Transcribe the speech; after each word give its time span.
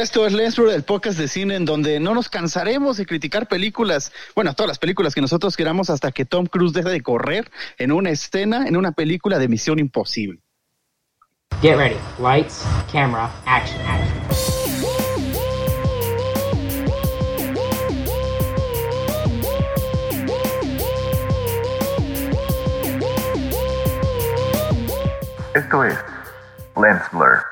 Esto 0.00 0.26
es 0.26 0.32
Lensford, 0.32 0.70
el 0.70 0.82
podcast 0.82 1.18
de 1.18 1.28
cine 1.28 1.56
en 1.56 1.66
donde 1.66 2.00
no 2.00 2.14
nos 2.14 2.30
cansaremos 2.30 2.96
de 2.96 3.04
criticar 3.04 3.48
películas, 3.48 4.12
bueno, 4.34 4.54
todas 4.54 4.68
las 4.68 4.78
películas 4.78 5.14
que 5.14 5.20
nosotros 5.20 5.58
queramos 5.58 5.90
hasta 5.90 6.10
que 6.10 6.24
Tom 6.24 6.46
Cruise 6.46 6.72
deje 6.72 6.88
de 6.88 7.02
correr 7.02 7.50
en 7.76 7.92
una 7.92 8.08
escena, 8.08 8.66
en 8.66 8.78
una 8.78 8.92
película 8.92 9.38
de 9.38 9.48
Misión 9.48 9.78
Imposible. 9.78 10.40
Get 11.60 11.76
ready. 11.76 11.96
Lights, 12.18 12.64
camera, 12.90 13.30
action, 13.44 13.78
action. 13.82 14.20
Esto 25.54 25.84
es 25.84 25.94
Lens 26.74 27.02
Blur. 27.12 27.49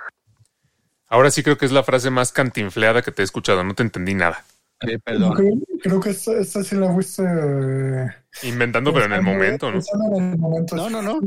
Ahora 1.08 1.30
sí 1.30 1.42
creo 1.42 1.56
que 1.58 1.66
es 1.66 1.72
la 1.72 1.82
frase 1.82 2.10
más 2.10 2.32
cantinfleada 2.32 3.02
que 3.02 3.12
te 3.12 3.22
he 3.22 3.24
escuchado. 3.24 3.64
No 3.64 3.74
te 3.74 3.82
entendí 3.82 4.14
nada. 4.14 4.44
Eh, 4.80 4.98
perdón. 4.98 5.34
Creo, 5.34 5.52
creo 5.82 6.00
que 6.00 6.10
esta, 6.10 6.32
esta 6.38 6.62
sí 6.62 6.76
la 6.76 6.92
fuiste. 6.92 7.22
eh, 7.24 8.06
Inventando, 8.44 8.92
pero 8.92 9.06
en 9.06 9.12
el 9.14 9.22
momento, 9.22 9.66
¿no? 9.66 9.72
pensando 9.78 10.16
en 10.18 10.32
el 10.32 10.38
momento. 10.38 10.76
No, 10.76 10.88
no, 10.90 11.02
no. 11.02 11.18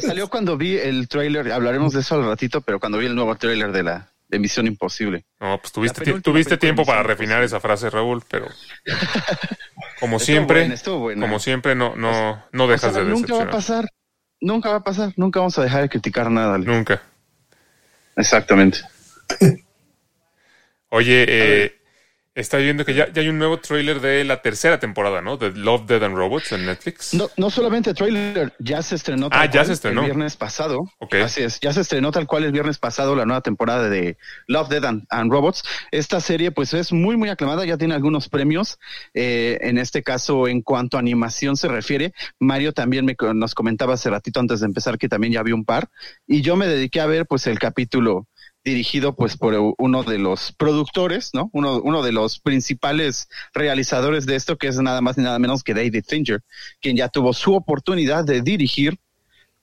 Salió 0.00 0.28
cuando 0.28 0.56
vi 0.56 0.78
el 0.78 1.08
tráiler, 1.08 1.52
hablaremos 1.52 1.92
de 1.92 2.00
eso 2.00 2.14
al 2.14 2.24
ratito, 2.24 2.60
pero 2.62 2.80
cuando 2.80 2.98
vi 2.98 3.06
el 3.06 3.14
nuevo 3.14 3.34
tráiler 3.36 3.72
de 3.72 3.82
la 3.82 4.08
de 4.28 4.38
Misión 4.38 4.66
Imposible. 4.66 5.26
No, 5.38 5.58
pues 5.60 5.70
tuviste, 5.72 6.20
tuviste 6.22 6.56
tiempo 6.56 6.84
para 6.86 7.00
Misión 7.02 7.10
refinar 7.18 7.42
Imposible. 7.42 7.46
esa 7.46 7.60
frase, 7.60 7.90
Raúl, 7.90 8.22
pero 8.30 8.46
como 10.00 10.16
Estuvo 10.16 10.20
siempre, 10.20 10.60
buena, 10.60 10.74
estuvo 10.74 10.98
buena. 11.00 11.26
como 11.26 11.38
siempre, 11.38 11.74
no, 11.74 11.94
no, 11.96 12.42
no 12.52 12.64
O 12.64 12.68
dejas 12.68 12.92
sea, 12.94 13.02
de 13.02 13.10
nunca 13.10 13.34
va 13.34 13.42
a 13.44 13.50
pasar. 13.50 13.86
Nunca 14.40 14.70
va 14.70 14.76
a 14.76 14.82
pasar. 14.84 15.12
Nunca 15.16 15.40
vamos 15.40 15.58
a 15.58 15.62
dejar 15.62 15.82
de 15.82 15.88
criticar 15.90 16.30
nada. 16.30 16.54
Ale. 16.54 16.64
Nunca. 16.64 17.02
Exactamente. 18.16 18.78
Oye, 20.90 21.24
eh, 21.28 21.74
está 22.36 22.56
viendo 22.58 22.84
que 22.84 22.94
ya, 22.94 23.12
ya 23.12 23.22
hay 23.22 23.28
un 23.28 23.38
nuevo 23.38 23.58
tráiler 23.58 24.00
de 24.00 24.22
la 24.24 24.42
tercera 24.42 24.78
temporada, 24.78 25.22
¿no? 25.22 25.36
De 25.36 25.50
Love, 25.52 25.86
Dead 25.86 26.02
and 26.04 26.16
Robots 26.16 26.52
en 26.52 26.66
Netflix. 26.66 27.14
No, 27.14 27.28
no 27.36 27.50
solamente 27.50 27.94
trailer, 27.94 28.52
ya 28.60 28.80
se 28.82 28.94
estrenó 28.96 29.28
tal 29.30 29.40
Ah, 29.40 29.44
ya 29.46 29.52
cual 29.52 29.66
se 29.66 29.72
estrenó. 29.72 30.00
el 30.02 30.06
viernes 30.06 30.36
pasado. 30.36 30.84
Ok. 30.98 31.14
Así 31.16 31.42
es, 31.42 31.58
ya 31.60 31.72
se 31.72 31.80
estrenó 31.80 32.10
tal 32.12 32.26
cual 32.28 32.44
el 32.44 32.52
viernes 32.52 32.78
pasado 32.78 33.14
la 33.16 33.24
nueva 33.24 33.40
temporada 33.40 33.88
de 33.88 34.16
Love, 34.46 34.68
Dead 34.68 34.84
and, 34.84 35.04
and 35.10 35.32
Robots. 35.32 35.62
Esta 35.90 36.20
serie 36.20 36.50
pues 36.52 36.74
es 36.74 36.92
muy, 36.92 37.16
muy 37.16 37.28
aclamada, 37.28 37.64
ya 37.64 37.76
tiene 37.76 37.94
algunos 37.94 38.28
premios. 38.28 38.78
Eh, 39.14 39.58
en 39.62 39.78
este 39.78 40.02
caso, 40.04 40.46
en 40.46 40.62
cuanto 40.62 40.96
a 40.96 41.00
animación 41.00 41.56
se 41.56 41.66
refiere, 41.68 42.12
Mario 42.38 42.72
también 42.72 43.04
me, 43.04 43.16
nos 43.34 43.54
comentaba 43.54 43.94
hace 43.94 44.10
ratito 44.10 44.38
antes 44.38 44.60
de 44.60 44.66
empezar 44.66 44.98
que 44.98 45.08
también 45.08 45.32
ya 45.32 45.42
vio 45.42 45.54
un 45.56 45.64
par. 45.64 45.88
Y 46.26 46.40
yo 46.42 46.54
me 46.56 46.66
dediqué 46.68 47.00
a 47.00 47.06
ver 47.06 47.26
pues 47.26 47.46
el 47.48 47.58
capítulo 47.58 48.28
dirigido 48.64 49.14
pues 49.14 49.36
por 49.36 49.54
uno 49.78 50.02
de 50.04 50.18
los 50.18 50.52
productores, 50.52 51.30
¿no? 51.34 51.50
Uno, 51.52 51.80
uno 51.82 52.02
de 52.02 52.12
los 52.12 52.40
principales 52.40 53.28
realizadores 53.52 54.26
de 54.26 54.36
esto, 54.36 54.56
que 54.56 54.68
es 54.68 54.78
nada 54.80 55.00
más 55.00 55.18
ni 55.18 55.24
nada 55.24 55.38
menos 55.38 55.62
que 55.62 55.74
David 55.74 56.04
Fincher, 56.08 56.40
quien 56.80 56.96
ya 56.96 57.08
tuvo 57.08 57.32
su 57.32 57.54
oportunidad 57.54 58.24
de 58.24 58.40
dirigir 58.42 58.98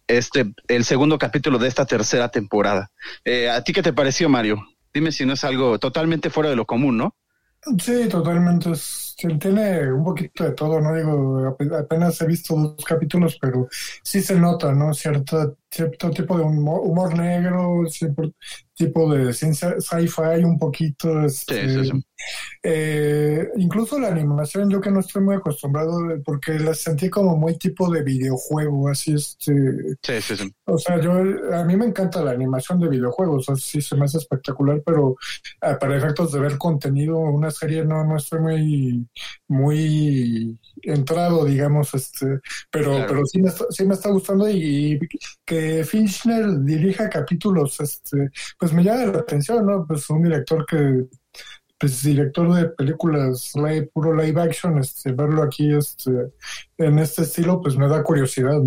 este 0.08 0.54
el 0.68 0.84
segundo 0.84 1.18
capítulo 1.18 1.58
de 1.58 1.68
esta 1.68 1.86
tercera 1.86 2.30
temporada. 2.30 2.92
Eh, 3.26 3.50
¿A 3.50 3.64
ti 3.64 3.74
qué 3.74 3.82
te 3.82 3.94
pareció, 3.94 4.30
Mario? 4.30 4.58
Dime 4.94 5.12
si 5.12 5.26
no 5.26 5.34
es 5.34 5.44
algo 5.44 5.80
totalmente 5.80 6.30
fuera 6.30 6.50
de 6.50 6.56
lo 6.56 6.66
común, 6.66 6.98
¿no? 6.98 7.16
Sí, 7.78 8.10
totalmente. 8.10 8.72
tiene 9.40 9.94
un 9.94 10.04
poquito 10.04 10.44
de 10.44 10.52
todo, 10.52 10.82
¿no? 10.82 10.96
Digo, 10.96 11.40
ape- 11.48 11.80
apenas 11.80 12.20
he 12.22 12.26
visto 12.28 12.56
dos 12.56 12.84
capítulos, 12.84 13.38
pero 13.40 13.68
sí 14.04 14.22
se 14.22 14.36
nota, 14.36 14.74
¿no? 14.74 14.94
Cierto, 14.96 15.58
cierto 15.72 16.12
tipo 16.12 16.38
de 16.38 16.44
humor, 16.44 16.82
humor 16.84 17.18
negro, 17.18 17.84
cierto 17.90 18.32
tipo 18.76 19.14
de 19.14 19.34
ciencia 19.34 19.76
sci-fi, 19.80 20.44
un 20.44 20.58
poquito. 20.60 21.24
Este, 21.26 21.68
Sí, 21.70 21.86
sí, 21.86 21.92
sí. 21.92 22.06
eh, 22.64 23.50
incluso 23.58 24.00
la 24.00 24.10
animación, 24.10 24.70
yo 24.70 24.82
que 24.82 24.92
no 24.92 25.00
estoy 25.00 25.22
muy 25.24 25.36
acostumbrado, 25.36 26.00
porque 26.26 26.54
la 26.60 26.74
sentí 26.74 27.10
como 27.10 27.38
muy 27.38 27.58
tipo 27.58 27.92
de 27.92 28.04
videojuego, 28.04 28.90
así 28.90 29.14
este. 29.14 29.54
Sí, 30.04 30.22
sí, 30.22 30.36
sí. 30.38 30.52
O 30.66 30.78
sea, 30.78 31.00
yo, 31.02 31.12
a 31.54 31.64
mí 31.66 31.76
me 31.78 31.86
encanta 31.86 32.24
la 32.24 32.32
animación 32.32 32.80
de 32.80 32.90
videojuegos, 32.90 33.50
o 33.50 33.56
sea, 33.56 33.64
sí 33.64 33.82
se 33.82 33.96
me 33.96 34.06
hace 34.06 34.18
espectacular, 34.18 34.82
pero 34.86 35.16
ah, 35.62 35.78
para 35.80 35.98
efectos 35.98 36.32
de 36.32 36.40
ver 36.40 36.58
contenido, 36.58 37.18
una 37.20 37.52
serie 37.52 37.84
no, 37.86 38.04
no 38.06 38.18
estoy 38.18 38.40
muy, 38.40 39.08
muy 39.48 40.60
entrado, 40.84 41.46
digamos, 41.46 41.94
este, 41.94 42.40
pero, 42.72 42.92
Claro. 42.92 43.06
pero 43.08 43.26
sí 43.26 43.42
me 43.42 43.50
está, 43.50 43.66
sí 43.70 43.86
me 43.86 43.94
está 43.94 44.10
gustando 44.10 44.50
y, 44.50 45.00
que 45.46 45.61
Fincher 45.86 46.60
dirija 46.60 47.10
capítulos, 47.10 47.80
este, 47.80 48.30
pues 48.60 48.74
me 48.74 48.84
llama 48.84 49.06
la 49.06 49.20
atención, 49.20 49.66
¿no? 49.66 49.86
Pues 49.88 50.10
un 50.10 50.24
director 50.24 50.66
que, 50.66 51.06
pues 51.78 52.04
director 52.04 52.54
de 52.54 52.70
películas 52.70 53.52
live, 53.56 53.90
puro 53.94 54.14
live 54.16 54.42
action, 54.42 54.78
este, 54.78 55.12
verlo 55.12 55.44
aquí, 55.44 55.74
este, 55.74 56.12
en 56.78 57.00
este 57.00 57.24
estilo, 57.24 57.62
pues 57.62 57.76
me 57.76 57.88
da 57.88 58.04
curiosidad. 58.04 58.62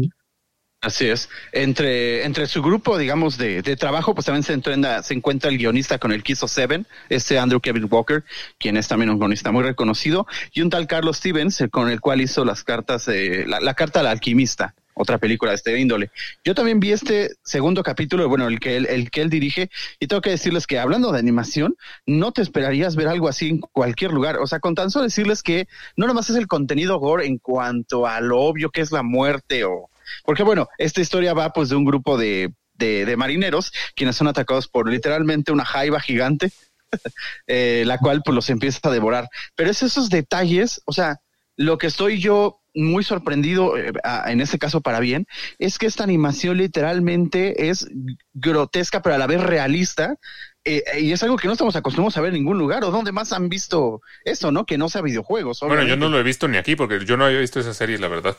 Así 0.81 1.09
es. 1.09 1.31
Entre, 1.53 2.25
entre 2.27 2.47
su 2.47 2.61
grupo, 2.61 2.99
digamos, 2.99 3.39
de, 3.39 3.63
de 3.63 3.75
trabajo, 3.75 4.15
pues 4.15 4.27
también 4.27 4.43
se, 4.43 4.53
entrena- 4.53 5.03
se 5.03 5.15
encuentra 5.15 5.49
el 5.49 5.57
guionista 5.57 5.99
con 5.99 6.13
el 6.13 6.23
que 6.23 6.33
hizo 6.33 6.47
Seven, 6.47 6.87
este 7.09 7.39
Andrew 7.39 7.59
Kevin 7.61 7.89
Walker, 7.91 8.23
quien 8.59 8.77
es 8.77 8.87
también 8.87 9.09
un 9.09 9.19
guionista 9.19 9.51
muy 9.51 9.63
reconocido, 9.63 10.27
y 10.53 10.61
un 10.61 10.69
tal 10.69 10.87
Carlos 10.87 11.17
Stevens, 11.17 11.59
eh, 11.63 11.71
con 11.71 11.89
el 11.89 12.03
cual 12.03 12.21
hizo 12.21 12.45
las 12.45 12.65
cartas, 12.65 13.09
eh, 13.09 13.47
la, 13.47 13.61
la 13.61 13.73
carta 13.73 14.01
al 14.01 14.09
alquimista, 14.09 14.75
otra 14.95 15.19
película 15.19 15.51
de 15.51 15.57
este 15.57 15.79
índole. 15.79 16.11
Yo 16.45 16.55
también 16.55 16.81
vi 16.81 16.93
este 16.93 17.31
segundo 17.43 17.83
capítulo, 17.83 18.29
bueno, 18.29 18.49
el 18.49 18.61
que 18.61 18.77
él, 18.77 18.87
el 18.87 19.11
que 19.11 19.23
él 19.23 19.31
dirige, 19.31 19.71
y 20.01 20.07
tengo 20.07 20.23
que 20.23 20.31
decirles 20.31 20.67
que 20.67 20.79
hablando 20.79 21.13
de 21.13 21.19
animación, 21.19 21.77
no 22.07 22.33
te 22.33 22.43
esperarías 22.43 22.97
ver 22.97 23.09
algo 23.09 23.29
así 23.29 23.49
en 23.49 23.59
cualquier 23.59 24.13
lugar. 24.13 24.39
O 24.39 24.47
sea, 24.47 24.61
con 24.61 24.75
tan 24.75 24.91
solo 24.91 25.05
decirles 25.05 25.43
que 25.43 25.69
no 25.97 26.07
nomás 26.07 26.31
es 26.31 26.37
el 26.37 26.47
contenido 26.47 26.99
gore 26.99 27.27
en 27.27 27.39
cuanto 27.39 28.07
a 28.07 28.21
lo 28.21 28.41
obvio 28.41 28.71
que 28.71 28.81
es 28.81 28.93
la 28.93 29.03
muerte 29.03 29.65
o 29.65 29.91
porque 30.25 30.43
bueno, 30.43 30.69
esta 30.79 31.01
historia 31.01 31.35
va 31.35 31.53
pues 31.53 31.69
de 31.69 31.77
un 31.77 31.85
grupo 31.85 32.17
de, 32.17 32.53
de, 32.75 33.17
marineros 33.17 33.73
quienes 33.95 34.17
son 34.17 34.29
atacados 34.29 34.69
por 34.69 34.89
literalmente 34.89 35.53
una 35.53 35.65
jaiba 35.65 36.01
gigante, 36.01 36.53
eh, 37.47 37.85
la 37.87 37.99
cual 37.99 38.23
pues 38.25 38.35
los 38.35 38.51
empieza 38.51 38.81
a 38.83 38.91
devorar. 38.91 39.29
Pero 39.55 39.71
es 39.71 39.83
esos 39.83 40.11
detalles, 40.11 40.83
o 40.85 40.93
sea, 40.93 41.21
lo 41.57 41.79
que 41.79 41.87
estoy 41.87 42.19
yo 42.19 42.61
muy 42.75 43.05
sorprendido, 43.05 43.77
eh, 43.79 43.93
en 44.27 44.41
este 44.41 44.59
caso 44.59 44.81
para 44.81 44.99
bien, 44.99 45.27
es 45.59 45.79
que 45.79 45.87
esta 45.87 46.03
animación 46.03 46.57
literalmente 46.59 47.69
es 47.69 47.89
grotesca, 48.33 49.01
pero 49.01 49.15
a 49.15 49.19
la 49.19 49.29
vez 49.29 49.41
realista. 49.41 50.17
eh, 50.65 50.83
y 50.99 51.13
es 51.13 51.23
algo 51.23 51.37
que 51.37 51.47
no 51.47 51.53
estamos 51.53 51.77
acostumbrados 51.77 52.17
a 52.17 52.21
ver 52.23 52.31
en 52.31 52.37
ningún 52.41 52.59
lugar. 52.59 52.83
¿O 52.85 52.91
dónde 52.91 53.13
más 53.13 53.33
han 53.33 53.49
visto 53.49 54.01
esto, 54.25 54.51
no? 54.51 54.65
Que 54.65 54.79
no 54.79 54.89
sea 54.89 55.03
videojuegos. 55.03 55.61
Bueno, 55.61 55.85
yo 55.85 55.97
no 55.97 56.09
lo 56.09 56.19
he 56.19 56.23
visto 56.23 56.49
ni 56.49 56.57
aquí 56.57 56.75
porque 56.75 57.05
yo 57.05 57.17
no 57.17 57.27
había 57.27 57.39
visto 57.39 57.61
esa 57.61 57.75
serie, 57.75 57.99
la 57.99 58.09
verdad. 58.09 58.37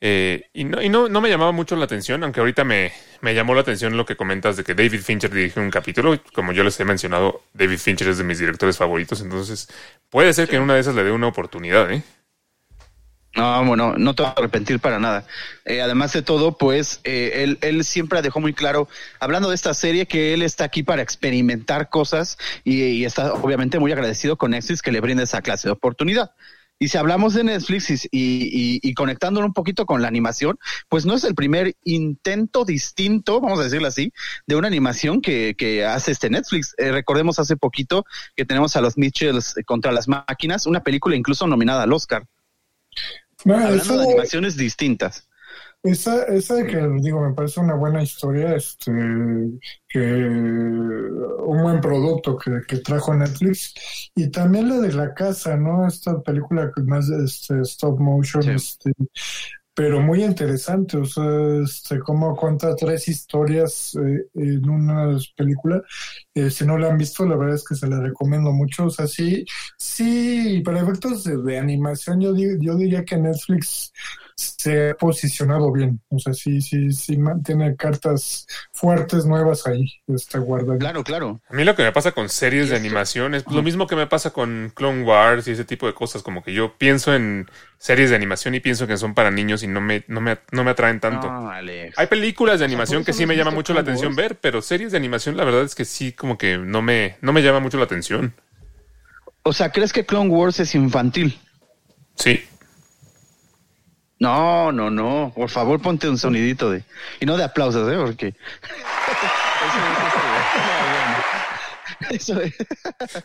Eh, 0.00 0.48
y 0.54 0.64
no, 0.64 0.80
y 0.80 0.88
no, 0.88 1.08
no 1.10 1.20
me 1.20 1.28
llamaba 1.28 1.52
mucho 1.52 1.76
la 1.76 1.84
atención, 1.84 2.24
aunque 2.24 2.40
ahorita 2.40 2.64
me, 2.64 2.90
me 3.20 3.34
llamó 3.34 3.54
la 3.54 3.60
atención 3.60 3.98
lo 3.98 4.06
que 4.06 4.16
comentas 4.16 4.56
de 4.56 4.64
que 4.64 4.74
David 4.74 5.02
Fincher 5.02 5.30
dirige 5.30 5.60
un 5.60 5.70
capítulo. 5.70 6.18
Como 6.32 6.52
yo 6.52 6.64
les 6.64 6.80
he 6.80 6.84
mencionado, 6.86 7.42
David 7.52 7.78
Fincher 7.78 8.08
es 8.08 8.16
de 8.18 8.24
mis 8.24 8.38
directores 8.38 8.78
favoritos, 8.78 9.20
entonces 9.20 9.68
puede 10.08 10.32
ser 10.32 10.48
que 10.48 10.56
en 10.56 10.62
una 10.62 10.74
de 10.74 10.80
esas 10.80 10.94
le 10.94 11.04
dé 11.04 11.10
una 11.10 11.26
oportunidad, 11.26 11.92
¿eh? 11.92 12.02
No, 13.36 13.64
bueno, 13.64 13.94
no 13.96 14.14
te 14.14 14.22
vas 14.22 14.32
a 14.36 14.40
arrepentir 14.40 14.80
para 14.80 14.98
nada. 14.98 15.24
Eh, 15.64 15.80
además 15.80 16.12
de 16.12 16.22
todo, 16.22 16.58
pues 16.58 17.00
eh, 17.04 17.44
él, 17.44 17.58
él 17.60 17.84
siempre 17.84 18.22
dejó 18.22 18.40
muy 18.40 18.52
claro, 18.54 18.88
hablando 19.20 19.50
de 19.50 19.54
esta 19.54 19.72
serie, 19.72 20.06
que 20.06 20.34
él 20.34 20.42
está 20.42 20.64
aquí 20.64 20.82
para 20.82 21.02
experimentar 21.02 21.90
cosas 21.90 22.38
y, 22.64 23.04
está 23.04 23.32
obviamente 23.34 23.78
muy 23.78 23.92
agradecido 23.92 24.36
con 24.36 24.50
Netflix 24.50 24.82
que 24.82 24.90
le 24.90 25.00
brinda 25.00 25.22
esa 25.22 25.42
clase 25.42 25.68
de 25.68 25.72
oportunidad. 25.72 26.32
Y 26.80 26.88
si 26.88 26.98
hablamos 26.98 27.34
de 27.34 27.44
Netflix 27.44 27.90
y, 27.90 28.08
y, 28.10 28.80
y 28.82 28.94
conectándolo 28.94 29.46
un 29.46 29.52
poquito 29.52 29.86
con 29.86 30.02
la 30.02 30.08
animación, 30.08 30.58
pues 30.88 31.06
no 31.06 31.14
es 31.14 31.24
el 31.24 31.34
primer 31.34 31.76
intento 31.84 32.64
distinto, 32.64 33.40
vamos 33.40 33.60
a 33.60 33.64
decirlo 33.64 33.86
así, 33.86 34.12
de 34.46 34.56
una 34.56 34.66
animación 34.66 35.20
que, 35.20 35.54
que 35.56 35.84
hace 35.84 36.10
este 36.10 36.30
Netflix. 36.30 36.74
Eh, 36.78 36.90
recordemos 36.90 37.38
hace 37.38 37.56
poquito 37.56 38.04
que 38.34 38.44
tenemos 38.44 38.74
a 38.76 38.80
los 38.80 38.96
Mitchells 38.96 39.54
contra 39.66 39.92
las 39.92 40.08
máquinas, 40.08 40.66
una 40.66 40.82
película 40.82 41.14
incluso 41.14 41.46
nominada 41.46 41.84
al 41.84 41.92
Oscar. 41.92 42.26
Hablando 43.44 43.74
eso- 43.76 43.96
de 43.98 44.04
animaciones 44.04 44.56
distintas. 44.56 45.26
Esa, 45.82 46.24
esa 46.24 46.62
que 46.66 46.76
digo, 47.00 47.26
me 47.26 47.32
parece 47.34 47.58
una 47.58 47.74
buena 47.74 48.02
historia, 48.02 48.54
este, 48.54 48.92
que 49.88 49.98
un 49.98 51.62
buen 51.62 51.80
producto 51.80 52.36
que, 52.36 52.60
que 52.68 52.76
trajo 52.80 53.14
Netflix. 53.14 53.72
Y 54.14 54.28
también 54.30 54.68
la 54.68 54.76
de 54.76 54.92
la 54.92 55.14
casa, 55.14 55.56
¿no? 55.56 55.88
Esta 55.88 56.20
película 56.20 56.70
que 56.74 56.82
más 56.82 57.08
este, 57.08 57.60
stop 57.62 57.98
motion, 57.98 58.42
Sí. 58.42 58.50
este, 58.50 58.92
pero 59.80 59.98
muy 60.02 60.22
interesante, 60.22 60.98
o 60.98 61.06
sea, 61.06 61.24
este, 61.64 62.00
cómo 62.00 62.36
cuenta 62.36 62.76
tres 62.76 63.08
historias 63.08 63.96
eh, 63.96 64.26
en 64.34 64.68
una 64.68 65.16
película. 65.34 65.80
Eh, 66.34 66.50
si 66.50 66.66
no 66.66 66.76
la 66.76 66.88
han 66.88 66.98
visto, 66.98 67.24
la 67.24 67.34
verdad 67.34 67.54
es 67.54 67.64
que 67.66 67.74
se 67.74 67.88
la 67.88 67.98
recomiendo 67.98 68.52
mucho. 68.52 68.84
O 68.84 68.90
sea, 68.90 69.06
sí, 69.06 69.42
sí, 69.78 70.60
para 70.66 70.82
efectos 70.82 71.24
de, 71.24 71.38
de 71.38 71.58
animación, 71.58 72.20
yo, 72.20 72.34
yo 72.36 72.74
diría 72.76 73.06
que 73.06 73.16
Netflix 73.16 73.90
se 74.40 74.90
ha 74.90 74.94
posicionado 74.94 75.70
bien. 75.70 76.00
O 76.08 76.18
sea, 76.18 76.32
sí, 76.32 76.62
sí, 76.62 76.90
sí 76.92 77.18
tiene 77.44 77.76
cartas 77.76 78.46
fuertes 78.72 79.26
nuevas 79.26 79.66
ahí, 79.66 79.84
está 80.08 80.38
guardada. 80.38 80.78
Claro, 80.78 81.04
claro. 81.04 81.40
A 81.48 81.54
mí 81.54 81.64
lo 81.64 81.74
que 81.76 81.82
me 81.82 81.92
pasa 81.92 82.12
con 82.12 82.28
series 82.28 82.70
de 82.70 82.76
animación 82.76 83.34
es 83.34 83.44
lo 83.50 83.62
mismo 83.62 83.86
que 83.86 83.96
me 83.96 84.06
pasa 84.06 84.30
con 84.30 84.72
Clone 84.74 85.02
Wars 85.02 85.46
y 85.48 85.50
ese 85.52 85.64
tipo 85.64 85.86
de 85.86 85.94
cosas, 85.94 86.22
como 86.22 86.42
que 86.42 86.54
yo 86.54 86.76
pienso 86.78 87.14
en 87.14 87.50
series 87.78 88.10
de 88.10 88.16
animación 88.16 88.54
y 88.54 88.60
pienso 88.60 88.86
que 88.86 88.96
son 88.96 89.14
para 89.14 89.30
niños 89.30 89.62
y 89.62 89.66
no 89.66 89.80
me, 89.80 90.04
no 90.08 90.20
me, 90.20 90.38
no 90.52 90.64
me 90.64 90.70
atraen 90.70 91.00
tanto. 91.00 91.30
No, 91.30 91.50
Alex. 91.50 91.98
Hay 91.98 92.06
películas 92.06 92.54
de 92.54 92.56
O 92.56 92.58
sea, 92.58 92.66
animación 92.66 93.02
¿por 93.02 93.06
que 93.06 93.12
sí 93.12 93.26
me 93.26 93.36
llama 93.36 93.50
mucho 93.50 93.74
la 93.74 93.80
atención 93.80 94.16
ver, 94.16 94.38
pero 94.40 94.62
series 94.62 94.92
de 94.92 94.98
animación 94.98 95.36
la 95.36 95.44
verdad 95.44 95.62
es 95.62 95.74
que 95.74 95.84
sí 95.84 96.12
como 96.12 96.38
que 96.38 96.56
no 96.56 96.80
me, 96.80 97.16
no 97.20 97.32
me 97.32 97.42
llama 97.42 97.60
mucho 97.60 97.76
la 97.76 97.84
atención. 97.84 98.34
O 99.42 99.52
sea, 99.52 99.70
¿crees 99.70 99.92
que 99.92 100.04
Clone 100.04 100.30
Wars 100.30 100.60
es 100.60 100.74
infantil? 100.74 101.38
Sí. 102.14 102.42
No, 104.20 104.70
no, 104.70 104.90
no. 104.90 105.32
Por 105.34 105.48
favor, 105.48 105.80
ponte 105.80 106.08
un 106.08 106.18
sonidito 106.18 106.70
de. 106.70 106.84
Y 107.20 107.26
no 107.26 107.36
de 107.36 107.44
aplausos, 107.44 107.90
¿eh? 107.90 107.96
Porque. 107.96 108.34
Eso 112.10 112.40
es. 112.40 112.54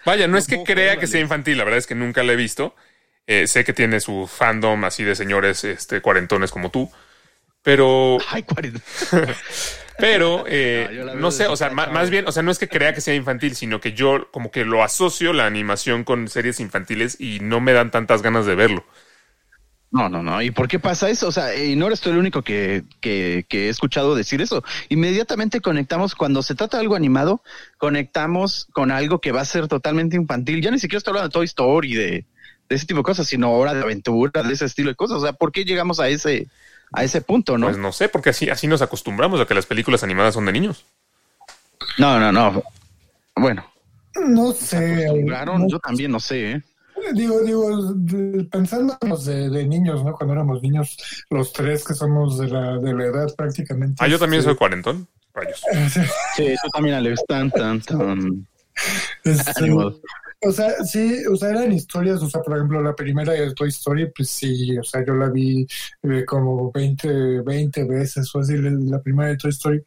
Vaya, 0.05 0.27
no 0.27 0.37
es 0.37 0.49
No 0.49 0.57
que 0.57 0.63
crea 0.63 0.97
que 0.97 1.07
sea 1.07 1.21
infantil, 1.21 1.57
la 1.57 1.63
verdad 1.65 1.79
es 1.79 1.87
que 1.87 1.95
nunca 1.95 2.23
la 2.23 2.33
he 2.33 2.35
visto. 2.35 2.75
Eh, 3.27 3.47
sé 3.47 3.63
que 3.63 3.73
tiene 3.73 3.99
su 3.99 4.27
fandom 4.27 4.83
así 4.85 5.03
de 5.03 5.15
señores 5.15 5.63
este, 5.63 6.01
cuarentones 6.01 6.51
como 6.51 6.71
tú. 6.71 6.91
Pero, 7.61 8.19
Ay, 8.29 8.43
40. 8.43 8.79
pero, 9.97 10.45
eh, 10.47 11.13
No, 11.15 11.31
sé, 11.31 11.47
o 11.47 11.55
sea, 11.55 11.69
chavo. 11.69 11.91
más 11.91 12.09
bien, 12.09 12.27
o 12.27 12.31
sea, 12.31 12.43
no 12.43 12.51
es 12.51 12.59
que 12.59 12.69
crea 12.69 12.93
que 12.93 13.01
sea 13.01 13.15
infantil, 13.15 13.55
sino 13.55 13.81
que 13.81 13.93
yo 13.93 14.29
como 14.31 14.51
que 14.51 14.63
lo 14.65 14.83
asocio 14.83 15.33
la 15.33 15.45
animación 15.47 16.03
con 16.03 16.27
series 16.27 16.59
infantiles 16.59 17.19
y 17.19 17.39
no 17.41 17.59
me 17.59 17.73
dan 17.73 17.91
tantas 17.91 18.21
ganas 18.21 18.45
de 18.45 18.55
verlo. 18.55 18.85
No, 19.91 20.09
no, 20.09 20.21
no. 20.21 20.41
¿Y 20.41 20.51
por 20.51 20.67
qué 20.67 20.77
pasa 20.79 21.09
eso? 21.09 21.27
O 21.27 21.31
sea, 21.31 21.55
y 21.55 21.75
no 21.77 21.87
eres 21.87 22.01
tú 22.01 22.09
el 22.09 22.17
único 22.17 22.41
que, 22.41 22.83
que, 22.99 23.45
que 23.47 23.67
he 23.67 23.69
escuchado 23.69 24.13
decir 24.15 24.41
eso. 24.41 24.61
Inmediatamente 24.89 25.61
conectamos, 25.61 26.15
cuando 26.15 26.43
se 26.43 26.53
trata 26.55 26.77
de 26.77 26.81
algo 26.81 26.95
animado, 26.95 27.41
conectamos 27.77 28.67
con 28.73 28.91
algo 28.91 29.19
que 29.21 29.31
va 29.31 29.41
a 29.41 29.45
ser 29.45 29.67
totalmente 29.67 30.17
infantil. 30.17 30.61
Ya 30.61 30.71
ni 30.71 30.79
siquiera 30.79 30.97
estoy 30.97 31.11
hablando 31.11 31.29
de 31.29 31.33
Toy 31.33 31.45
Story, 31.45 31.93
de, 31.93 32.25
de 32.67 32.75
ese 32.75 32.85
tipo 32.85 32.99
de 32.99 33.03
cosas, 33.03 33.27
sino 33.27 33.53
hora 33.53 33.73
de 33.73 33.83
aventura, 33.83 34.43
de 34.43 34.53
ese 34.53 34.65
estilo 34.65 34.89
de 34.89 34.95
cosas. 34.95 35.17
O 35.17 35.21
sea, 35.21 35.33
¿por 35.33 35.51
qué 35.53 35.63
llegamos 35.63 35.99
a 36.01 36.09
ese, 36.09 36.47
a 36.91 37.03
ese 37.05 37.21
punto, 37.21 37.57
no? 37.57 37.67
Pues 37.67 37.77
no 37.77 37.93
sé, 37.93 38.09
porque 38.09 38.31
así, 38.31 38.49
así 38.49 38.67
nos 38.67 38.81
acostumbramos 38.81 39.39
a 39.39 39.45
que 39.45 39.53
las 39.53 39.65
películas 39.65 40.03
animadas 40.03 40.33
son 40.33 40.45
de 40.45 40.51
niños. 40.51 40.83
No, 41.97 42.19
no, 42.19 42.31
no. 42.33 42.63
Bueno, 43.37 43.65
No 44.15 44.51
sé. 44.51 45.05
acostumbraron, 45.05 45.61
no- 45.61 45.67
yo 45.69 45.79
también 45.79 46.11
no 46.11 46.19
sé, 46.19 46.51
¿eh? 46.51 46.61
Digo, 47.13 47.41
digo, 47.41 47.95
pensándonos 48.49 49.25
de, 49.25 49.49
de 49.49 49.67
niños, 49.67 50.03
¿no? 50.03 50.13
Cuando 50.13 50.33
éramos 50.33 50.61
niños, 50.61 50.97
los 51.29 51.53
tres 51.53 51.83
que 51.83 51.93
somos 51.93 52.37
de 52.39 52.47
la, 52.47 52.77
de 52.77 52.93
la 52.93 53.05
edad 53.05 53.35
prácticamente. 53.35 54.03
Ah, 54.03 54.07
yo 54.07 54.19
también 54.19 54.39
este, 54.39 54.51
soy 54.51 54.57
cuarentón. 54.57 55.07
Rayos. 55.33 55.61
Sí, 56.35 56.55
tú 56.61 56.69
también, 56.73 56.95
Alex. 56.95 57.23
Tan, 57.27 57.51
tan, 57.51 57.81
tan. 57.81 58.47
este, 59.23 59.71
o 60.41 60.51
sea, 60.51 60.83
sí, 60.83 61.25
o 61.25 61.35
sea, 61.35 61.49
eran 61.49 61.71
historias, 61.71 62.21
o 62.21 62.29
sea, 62.29 62.41
por 62.41 62.55
ejemplo, 62.55 62.81
la 62.81 62.95
primera 62.95 63.33
de 63.33 63.53
Toy 63.53 63.69
Story, 63.69 64.11
pues 64.15 64.29
sí, 64.29 64.77
o 64.77 64.83
sea, 64.83 65.03
yo 65.05 65.15
la 65.15 65.29
vi 65.29 65.65
eh, 66.03 66.23
como 66.25 66.71
20, 66.71 67.41
20 67.41 67.83
veces 67.85 68.33
o 68.35 68.39
así, 68.39 68.57
la, 68.57 68.69
la 68.71 69.01
primera 69.01 69.29
de 69.29 69.37
Toy 69.37 69.49
Story. 69.49 69.83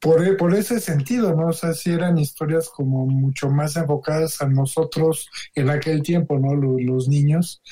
Por, 0.00 0.24
e- 0.26 0.34
por 0.34 0.54
ese 0.54 0.80
sentido, 0.80 1.34
¿no? 1.34 1.48
O 1.48 1.52
sea, 1.52 1.72
sí 1.74 1.90
eran 1.90 2.18
historias 2.18 2.68
como 2.68 3.06
mucho 3.06 3.50
más 3.50 3.76
enfocadas 3.76 4.40
a 4.40 4.48
nosotros 4.48 5.28
en 5.54 5.70
aquel 5.70 6.02
tiempo, 6.02 6.38
¿no? 6.38 6.54
Lo- 6.54 6.78
Los, 6.78 7.08
niños. 7.08 7.62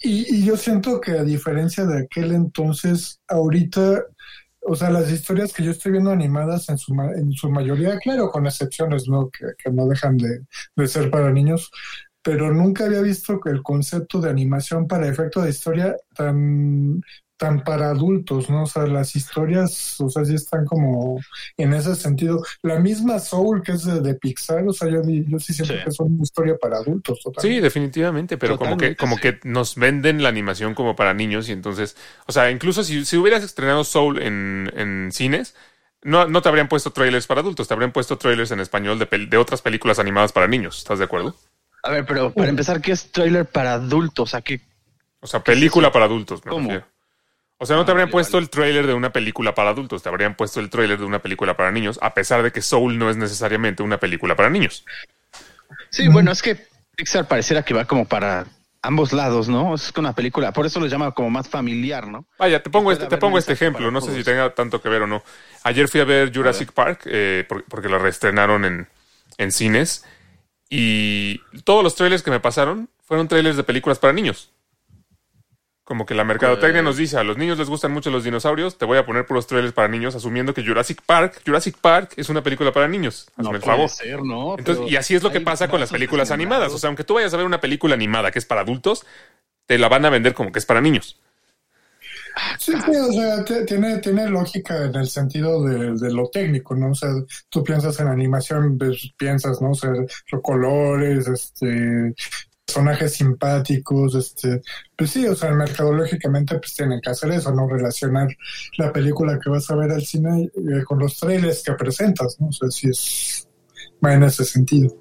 Y, 0.00 0.36
y 0.36 0.44
yo 0.44 0.56
siento 0.56 1.00
que 1.00 1.12
a 1.12 1.24
diferencia 1.24 1.84
de 1.84 2.02
aquel 2.04 2.32
entonces, 2.32 3.20
ahorita, 3.28 4.04
o 4.62 4.76
sea, 4.76 4.90
las 4.90 5.10
historias 5.10 5.52
que 5.52 5.64
yo 5.64 5.72
estoy 5.72 5.92
viendo 5.92 6.10
animadas 6.12 6.68
en 6.68 6.78
su, 6.78 6.94
en 7.16 7.32
su 7.32 7.50
mayoría, 7.50 7.98
claro, 7.98 8.30
con 8.30 8.46
excepciones, 8.46 9.08
¿no? 9.08 9.30
Que, 9.30 9.70
no 9.72 9.86
dejan 9.88 10.16
de, 10.18 10.40
de 10.76 10.86
ser 10.88 11.10
para 11.10 11.32
niños, 11.32 11.70
pero 12.22 12.52
nunca 12.52 12.84
había 12.86 13.00
visto 13.02 13.40
que 13.40 13.50
el 13.50 13.62
concepto 13.62 14.20
de 14.20 14.30
animación 14.30 14.86
para 14.86 15.08
efecto 15.08 15.40
de 15.42 15.50
historia 15.50 15.96
tan 16.14 17.00
tan 17.38 17.64
para 17.64 17.90
adultos, 17.90 18.50
¿no? 18.50 18.64
O 18.64 18.66
sea, 18.66 18.86
las 18.86 19.16
historias, 19.16 20.00
o 20.00 20.10
sea, 20.10 20.24
sí 20.26 20.34
están 20.34 20.66
como 20.66 21.20
en 21.56 21.72
ese 21.74 21.94
sentido. 21.96 22.42
La 22.62 22.78
misma 22.80 23.18
Soul, 23.20 23.62
que 23.62 23.72
es 23.72 23.84
de, 23.84 24.00
de 24.00 24.14
Pixar, 24.16 24.66
o 24.68 24.72
sea, 24.74 24.88
yo, 24.90 25.02
yo 25.04 25.38
sí 25.40 25.54
siento 25.54 25.74
Sí. 25.74 25.80
que 25.80 25.90
es 25.90 26.00
una 26.00 26.22
historia 26.22 26.56
para 26.58 26.78
adultos, 26.78 27.20
Sí, 27.36 27.60
totalmente. 27.60 27.60
definitivamente, 27.60 28.36
pero 28.36 28.56
como 28.58 28.76
que, 28.76 28.96
como 28.96 29.16
sí. 29.16 29.20
que 29.20 29.38
nos 29.44 29.76
venden 29.76 30.22
la 30.24 30.28
animación 30.28 30.74
como 30.74 30.96
para 30.96 31.14
niños 31.14 31.48
y 31.48 31.52
entonces, 31.52 31.96
o 32.26 32.32
sea, 32.32 32.50
incluso 32.50 32.82
si, 32.82 33.04
si 33.04 33.16
hubieras 33.16 33.44
estrenado 33.44 33.84
Soul 33.84 34.20
en, 34.20 34.72
en 34.74 35.12
cines, 35.12 35.54
no, 36.02 36.26
no 36.26 36.42
te 36.42 36.48
habrían 36.48 36.68
puesto 36.68 36.90
trailers 36.92 37.28
para 37.28 37.40
adultos, 37.42 37.68
te 37.68 37.74
habrían 37.74 37.92
puesto 37.92 38.18
trailers 38.18 38.50
en 38.50 38.58
español 38.60 38.98
de, 38.98 39.08
pel- 39.08 39.28
de 39.28 39.36
otras 39.36 39.62
películas 39.62 40.00
animadas 40.00 40.32
para 40.32 40.48
niños, 40.48 40.78
¿estás 40.78 40.98
de 40.98 41.04
acuerdo? 41.04 41.36
A 41.82 41.90
ver, 41.90 42.06
pero 42.06 42.32
para 42.34 42.50
empezar, 42.50 42.80
¿qué 42.80 42.92
es 42.92 43.10
trailer 43.12 43.46
para 43.46 43.74
adultos? 43.74 44.28
O 44.28 44.30
sea, 44.30 44.42
¿qué, 44.42 44.60
O 45.20 45.26
sea, 45.28 45.44
¿Qué 45.44 45.54
es 45.54 45.60
película 45.60 45.92
para 45.92 46.06
adultos, 46.06 46.44
me 46.44 46.50
¿Cómo? 46.50 46.52
refiero. 46.52 46.86
O 47.58 47.66
sea, 47.66 47.76
no 47.76 47.84
te 47.84 47.90
Ah, 47.90 47.92
habrían 47.92 48.10
puesto 48.10 48.38
el 48.38 48.50
trailer 48.50 48.86
de 48.86 48.94
una 48.94 49.12
película 49.12 49.54
para 49.54 49.70
adultos, 49.70 50.02
te 50.02 50.08
habrían 50.08 50.36
puesto 50.36 50.60
el 50.60 50.70
trailer 50.70 50.98
de 50.98 51.04
una 51.04 51.18
película 51.20 51.56
para 51.56 51.72
niños, 51.72 51.98
a 52.02 52.14
pesar 52.14 52.42
de 52.42 52.52
que 52.52 52.62
Soul 52.62 52.98
no 52.98 53.10
es 53.10 53.16
necesariamente 53.16 53.82
una 53.82 53.98
película 53.98 54.36
para 54.36 54.48
niños. 54.50 54.84
Sí, 55.90 56.08
bueno, 56.08 56.30
es 56.30 56.42
que 56.42 56.56
Pixar 56.96 57.26
pareciera 57.26 57.62
que 57.64 57.74
va 57.74 57.84
como 57.84 58.04
para 58.06 58.46
ambos 58.82 59.12
lados, 59.12 59.48
¿no? 59.48 59.74
Es 59.74 59.92
una 59.96 60.12
película, 60.14 60.52
por 60.52 60.66
eso 60.66 60.78
lo 60.78 60.86
llama 60.86 61.10
como 61.12 61.30
más 61.30 61.48
familiar, 61.48 62.06
¿no? 62.06 62.24
Vaya, 62.38 62.62
te 62.62 62.70
pongo 62.70 62.92
este, 62.92 63.06
te 63.06 63.16
pongo 63.16 63.38
este 63.38 63.52
ejemplo, 63.52 63.90
no 63.90 64.00
sé 64.00 64.14
si 64.14 64.22
tenga 64.22 64.54
tanto 64.54 64.80
que 64.80 64.88
ver 64.88 65.02
o 65.02 65.06
no. 65.06 65.22
Ayer 65.64 65.88
fui 65.88 66.00
a 66.00 66.04
ver 66.04 66.32
Jurassic 66.34 66.72
Park 66.72 67.02
eh, 67.06 67.44
por- 67.48 67.64
porque 67.64 67.88
la 67.88 67.98
reestrenaron 67.98 68.64
en, 68.64 68.88
en 69.36 69.52
cines 69.52 70.04
y 70.70 71.38
todos 71.64 71.82
los 71.82 71.94
trailers 71.96 72.22
que 72.22 72.30
me 72.30 72.40
pasaron 72.40 72.88
fueron 73.04 73.26
trailers 73.26 73.56
de 73.56 73.64
películas 73.64 73.98
para 73.98 74.12
niños. 74.12 74.52
Como 75.88 76.04
que 76.04 76.14
la 76.14 76.22
mercadotecnia 76.22 76.82
nos 76.82 76.98
dice, 76.98 77.16
a 77.16 77.24
los 77.24 77.38
niños 77.38 77.56
les 77.56 77.66
gustan 77.70 77.92
mucho 77.92 78.10
los 78.10 78.22
dinosaurios, 78.22 78.76
te 78.76 78.84
voy 78.84 78.98
a 78.98 79.06
poner 79.06 79.24
puros 79.24 79.46
trailers 79.46 79.72
para 79.72 79.88
niños, 79.88 80.14
asumiendo 80.14 80.52
que 80.52 80.62
Jurassic 80.62 81.00
Park, 81.00 81.40
Jurassic 81.46 81.78
Park 81.78 82.12
es 82.18 82.28
una 82.28 82.42
película 82.42 82.72
para 82.72 82.86
niños. 82.88 83.30
Hazme 83.36 83.56
el 83.56 83.60
puede 83.62 83.76
favor. 83.76 83.88
ser, 83.88 84.22
¿no? 84.22 84.58
Entonces, 84.58 84.82
Pero 84.84 84.90
y 84.90 84.96
así 84.96 85.14
es 85.14 85.22
lo 85.22 85.32
que 85.32 85.40
pasa 85.40 85.66
con 85.68 85.80
las 85.80 85.90
películas 85.90 86.30
animadas. 86.30 86.74
O 86.74 86.78
sea, 86.78 86.88
aunque 86.88 87.04
tú 87.04 87.14
vayas 87.14 87.32
a 87.32 87.38
ver 87.38 87.46
una 87.46 87.62
película 87.62 87.94
animada 87.94 88.30
que 88.30 88.38
es 88.38 88.44
para 88.44 88.60
adultos, 88.60 89.06
te 89.64 89.78
la 89.78 89.88
van 89.88 90.04
a 90.04 90.10
vender 90.10 90.34
como 90.34 90.52
que 90.52 90.58
es 90.58 90.66
para 90.66 90.82
niños. 90.82 91.18
Sí, 92.58 92.72
sí, 92.84 92.90
o 92.94 93.10
sea, 93.10 93.42
tiene, 93.64 93.96
tiene 93.98 94.28
lógica 94.28 94.84
en 94.84 94.94
el 94.94 95.08
sentido 95.08 95.64
de, 95.64 95.94
de 95.94 96.12
lo 96.12 96.28
técnico, 96.28 96.74
¿no? 96.74 96.90
O 96.90 96.94
sea, 96.94 97.08
tú 97.48 97.64
piensas 97.64 97.98
en 98.00 98.08
animación, 98.08 98.76
pues, 98.76 99.10
piensas, 99.16 99.62
¿no? 99.62 99.70
O 99.70 99.74
sea, 99.74 99.90
los 99.90 100.42
colores, 100.42 101.26
este, 101.26 102.14
personajes 102.68 103.14
simpáticos, 103.14 104.14
este, 104.14 104.60
pues 104.94 105.10
sí, 105.10 105.26
o 105.26 105.34
sea, 105.34 105.50
mercadológicamente 105.52 106.58
pues 106.58 106.74
tienen 106.74 107.00
que 107.00 107.10
hacer 107.10 107.32
eso, 107.32 107.50
¿no? 107.52 107.66
Relacionar 107.66 108.28
la 108.76 108.92
película 108.92 109.38
que 109.42 109.48
vas 109.48 109.70
a 109.70 109.74
ver 109.74 109.90
al 109.90 110.04
cine 110.04 110.50
eh, 110.54 110.84
con 110.84 110.98
los 110.98 111.18
trailers 111.18 111.62
que 111.62 111.72
presentas, 111.72 112.36
¿no? 112.38 112.48
O 112.48 112.52
sea, 112.52 112.70
sí 112.70 112.88
es, 112.90 113.48
va 114.04 114.12
en 114.12 114.22
ese 114.22 114.44
sentido. 114.44 114.94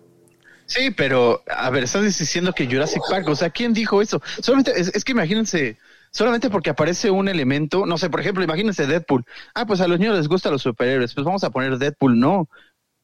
Sí, 0.65 0.91
pero, 0.91 1.43
a 1.47 1.69
ver, 1.69 1.83
estás 1.83 2.03
diciendo 2.03 2.53
que 2.53 2.67
Jurassic 2.67 3.01
Park, 3.09 3.27
o 3.27 3.35
sea, 3.35 3.49
¿quién 3.49 3.73
dijo 3.73 4.01
eso? 4.01 4.21
Solamente, 4.41 4.71
es, 4.79 4.87
es 4.95 5.03
que 5.03 5.11
imagínense, 5.11 5.77
solamente 6.11 6.49
porque 6.49 6.69
aparece 6.69 7.11
un 7.11 7.27
elemento, 7.27 7.85
no 7.85 7.97
sé, 7.97 8.09
por 8.09 8.21
ejemplo, 8.21 8.43
imagínense 8.45 8.87
Deadpool. 8.87 9.25
Ah, 9.53 9.65
pues 9.65 9.81
a 9.81 9.87
los 9.87 9.99
niños 9.99 10.17
les 10.17 10.29
gustan 10.29 10.53
los 10.53 10.61
superhéroes, 10.61 11.13
pues 11.13 11.25
vamos 11.25 11.43
a 11.43 11.49
poner 11.49 11.77
Deadpool, 11.77 12.17
no. 12.17 12.49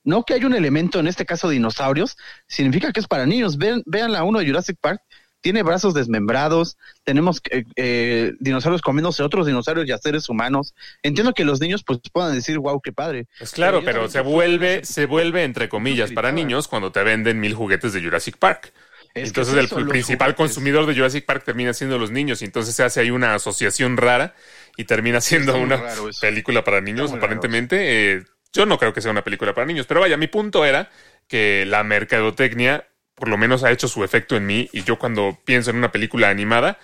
No 0.03 0.23
que 0.23 0.33
hay 0.33 0.45
un 0.45 0.53
elemento, 0.53 0.99
en 0.99 1.07
este 1.07 1.25
caso 1.25 1.49
dinosaurios, 1.49 2.17
significa 2.47 2.91
que 2.91 2.99
es 2.99 3.07
para 3.07 3.25
niños. 3.25 3.57
Vean, 3.57 3.83
vean 3.85 4.11
la 4.11 4.23
uno 4.23 4.39
de 4.39 4.47
Jurassic 4.47 4.77
Park, 4.79 5.01
tiene 5.43 5.61
brazos 5.61 5.93
desmembrados, 5.93 6.77
tenemos 7.03 7.41
eh, 7.51 7.65
eh, 7.75 8.31
dinosaurios 8.39 8.81
comiéndose 8.81 9.23
otros 9.23 9.45
dinosaurios 9.45 9.87
y 9.87 9.91
a 9.91 9.97
seres 9.97 10.29
humanos. 10.29 10.73
Entiendo 11.03 11.33
que 11.33 11.43
los 11.43 11.59
niños 11.59 11.83
pues 11.83 11.99
puedan 12.11 12.33
decir, 12.33 12.57
wow, 12.59 12.79
qué 12.81 12.93
padre. 12.93 13.27
Pues 13.37 13.51
claro, 13.51 13.81
pero 13.83 14.07
se 14.07 14.19
que 14.19 14.23
vuelve, 14.23 14.85
se 14.85 15.05
vuelve 15.05 15.43
entre 15.43 15.67
comillas 15.67 16.11
para 16.11 16.31
niños 16.31 16.69
cuando 16.69 16.93
te 16.93 17.03
venden 17.03 17.41
mil 17.41 17.53
juguetes 17.53 17.91
de 17.91 18.01
Jurassic 18.01 18.37
Park. 18.37 18.73
Es 19.13 19.27
entonces 19.27 19.53
es 19.53 19.59
el, 19.59 19.65
eso, 19.65 19.77
el 19.79 19.83
los 19.83 19.91
principal 19.91 20.29
juguetes. 20.29 20.37
consumidor 20.55 20.85
de 20.85 20.95
Jurassic 20.95 21.25
Park 21.25 21.43
termina 21.43 21.73
siendo 21.73 21.99
los 21.99 22.09
niños 22.09 22.41
y 22.41 22.45
entonces 22.45 22.73
se 22.73 22.83
hace 22.83 23.01
ahí 23.01 23.11
una 23.11 23.35
asociación 23.35 23.97
rara 23.97 24.33
y 24.77 24.85
termina 24.85 25.19
siendo 25.19 25.57
una 25.57 25.83
película 26.21 26.63
para 26.63 26.79
niños 26.79 27.11
aparentemente. 27.11 28.13
Eh, 28.13 28.23
yo 28.53 28.65
no 28.65 28.77
creo 28.77 28.93
que 28.93 29.01
sea 29.01 29.11
una 29.11 29.23
película 29.23 29.53
para 29.53 29.65
niños, 29.65 29.85
pero 29.87 29.99
vaya, 29.99 30.15
mi 30.17 30.27
punto 30.27 30.63
era 30.65 30.89
que 31.27 31.65
la 31.65 31.83
mercadotecnia 31.83 32.87
por 33.15 33.27
lo 33.27 33.37
menos 33.37 33.63
ha 33.63 33.71
hecho 33.71 33.87
su 33.87 34.03
efecto 34.03 34.35
en 34.35 34.45
mí 34.45 34.69
y 34.73 34.83
yo 34.83 34.97
cuando 34.97 35.37
pienso 35.45 35.69
en 35.69 35.77
una 35.77 35.91
película 35.91 36.29
animada 36.29 36.77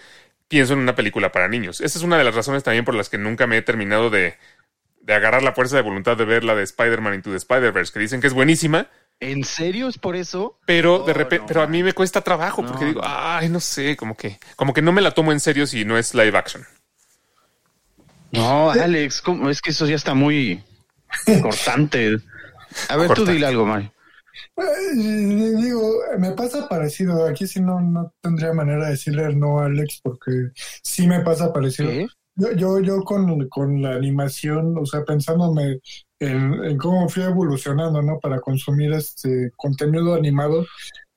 pienso 0.48 0.74
en 0.74 0.80
una 0.80 0.96
película 0.96 1.32
para 1.32 1.48
niños. 1.48 1.80
Esa 1.82 1.98
es 1.98 2.04
una 2.04 2.18
de 2.18 2.24
las 2.24 2.36
razones 2.36 2.64
también 2.64 2.86
por 2.86 2.96
las 2.96 3.10
que 3.10 3.18
nunca 3.18 3.46
me 3.48 3.58
he 3.58 3.62
terminado 3.62 4.10
de, 4.10 4.36
de 5.02 5.14
agarrar 5.14 5.44
la 5.44 5.54
fuerza 5.54 5.76
de 5.76 5.84
voluntad 5.84 6.18
de 6.18 6.26
ver 6.26 6.44
la 6.44 6.56
de 6.56 6.64
Spider-Man 6.64 7.16
Into 7.16 7.30
the 7.32 7.38
Spider-Verse, 7.38 7.94
que 7.94 8.00
dicen 8.00 8.20
que 8.22 8.28
es 8.28 8.34
buenísima, 8.34 8.88
¿En 9.20 9.44
serio 9.44 9.90
es 9.90 9.98
por 9.98 10.16
eso? 10.16 10.58
pero 10.66 11.00
de 11.00 11.14
repente, 11.14 11.44
no, 11.44 11.48
pero 11.48 11.62
a 11.62 11.68
mí 11.68 11.84
me 11.84 11.94
cuesta 11.94 12.22
trabajo 12.22 12.66
porque 12.66 12.86
No, 12.86 12.88
digo, 12.88 13.02
ay, 13.04 13.50
no 13.50 13.60
sé, 13.60 13.98
como 13.98 14.16
que, 14.16 14.40
como 14.56 14.74
que 14.74 14.82
no 14.82 14.92
me 14.94 15.02
la 15.02 15.12
tomo 15.12 15.32
en 15.32 15.40
serio 15.42 15.68
si 15.68 15.84
no 15.84 15.98
es 15.98 16.14
live 16.14 16.38
action. 16.38 16.66
No, 18.32 18.70
Alex, 18.72 19.22
¿cómo? 19.22 19.50
es 19.50 19.62
que 19.62 19.72
eso 19.72 19.88
ya 19.88 19.96
está 19.96 20.14
muy 20.14 20.64
cortante. 21.42 22.18
A 22.90 22.98
ver, 22.98 23.14
tú 23.14 23.26
dile 23.26 23.48
algo, 23.48 23.66
Mario. 23.66 23.92
Eh, 24.58 24.96
digo, 24.96 26.00
me 26.18 26.32
pasa 26.32 26.68
parecido. 26.68 27.26
Aquí 27.26 27.48
sí 27.48 27.62
no, 27.62 27.80
no 27.82 28.14
tendría 28.22 28.54
manera 28.54 28.86
de 28.86 28.92
decirle 28.92 29.36
no 29.36 29.60
a 29.60 29.66
Alex 29.66 30.00
porque 30.04 30.52
sí 30.84 31.08
me 31.08 31.22
pasa 31.22 31.54
parecido. 31.54 31.90
¿Qué? 31.90 32.08
Yo, 32.36 32.52
yo, 32.54 32.80
yo 32.80 33.04
con, 33.04 33.50
con 33.50 33.82
la 33.82 33.96
animación, 33.96 34.78
o 34.78 34.86
sea, 34.86 35.04
pensándome 35.04 35.80
en, 36.20 36.64
en 36.64 36.78
cómo 36.78 37.10
fui 37.10 37.24
evolucionando, 37.24 38.02
¿no? 38.02 38.20
Para 38.20 38.40
consumir 38.40 38.94
este 38.94 39.52
contenido 39.58 40.16
animado, 40.16 40.66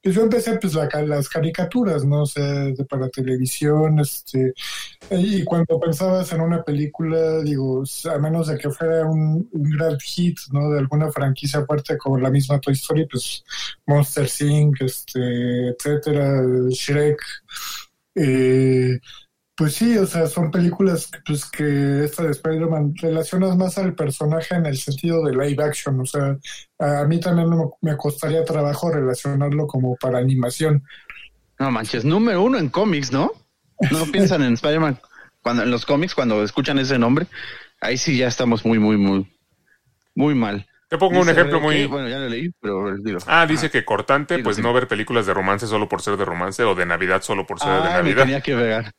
pues 0.03 0.15
yo 0.17 0.23
empecé 0.23 0.59
pues 0.59 0.75
la 0.75 0.89
las 1.03 1.29
caricaturas, 1.29 2.05
¿no? 2.05 2.23
O 2.23 2.27
sea, 2.27 2.73
para 2.89 3.09
televisión, 3.09 4.01
este, 4.01 4.53
y 5.11 5.45
cuando 5.45 5.79
pensabas 5.79 6.33
en 6.33 6.41
una 6.41 6.63
película, 6.65 7.41
digo, 7.43 7.85
a 8.13 8.19
menos 8.19 8.49
de 8.49 8.59
que 8.59 8.71
fuera 8.71 9.07
un, 9.07 9.49
un 9.53 9.71
gran 9.71 9.99
hit, 10.01 10.39
¿no? 10.53 10.71
De 10.71 10.81
alguna 10.81 11.11
franquicia 11.13 11.65
fuerte 11.65 11.97
como 11.99 12.19
la 12.19 12.31
misma 12.31 12.61
Toy 12.61 12.75
Story, 12.75 13.07
pues 13.07 13.45
Monster 13.87 14.29
Inc., 14.41 14.83
este, 14.83 15.69
etcétera, 15.69 16.43
Shrek, 16.71 17.21
eh, 18.15 18.99
pues 19.63 19.75
sí, 19.77 19.97
o 19.97 20.07
sea, 20.07 20.27
son 20.27 20.51
películas 20.51 21.07
que, 21.07 21.19
pues, 21.25 21.45
que 21.51 22.05
esta 22.05 22.25
de 22.25 22.31
Spider-Man 22.33 22.95
relacionas 23.01 23.57
más 23.57 23.79
al 23.79 23.95
personaje 23.95 24.55
en 24.57 24.67
el 24.67 24.77
sentido 24.77 25.25
de 25.25 25.33
live 25.33 25.63
action, 25.63 26.01
o 26.01 26.05
sea, 26.07 26.37
a 26.79 27.05
mí 27.05 27.21
también 27.21 27.49
me, 27.49 27.57
me 27.81 27.97
costaría 27.97 28.45
trabajo 28.45 28.91
relacionarlo 28.91 29.67
como 29.69 29.95
para 29.97 30.19
animación. 30.19 30.83
No 31.59 31.71
manches, 31.71 32.05
número 32.05 32.43
uno 32.43 32.59
en 32.59 32.69
cómics, 32.71 33.13
¿no? 33.13 33.31
No 33.91 34.05
piensan 34.13 34.43
en 34.43 34.55
Spider-Man 34.55 34.99
cuando 35.43 35.63
en 35.63 35.71
los 35.71 35.87
cómics 35.87 36.15
cuando 36.15 36.43
escuchan 36.43 36.79
ese 36.79 36.99
nombre. 36.99 37.27
Ahí 37.81 37.97
sí 37.99 38.17
ya 38.17 38.27
estamos 38.29 38.65
muy, 38.65 38.79
muy, 38.81 38.97
muy, 38.97 39.27
muy 40.15 40.35
mal. 40.35 40.67
Te 40.89 40.99
pongo 40.99 41.21
un 41.21 41.29
ejemplo 41.29 41.59
que- 41.59 41.65
muy... 41.65 41.87
bueno, 41.87 42.09
ya 42.09 42.19
lo 42.19 42.29
leí, 42.29 42.51
pero 42.61 42.97
digo. 42.99 43.19
Ah, 43.27 43.47
dice 43.47 43.71
que 43.71 43.85
cortante, 43.85 44.37
Sí, 44.37 44.43
pues 44.43 44.57
sí. 44.57 44.63
no 44.63 44.73
ver 44.75 44.89
películas 44.89 45.25
de 45.27 45.35
romance 45.35 45.67
solo 45.67 45.89
por 45.89 46.03
ser 46.03 46.17
de 46.17 46.25
romance 46.25 46.63
o 46.65 46.75
de 46.75 46.85
Navidad 46.85 47.23
solo 47.23 47.47
por 47.47 47.59
ser 47.61 47.71
de 47.73 47.81
me 47.81 47.89
Navidad. 47.91 48.23
tenía 48.25 48.41
que 48.41 48.55
pegar. 48.55 48.93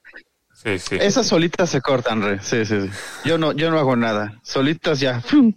Sí, 0.64 0.80
sí. 0.80 0.96
Esas 0.96 1.28
solitas 1.28 1.70
se 1.70 1.82
cortan, 1.82 2.22
re. 2.22 2.40
Sí, 2.42 2.66
sí, 2.66 2.82
sí. 2.82 2.90
Yo 3.26 3.38
no, 3.38 3.52
yo 3.52 3.70
no 3.72 3.80
hago 3.80 3.96
nada. 3.96 4.40
Solitas 4.44 5.00
ya, 5.00 5.22
¡fum! 5.22 5.54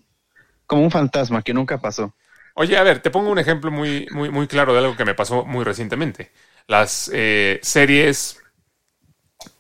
como 0.67 0.83
un 0.83 0.91
fantasma 0.91 1.43
que 1.43 1.55
nunca 1.55 1.79
pasó. 1.79 2.15
Oye, 2.55 2.77
a 2.77 2.83
ver, 2.83 3.01
te 3.01 3.11
pongo 3.11 3.31
un 3.31 3.39
ejemplo 3.39 3.71
muy, 3.71 4.09
muy, 4.11 4.31
muy 4.31 4.47
claro 4.47 4.73
de 4.73 4.81
algo 4.81 4.97
que 4.97 5.05
me 5.05 5.15
pasó 5.15 5.45
muy 5.45 5.65
recientemente. 5.65 6.33
Las 6.67 7.11
eh, 7.13 7.61
series, 7.63 8.41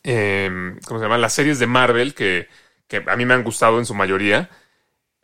eh, 0.04 0.50
¿cómo 0.86 1.00
se 1.00 1.04
llaman? 1.04 1.20
Las 1.20 1.32
series 1.32 1.58
de 1.58 1.66
Marvel 1.66 2.14
que, 2.14 2.48
que 2.88 3.02
a 3.06 3.16
mí 3.16 3.24
me 3.26 3.34
han 3.34 3.44
gustado 3.44 3.78
en 3.78 3.86
su 3.86 3.94
mayoría. 3.94 4.48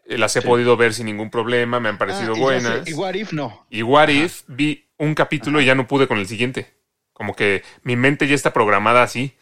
eh, 0.07 0.19
las 0.19 0.37
he 0.37 0.43
Sí. 0.43 0.47
podido 0.49 0.77
ver 0.77 0.95
sin 0.95 1.07
ningún 1.07 1.31
problema, 1.31 1.81
me 1.81 1.89
han 1.89 1.99
parecido 1.99 2.33
Ah, 2.33 2.37
y 2.37 2.41
ya 2.41 2.45
buenas. 2.45 2.89
Y 2.89 2.93
What 2.95 3.15
If 3.15 3.33
no. 3.33 3.67
Y 3.71 3.83
What 3.83 4.09
If 4.09 4.43
vi 4.49 4.87
un 4.99 5.15
capítulo 5.15 5.61
y 5.61 5.65
ya 5.65 5.75
no 5.75 5.87
pude 5.87 6.09
con 6.09 6.19
el 6.19 6.27
siguiente. 6.27 6.75
Como 7.13 7.35
que 7.37 7.63
mi 7.85 7.97
mente 7.97 8.27
ya 8.27 8.35
está 8.35 8.53
programada 8.53 9.03
así. 9.03 9.35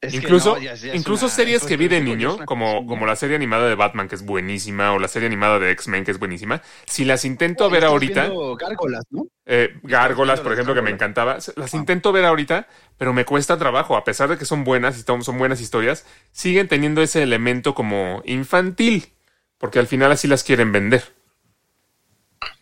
Es 0.00 0.12
que 0.12 0.18
incluso 0.18 0.54
no, 0.56 0.60
ya- 0.60 0.74
ya 0.74 0.92
es 0.92 0.94
incluso 1.00 1.24
una- 1.26 1.34
series 1.34 1.64
que 1.64 1.76
vi 1.76 1.88
de 1.88 2.00
niño, 2.00 2.44
como, 2.44 2.86
como 2.86 3.06
la 3.06 3.16
serie 3.16 3.34
animada 3.34 3.66
de 3.66 3.74
Batman, 3.74 4.08
que 4.08 4.14
es 4.14 4.24
buenísima, 4.24 4.92
o 4.92 4.98
la 4.98 5.08
serie 5.08 5.26
animada 5.26 5.58
de 5.58 5.70
X-Men, 5.72 6.04
que 6.04 6.10
es 6.10 6.18
buenísima, 6.18 6.62
si 6.86 7.04
las 7.06 7.24
intento 7.24 7.70
ver 7.70 7.84
ahorita, 7.84 8.28
Gárgolas, 8.58 9.04
¿no? 9.10 9.26
eh, 9.46 9.74
Gárgolas, 9.82 10.40
por 10.40 10.52
ejemplo, 10.52 10.74
que 10.74 10.82
me 10.82 10.90
encantaba, 10.90 11.34
las 11.56 11.74
Ah. 11.74 11.76
intento 11.76 12.12
ver 12.12 12.26
ahorita, 12.26 12.68
pero 12.98 13.12
me 13.14 13.24
cuesta 13.24 13.56
trabajo, 13.56 13.96
a 13.96 14.04
pesar 14.04 14.28
de 14.28 14.36
que 14.36 14.44
son 14.44 14.64
buenas 14.64 14.98
y 14.98 15.02
son 15.02 15.24
son 15.24 15.38
buenas 15.38 15.60
historias, 15.62 16.04
siguen 16.30 16.68
teniendo 16.68 17.00
ese 17.02 17.22
elemento 17.22 17.74
como 17.74 18.22
infantil, 18.26 19.12
porque 19.58 19.78
al 19.78 19.86
final 19.86 20.12
así 20.12 20.28
las 20.28 20.44
quieren 20.44 20.72
vender. 20.72 21.02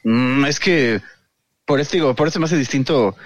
Mm, 0.05 0.45
es 0.47 0.61
que 0.61 1.01
por 1.67 1.81
eso 1.81 1.93
digo, 1.93 2.15
por 2.15 2.29
eso 2.29 2.39
me 2.39 2.45
hace 2.47 2.57
distinto 2.57 3.17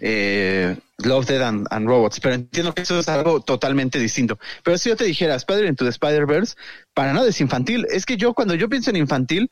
eh, 0.00 0.76
Love, 0.98 1.26
Dead 1.26 1.42
and, 1.42 1.66
and 1.70 1.88
Robots, 1.88 2.20
pero 2.20 2.36
entiendo 2.36 2.72
que 2.72 2.82
eso 2.82 2.98
es 3.00 3.08
algo 3.08 3.40
totalmente 3.40 3.98
distinto. 3.98 4.38
Pero 4.62 4.78
si 4.78 4.88
yo 4.90 4.96
te 4.96 5.04
dijera 5.04 5.34
Spider 5.34 5.64
into 5.66 5.84
the 5.84 5.90
Spider-Verse, 5.90 6.54
para 6.94 7.12
nada 7.12 7.28
es 7.28 7.40
infantil. 7.40 7.84
Es 7.90 8.06
que 8.06 8.16
yo 8.16 8.32
cuando 8.32 8.54
yo 8.54 8.68
pienso 8.68 8.90
en 8.90 8.96
infantil, 8.96 9.50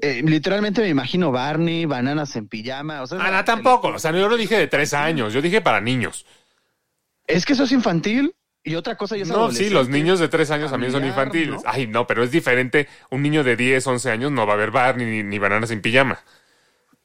eh, 0.00 0.22
literalmente 0.24 0.80
me 0.80 0.88
imagino 0.88 1.30
Barney, 1.30 1.84
bananas 1.84 2.34
en 2.34 2.48
pijama. 2.48 3.02
O 3.02 3.06
sea, 3.06 3.18
Ah, 3.20 3.30
no, 3.30 3.44
tampoco, 3.44 3.88
o 3.88 3.98
sea, 3.98 4.10
yo 4.12 4.28
no 4.28 4.36
dije 4.36 4.58
de 4.58 4.66
tres 4.66 4.92
años, 4.92 5.32
yo 5.32 5.40
dije 5.40 5.60
para 5.60 5.80
niños. 5.80 6.26
es 7.26 7.46
que 7.46 7.52
eso 7.52 7.64
es 7.64 7.72
infantil 7.72 8.34
y 8.64 8.74
otra 8.74 8.96
cosa 8.96 9.16
es 9.16 9.28
No, 9.28 9.52
sí, 9.52 9.70
los 9.70 9.88
niños 9.88 10.18
de 10.18 10.28
tres 10.28 10.50
años 10.50 10.70
también 10.70 10.90
son 10.92 11.04
infantiles. 11.06 11.62
¿no? 11.62 11.70
Ay, 11.70 11.86
no, 11.86 12.06
pero 12.06 12.24
es 12.24 12.30
diferente. 12.32 12.88
Un 13.10 13.22
niño 13.22 13.44
de 13.44 13.56
10, 13.56 13.86
11 13.86 14.10
años 14.10 14.32
no 14.32 14.44
va 14.46 14.54
a 14.54 14.56
ver 14.56 14.70
Barney 14.72 15.06
ni, 15.06 15.22
ni 15.22 15.38
bananas 15.38 15.70
en 15.70 15.80
pijama. 15.80 16.18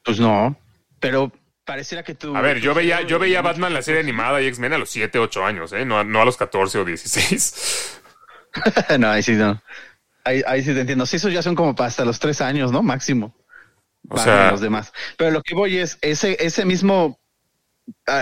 Pues 0.02 0.18
no, 0.20 0.58
pero 1.00 1.32
pareciera 1.66 2.02
que 2.02 2.14
tú... 2.14 2.34
A 2.34 2.40
ver, 2.40 2.60
yo 2.60 2.72
veía, 2.72 3.02
yo 3.02 3.18
veía 3.18 3.42
Batman 3.42 3.74
la 3.74 3.82
serie 3.82 4.00
animada 4.00 4.40
y 4.40 4.46
X-Men 4.46 4.72
a 4.72 4.78
los 4.78 4.88
7, 4.88 5.18
8 5.18 5.44
años, 5.44 5.72
¿eh? 5.74 5.84
No, 5.84 5.98
a- 5.98 6.04
no 6.04 6.22
a 6.22 6.24
los 6.24 6.38
14 6.38 6.78
o 6.78 6.84
16. 6.86 8.00
no, 8.98 9.10
ahí 9.10 9.22
sí 9.22 9.32
no. 9.32 9.60
Ahí, 10.24 10.42
ahí 10.46 10.62
sí 10.62 10.72
te 10.72 10.80
entiendo. 10.80 11.04
Sí, 11.04 11.16
esos 11.16 11.32
ya 11.32 11.42
son 11.42 11.54
como 11.54 11.74
para 11.74 11.88
hasta 11.88 12.04
los 12.04 12.18
tres 12.18 12.40
años, 12.40 12.72
¿no? 12.72 12.82
Máximo. 12.82 13.36
O 14.08 14.14
Para 14.16 14.24
sea- 14.24 14.50
los 14.52 14.60
demás. 14.60 14.92
Pero 15.18 15.30
lo 15.32 15.42
que 15.42 15.54
voy 15.54 15.76
es 15.76 15.98
ese, 16.00 16.36
ese 16.40 16.64
mismo, 16.64 17.20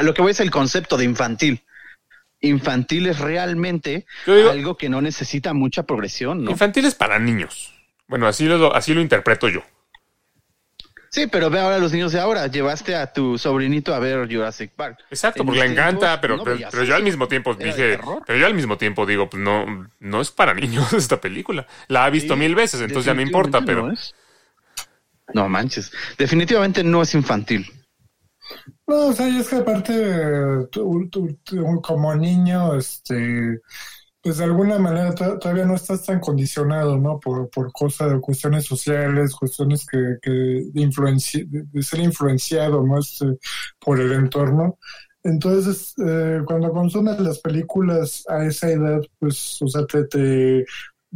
lo 0.03 0.13
que 0.15 0.23
voy 0.23 0.33
es 0.33 0.41
el 0.41 0.51
concepto 0.51 0.97
de 0.97 1.05
infantil. 1.05 1.63
Infantil 2.41 3.07
es 3.07 3.19
realmente 3.21 4.07
digo- 4.27 4.51
algo 4.51 4.77
que 4.77 4.89
no 4.89 5.01
necesita 5.01 5.55
mucha 5.55 5.85
progresión, 5.85 6.45
¿no? 6.45 6.51
Infantiles 6.51 6.95
para 6.95 7.19
niños. 7.19 7.73
Bueno, 8.07 8.27
así 8.27 8.45
lo, 8.47 8.75
así 8.75 8.93
lo 8.93 9.01
interpreto 9.01 9.49
yo. 9.49 9.63
Sí, 11.15 11.29
pero 11.29 11.49
ve 11.49 11.61
ahora 11.61 11.77
a 11.77 11.79
los 11.79 11.93
niños 11.93 12.11
de 12.11 12.19
ahora. 12.19 12.49
Llevaste 12.49 12.97
a 12.97 13.13
tu 13.13 13.39
sobrinito 13.39 13.95
a 13.95 14.01
ver 14.01 14.27
Jurassic 14.29 14.73
Park. 14.73 14.99
Exacto, 15.11 15.45
porque 15.45 15.61
le 15.61 15.67
encanta, 15.67 16.21
pero, 16.21 16.39
no 16.39 16.43
pero, 16.43 16.57
veías 16.57 16.73
pero 16.73 16.83
yo 16.83 16.97
al 16.97 17.05
mismo 17.05 17.29
tiempo 17.29 17.55
dije, 17.55 18.01
pero 18.27 18.37
yo 18.37 18.47
al 18.47 18.55
mismo 18.55 18.77
tiempo 18.77 19.07
digo, 19.07 19.31
pues 19.31 19.41
no, 19.41 19.87
no 20.01 20.21
es 20.21 20.33
para 20.33 20.55
niños 20.61 20.93
esta 20.93 21.21
película. 21.21 21.69
La 21.87 22.05
ha 22.05 22.11
visto 22.11 22.35
Sí, 22.35 22.41
mil 22.41 22.57
veces, 22.57 22.81
entonces 22.81 23.05
ya 23.05 23.15
no 23.15 23.21
importa, 23.21 23.61
pero 23.65 23.87
No, 23.87 23.93
es. 23.93 24.13
No 25.35 25.49
manches. 25.49 25.93
Definitivamente 26.19 26.83
no 26.83 27.01
es 27.03 27.15
infantil. 27.15 27.65
No, 28.89 29.07
o 29.07 29.13
sea, 29.13 29.29
y 29.29 29.39
es 29.39 29.49
que 29.49 29.55
aparte, 29.57 30.67
tú- 30.73 31.09
tú- 31.13 31.39
tú 31.45 31.81
como 31.81 32.13
niño, 32.17 32.75
este, 32.77 33.61
pues 34.25 34.39
de 34.39 34.45
alguna 34.45 34.79
manera 34.79 35.15
to- 35.15 35.39
todavía 35.39 35.67
no 35.67 35.75
estás 35.75 36.03
tan 36.05 36.19
condicionado, 36.19 36.99
¿no? 36.99 37.21
Por, 37.21 37.51
por 37.51 37.71
cosas, 37.73 38.19
cuestiones 38.23 38.65
sociales, 38.65 39.35
cuestiones 39.37 39.87
que, 39.87 40.17
que 40.23 40.31
de, 40.31 40.81
influenci- 40.81 41.47
de, 41.47 41.83
ser 41.83 42.01
influenciado, 42.01 42.83
¿no? 42.83 42.99
Este, 42.99 43.27
por 43.79 44.01
el 44.01 44.13
entorno. 44.13 44.79
Entonces, 45.23 45.93
eh, 46.05 46.41
cuando 46.47 46.71
consumes 46.73 47.21
las 47.21 47.39
películas 47.41 48.25
a 48.29 48.45
esa 48.47 48.71
edad, 48.71 49.01
pues, 49.19 49.61
o 49.63 49.69
sea, 49.69 49.85
te, 49.87 50.05
te, 50.05 50.65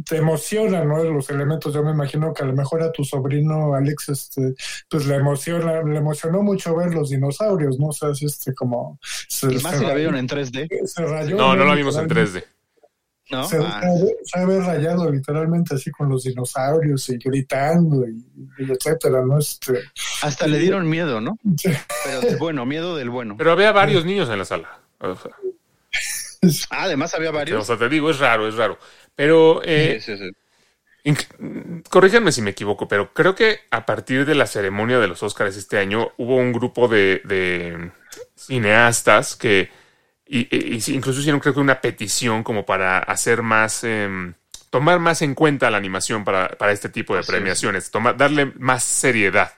te 0.05 0.17
emocionan, 0.17 0.87
¿no? 0.87 1.03
Los 1.03 1.29
elementos. 1.31 1.73
Yo 1.73 1.83
me 1.83 1.91
imagino 1.91 2.31
que 2.33 2.43
a 2.43 2.45
lo 2.47 2.53
mejor 2.53 2.81
a 2.83 2.91
tu 2.91 3.03
sobrino 3.03 3.73
Alex, 3.73 4.09
este, 4.09 4.53
pues 4.87 5.07
le 5.07 5.15
emociona, 5.15 5.81
le 5.83 5.97
emocionó 5.97 6.41
mucho 6.43 6.75
ver 6.75 6.93
los 6.93 7.09
dinosaurios, 7.09 7.79
¿no? 7.79 7.87
O 7.87 7.91
sea, 7.91 8.09
es 8.09 8.21
este 8.21 8.53
como 8.53 8.99
se, 9.01 9.51
Y 9.51 9.59
más 9.59 9.73
se 9.73 9.79
si 9.79 9.85
la 9.85 9.93
vieron 9.95 10.15
en 10.15 10.27
3D, 10.27 10.67
se 10.85 11.05
rayó, 11.05 11.35
no, 11.37 11.55
no 11.55 11.65
la 11.65 11.73
vimos 11.75 11.95
en 11.97 12.03
Literalmente, 12.03 12.39
3D. 12.39 12.58
¿No? 13.31 13.47
Se, 13.47 13.57
Ah, 13.59 13.81
se- 13.81 14.17
se 14.23 14.45
ve 14.45 14.59
rayado 14.59 15.11
literalmente 15.11 15.75
así 15.75 15.91
con 15.91 16.09
los 16.09 16.23
dinosaurios 16.23 17.09
y 17.09 17.17
gritando 17.17 18.07
y, 18.07 18.25
y 18.57 18.71
etcétera, 18.71 19.23
¿no? 19.25 19.37
Este, 19.39 19.79
hasta 20.23 20.47
le 20.47 20.59
dieron 20.59 20.89
miedo, 20.89 21.21
¿no? 21.21 21.37
sí, 21.57 21.69
Pero 22.03 22.21
del 22.21 22.37
bueno, 22.37 22.65
miedo 22.65 22.95
del 22.95 23.09
bueno. 23.09 23.35
Pero 23.37 23.51
había 23.51 23.71
varios 23.71 24.05
niños 24.05 24.29
en 24.29 24.39
la 24.39 24.45
sala. 24.45 24.79
O 24.99 25.15
sea, 25.15 25.31
Ah, 26.71 26.83
además 26.83 27.13
había 27.13 27.29
o 27.29 27.33
varios. 27.33 27.67
sea, 27.67 27.77
te 27.77 27.89
digo, 27.89 28.09
es 28.09 28.19
raro, 28.19 28.47
es 28.47 28.55
raro. 28.55 28.77
Pero, 29.15 29.61
eh, 29.63 29.99
Sí, 30.01 30.17
sí, 30.17 30.31
Corríjanme 31.89 32.31
si 32.31 32.41
me 32.41 32.51
equivoco, 32.51 32.87
pero 32.87 33.13
creo 33.13 33.35
que 33.35 33.61
a 33.71 33.85
partir 33.85 34.25
de 34.25 34.35
la 34.35 34.45
ceremonia 34.47 34.99
de 34.99 35.07
los 35.07 35.23
Óscares 35.23 35.57
este 35.57 35.77
año 35.77 36.11
hubo 36.17 36.35
un 36.35 36.51
grupo 36.53 36.87
de, 36.87 37.21
de 37.25 37.91
cineastas 38.35 39.35
que 39.35 39.69
y, 40.29 40.47
y- 40.55 40.93
incluso 40.93 41.19
hicieron 41.19 41.39
creo 41.41 41.53
que 41.53 41.59
una 41.59 41.81
petición 41.81 42.43
como 42.43 42.65
para 42.65 42.99
hacer 42.99 43.41
más, 43.41 43.83
em, 43.83 44.33
tomar 44.69 44.99
más 44.99 45.21
en 45.23 45.33
cuenta 45.35 45.69
la 45.71 45.77
animación 45.77 46.23
para, 46.23 46.49
para 46.49 46.71
este 46.71 46.89
tipo 46.89 47.13
de 47.15 47.19
Así 47.21 47.31
es. 47.31 47.35
premiaciones, 47.35 47.91
darle 48.17 48.45
más 48.57 48.83
seriedad. 48.83 49.51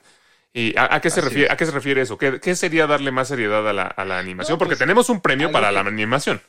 ¿Y 0.53 0.77
a, 0.77 0.95
a 0.95 1.01
qué 1.01 1.09
se 1.09 1.19
Así 1.19 1.29
refiere, 1.29 1.45
es. 1.47 1.51
a 1.51 1.57
qué 1.57 1.65
se 1.65 1.71
refiere 1.71 2.01
eso? 2.01 2.17
¿Qué, 2.17 2.39
qué 2.41 2.55
sería 2.55 2.87
darle 2.87 3.11
más 3.11 3.27
seriedad 3.29 3.67
a 3.67 3.73
la, 3.73 3.83
a 3.83 4.05
la 4.05 4.19
animación? 4.19 4.55
No, 4.55 4.59
Porque 4.59 4.71
pues, 4.71 4.79
tenemos 4.79 5.09
un 5.09 5.21
premio 5.21 5.51
para 5.51 5.69
que- 5.69 5.75
la 5.75 5.81
animación. 5.81 6.41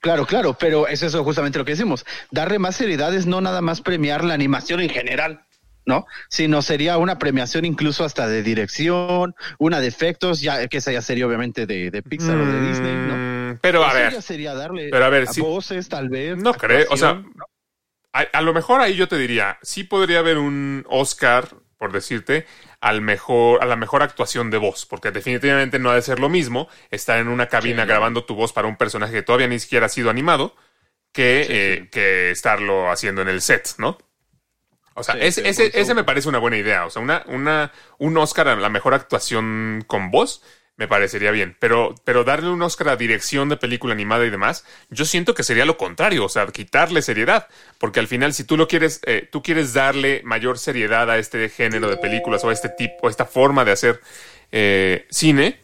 Claro, 0.00 0.26
claro, 0.26 0.54
pero 0.58 0.88
es 0.88 1.02
eso 1.02 1.22
justamente 1.22 1.58
lo 1.58 1.64
que 1.64 1.72
decimos. 1.72 2.04
Darle 2.32 2.58
más 2.58 2.74
seriedad 2.76 3.14
es 3.14 3.24
no 3.26 3.40
nada 3.40 3.60
más 3.60 3.80
premiar 3.80 4.24
la 4.24 4.34
animación 4.34 4.80
en 4.80 4.88
general, 4.90 5.44
¿no? 5.86 6.06
Sino 6.28 6.60
sería 6.60 6.98
una 6.98 7.18
premiación 7.20 7.64
incluso 7.64 8.04
hasta 8.04 8.26
de 8.26 8.42
dirección, 8.42 9.34
una 9.58 9.78
de 9.80 9.86
efectos, 9.86 10.40
ya 10.40 10.66
que 10.66 10.78
esa 10.78 10.90
ya 10.90 11.02
sería 11.02 11.24
obviamente 11.26 11.66
de, 11.66 11.92
de 11.92 12.02
Pixar 12.02 12.36
o 12.36 12.46
de 12.46 12.60
Disney, 12.60 12.94
¿no? 12.96 13.31
Pero 13.60 13.84
a 13.84 13.92
ver, 13.92 14.22
sería 14.22 14.54
darle 14.54 14.88
pero 14.90 15.04
a 15.04 15.08
ver, 15.08 15.26
sí. 15.28 15.40
voces, 15.40 15.88
tal 15.88 16.08
vez. 16.08 16.36
No 16.36 16.54
creo, 16.54 16.86
o 16.90 16.96
sea, 16.96 17.22
a, 18.12 18.20
a 18.20 18.42
lo 18.42 18.52
mejor 18.52 18.80
ahí 18.80 18.94
yo 18.94 19.08
te 19.08 19.16
diría, 19.16 19.58
sí 19.62 19.84
podría 19.84 20.18
haber 20.20 20.38
un 20.38 20.84
Oscar, 20.88 21.48
por 21.78 21.92
decirte, 21.92 22.46
al 22.80 23.00
mejor, 23.00 23.62
a 23.62 23.66
la 23.66 23.76
mejor 23.76 24.02
actuación 24.02 24.50
de 24.50 24.58
voz, 24.58 24.86
porque 24.86 25.10
definitivamente 25.10 25.78
no 25.78 25.90
ha 25.90 25.94
de 25.94 26.02
ser 26.02 26.18
lo 26.18 26.28
mismo 26.28 26.68
estar 26.90 27.18
en 27.18 27.28
una 27.28 27.48
cabina 27.48 27.82
Sí. 27.82 27.88
grabando 27.88 28.24
tu 28.24 28.34
voz 28.34 28.52
para 28.52 28.68
un 28.68 28.76
personaje 28.76 29.12
que 29.12 29.22
todavía 29.22 29.48
ni 29.48 29.58
siquiera 29.58 29.86
ha 29.86 29.88
sido 29.88 30.10
animado 30.10 30.54
que, 31.12 31.44
Sí, 31.46 31.52
eh, 31.54 31.88
que 31.90 32.30
estarlo 32.30 32.90
haciendo 32.90 33.22
en 33.22 33.28
el 33.28 33.40
set, 33.42 33.74
¿no? 33.78 33.98
O 34.94 35.02
sea, 35.02 35.14
Sí, 35.14 35.20
ese, 35.22 35.48
ese, 35.48 35.70
ese 35.80 35.94
me 35.94 36.04
parece 36.04 36.28
una 36.28 36.38
buena 36.38 36.56
idea. 36.58 36.84
O 36.86 36.90
sea, 36.90 37.00
una, 37.02 37.22
una, 37.26 37.72
un 37.98 38.16
Oscar 38.18 38.48
a 38.48 38.56
la 38.56 38.68
mejor 38.68 38.94
actuación 38.94 39.84
con 39.86 40.10
voz 40.10 40.42
me 40.76 40.88
parecería 40.88 41.30
bien. 41.30 41.56
Pero, 41.58 41.94
pero 42.04 42.24
darle 42.24 42.50
un 42.50 42.62
Oscar 42.62 42.90
a 42.90 42.96
dirección 42.96 43.48
de 43.48 43.56
película 43.56 43.92
animada 43.92 44.24
y 44.26 44.30
demás, 44.30 44.64
yo 44.90 45.04
siento 45.04 45.34
que 45.34 45.42
sería 45.42 45.64
lo 45.64 45.76
contrario. 45.76 46.24
O 46.24 46.28
sea, 46.28 46.46
quitarle 46.46 47.02
seriedad. 47.02 47.48
Porque 47.78 48.00
al 48.00 48.08
final, 48.08 48.34
si 48.34 48.44
tú 48.44 48.56
lo 48.56 48.68
quieres, 48.68 49.00
eh, 49.06 49.28
tú 49.30 49.42
quieres 49.42 49.74
darle 49.74 50.22
mayor 50.24 50.58
seriedad 50.58 51.10
a 51.10 51.18
este 51.18 51.48
género 51.48 51.88
de 51.88 51.96
películas 51.96 52.44
o 52.44 52.50
a 52.50 52.52
este 52.52 52.68
tipo, 52.68 53.06
a 53.06 53.10
esta 53.10 53.26
forma 53.26 53.64
de 53.64 53.72
hacer 53.72 54.00
eh, 54.50 55.06
cine, 55.10 55.60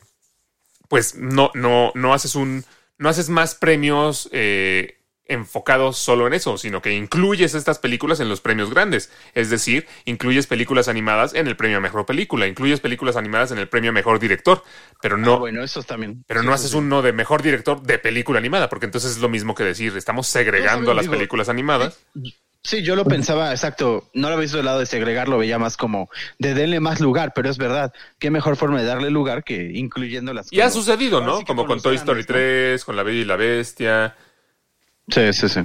pues 0.89 1.15
no, 1.15 1.51
no, 1.55 1.93
no 1.95 2.15
haces 2.15 2.35
un, 2.35 2.65
no 2.99 3.09
haces 3.09 3.29
más 3.29 3.55
premios 3.55 4.29
eh, 4.33 4.98
enfocados 5.29 5.99
solo 5.99 6.27
en 6.27 6.33
eso, 6.35 6.59
sino 6.59 6.83
que 6.83 6.93
incluyes 6.95 7.55
estas 7.55 7.79
películas 7.79 8.19
en 8.21 8.29
los 8.29 8.41
premios 8.41 8.71
grandes. 8.71 9.13
Es 9.35 9.51
decir, 9.51 9.87
incluyes 10.07 10.47
películas 10.47 10.89
animadas 10.89 11.35
en 11.35 11.47
el 11.47 11.57
premio 11.57 11.79
a 11.79 11.81
mejor 11.81 12.07
película, 12.07 12.47
incluyes 12.47 12.81
películas 12.81 13.17
animadas 13.17 13.51
en 13.53 13.59
el 13.59 13.69
premio 13.69 13.91
a 13.91 13.93
mejor 13.93 14.19
director, 14.19 14.63
pero 15.01 15.17
no, 15.17 15.35
Ah, 15.35 15.39
bueno, 15.39 15.63
eso 15.63 15.83
también. 15.83 16.25
pero 16.27 16.41
Sí, 16.41 16.47
no 16.47 16.53
haces 16.53 16.71
sí. 16.71 16.77
uno 16.77 17.03
de 17.03 17.13
mejor 17.13 17.43
director 17.43 17.81
de 17.83 17.99
película 17.99 18.39
animada, 18.39 18.69
porque 18.69 18.87
entonces 18.87 19.13
es 19.13 19.19
lo 19.19 19.29
mismo 19.29 19.55
que 19.55 19.65
decir, 19.65 19.97
estamos 19.97 20.27
segregando 20.27 20.91
a 20.91 20.95
las 20.95 21.05
digo, 21.05 21.15
películas 21.15 21.49
animadas. 21.49 21.99
Sí, 22.65 22.83
yo 22.83 22.97
lo 22.97 23.05
pensaba, 23.05 23.53
exacto. 23.53 24.11
No 24.15 24.29
lo 24.29 24.35
había 24.35 24.43
visto 24.43 24.57
del 24.57 24.67
lado 24.67 24.81
de 24.81 24.87
segregar, 24.87 25.29
lo 25.29 25.39
veía 25.39 25.59
más 25.59 25.77
como 25.77 26.11
de 26.39 26.55
denle 26.55 26.81
más 26.81 27.01
lugar, 27.01 27.33
pero 27.35 27.49
es 27.49 27.57
verdad. 27.57 27.93
Qué 28.19 28.31
mejor 28.31 28.57
forma 28.57 28.81
de 28.81 28.87
darle 28.87 29.11
lugar 29.11 29.45
que 29.45 29.71
incluyendo 29.75 30.35
las 30.35 30.53
Y 30.53 30.61
ha 30.61 30.69
sucedido, 30.69 31.21
¿no? 31.21 31.45
Como 31.45 31.65
con 31.67 31.81
Toy 31.81 31.97
Story 31.97 32.25
grandes, 32.25 32.29
¿no? 32.29 32.35
3, 32.35 32.85
con 32.85 32.97
La 32.97 33.03
Bella 33.05 33.21
y 33.21 33.25
la 33.25 33.37
Bestia. 33.37 34.17
Sí, 35.09 35.33
sí, 35.33 35.49
sí. 35.49 35.61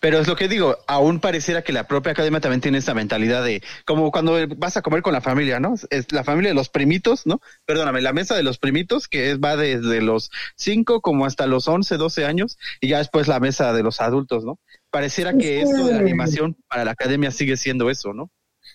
Pero 0.00 0.18
es 0.18 0.26
lo 0.26 0.34
que 0.34 0.48
digo, 0.48 0.76
aún 0.88 1.20
pareciera 1.20 1.62
que 1.62 1.72
la 1.72 1.86
propia 1.86 2.12
academia 2.12 2.40
también 2.40 2.60
tiene 2.60 2.78
esa 2.78 2.94
mentalidad 2.94 3.44
de, 3.44 3.62
como 3.86 4.10
cuando 4.10 4.36
vas 4.56 4.76
a 4.76 4.82
comer 4.82 5.02
con 5.02 5.12
la 5.12 5.20
familia, 5.20 5.60
¿no? 5.60 5.74
Es 5.90 6.10
la 6.12 6.24
familia 6.24 6.50
de 6.50 6.54
los 6.56 6.68
primitos, 6.68 7.26
¿no? 7.26 7.40
Perdóname, 7.64 8.00
la 8.00 8.12
mesa 8.12 8.34
de 8.36 8.42
los 8.42 8.58
primitos, 8.58 9.06
que 9.06 9.30
es, 9.30 9.38
va 9.38 9.56
desde 9.56 10.00
los 10.02 10.30
5 10.56 11.00
como 11.00 11.26
hasta 11.26 11.46
los 11.46 11.68
11, 11.68 11.96
12 11.96 12.24
años, 12.24 12.58
y 12.80 12.88
ya 12.88 12.98
después 12.98 13.28
la 13.28 13.38
mesa 13.40 13.72
de 13.72 13.84
los 13.84 14.00
adultos, 14.00 14.44
¿no? 14.44 14.58
Pareciera 14.90 15.34
que 15.34 15.60
esto 15.60 15.86
de 15.86 15.92
la 15.92 16.00
animación 16.00 16.56
para 16.68 16.84
la 16.84 16.92
academia 16.92 17.30
sigue 17.30 17.56
siendo 17.56 17.88
eso, 17.88 18.12
¿no? 18.12 18.30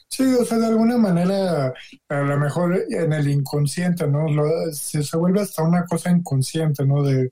Sí, 0.09 0.23
o 0.39 0.45
sea, 0.45 0.59
de 0.59 0.67
alguna 0.67 0.97
manera, 0.97 1.73
a 2.09 2.21
lo 2.21 2.37
mejor 2.37 2.83
en 2.89 3.13
el 3.13 3.27
inconsciente, 3.29 4.07
¿no? 4.07 4.27
Lo- 4.29 4.71
se, 4.71 5.03
se 5.03 5.17
vuelve 5.17 5.41
hasta 5.41 5.63
una 5.63 5.85
cosa 5.85 6.11
inconsciente, 6.11 6.85
¿no? 6.85 7.01
De, 7.03 7.31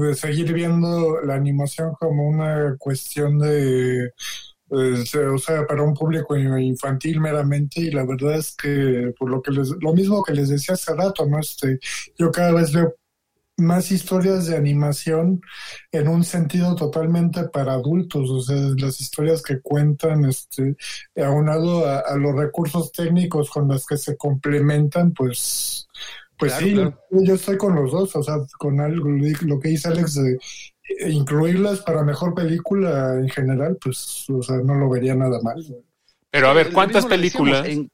de 0.00 0.14
seguir 0.14 0.52
viendo 0.52 1.20
la 1.22 1.34
animación 1.34 1.94
como 1.98 2.28
una 2.28 2.76
cuestión 2.78 3.38
de, 3.38 4.12
eh, 4.72 5.26
o 5.32 5.38
sea, 5.38 5.66
para 5.66 5.82
un 5.82 5.94
público 5.94 6.36
infantil 6.36 7.20
meramente, 7.20 7.80
y 7.80 7.90
la 7.90 8.04
verdad 8.04 8.36
es 8.36 8.54
que, 8.56 9.12
por 9.18 9.30
lo 9.30 9.42
que 9.42 9.50
les, 9.50 9.70
lo 9.80 9.92
mismo 9.92 10.22
que 10.22 10.32
les 10.32 10.48
decía 10.48 10.74
hace 10.74 10.94
rato, 10.94 11.26
¿no? 11.26 11.38
Este, 11.40 11.78
yo 12.18 12.30
cada 12.30 12.52
vez 12.52 12.72
veo 12.72 12.94
más 13.56 13.90
historias 13.92 14.46
de 14.46 14.56
animación 14.56 15.42
en 15.92 16.08
un 16.08 16.24
sentido 16.24 16.74
totalmente 16.76 17.44
para 17.48 17.74
adultos, 17.74 18.30
o 18.30 18.40
sea, 18.40 18.56
las 18.78 19.00
historias 19.00 19.42
que 19.42 19.60
cuentan, 19.60 20.24
este, 20.24 20.76
aunado 21.16 21.86
a, 21.86 21.98
a 21.98 22.16
los 22.16 22.34
recursos 22.34 22.90
técnicos 22.92 23.50
con 23.50 23.68
los 23.68 23.84
que 23.86 23.96
se 23.96 24.16
complementan, 24.16 25.12
pues, 25.12 25.88
pues 26.40 26.52
Claro, 26.52 26.66
sí, 26.66 26.74
claro. 26.74 26.98
yo, 27.10 27.34
estoy 27.34 27.56
con 27.58 27.74
los 27.76 27.92
dos, 27.92 28.16
o 28.16 28.22
sea, 28.22 28.36
con 28.58 28.80
algo, 28.80 29.08
lo 29.42 29.60
que 29.60 29.68
dice 29.68 29.88
Alex 29.88 30.14
de 30.14 30.32
eh, 30.34 31.10
incluirlas 31.10 31.80
para 31.82 32.02
mejor 32.02 32.34
película 32.34 33.14
en 33.14 33.28
general, 33.28 33.78
pues, 33.80 34.24
o 34.30 34.42
sea, 34.42 34.56
no 34.58 34.74
lo 34.74 34.90
vería 34.90 35.14
nada 35.14 35.40
mal. 35.42 35.64
Pero 36.32 36.48
a 36.48 36.52
ver, 36.54 36.68
Lo 36.68 36.74
¿cuántas 36.74 37.06
películas? 37.06 37.66
en- 37.68 37.90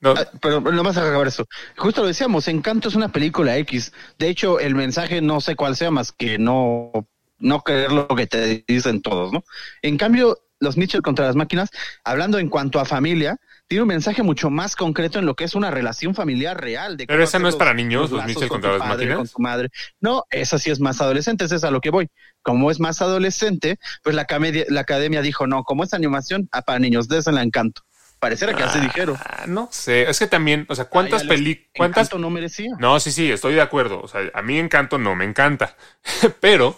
No, 0.00 0.14
Ah, 0.16 0.26
pero 0.40 0.60
no 0.60 0.82
vas 0.82 0.96
a 0.96 1.02
acabar 1.08 1.26
eso. 1.26 1.46
Justo 1.76 2.02
lo 2.02 2.06
decíamos, 2.08 2.46
Encanto 2.48 2.88
es 2.88 2.94
una 2.94 3.10
película 3.10 3.56
X. 3.58 3.92
De 4.18 4.28
hecho, 4.28 4.60
el 4.60 4.74
mensaje 4.74 5.20
no 5.20 5.40
sé 5.40 5.56
cuál 5.56 5.74
sea 5.76 5.90
más 5.90 6.12
que 6.12 6.38
no, 6.38 6.92
no 7.38 7.60
creer 7.62 7.90
lo 7.92 8.06
que 8.08 8.26
te 8.28 8.64
dicen 8.68 9.02
todos, 9.02 9.32
¿no? 9.32 9.44
En 9.82 9.96
cambio, 9.98 10.38
los 10.60 10.76
Mitchell 10.76 11.02
contra 11.02 11.26
las 11.26 11.36
máquinas, 11.36 11.70
hablando 12.04 12.38
en 12.38 12.48
cuanto 12.48 12.78
a 12.80 12.84
familia, 12.84 13.38
tiene 13.68 13.82
un 13.82 13.88
mensaje 13.88 14.22
mucho 14.22 14.48
más 14.50 14.74
concreto 14.74 15.18
en 15.18 15.26
lo 15.26 15.36
que 15.36 15.44
es 15.44 15.54
una 15.54 15.70
relación 15.70 16.14
familiar 16.14 16.58
real. 16.60 16.96
De 16.96 17.06
Pero 17.06 17.22
esa 17.22 17.38
no 17.38 17.48
es 17.48 17.54
para 17.56 17.72
los- 17.72 17.76
niños, 17.76 18.10
los 18.10 18.12
lazos 18.20 18.26
Mitchell 18.28 18.48
con 18.48 18.56
contra 18.62 18.70
las 18.78 18.80
padre, 18.80 19.06
máquinas. 19.06 19.16
Con 19.18 19.28
tu 19.28 19.42
madre. 19.42 19.68
No, 20.00 20.24
esa 20.30 20.58
sí 20.58 20.70
es 20.70 20.80
más 20.80 21.00
adolescente, 21.00 21.44
esa 21.44 21.56
es 21.56 21.64
a 21.64 21.70
lo 21.70 21.80
que 21.80 21.90
voy. 21.90 22.08
Como 22.42 22.70
es 22.70 22.80
más 22.80 23.02
adolescente, 23.02 23.78
pues 24.02 24.16
la, 24.16 24.22
academia- 24.22 24.64
la 24.68 24.80
academia 24.80 25.20
dijo, 25.22 25.46
no, 25.46 25.64
como 25.64 25.84
es 25.84 25.92
animación, 25.94 26.48
ah, 26.52 26.62
para 26.62 26.78
niños, 26.78 27.08
désenla 27.08 27.42
encanto. 27.42 27.82
Pareciera 28.20 28.52
que 28.56 28.64
así 28.64 28.80
dijeron. 28.80 29.16
Ah, 29.20 29.44
no 29.46 29.68
sé, 29.70 30.10
es 30.10 30.18
que 30.18 30.26
también, 30.26 30.66
o 30.68 30.74
sea, 30.74 30.86
¿cuántas 30.86 31.22
películas, 31.22 31.70
cuántas 31.76 32.12
no 32.12 32.30
merecía. 32.30 32.72
No, 32.80 32.98
sí, 32.98 33.12
sí, 33.12 33.30
estoy 33.30 33.54
de 33.54 33.60
acuerdo. 33.60 34.00
O 34.02 34.08
sea, 34.08 34.22
a 34.34 34.42
mí 34.42 34.58
Encanto 34.58 34.98
no 34.98 35.14
me 35.14 35.24
encanta. 35.24 35.76
pero, 36.40 36.76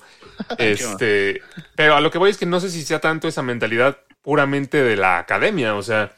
este, 0.59 1.41
pero 1.77 1.95
a 1.97 2.01
lo 2.01 2.11
que 2.11 2.19
voy 2.19 2.31
es 2.31 2.37
que 2.37 2.47
no 2.47 2.61
sé 2.61 2.69
si 2.71 2.83
sea 2.83 2.99
tanto 3.01 3.29
esa 3.29 3.43
mentalidad 3.43 3.99
puramente 4.23 4.83
de 4.83 4.97
la 4.97 5.19
academia. 5.19 5.75
O 5.77 5.83
sea, 5.83 6.13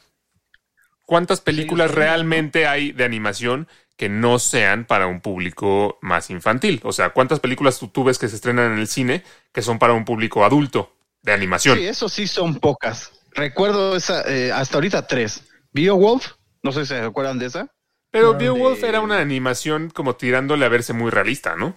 ¿cuántas 1.05 1.41
películas 1.41 1.91
sí, 1.91 1.97
realmente 1.97 2.67
hay 2.67 2.91
de 2.91 3.03
animación 3.03 3.67
que 3.97 4.09
no 4.09 4.39
sean 4.39 4.85
para 4.85 5.07
un 5.07 5.21
público 5.21 5.99
más 6.01 6.29
infantil? 6.29 6.81
O 6.83 6.91
sea, 6.91 7.11
¿cuántas 7.11 7.39
películas 7.39 7.79
tú, 7.79 7.87
tú 7.89 8.03
ves 8.03 8.17
que 8.19 8.27
se 8.27 8.35
estrenan 8.35 8.73
en 8.73 8.79
el 8.79 8.87
cine 8.87 9.23
que 9.51 9.61
son 9.61 9.79
para 9.79 9.93
un 9.93 10.05
público 10.05 10.43
adulto 10.45 10.95
de 11.21 11.33
animación? 11.33 11.77
Sí, 11.77 11.85
eso 11.85 12.09
sí 12.09 12.27
son 12.27 12.59
pocas. 12.59 13.11
Recuerdo 13.33 13.95
esa, 13.95 14.21
eh, 14.31 14.51
hasta 14.51 14.77
ahorita 14.77 15.07
tres. 15.07 15.43
Beowulf, 15.71 16.33
no 16.61 16.71
sé 16.71 16.81
si 16.81 16.87
se 16.87 16.99
acuerdan 16.99 17.39
de 17.39 17.47
esa. 17.47 17.67
pero 18.11 18.35
Beowulf 18.37 18.81
de- 18.81 18.89
era 18.89 19.01
una 19.01 19.19
animación 19.19 19.89
como 19.89 20.15
tirándole 20.15 20.65
a 20.65 20.69
verse 20.69 20.93
muy 20.93 21.09
realista, 21.11 21.55
¿no? 21.55 21.75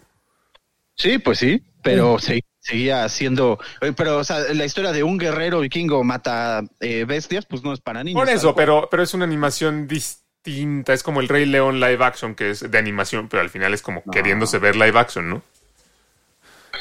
Sí, 0.97 1.19
pues 1.19 1.39
sí, 1.39 1.63
pero 1.83 2.19
sí, 2.19 2.43
seguía 2.59 3.09
siendo. 3.09 3.59
eh, 3.81 3.93
Pero, 3.97 4.19
o 4.19 4.25
sea, 4.25 4.39
la 4.55 4.65
historia 4.65 4.93
de 4.93 5.03
un 5.03 5.19
guerrero 5.19 5.61
vikingo 5.61 6.03
mata 6.05 6.63
eh, 6.81 7.05
bestias, 7.07 7.47
pues 7.47 7.63
no 7.63 7.73
es 7.73 7.81
para 7.81 8.03
niños. 8.03 8.21
Por 8.21 8.29
eso, 8.29 8.55
pero, 8.55 8.89
pero 8.91 9.03
es 9.03 9.15
una 9.15 9.25
animación 9.25 9.87
distinta. 9.87 10.93
Es 10.95 11.03
como 11.03 11.21
el 11.21 11.29
Rey 11.29 11.45
León 11.47 11.81
live 11.81 12.05
action, 12.05 12.35
que 12.35 12.51
es 12.51 12.71
de 12.71 12.79
animación, 12.79 13.29
pero 13.29 13.43
al 13.43 13.51
final 13.51 13.75
es 13.75 13.83
como 13.83 14.03
No. 14.05 14.13
queriéndose 14.13 14.59
ver 14.59 14.77
live 14.77 14.99
action, 14.99 15.29
¿no? 15.29 15.43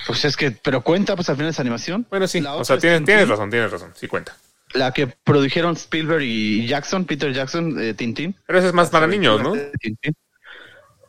Pues 0.08 0.24
es 0.26 0.38
que, 0.38 0.52
pero 0.52 0.82
cuenta, 0.82 1.16
pues 1.16 1.30
al 1.30 1.36
final 1.36 1.50
es 1.50 1.60
animación. 1.60 2.06
Bueno, 2.10 2.28
sí. 2.28 2.40
La 2.40 2.56
O 2.56 2.64
sea, 2.64 2.76
es 2.76 2.82
tienes, 2.82 3.28
razón, 3.28 3.50
tienes 3.50 3.72
razón. 3.72 3.92
Sí 3.96 4.08
cuenta. 4.08 4.36
La 4.74 4.92
que 4.92 5.08
produjeron 5.08 5.74
Spielberg 5.76 6.22
y 6.24 6.68
Jackson, 6.68 7.06
Peter 7.06 7.34
Jackson, 7.34 7.80
eh, 7.82 7.94
Tintín. 7.94 8.36
Pero 8.46 8.60
ese 8.60 8.68
es 8.68 8.74
más 8.74 8.90
para 8.90 9.08
niños, 9.08 9.42
¿no? 9.42 9.54
Tintín. 9.80 10.14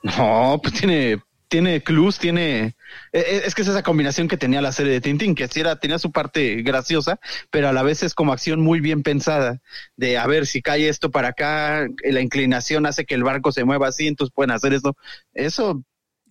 No, 0.03 0.59
pues 0.63 0.75
tiene, 0.75 1.21
tiene 1.49 1.83
clues, 1.83 2.19
tiene. 2.19 2.65
eh, 2.67 2.75
eh, 3.13 3.43
Es 3.45 3.55
que 3.55 3.63
es 3.63 3.69
esa 3.69 3.83
combinación 3.83 4.29
que 4.29 4.37
tenía 4.37 4.61
la 4.61 4.73
serie 4.73 4.93
de 4.93 5.01
Tintín, 5.01 5.35
que 5.35 5.49
sí 5.49 5.61
era, 5.61 5.77
tenía 5.79 5.99
su 5.99 6.11
parte 6.13 6.63
graciosa, 6.63 7.19
pero 7.51 7.69
a 7.69 7.73
la 7.73 7.83
vez 7.83 8.03
es 8.03 8.15
como 8.15 8.33
acción 8.33 8.61
muy 8.61 8.81
bien 8.81 9.03
pensada. 9.03 9.61
De 9.97 10.19
a 10.19 10.27
ver 10.27 10.47
si 10.47 10.63
cae 10.63 10.89
esto 10.89 11.11
para 11.11 11.29
acá, 11.29 11.87
la 12.05 12.21
inclinación 12.21 12.87
hace 12.87 13.05
que 13.05 13.15
el 13.15 13.25
barco 13.25 13.53
se 13.53 13.65
mueva 13.65 13.89
así, 13.89 14.07
entonces 14.09 14.33
pueden 14.35 14.51
hacer 14.51 14.73
esto. 14.73 14.97
Eso. 15.35 15.83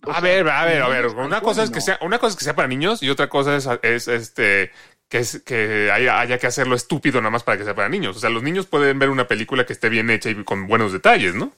A 0.02 0.12
sea, 0.12 0.20
ver, 0.20 0.48
a 0.48 0.64
ver, 0.64 0.82
a 0.82 0.88
ver. 0.88 1.06
Una 1.06 1.40
cosa 1.40 1.62
es 1.62 1.70
que 1.70 1.80
sea, 1.80 1.98
una 2.02 2.18
cosa 2.18 2.32
es 2.32 2.36
que 2.36 2.44
sea 2.44 2.54
para 2.54 2.68
niños 2.68 3.02
y 3.02 3.08
otra 3.10 3.28
cosa 3.28 3.56
es, 3.56 3.68
es 3.82 4.08
este 4.08 4.70
que 5.08 5.18
es 5.18 5.42
que 5.44 5.90
haya, 5.92 6.18
haya 6.20 6.38
que 6.38 6.48
hacerlo 6.48 6.74
estúpido 6.74 7.20
nada 7.20 7.30
más 7.30 7.44
para 7.44 7.56
que 7.58 7.64
sea 7.64 7.74
para 7.74 7.88
niños. 7.88 8.16
O 8.16 8.20
sea, 8.20 8.28
los 8.30 8.42
niños 8.42 8.66
pueden 8.66 8.98
ver 8.98 9.08
una 9.10 9.28
película 9.28 9.64
que 9.64 9.72
esté 9.72 9.88
bien 9.88 10.10
hecha 10.10 10.30
y 10.30 10.34
con 10.44 10.66
buenos 10.66 10.92
detalles, 10.92 11.34
¿no? 11.34 11.52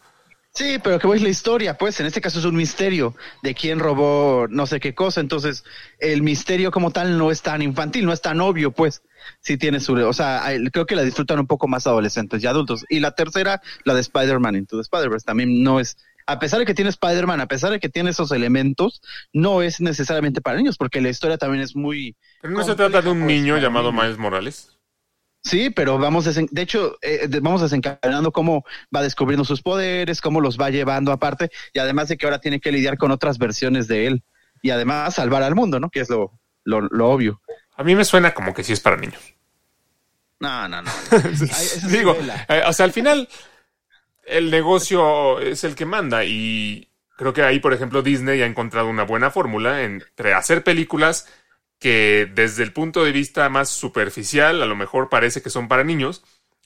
Sí, 0.59 0.81
pero 0.83 0.99
que 0.99 1.07
voy 1.07 1.18
es 1.18 1.23
la 1.23 1.29
historia, 1.29 1.79
pues 1.79 2.01
en 2.01 2.07
este 2.07 2.21
caso 2.21 2.40
es 2.40 2.44
un 2.44 2.57
misterio 2.57 3.14
de 3.44 3.55
quién 3.55 3.79
robó 3.79 4.49
no 4.51 4.66
sé 4.66 4.81
qué 4.81 4.92
cosa, 4.92 5.21
entonces 5.21 5.62
el 6.01 6.21
misterio 6.23 6.73
como 6.73 6.90
tal 6.90 7.16
no 7.16 7.31
es 7.31 7.42
tan 7.42 7.62
infantil, 7.62 8.05
no 8.05 8.12
es 8.12 8.21
tan 8.23 8.40
obvio, 8.40 8.73
pues 8.73 9.05
sí 9.38 9.57
tiene 9.57 9.79
su, 9.79 9.94
o 9.94 10.12
sea, 10.12 10.42
creo 10.73 10.85
que 10.85 10.97
la 10.97 11.03
disfrutan 11.03 11.38
un 11.38 11.47
poco 11.47 11.68
más 11.68 11.87
adolescentes 11.87 12.42
y 12.42 12.49
adultos. 12.49 12.85
Y 12.88 12.99
la 12.99 13.12
tercera, 13.12 13.62
la 13.85 13.94
de 13.94 14.01
Spider-Man 14.01 14.57
Into 14.57 14.79
the 14.79 14.83
Spider-Verse, 14.83 15.25
también 15.25 15.62
no 15.62 15.79
es, 15.79 15.97
a 16.27 16.40
pesar 16.40 16.59
de 16.59 16.66
que 16.66 16.75
tiene 16.75 16.90
Spider-Man, 16.90 17.40
a 17.40 17.47
pesar 17.47 17.71
de 17.71 17.79
que 17.79 17.88
tiene 17.88 18.11
esos 18.11 18.33
elementos, 18.33 19.01
no 19.33 19.62
es 19.62 19.81
necesariamente 19.81 20.40
para 20.40 20.57
niños, 20.57 20.77
porque 20.77 21.01
la 21.01 21.11
historia 21.11 21.38
también 21.38 21.62
es 21.62 21.77
muy, 21.77 22.16
Pero 22.42 22.55
no 22.55 22.64
se 22.64 22.75
trata 22.75 23.01
de 23.01 23.11
un 23.11 23.21
pues, 23.21 23.29
niño 23.29 23.55
para 23.55 23.62
llamado. 23.62 23.92
Miles 23.92 24.18
Morales. 24.18 24.78
Sí, 25.42 25.70
pero 25.70 25.98
vamos, 25.98 26.27
desen- 26.27 26.48
de 26.51 26.62
hecho, 26.62 26.98
eh, 27.01 27.29
vamos 27.40 27.62
desencadenando 27.62 28.33
cómo 28.33 28.64
va 28.94 29.03
descubriendo 29.03 29.44
sus 29.44 29.62
poderes, 29.62 30.20
cómo 30.20 30.40
los 30.40 30.59
va 30.59 30.70
llevando 30.70 31.12
aparte, 31.12 31.51
y 31.72 31.79
además 31.79 32.09
de 32.09 32.16
que 32.16 32.27
ahora 32.27 32.40
tiene 32.40 32.61
que 32.61 32.72
lidiar 32.72 32.98
con 32.98 33.11
otras 33.12 33.38
versiones 33.38 33.87
de 33.88 34.07
él, 34.07 34.22
y 34.62 34.70
además 34.70 35.14
salvar 35.14 35.42
al 35.42 35.55
mundo, 35.55 35.79
¿no? 35.81 35.90
Que 35.90 36.01
es 36.01 36.11
lo, 36.11 36.33
lo, 36.64 36.81
lo 36.83 37.09
obvio. 37.11 37.40
A 37.77 37.85
mí 37.85 37.94
me 37.94 38.05
suena 38.05 38.35
como 38.35 38.53
que 38.53 38.64
sí 38.64 38.72
es 38.72 38.81
para 38.81 38.96
niños. 38.96 39.22
No, 40.40 40.68
no, 40.68 40.83
no. 40.83 40.90
Ay, 41.12 41.66
Digo, 41.90 42.16
eh, 42.48 42.62
o 42.66 42.72
sea, 42.72 42.85
al 42.85 42.92
final 42.92 43.29
el 44.27 44.51
negocio 44.51 45.40
es 45.40 45.64
el 45.64 45.74
que 45.74 45.87
manda 45.87 46.24
y 46.24 46.90
creo 47.16 47.33
que 47.33 47.42
ahí, 47.42 47.61
por 47.61 47.72
ejemplo, 47.72 48.03
Disney 48.03 48.42
ha 48.42 48.46
encontrado 48.46 48.88
una 48.88 49.05
buena 49.05 49.31
fórmula 49.31 49.83
entre 49.83 50.35
hacer 50.35 50.62
películas 50.62 51.27
que 51.79 52.31
desde 52.35 52.62
el 52.64 52.73
punto 52.73 53.05
de 53.05 53.12
vista 53.12 53.49
más 53.49 53.69
superficial 53.71 54.62
a 54.62 54.67
lo 54.67 54.77
mejor 54.77 55.09
parece 55.09 55.43
que 55.43 55.51
son 55.51 55.69
para 55.69 55.85
niños, 55.85 56.23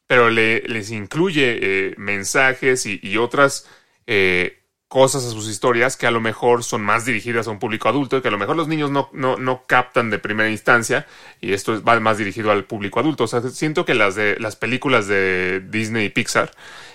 pero 0.07 0.31
le- 0.31 0.63
les 0.63 0.91
incluye 0.91 1.59
eh, 1.63 1.95
mensajes 1.99 2.87
y, 2.87 3.17
otras 3.19 3.67
eh, 4.07 4.59
cosas 4.89 5.25
a 5.25 5.31
sus 5.31 5.49
historias 5.49 5.97
que 5.97 6.07
a 6.07 6.11
lo 6.11 6.21
mejor 6.21 6.65
son 6.65 6.83
más 6.83 7.07
dirigidas 7.07 7.47
a 7.47 7.51
un 7.51 7.59
público 7.59 7.89
adulto 7.89 8.17
y 8.19 8.23
que 8.23 8.29
a 8.29 8.31
lo 8.31 8.39
mejor 8.39 8.57
los 8.57 8.69
niños 8.69 8.91
no, 8.91 9.09
no, 9.15 9.39
no 9.39 9.65
captan 9.67 10.11
de 10.11 10.19
primera 10.19 10.51
instancia 10.51 11.07
y 11.41 11.53
esto 11.55 11.75
es- 11.75 11.83
va 11.83 11.99
más 12.01 12.19
dirigido 12.19 12.51
al 12.51 12.65
público 12.65 13.01
adulto. 13.01 13.25
O 13.25 13.27
sea, 13.27 13.41
siento 13.43 13.85
que 13.87 13.95
las, 13.95 14.15
de, 14.17 14.37
las 14.39 14.57
películas 14.57 15.07
de 15.09 15.61
Disney 15.71 16.07
y 16.07 16.11
Pixar 16.11 16.53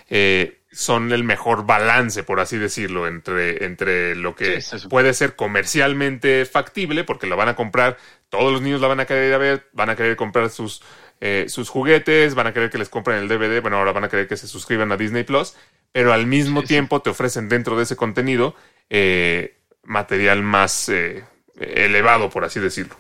eh, 0.10 0.57
son 0.72 1.12
el 1.12 1.24
mejor 1.24 1.66
balance, 1.66 2.24
por 2.24 2.40
así 2.40 2.58
decirlo, 2.58 3.08
entre, 3.08 3.66
entre 3.66 4.16
lo 4.16 4.36
que 4.36 4.62
Sí, 4.62 4.62
sí, 4.62 4.80
sí. 4.80 4.88
puede 4.90 5.14
ser 5.14 5.36
comercialmente 5.36 6.46
factible, 6.46 7.04
porque 7.04 7.28
lo 7.28 7.38
van 7.38 7.50
a 7.50 7.56
comprar, 7.56 7.98
todos 8.30 8.52
los 8.52 8.62
niños 8.62 8.82
la 8.82 8.88
van 8.88 9.00
a 9.00 9.06
querer 9.06 9.30
ir 9.30 9.34
a 9.34 9.38
ver, 9.38 9.68
van 9.74 9.90
a 9.90 9.96
querer 9.96 10.16
comprar 10.18 10.50
sus, 10.50 10.82
eh, 11.22 11.46
sus 11.48 11.70
juguetes, 11.70 12.36
van 12.36 12.48
a 12.48 12.54
querer 12.54 12.70
que 12.70 12.78
les 12.78 12.90
compren 12.90 13.18
el 13.20 13.28
DVD, 13.28 13.62
bueno, 13.62 13.78
ahora 13.78 13.94
van 13.94 14.04
a 14.04 14.10
querer 14.10 14.28
que 14.28 14.38
se 14.38 14.48
suscriban 14.48 14.92
a 14.92 14.98
Disney 14.98 15.24
Plus, 15.24 15.56
pero 15.92 16.14
al 16.14 16.28
mismo 16.28 16.62
sí. 16.62 16.68
tiempo 16.68 17.02
te 17.02 17.10
ofrecen 17.10 17.50
dentro 17.50 17.78
de 17.78 17.84
ese 17.84 17.96
contenido 17.96 18.56
eh, 18.90 19.58
material 19.84 20.44
más 20.44 20.90
eh, 20.90 21.24
elevado, 21.60 22.30
por 22.30 22.44
así 22.46 22.60
decirlo. 22.60 22.96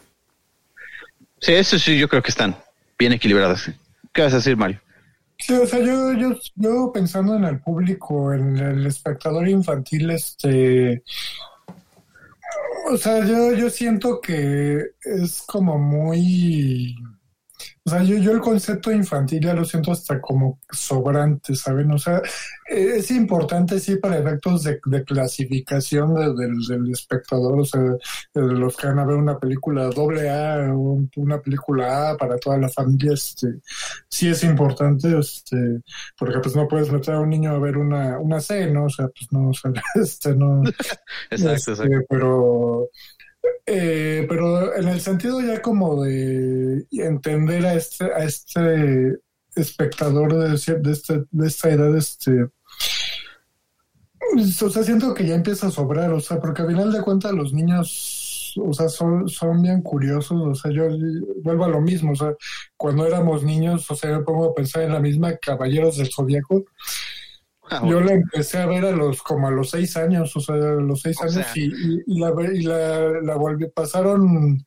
Sí, 1.39 1.53
eso 1.53 1.77
sí, 1.80 1.97
yo 1.97 2.08
creo 2.10 2.21
que 2.21 2.30
están 2.32 2.56
bien 2.97 3.13
equilibradas. 3.13 3.71
¿Qué 4.13 4.21
vas 4.21 4.34
a 4.34 4.38
decir, 4.38 4.58
Mario? 4.58 4.82
Sí, 5.39 5.54
o 5.54 5.67
sea, 5.67 5.80
yo, 5.80 6.13
yo, 6.13 6.36
yo 6.56 6.91
pensando 6.91 7.36
en 7.36 7.43
el 7.43 7.60
público, 7.62 8.34
en 8.34 8.58
el 8.58 8.86
espectador 8.88 9.47
infantil, 9.47 10.10
este, 10.12 11.04
o 12.89 12.97
sea, 12.97 13.26
yo, 13.26 13.54
yo 13.54 13.69
siento 13.69 14.19
que 14.21 14.82
es 15.02 15.43
como 15.43 15.78
muy, 15.78 16.95
o 17.88 17.89
sea, 17.89 18.04
yo, 18.04 18.17
yo 18.17 18.32
el 18.34 18.41
concepto 18.41 18.91
infantil 18.91 19.39
ya 19.41 19.54
lo 19.54 19.63
siento 19.63 19.93
hasta 19.93 20.19
como 20.19 20.60
sobrante, 20.69 21.56
¿saben? 21.56 21.89
O 21.93 21.97
sea, 21.97 22.21
es 22.67 23.10
importante 23.12 23.80
sí 23.80 23.95
para 23.95 24.17
efectos 24.17 24.63
de, 24.63 24.78
de 24.88 25.04
clasificación 25.06 26.13
de- 26.13 26.34
del, 26.36 26.60
del 26.67 26.91
espectador, 26.91 27.62
o 27.62 27.63
sea, 27.63 27.80
de 27.82 28.41
los 28.41 28.76
que 28.76 28.88
van 28.88 29.00
a 29.00 29.06
ver 29.06 29.15
una 29.15 29.39
película 29.39 29.86
doble 29.88 30.30
A, 30.30 30.69
o 30.76 31.02
una 31.15 31.39
película 31.39 32.10
A 32.10 32.17
para 32.17 32.36
toda 32.38 32.58
la 32.58 32.67
familia, 32.67 33.13
este, 33.13 33.47
sí 34.10 34.28
es 34.28 34.43
importante, 34.43 35.17
este, 35.17 35.56
porque 36.19 36.39
pues 36.39 36.58
no 36.58 36.67
puedes 36.67 36.91
meter 36.91 37.13
a 37.15 37.21
un 37.21 37.30
niño 37.30 37.52
a 37.52 37.60
ver 37.60 37.78
una, 37.78 38.19
una 38.19 38.41
C, 38.41 38.69
¿no? 38.69 38.86
O 38.86 38.89
sea, 38.89 39.08
pues 39.08 39.32
no, 39.32 39.50
o 39.50 39.54
sea, 39.54 39.71
este, 39.95 40.36
no, 40.36 40.62
Exacto, 41.32 41.54
este, 41.54 41.71
exacto. 41.71 42.06
pero, 42.10 42.89
eh, 43.65 44.25
pero 44.29 44.75
en 44.75 44.88
el 44.88 45.01
sentido 45.01 45.41
ya 45.41 45.62
como 45.62 46.03
de 46.03 46.86
entender 46.91 47.65
a 47.65 47.73
este, 47.73 48.05
a 48.05 48.23
este 48.23 49.19
espectador 49.55 50.33
de, 50.33 50.79
de, 50.79 50.91
este, 50.91 51.23
de 51.31 51.47
esta 51.47 51.69
edad, 51.69 51.95
este, 51.95 52.47
o 54.36 54.69
sea, 54.69 54.83
siento 54.83 55.13
que 55.13 55.25
ya 55.25 55.36
empieza 55.36 55.67
a 55.67 55.71
sobrar, 55.71 56.12
o 56.13 56.19
sea, 56.19 56.39
porque 56.39 56.62
al 56.62 56.69
final 56.69 56.91
de 56.91 57.01
cuentas 57.01 57.33
los 57.33 57.53
niños, 57.53 58.53
o 58.62 58.73
sea, 58.73 58.89
son, 58.89 59.27
son 59.27 59.62
bien 59.62 59.81
curiosos, 59.81 60.41
o 60.41 60.55
sea, 60.55 60.71
yo 60.71 60.83
vuelvo 61.43 61.65
a 61.65 61.69
lo 61.69 61.81
mismo, 61.81 62.12
o 62.12 62.15
sea, 62.15 62.33
cuando 62.75 63.05
éramos 63.05 63.43
niños, 63.43 63.89
o 63.89 63.95
sea, 63.95 64.17
me 64.17 64.23
pongo 64.23 64.45
a 64.45 64.55
pensar 64.55 64.83
en 64.83 64.93
la 64.93 64.99
misma 64.99 65.38
Caballeros 65.38 65.97
del 65.97 66.12
Zodíaco, 66.12 66.65
Ah, 67.69 67.82
yo 67.88 67.99
la 67.99 68.13
empecé 68.13 68.58
a 68.60 68.65
ver 68.65 68.86
a 68.86 68.91
los 68.91 69.21
como 69.21 69.47
a 69.47 69.51
los 69.51 69.69
seis 69.71 69.97
años, 69.97 70.36
o 70.36 70.39
sea, 70.39 70.56
a 70.56 70.60
los 70.60 71.01
seis 71.01 71.17
O 71.19 71.23
años 71.23 71.34
sea. 71.34 71.51
y, 71.56 71.65
y- 71.65 72.03
y 72.08 72.19
la 72.19 72.34
y 72.53 72.62
la, 72.63 73.21
la 73.21 73.36
volví, 73.36 73.67
pasaron 73.69 74.63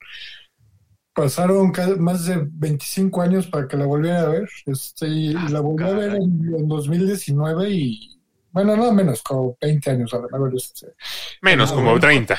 pasaron 1.12 1.72
más 1.98 2.24
de 2.26 2.46
25 2.50 3.20
años 3.22 3.46
para 3.46 3.66
que 3.68 3.76
la 3.76 3.84
volviera 3.86 4.22
a 4.22 4.28
ver, 4.28 4.48
este, 4.66 5.08
y, 5.08 5.32
la 5.34 5.60
volví 5.60 5.84
a 5.84 5.90
ver 5.92 6.14
en, 6.14 6.54
en 6.56 6.68
2019 6.68 7.70
y 7.70 8.16
bueno, 8.52 8.76
no 8.76 8.92
menos, 8.92 9.22
como 9.22 9.56
20 9.60 9.90
años 9.90 10.12
a 10.12 10.18
lo 10.18 10.28
mejor, 10.28 10.52
este, 10.56 10.88
Menos, 11.42 11.70
Ah, 11.70 11.74
como 11.74 11.84
bueno. 11.90 12.00
30. 12.00 12.38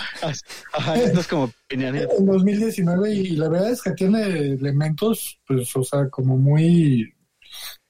Ajá, 0.74 0.96
esto 0.96 1.20
es 1.22 1.28
como 1.28 1.52
en 1.70 2.26
2019 2.26 3.14
y 3.14 3.36
la 3.38 3.48
verdad 3.50 3.72
es 3.72 3.82
que 3.82 3.92
tiene 3.92 4.22
elementos, 4.24 5.40
pues, 5.48 5.74
o 5.76 5.84
sea, 5.84 6.10
como 6.10 6.38
muy, 6.38 7.14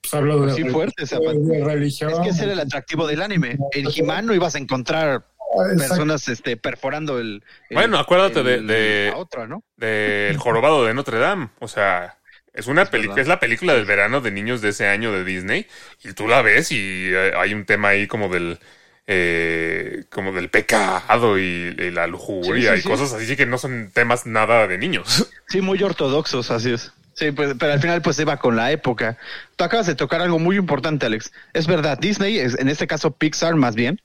pues 0.02 0.14
hablo 0.14 0.46
de, 0.46 0.54
Sí, 0.54 0.64
de 0.64 1.64
religión. 1.64 2.12
Es 2.12 2.20
que 2.20 2.30
ese 2.30 2.44
era 2.44 2.54
el 2.54 2.60
atractivo 2.60 3.08
del 3.08 3.22
anime. 3.22 3.58
En 3.72 3.88
He-Man 3.94 4.26
no 4.26 4.34
ibas 4.34 4.56
a 4.56 4.58
encontrar 4.58 5.26
Ah, 5.54 5.64
exacto. 5.74 5.90
personas 5.90 6.28
este, 6.30 6.56
perforando 6.58 7.20
el. 7.20 7.44
el- 7.70 7.76
Bueno, 7.76 8.00
acuérdate 8.00 8.42
de- 8.42 8.56
el- 8.56 8.68
de- 8.68 9.10
la 9.12 9.18
otra, 9.18 9.48
¿no? 9.48 9.64
del 9.76 10.38
jorobado 10.38 10.86
de 10.86 10.94
Notre 10.94 11.20
Dame. 11.20 11.50
O 11.60 11.68
sea, 11.68 12.18
es 12.54 12.68
una 12.68 12.86
película, 12.86 13.22
es 13.22 13.28
la 13.28 13.40
película 13.40 13.74
del 13.74 13.86
verano 13.86 14.22
de 14.22 14.32
niños 14.32 14.62
de 14.62 14.70
ese 14.70 14.88
año 14.88 15.12
de 15.12 15.24
Disney. 15.26 15.68
Y 16.04 16.14
tú 16.14 16.28
la 16.28 16.42
ves 16.42 16.72
y 16.72 17.10
eh, 17.14 17.34
hay 17.38 17.54
un 17.54 17.66
tema 17.66 17.90
ahí 17.90 18.08
como 18.08 18.30
del 18.30 18.60
eh, 19.08 20.06
como 20.10 20.32
del 20.32 20.50
pecado 20.50 21.38
y, 21.38 21.76
y 21.78 21.92
la 21.92 22.08
lujuria 22.08 22.72
Sí, 22.72 22.76
sí, 22.76 22.80
y 22.80 22.82
sí. 22.84 22.88
cosas 22.88 23.12
así 23.14 23.36
que 23.36 23.46
no 23.46 23.58
son 23.58 23.92
temas 23.94 24.26
nada 24.26 24.68
de 24.68 24.78
niños. 24.78 25.28
Sí, 25.50 25.60
muy 25.60 25.82
ortodoxos, 25.84 26.50
así 26.50 26.72
es. 26.74 26.94
Sí, 27.14 27.32
pues, 27.32 27.56
pero 27.60 27.74
al 27.74 27.80
final 27.80 28.02
pues 28.02 28.16
se 28.16 28.26
va 28.26 28.38
con 28.38 28.56
la 28.56 28.72
época. 28.72 29.18
Tú 29.56 29.64
acabas 29.64 29.86
de 29.88 29.96
tocar 29.96 30.22
algo 30.22 30.40
muy 30.40 30.56
importante, 30.58 31.06
Alex. 31.06 31.32
Es 31.54 31.68
verdad, 31.68 31.98
Disney, 32.00 32.40
en 32.40 32.68
este 32.70 32.88
caso 32.88 33.12
Pixar 33.12 33.56
más 33.56 33.76
bien, 33.76 34.02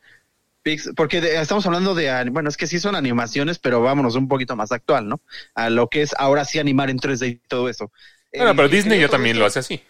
porque 0.96 1.20
de- 1.20 1.40
estamos 1.40 1.64
hablando 1.66 1.94
de, 1.94 2.28
bueno, 2.30 2.48
es 2.48 2.56
que 2.56 2.66
sí 2.66 2.80
son 2.80 2.96
animaciones, 2.96 3.58
pero 3.60 3.80
vámonos 3.80 4.16
un 4.16 4.26
poquito 4.26 4.56
más 4.56 4.72
actual, 4.72 5.08
¿no? 5.08 5.20
A 5.54 5.70
lo 5.70 5.88
que 5.88 6.02
es 6.02 6.14
ahora 6.18 6.44
sí 6.44 6.58
animar 6.58 6.90
en 6.90 6.98
3D 6.98 7.28
y 7.28 7.34
todo 7.36 7.68
eso. 7.68 7.92
Bueno, 8.36 8.54
pero 8.56 8.68
que 8.68 8.76
Disney 8.76 9.00
ya 9.00 9.08
también 9.08 9.36
esto- 9.36 9.40
lo 9.40 9.46
hace 9.46 9.60
así. 9.60 9.82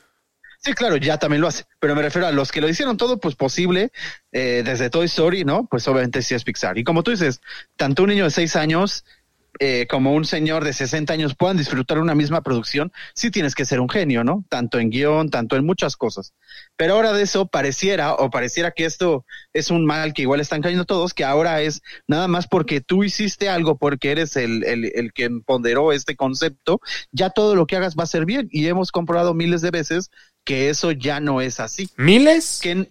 Sí, 0.58 0.72
claro, 0.72 0.96
ya 0.96 1.18
también 1.18 1.40
lo 1.40 1.48
hace. 1.48 1.64
Pero 1.80 1.94
me 1.94 2.02
refiero 2.02 2.26
a 2.26 2.32
los 2.32 2.50
que 2.50 2.60
lo 2.60 2.68
hicieron 2.68 2.96
todo, 2.96 3.18
pues 3.18 3.36
posible, 3.36 3.92
eh, 4.32 4.62
desde 4.64 4.90
Toy 4.90 5.06
Story, 5.06 5.44
¿no? 5.44 5.66
Pues 5.66 5.86
obviamente 5.86 6.22
sí 6.22 6.34
es 6.34 6.44
Pixar. 6.44 6.76
Y 6.76 6.84
como 6.84 7.02
tú 7.02 7.10
dices, 7.12 7.40
tanto 7.76 8.02
un 8.02 8.08
niño 8.10 8.24
de 8.24 8.30
6 8.30 8.56
años 8.56 9.04
eh, 9.58 9.86
como 9.88 10.12
un 10.12 10.24
señor 10.24 10.64
de 10.64 10.72
60 10.72 11.12
años 11.12 11.34
puedan 11.34 11.56
disfrutar 11.56 11.98
una 11.98 12.14
misma 12.14 12.42
producción, 12.42 12.92
sí 13.14 13.30
tienes 13.30 13.54
que 13.54 13.64
ser 13.64 13.80
un 13.80 13.88
genio, 13.88 14.24
¿no? 14.24 14.44
Tanto 14.48 14.78
en 14.78 14.90
guion, 14.90 15.30
tanto 15.30 15.56
en 15.56 15.64
muchas 15.64 15.96
cosas. 15.96 16.32
Pero 16.76 16.94
ahora 16.94 17.12
de 17.12 17.22
eso 17.22 17.46
pareciera, 17.46 18.14
o 18.14 18.30
pareciera 18.30 18.70
que 18.70 18.84
esto 18.84 19.24
es 19.52 19.70
un 19.70 19.86
mal 19.86 20.12
que 20.12 20.22
igual 20.22 20.40
están 20.40 20.62
cayendo 20.62 20.84
todos, 20.84 21.14
que 21.14 21.24
ahora 21.24 21.60
es 21.62 21.82
nada 22.06 22.28
más 22.28 22.46
porque 22.46 22.80
tú 22.80 23.04
hiciste 23.04 23.48
algo, 23.48 23.76
porque 23.76 24.10
eres 24.10 24.36
el, 24.36 24.64
el, 24.64 24.92
el 24.94 25.12
que 25.12 25.30
ponderó 25.44 25.92
este 25.92 26.16
concepto, 26.16 26.80
ya 27.12 27.30
todo 27.30 27.54
lo 27.54 27.66
que 27.66 27.76
hagas 27.76 27.96
va 27.96 28.04
a 28.04 28.06
ser 28.06 28.24
bien. 28.24 28.48
Y 28.50 28.66
hemos 28.66 28.92
comprobado 28.92 29.34
miles 29.34 29.62
de 29.62 29.70
veces 29.70 30.10
que 30.44 30.70
eso 30.70 30.92
ya 30.92 31.20
no 31.20 31.40
es 31.40 31.60
así. 31.60 31.90
¿Miles? 31.96 32.60
Que, 32.62 32.90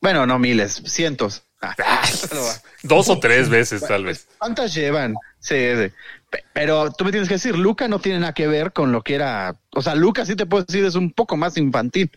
bueno, 0.00 0.26
no 0.26 0.38
miles, 0.38 0.82
cientos. 0.86 1.44
Dos 2.82 3.08
o 3.08 3.18
tres 3.18 3.48
veces, 3.48 3.82
tal 3.86 4.04
vez. 4.04 4.26
¿Cuántas 4.38 4.74
llevan? 4.74 5.14
Sí, 5.38 5.54
sí. 5.76 5.92
Pe- 6.30 6.44
Pero 6.52 6.90
tú 6.92 7.04
me 7.04 7.10
tienes 7.10 7.28
que 7.28 7.34
decir, 7.34 7.56
Luca 7.56 7.88
no 7.88 8.00
tiene 8.00 8.20
nada 8.20 8.32
que 8.32 8.46
ver 8.46 8.72
con 8.72 8.92
lo 8.92 9.02
que 9.02 9.14
era. 9.14 9.56
O 9.70 9.82
sea, 9.82 9.94
Luca 9.94 10.24
sí 10.26 10.34
te 10.36 10.46
puedo 10.46 10.64
decir 10.64 10.84
es 10.84 10.94
un 10.94 11.12
poco 11.12 11.36
más 11.36 11.56
infantil 11.56 12.10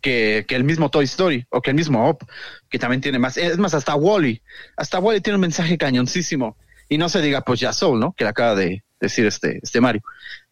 que, 0.00 0.44
que 0.48 0.56
el 0.56 0.64
mismo 0.64 0.90
Toy 0.90 1.04
Story 1.04 1.46
o 1.50 1.62
que 1.62 1.70
el 1.70 1.76
mismo 1.76 2.08
Up, 2.10 2.26
que 2.68 2.78
también 2.78 3.00
tiene 3.00 3.18
más. 3.18 3.36
Es 3.36 3.58
más, 3.58 3.74
hasta 3.74 3.94
Wally. 3.94 4.42
Hasta 4.76 4.98
Wally 4.98 5.20
tiene 5.20 5.36
un 5.36 5.42
mensaje 5.42 5.78
cañoncísimo. 5.78 6.56
Y 6.88 6.98
no 6.98 7.08
se 7.08 7.20
diga, 7.20 7.40
pues 7.42 7.60
ya 7.60 7.72
Soul, 7.72 7.98
¿no? 7.98 8.12
Que 8.16 8.24
le 8.24 8.30
acaba 8.30 8.54
de 8.54 8.84
decir 9.00 9.26
este, 9.26 9.58
este 9.62 9.80
Mario. 9.80 10.02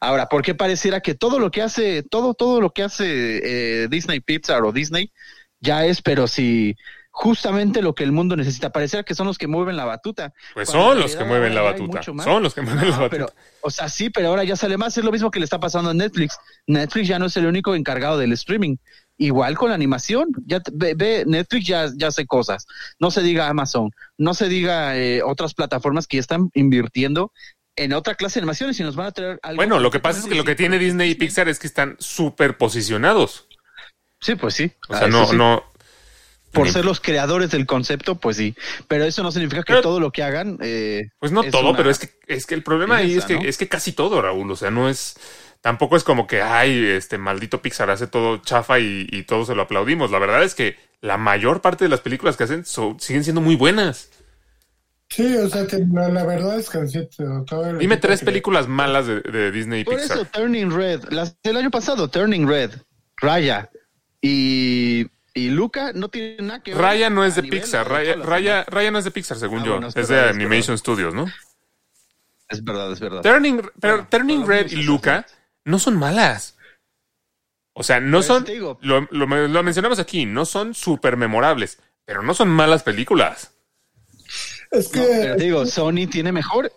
Ahora, 0.01 0.29
¿por 0.29 0.43
qué 0.43 0.55
pareciera 0.55 1.01
que 1.01 1.15
todo 1.15 1.39
lo 1.39 1.51
que 1.51 1.63
hace, 1.63 2.03
todo, 2.03 2.35
todo 2.35 2.61
lo 2.61 2.71
que 2.71 2.83
hace 2.83 3.85
eh, 3.85 3.89
Disney 3.89 4.21
Pixar 4.21 4.63
o 4.65 4.73
Disney 4.73 5.13
ya 5.61 5.87
es, 5.87 6.03
pero 6.03 6.27
si 6.27 6.77
justamente 7.17 7.81
lo 7.81 7.95
que 7.95 8.03
el 8.03 8.11
mundo 8.11 8.35
necesita, 8.35 8.71
pareciera 8.71 9.05
que 9.05 9.15
son 9.15 9.29
los 9.29 9.39
que 9.39 9.47
mueven 9.47 9.77
la 9.77 9.85
batuta. 9.85 10.35
Pues 10.53 10.69
son 10.69 10.99
los 10.99 11.13
que 11.13 11.19
realidad 11.19 11.29
mueven 11.29 11.55
la 11.55 11.63
batuta. 11.63 12.03
Son 12.03 12.43
los 12.43 12.55
que 12.55 12.61
mueven 12.61 12.91
la 12.91 12.99
batuta. 12.99 13.33
o 13.61 13.71
sea, 13.71 13.89
sí, 13.89 14.11
pero 14.11 14.29
ahora 14.29 14.43
ya 14.43 14.57
sale 14.57 14.77
más. 14.77 14.99
Es 14.99 15.05
lo 15.05 15.13
mismo 15.13 15.31
que 15.31 15.39
le 15.39 15.45
está 15.45 15.61
pasando 15.61 15.91
a 15.91 15.95
Netflix. 15.95 16.37
Netflix 16.67 17.07
ya 17.07 17.21
no 17.21 17.27
es 17.27 17.37
el 17.37 17.47
único 17.47 17.77
encargado 17.77 18.19
del 18.19 18.33
streaming. 18.33 18.79
Igual 19.17 19.57
con 19.57 19.69
la 19.69 19.77
animación. 19.77 20.27
Ya 20.45 20.61
ve, 20.73 20.95
ve, 20.97 21.23
Netflix 21.25 21.69
ya, 21.69 21.89
ya 21.95 22.09
hace 22.09 22.27
cosas. 22.27 22.67
No 22.99 23.13
se 23.13 23.23
diga 23.23 23.49
Amazon, 23.49 23.93
no 24.19 24.35
se 24.35 24.49
diga 24.49 24.99
eh, 24.99 25.23
otras 25.23 25.55
plataformas 25.55 26.09
que 26.09 26.17
ya 26.17 26.23
están 26.23 26.51
invirtiendo 26.53 27.31
en 27.77 27.93
otra 27.93 28.17
clase 28.17 28.41
de 28.41 28.43
animaciones 28.43 28.81
y 28.81 28.83
nos 28.83 28.97
van 28.97 29.07
a 29.07 29.13
traer 29.13 29.39
algo. 29.45 29.57
Bueno, 29.57 29.79
lo 29.79 29.93
que 29.93 30.01
pasa 30.01 30.19
es 30.19 30.27
que 30.27 30.35
lo 30.35 30.45
que 30.45 30.57
tiene 30.57 30.81
Disney 30.81 31.13
y 31.13 31.15
Pixar 31.15 31.49
es 31.49 31.61
que 31.61 31.69
están 31.69 31.95
súper 32.01 32.59
posicionados. 32.59 33.47
Sí, 34.21 34.35
pues 34.35 34.55
sí. 34.55 34.73
O 34.89 34.97
sea, 34.97 35.07
no, 35.07 35.27
sí. 35.27 35.37
no. 35.37 35.63
Por 36.55 36.67
ni- 36.67 36.73
ser 36.73 36.85
los 36.85 37.01
creadores 37.01 37.51
del 37.51 37.67
concepto, 37.67 38.15
pues 38.15 38.37
sí. 38.39 38.55
Pero 38.89 39.05
eso 39.05 39.23
no 39.23 39.31
significa 39.33 39.63
que 39.63 39.73
Pero- 39.75 39.83
todo 39.83 40.01
lo 40.01 40.11
que 40.13 40.23
hagan. 40.23 40.59
eh, 40.63 41.09
Pues 41.19 41.33
no 41.33 41.43
todo, 41.45 41.69
una 41.71 41.77
pero 41.77 41.91
es 41.91 41.99
que, 41.99 42.11
es 42.27 42.47
que 42.47 42.55
el 42.55 42.63
problema 42.63 42.97
ahí 42.97 43.15
es 43.17 43.25
que, 43.27 43.35
¿no? 43.35 43.43
es 43.43 43.59
que 43.59 43.69
casi 43.69 43.93
todo, 43.93 44.23
Raúl. 44.23 44.51
O 44.51 44.57
sea, 44.57 44.71
no 44.71 44.89
es. 44.89 45.17
tampoco 45.61 45.97
es 45.97 46.05
como 46.05 46.27
que, 46.27 46.43
ay, 46.43 46.85
este 46.85 47.17
maldito 47.19 47.63
Pixar 47.63 47.89
hace 47.91 48.07
todo 48.07 48.37
chafa 48.39 48.79
y, 48.81 49.07
y 49.11 49.23
todos 49.23 49.47
se 49.47 49.55
lo 49.55 49.63
aplaudimos. 49.63 50.11
La 50.11 50.19
verdad 50.19 50.43
es 50.43 50.55
que 50.55 50.77
la 51.01 51.17
mayor 51.17 51.61
parte 51.63 51.85
de 51.85 51.89
las 51.89 52.01
películas 52.01 52.37
que 52.37 52.45
hacen 52.45 52.65
so- 52.67 52.97
siguen 53.01 53.25
siendo 53.25 53.41
muy 53.41 53.57
buenas. 53.57 54.11
Sí, 55.09 55.37
o 55.37 55.49
sea, 55.49 55.67
que 55.67 55.79
la, 55.93 56.09
la 56.09 56.25
verdad 56.25 56.59
es 56.59 56.69
que 56.69 56.87
sí, 56.89 57.09
todo 57.47 57.73
Dime 57.79 57.97
tres 57.99 58.21
que- 58.21 58.27
películas 58.27 58.69
malas 58.69 59.07
de, 59.07 59.21
de 59.21 59.51
Disney 59.53 59.81
y 59.83 59.85
Por 59.85 59.95
Pixar. 59.97 60.19
eso, 60.19 60.27
Turning 60.27 60.71
Red, 60.71 61.05
las 61.11 61.37
del 61.43 61.57
año 61.57 61.71
pasado, 61.71 62.09
Turning 62.09 62.47
Red, 62.49 62.73
Raya 63.17 63.71
y, 64.21 65.07
y 65.35 65.51
Luca 65.51 65.93
no 65.93 66.09
tienen 66.09 66.47
nada 66.47 66.63
que 66.63 66.73
ver. 66.73 66.81
Raya 66.81 67.11
no 67.11 67.25
es 67.25 67.35
de 67.35 67.43
nivel 67.43 67.61
Pixar. 67.61 67.89
Raya, 67.89 68.65
Raya, 68.67 68.91
no 68.91 68.99
es 68.99 69.05
de 69.05 69.11
Pixar, 69.11 69.37
según 69.37 69.61
Ah, 69.61 69.65
yo. 69.65 69.73
bueno, 69.73 69.89
es 69.89 69.97
es 69.97 70.09
de 70.09 70.21
es 70.21 70.31
Animation 70.35 70.79
Studios, 70.79 71.13
¿no? 71.13 71.27
Es 72.49 72.63
verdad, 72.63 72.93
es 72.93 73.01
verdad. 73.01 73.23
Turning, 73.23 73.61
pero 73.81 73.95
Bueno, 73.95 74.09
Turning 74.11 74.47
Red 74.47 74.71
y 74.71 74.83
Luca 74.83 75.25
así. 75.27 75.35
no 75.65 75.79
son 75.79 75.97
malas. 75.97 76.57
O 77.73 77.83
sea, 77.83 77.99
no 78.01 78.19
Pues 78.19 78.27
son. 78.27 78.45
digo. 78.45 78.79
Lo, 78.83 79.01
lo- 79.11 79.27
lo 79.49 79.63
mencionamos 79.65 79.99
aquí, 79.99 80.27
no 80.27 80.45
son 80.45 80.75
súper 80.75 81.17
memorables, 81.17 81.81
pero 82.05 82.23
no 82.23 82.33
son 82.35 82.49
malas 82.49 82.83
películas. 82.85 83.51
Es 84.71 84.89
que 84.89 85.01
No, 85.01 85.07
pero 85.07 85.37
te 85.37 85.45
digo, 85.45 85.67
Sony 85.67 86.07
tiene 86.11 86.31
mejor. 86.33 86.71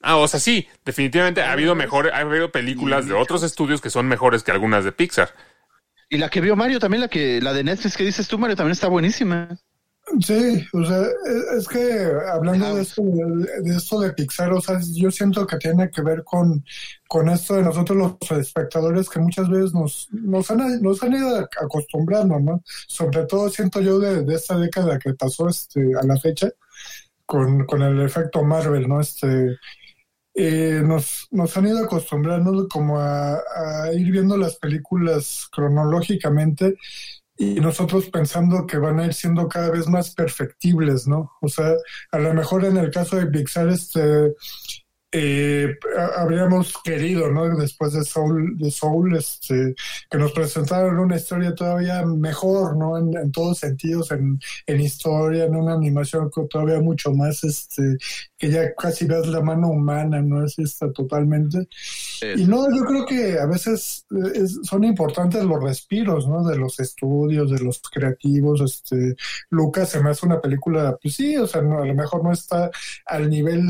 Ah, 0.00 0.16
o 0.16 0.26
sea, 0.28 0.40
sí, 0.40 0.68
definitivamente 0.84 1.42
ha 1.42 1.52
habido 1.52 1.74
mejor, 1.74 2.10
ha 2.12 2.18
habido 2.18 2.50
películas 2.52 3.06
de 3.06 3.14
otros 3.14 3.42
estudios 3.42 3.80
que 3.80 3.90
son 3.90 4.06
mejores 4.06 4.42
que 4.42 4.50
algunas 4.50 4.84
de 4.84 4.92
Pixar. 4.92 5.32
Y 6.12 6.18
la 6.18 6.28
que 6.28 6.42
vio 6.42 6.56
Mario 6.56 6.78
también, 6.78 7.00
la 7.00 7.08
que 7.08 7.40
la 7.40 7.54
de 7.54 7.64
Netflix 7.64 7.96
que 7.96 8.04
dices 8.04 8.28
tú, 8.28 8.38
Mario, 8.38 8.54
también 8.54 8.72
está 8.72 8.86
buenísima. 8.86 9.48
Sí, 10.20 10.62
o 10.74 10.84
sea, 10.84 11.06
es, 11.56 11.66
que 11.66 12.06
hablando 12.30 12.74
de 12.74 12.82
esto 12.82 13.00
de, 13.02 13.62
de 13.62 13.74
esto 13.74 13.98
de 13.98 14.12
Pixar, 14.12 14.52
o 14.52 14.60
sea, 14.60 14.78
yo 14.92 15.10
siento 15.10 15.46
que 15.46 15.56
tiene 15.56 15.88
que 15.88 16.02
ver 16.02 16.22
con, 16.22 16.62
con 17.08 17.30
esto 17.30 17.54
de 17.54 17.62
nosotros 17.62 17.96
los 17.96 18.38
espectadores 18.38 19.08
que 19.08 19.20
muchas 19.20 19.48
veces 19.48 19.72
nos, 19.72 20.08
nos, 20.12 20.50
han, 20.50 20.82
nos 20.82 21.02
han 21.02 21.14
ido 21.14 21.48
acostumbrando, 21.62 22.38
¿no? 22.38 22.62
Sobre 22.88 23.24
todo 23.24 23.48
siento 23.48 23.80
yo 23.80 23.98
de, 23.98 24.22
de 24.22 24.34
esta 24.34 24.58
década 24.58 24.98
que 24.98 25.14
pasó 25.14 25.48
este, 25.48 25.92
a 25.98 26.04
la 26.04 26.18
fecha 26.18 26.50
con, 27.24 27.64
con 27.64 27.80
el 27.80 28.02
efecto 28.02 28.44
Marvel, 28.44 28.86
¿no? 28.86 29.00
Este, 29.00 29.56
eh, 30.34 30.82
nos, 30.84 31.28
nos 31.30 31.56
han 31.56 31.66
ido 31.66 31.84
acostumbrando 31.84 32.66
como 32.68 32.98
a, 32.98 33.34
a 33.34 33.92
ir 33.92 34.10
viendo 34.10 34.36
las 34.36 34.56
películas 34.56 35.48
cronológicamente 35.52 36.76
y 37.36 37.60
nosotros 37.60 38.08
pensando 38.10 38.66
que 38.66 38.78
van 38.78 39.00
a 39.00 39.06
ir 39.06 39.14
siendo 39.14 39.48
cada 39.48 39.70
vez 39.70 39.88
más 39.88 40.14
perfectibles, 40.14 41.08
¿no? 41.08 41.32
O 41.40 41.48
sea, 41.48 41.74
a 42.12 42.18
lo 42.18 42.34
mejor 42.34 42.64
en 42.64 42.76
el 42.76 42.90
caso 42.90 43.16
de 43.16 43.26
Pixar, 43.26 43.68
este, 43.68 44.34
eh, 45.12 45.76
ha- 45.96 46.22
habríamos 46.22 46.74
querido, 46.82 47.30
¿no? 47.30 47.54
Después 47.56 47.92
de 47.92 48.02
Soul, 48.04 48.56
de 48.56 48.70
Soul, 48.70 49.14
este, 49.16 49.74
que 50.10 50.18
nos 50.18 50.32
presentaran 50.32 50.98
una 50.98 51.16
historia 51.16 51.54
todavía 51.54 52.04
mejor, 52.06 52.76
¿no? 52.76 52.96
En, 52.98 53.16
en 53.16 53.30
todos 53.30 53.58
sentidos, 53.58 54.10
en, 54.10 54.40
en 54.66 54.80
historia, 54.80 55.44
en 55.44 55.54
una 55.54 55.74
animación 55.74 56.30
todavía 56.50 56.80
mucho 56.80 57.12
más, 57.12 57.44
este, 57.44 57.96
que 58.38 58.50
ya 58.50 58.74
casi 58.74 59.04
ves 59.06 59.26
la 59.26 59.40
mano 59.42 59.68
humana, 59.68 60.22
¿no? 60.22 60.44
Es 60.44 60.58
esta 60.58 60.90
totalmente. 60.92 61.68
Y 62.38 62.44
no, 62.46 62.74
yo 62.74 62.84
creo 62.84 63.04
que 63.06 63.38
a 63.38 63.46
veces 63.46 64.06
eh, 64.10 64.32
es- 64.34 64.60
son 64.62 64.84
importantes 64.84 65.44
los 65.44 65.62
respiros, 65.62 66.26
¿no? 66.26 66.42
De 66.44 66.56
los 66.56 66.80
estudios, 66.80 67.50
de 67.50 67.58
los 67.60 67.80
creativos. 67.82 68.60
Este, 68.62 69.14
Lucas 69.50 69.90
se 69.90 70.00
me 70.02 70.10
hace 70.10 70.24
una 70.26 70.40
película, 70.40 70.96
pues 71.02 71.16
sí, 71.16 71.36
o 71.36 71.46
sea, 71.46 71.60
no, 71.62 71.82
a 71.82 71.86
lo 71.86 71.94
mejor 71.94 72.24
no 72.24 72.32
está 72.32 72.70
al 73.06 73.28
nivel 73.28 73.62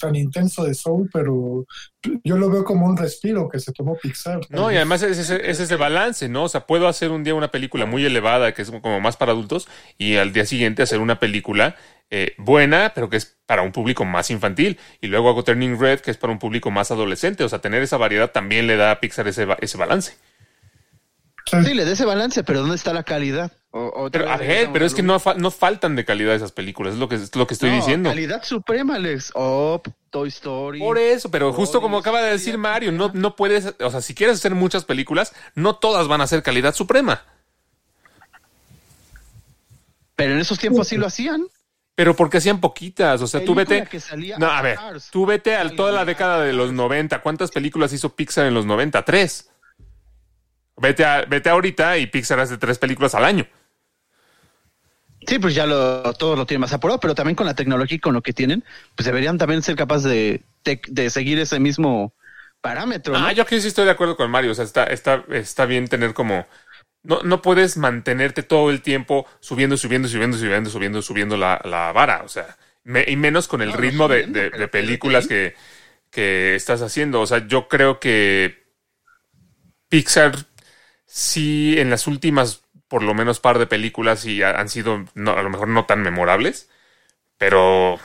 tan 0.00 0.14
intenso 0.16 0.64
de 0.64 0.74
Soul, 0.82 1.08
pero 1.12 1.64
yo 2.24 2.36
lo 2.36 2.50
veo 2.50 2.64
como 2.64 2.86
un 2.86 2.96
respiro 2.96 3.48
que 3.48 3.58
se 3.58 3.72
tomó 3.72 3.96
Pixar. 3.96 4.40
No, 4.50 4.70
y 4.72 4.76
además 4.76 5.02
es 5.02 5.18
ese, 5.18 5.50
es 5.50 5.60
ese 5.60 5.76
balance, 5.76 6.28
¿no? 6.28 6.44
O 6.44 6.48
sea, 6.48 6.66
puedo 6.66 6.88
hacer 6.88 7.10
un 7.10 7.24
día 7.24 7.34
una 7.34 7.50
película 7.50 7.86
muy 7.86 8.04
elevada, 8.04 8.52
que 8.52 8.62
es 8.62 8.70
como 8.70 9.00
más 9.00 9.16
para 9.16 9.32
adultos, 9.32 9.68
y 9.98 10.16
al 10.16 10.32
día 10.32 10.46
siguiente 10.46 10.82
hacer 10.82 10.98
una 10.98 11.18
película 11.18 11.76
eh, 12.10 12.34
buena, 12.36 12.92
pero 12.94 13.08
que 13.08 13.16
es 13.16 13.38
para 13.46 13.62
un 13.62 13.72
público 13.72 14.04
más 14.04 14.30
infantil. 14.30 14.78
Y 15.00 15.06
luego 15.06 15.30
hago 15.30 15.44
Turning 15.44 15.78
Red, 15.78 16.00
que 16.00 16.10
es 16.10 16.18
para 16.18 16.32
un 16.32 16.38
público 16.38 16.70
más 16.70 16.90
adolescente. 16.90 17.44
O 17.44 17.48
sea, 17.48 17.60
tener 17.60 17.82
esa 17.82 17.96
variedad 17.96 18.30
también 18.30 18.66
le 18.66 18.76
da 18.76 18.90
a 18.90 19.00
Pixar 19.00 19.28
ese, 19.28 19.46
ese 19.60 19.78
balance. 19.78 20.16
Sí, 21.46 21.74
le 21.74 21.84
da 21.84 21.92
ese 21.92 22.04
balance, 22.04 22.44
pero 22.44 22.60
¿dónde 22.60 22.76
está 22.76 22.92
la 22.92 23.02
calidad? 23.02 23.52
O- 23.74 24.10
Pero, 24.12 24.28
a 24.30 24.36
ver, 24.36 24.82
es 24.82 24.92
que 24.94 25.02
no, 25.02 25.18
fa- 25.18 25.32
no 25.32 25.50
faltan 25.50 25.96
de 25.96 26.04
calidad 26.04 26.34
esas 26.34 26.52
películas, 26.52 26.92
es 26.92 26.98
lo 27.00 27.08
que, 27.08 27.14
es 27.14 27.34
lo 27.34 27.46
que 27.46 27.54
estoy 27.54 27.70
No, 27.70 27.76
diciendo. 27.76 28.10
Calidad 28.10 28.42
suprema, 28.44 28.96
Alex. 28.96 29.32
Up, 29.34 29.90
Toy 30.10 30.28
Story. 30.28 30.78
Por 30.78 30.98
eso, 30.98 31.30
pero 31.30 31.54
justo 31.54 31.80
como 31.80 31.96
acaba 31.96 32.20
de 32.20 32.32
decir 32.32 32.58
Mario, 32.58 32.92
no, 32.92 33.10
no 33.14 33.34
puedes, 33.34 33.74
o 33.80 33.90
sea, 33.90 34.02
si 34.02 34.14
quieres 34.14 34.36
hacer 34.36 34.54
muchas 34.54 34.84
películas, 34.84 35.32
no 35.54 35.76
todas 35.76 36.06
van 36.06 36.20
a 36.20 36.26
ser 36.26 36.42
calidad 36.42 36.74
suprema. 36.74 37.24
Pero 40.16 40.34
en 40.34 40.40
esos 40.40 40.58
tiempos 40.58 40.88
sí 40.88 40.96
lo 40.96 41.06
hacían. 41.06 41.46
Pero 41.94 42.14
porque 42.16 42.38
hacían 42.38 42.60
poquitas, 42.60 43.20
o 43.22 43.26
sea, 43.26 43.44
tú 43.44 43.54
vete. 43.54 43.86
que 43.86 44.00
salía 44.00 44.38
No, 44.38 44.46
a 44.50 44.62
ver, 44.62 44.76
Cars. 44.76 45.08
tú 45.10 45.26
vete 45.26 45.56
a 45.56 45.74
toda 45.74 45.92
la 45.92 46.04
década 46.04 46.40
de 46.42 46.52
los 46.52 46.66
Cars. 46.68 46.76
90. 46.76 47.22
¿Cuántas 47.22 47.50
películas 47.50 47.92
hizo 47.92 48.14
Pixar 48.14 48.46
en 48.46 48.54
los 48.54 48.64
90? 48.66 49.02
Tres. 49.04 49.48
Vete, 50.76 51.04
a, 51.04 51.24
vete 51.26 51.50
ahorita 51.50 51.98
y 51.98 52.06
Pixar 52.06 52.40
hace 52.40 52.56
tres 52.56 52.78
películas 52.78 53.14
al 53.14 53.24
año. 53.24 53.46
Sí, 55.26 55.38
pues 55.38 55.54
ya 55.54 55.66
lo, 55.66 56.12
todos 56.14 56.36
lo 56.38 56.46
tienen 56.46 56.62
más 56.62 56.72
apurado, 56.72 56.98
pero 57.00 57.14
también 57.14 57.36
con 57.36 57.46
la 57.46 57.54
tecnología 57.54 57.96
y 57.96 58.00
con 58.00 58.14
lo 58.14 58.22
que 58.22 58.32
tienen, 58.32 58.64
pues 58.96 59.06
deberían 59.06 59.38
también 59.38 59.62
ser 59.62 59.76
capaces 59.76 60.04
de, 60.10 60.42
de, 60.64 60.80
de 60.88 61.10
seguir 61.10 61.38
ese 61.38 61.60
mismo 61.60 62.14
parámetro. 62.60 63.18
¿no? 63.18 63.26
Ah, 63.26 63.32
yo 63.32 63.42
aquí 63.42 63.60
sí 63.60 63.68
estoy 63.68 63.84
de 63.84 63.90
acuerdo 63.90 64.16
con 64.16 64.30
Mario. 64.30 64.52
O 64.52 64.54
sea, 64.54 64.64
está, 64.64 64.84
está, 64.84 65.24
está 65.30 65.66
bien 65.66 65.88
tener 65.88 66.14
como. 66.14 66.46
No, 67.02 67.22
no 67.22 67.42
puedes 67.42 67.76
mantenerte 67.76 68.42
todo 68.42 68.70
el 68.70 68.82
tiempo 68.82 69.26
subiendo, 69.40 69.76
subiendo, 69.76 70.08
subiendo, 70.08 70.36
subiendo, 70.38 70.70
subiendo, 70.70 71.02
subiendo 71.02 71.36
la, 71.36 71.60
la 71.64 71.92
vara. 71.92 72.22
O 72.24 72.28
sea, 72.28 72.56
me- 72.84 73.04
y 73.08 73.16
menos 73.16 73.48
con 73.48 73.62
el 73.62 73.72
No, 73.72 73.74
ritmo 73.74 74.08
de, 74.08 74.22
subiendo, 74.22 74.40
de- 74.40 74.50
pero 74.50 74.62
de 74.62 74.68
películas 74.68 75.26
que, 75.26 75.54
que 76.10 76.56
estás 76.56 76.82
haciendo. 76.82 77.20
O 77.22 77.26
sea, 77.26 77.46
yo 77.48 77.68
creo 77.68 78.00
que 78.00 78.64
Pixar 79.88 80.32
sí 81.06 81.78
en 81.78 81.90
las 81.90 82.06
últimas, 82.06 82.61
por 82.92 83.02
lo 83.02 83.14
menos 83.14 83.40
par 83.40 83.58
de 83.58 83.66
películas, 83.66 84.26
ha- 84.44 84.60
han 84.60 84.68
sido 84.68 84.96
a 85.16 85.42
lo 85.42 85.50
mejor 85.50 85.68
no 85.68 85.86
tan 85.86 86.02
memorables, 86.02 86.68
pero 87.38 88.00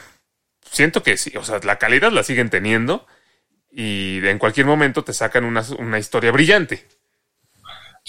siento 0.71 1.04
que 1.04 1.17
sí. 1.17 1.38
O 1.38 1.43
sea, 1.45 1.60
la 1.63 1.80
calidad 1.80 2.12
la 2.12 2.23
siguen 2.23 2.50
teniendo 2.50 3.08
y 3.71 4.26
en 4.28 4.39
cualquier 4.39 4.65
momento 4.67 5.04
te 5.04 5.13
sacan 5.13 5.45
una, 5.45 5.63
una 5.80 6.00
historia 6.00 6.32
brillante. 6.32 6.88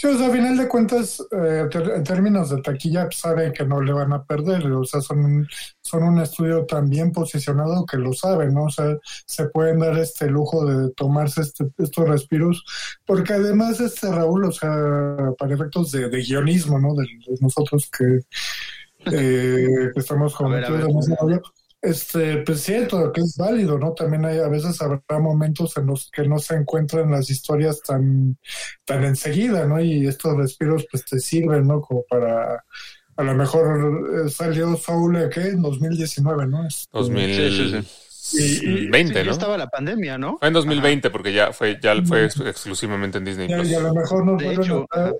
Sí, 0.00 0.06
o 0.06 0.16
sea, 0.16 0.28
a 0.28 0.30
final 0.30 0.56
de 0.56 0.68
cuentas, 0.68 1.20
eh, 1.32 1.64
ter- 1.72 1.90
en 1.90 2.04
términos 2.04 2.50
de 2.50 2.62
taquilla, 2.62 3.06
pues, 3.06 3.16
saben 3.18 3.52
que 3.52 3.64
no 3.64 3.80
le 3.80 3.92
van 3.92 4.12
a 4.12 4.22
perder. 4.24 4.64
O 4.70 4.84
sea, 4.84 5.00
son 5.00 5.24
un, 5.24 5.48
son 5.82 6.04
un 6.04 6.20
estudio 6.20 6.64
tan 6.66 6.88
bien 6.88 7.10
posicionado 7.10 7.84
que 7.84 7.96
lo 7.96 8.12
saben, 8.12 8.54
¿no? 8.54 8.66
O 8.66 8.70
sea, 8.70 8.96
se 9.26 9.48
pueden 9.48 9.80
dar 9.80 9.98
este 9.98 10.28
lujo 10.28 10.64
de 10.64 10.92
tomarse 10.94 11.40
este, 11.40 11.64
estos 11.78 12.08
respiros. 12.08 12.64
Porque 13.04 13.32
además, 13.32 13.80
este 13.80 14.08
Raúl, 14.12 14.44
o 14.44 14.52
sea, 14.52 14.70
para 15.36 15.54
efectos 15.54 15.90
de, 15.90 16.08
de 16.08 16.22
guionismo, 16.22 16.78
¿no? 16.78 16.94
De, 16.94 17.02
de 17.02 17.36
nosotros 17.40 17.90
que, 17.90 18.20
eh, 19.12 19.90
que 19.92 20.00
estamos 20.00 20.40
A 20.40 20.46
ver, 20.46 20.64
a 20.64 20.68
cometidos 20.68 21.08
ver. 21.08 21.40
Este, 21.80 22.38
pues 22.38 22.60
cierto, 22.62 23.12
que 23.12 23.20
es 23.20 23.36
válido, 23.36 23.78
¿no? 23.78 23.92
También 23.92 24.24
hay, 24.24 24.38
a 24.38 24.48
veces 24.48 24.80
habrá 24.82 25.00
momentos 25.20 25.76
en 25.76 25.86
los 25.86 26.10
que 26.10 26.26
no 26.26 26.38
se 26.38 26.54
encuentran 26.56 27.10
las 27.10 27.30
historias 27.30 27.80
tan, 27.82 28.36
tan 28.84 29.04
enseguida, 29.04 29.66
¿no? 29.66 29.80
Y 29.80 30.06
estos 30.06 30.36
respiros 30.36 30.86
pues 30.90 31.04
te 31.04 31.18
sirven, 31.20 31.66
¿no? 31.68 31.80
Como 31.80 32.02
para, 32.08 32.64
a 33.16 33.22
lo 33.22 33.34
mejor 33.34 34.26
eh, 34.26 34.28
salió 34.28 34.76
Soul, 34.76 35.16
¿eh, 35.16 35.28
¿qué? 35.32 35.48
En 35.48 35.62
2019, 35.62 36.46
¿no? 36.46 36.66
Este, 36.66 36.88
2020, 36.92 37.82
Sí, 38.20 38.56
sí, 38.58 39.14
ya 39.14 39.24
¿no? 39.24 39.30
estaba 39.30 39.56
la 39.56 39.68
pandemia, 39.68 40.18
¿no? 40.18 40.36
Fue 40.38 40.48
en 40.48 40.54
2020 40.54 41.10
porque 41.10 41.32
ya 41.32 41.52
fue 41.52 41.78
ya 41.80 41.94
fue 42.04 42.26
ex- 42.26 42.40
exclusivamente 42.40 43.18
en 43.18 43.24
Disney 43.24 43.46
Y, 43.50 43.54
Plus. 43.54 43.68
y 43.70 43.74
a 43.74 43.80
lo 43.80 43.94
mejor 43.94 44.26
nos 44.26 44.38
De 44.38 44.44
vuelven 44.44 44.64
hecho, 44.64 44.82
a 44.90 44.94
traer, 44.94 45.14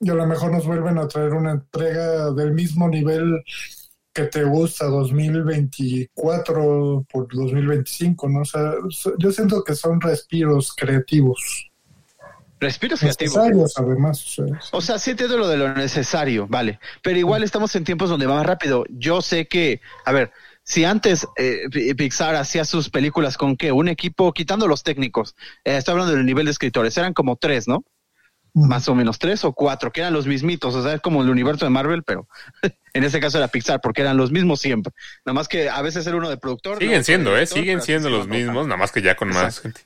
y 0.00 0.10
a 0.10 0.14
lo 0.14 0.26
mejor 0.26 0.52
nos 0.52 0.66
vuelven 0.66 0.98
a 0.98 1.06
traer 1.08 1.32
una 1.34 1.50
entrega 1.52 2.30
del 2.32 2.52
mismo 2.52 2.88
nivel 2.88 3.42
que 4.14 4.24
te 4.24 4.44
gusta 4.44 4.86
2024 4.86 7.04
por 7.10 7.26
2025, 7.34 8.28
¿no? 8.28 8.40
O 8.40 8.44
sea, 8.44 8.74
yo 9.18 9.32
siento 9.32 9.62
que 9.64 9.74
son 9.74 10.00
respiros 10.00 10.72
creativos, 10.74 11.70
Respiros 12.60 13.00
creativos. 13.00 13.34
necesarios 13.36 13.72
además. 13.76 14.24
o 14.24 14.28
sea, 14.46 14.60
O 14.72 14.80
sea, 14.80 14.98
sí 14.98 15.10
entiendo 15.10 15.36
lo 15.36 15.48
de 15.48 15.56
lo 15.58 15.74
necesario, 15.74 16.46
vale. 16.48 16.78
Pero 17.02 17.18
igual 17.18 17.42
estamos 17.42 17.74
en 17.76 17.84
tiempos 17.84 18.08
donde 18.08 18.26
va 18.26 18.36
más 18.36 18.46
rápido. 18.46 18.84
Yo 18.88 19.20
sé 19.20 19.46
que, 19.48 19.80
a 20.06 20.12
ver, 20.12 20.30
si 20.62 20.84
antes 20.84 21.26
eh, 21.36 21.68
Pi- 21.70 21.92
Pixar 21.94 22.36
hacía 22.36 22.64
sus 22.64 22.88
películas 22.88 23.36
con 23.36 23.56
que 23.56 23.72
un 23.72 23.88
equipo, 23.88 24.32
quitando 24.32 24.66
los 24.68 24.82
técnicos, 24.82 25.34
eh, 25.64 25.76
estoy 25.76 25.92
hablando 25.92 26.14
del 26.14 26.24
nivel 26.24 26.46
de 26.46 26.52
escritores, 26.52 26.96
eran 26.96 27.12
como 27.12 27.36
tres, 27.36 27.68
¿no? 27.68 27.84
Más 28.54 28.88
o 28.88 28.94
menos 28.94 29.18
tres 29.18 29.44
o 29.44 29.52
cuatro, 29.52 29.92
que 29.92 30.00
eran 30.00 30.12
los 30.12 30.26
mismitos, 30.26 30.74
o 30.74 30.82
sea, 30.82 30.94
es 30.94 31.00
como 31.00 31.22
el 31.22 31.28
universo 31.28 31.64
de 31.64 31.70
Marvel, 31.70 32.04
pero 32.04 32.28
en 32.94 33.04
este 33.04 33.18
caso 33.20 33.38
era 33.38 33.48
Pixar, 33.48 33.80
porque 33.80 34.02
eran 34.02 34.16
los 34.16 34.30
mismos 34.30 34.60
siempre. 34.60 34.92
Nada 35.26 35.34
más 35.34 35.48
que 35.48 35.68
a 35.68 35.82
veces 35.82 36.06
era 36.06 36.16
uno 36.16 36.30
de 36.30 36.36
productor. 36.36 36.78
Siguen 36.78 36.98
¿no? 36.98 37.04
siendo, 37.04 37.34
de 37.34 37.42
¿eh? 37.42 37.46
Siguen 37.46 37.82
siendo 37.82 38.10
los 38.10 38.28
mismos, 38.28 38.66
nada 38.66 38.78
más 38.78 38.92
que 38.92 39.02
ya 39.02 39.16
con 39.16 39.28
más 39.28 39.60
gente. 39.60 39.80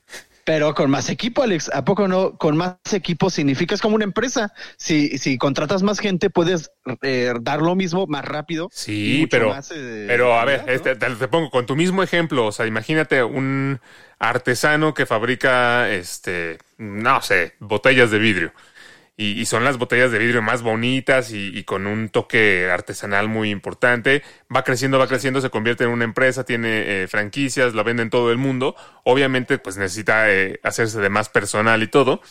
Pero 0.48 0.74
con 0.74 0.90
más 0.90 1.10
equipo, 1.10 1.42
Alex, 1.42 1.70
¿a 1.74 1.84
poco 1.84 2.08
no? 2.08 2.38
Con 2.38 2.56
más 2.56 2.78
equipo 2.92 3.28
significa 3.28 3.74
es 3.74 3.82
como 3.82 3.96
una 3.96 4.04
empresa. 4.04 4.50
Si, 4.78 5.18
si 5.18 5.36
contratas 5.36 5.82
más 5.82 5.98
gente, 5.98 6.30
puedes 6.30 6.70
eh, 7.02 7.34
dar 7.42 7.60
lo 7.60 7.74
mismo 7.74 8.06
más 8.06 8.24
rápido. 8.24 8.70
Sí, 8.72 9.26
pero, 9.30 9.50
más, 9.50 9.70
eh, 9.76 10.06
pero 10.08 10.40
a 10.40 10.46
ver, 10.46 10.64
este, 10.66 10.96
te, 10.96 11.10
te 11.10 11.28
pongo 11.28 11.50
con 11.50 11.66
tu 11.66 11.76
mismo 11.76 12.02
ejemplo. 12.02 12.46
O 12.46 12.52
sea, 12.52 12.66
imagínate 12.66 13.22
un 13.22 13.78
artesano 14.18 14.94
que 14.94 15.04
fabrica, 15.04 15.90
este, 15.90 16.56
no 16.78 17.20
sé, 17.20 17.52
botellas 17.58 18.10
de 18.10 18.18
vidrio. 18.18 18.52
Y, 19.20 19.32
y 19.32 19.46
son 19.46 19.64
las 19.64 19.78
botellas 19.78 20.12
de 20.12 20.18
vidrio 20.18 20.42
más 20.42 20.62
bonitas 20.62 21.32
y, 21.32 21.64
con 21.64 21.88
un 21.88 22.08
toque 22.08 22.70
artesanal 22.70 23.28
muy 23.28 23.50
importante. 23.50 24.22
Va 24.54 24.62
creciendo, 24.62 24.96
va 24.96 25.08
creciendo, 25.08 25.40
se 25.40 25.50
convierte 25.50 25.82
en 25.82 25.90
una 25.90 26.04
empresa, 26.04 26.44
tiene 26.44 27.02
eh, 27.02 27.08
franquicias, 27.08 27.74
la 27.74 27.82
vende 27.82 28.04
en 28.04 28.10
todo 28.10 28.30
el 28.30 28.38
mundo. 28.38 28.76
Obviamente, 29.02 29.58
pues 29.58 29.76
necesita 29.76 30.32
eh, 30.32 30.60
hacerse 30.62 31.00
de 31.00 31.10
más 31.10 31.28
personal 31.28 31.82
y 31.82 31.88
todo 31.88 32.22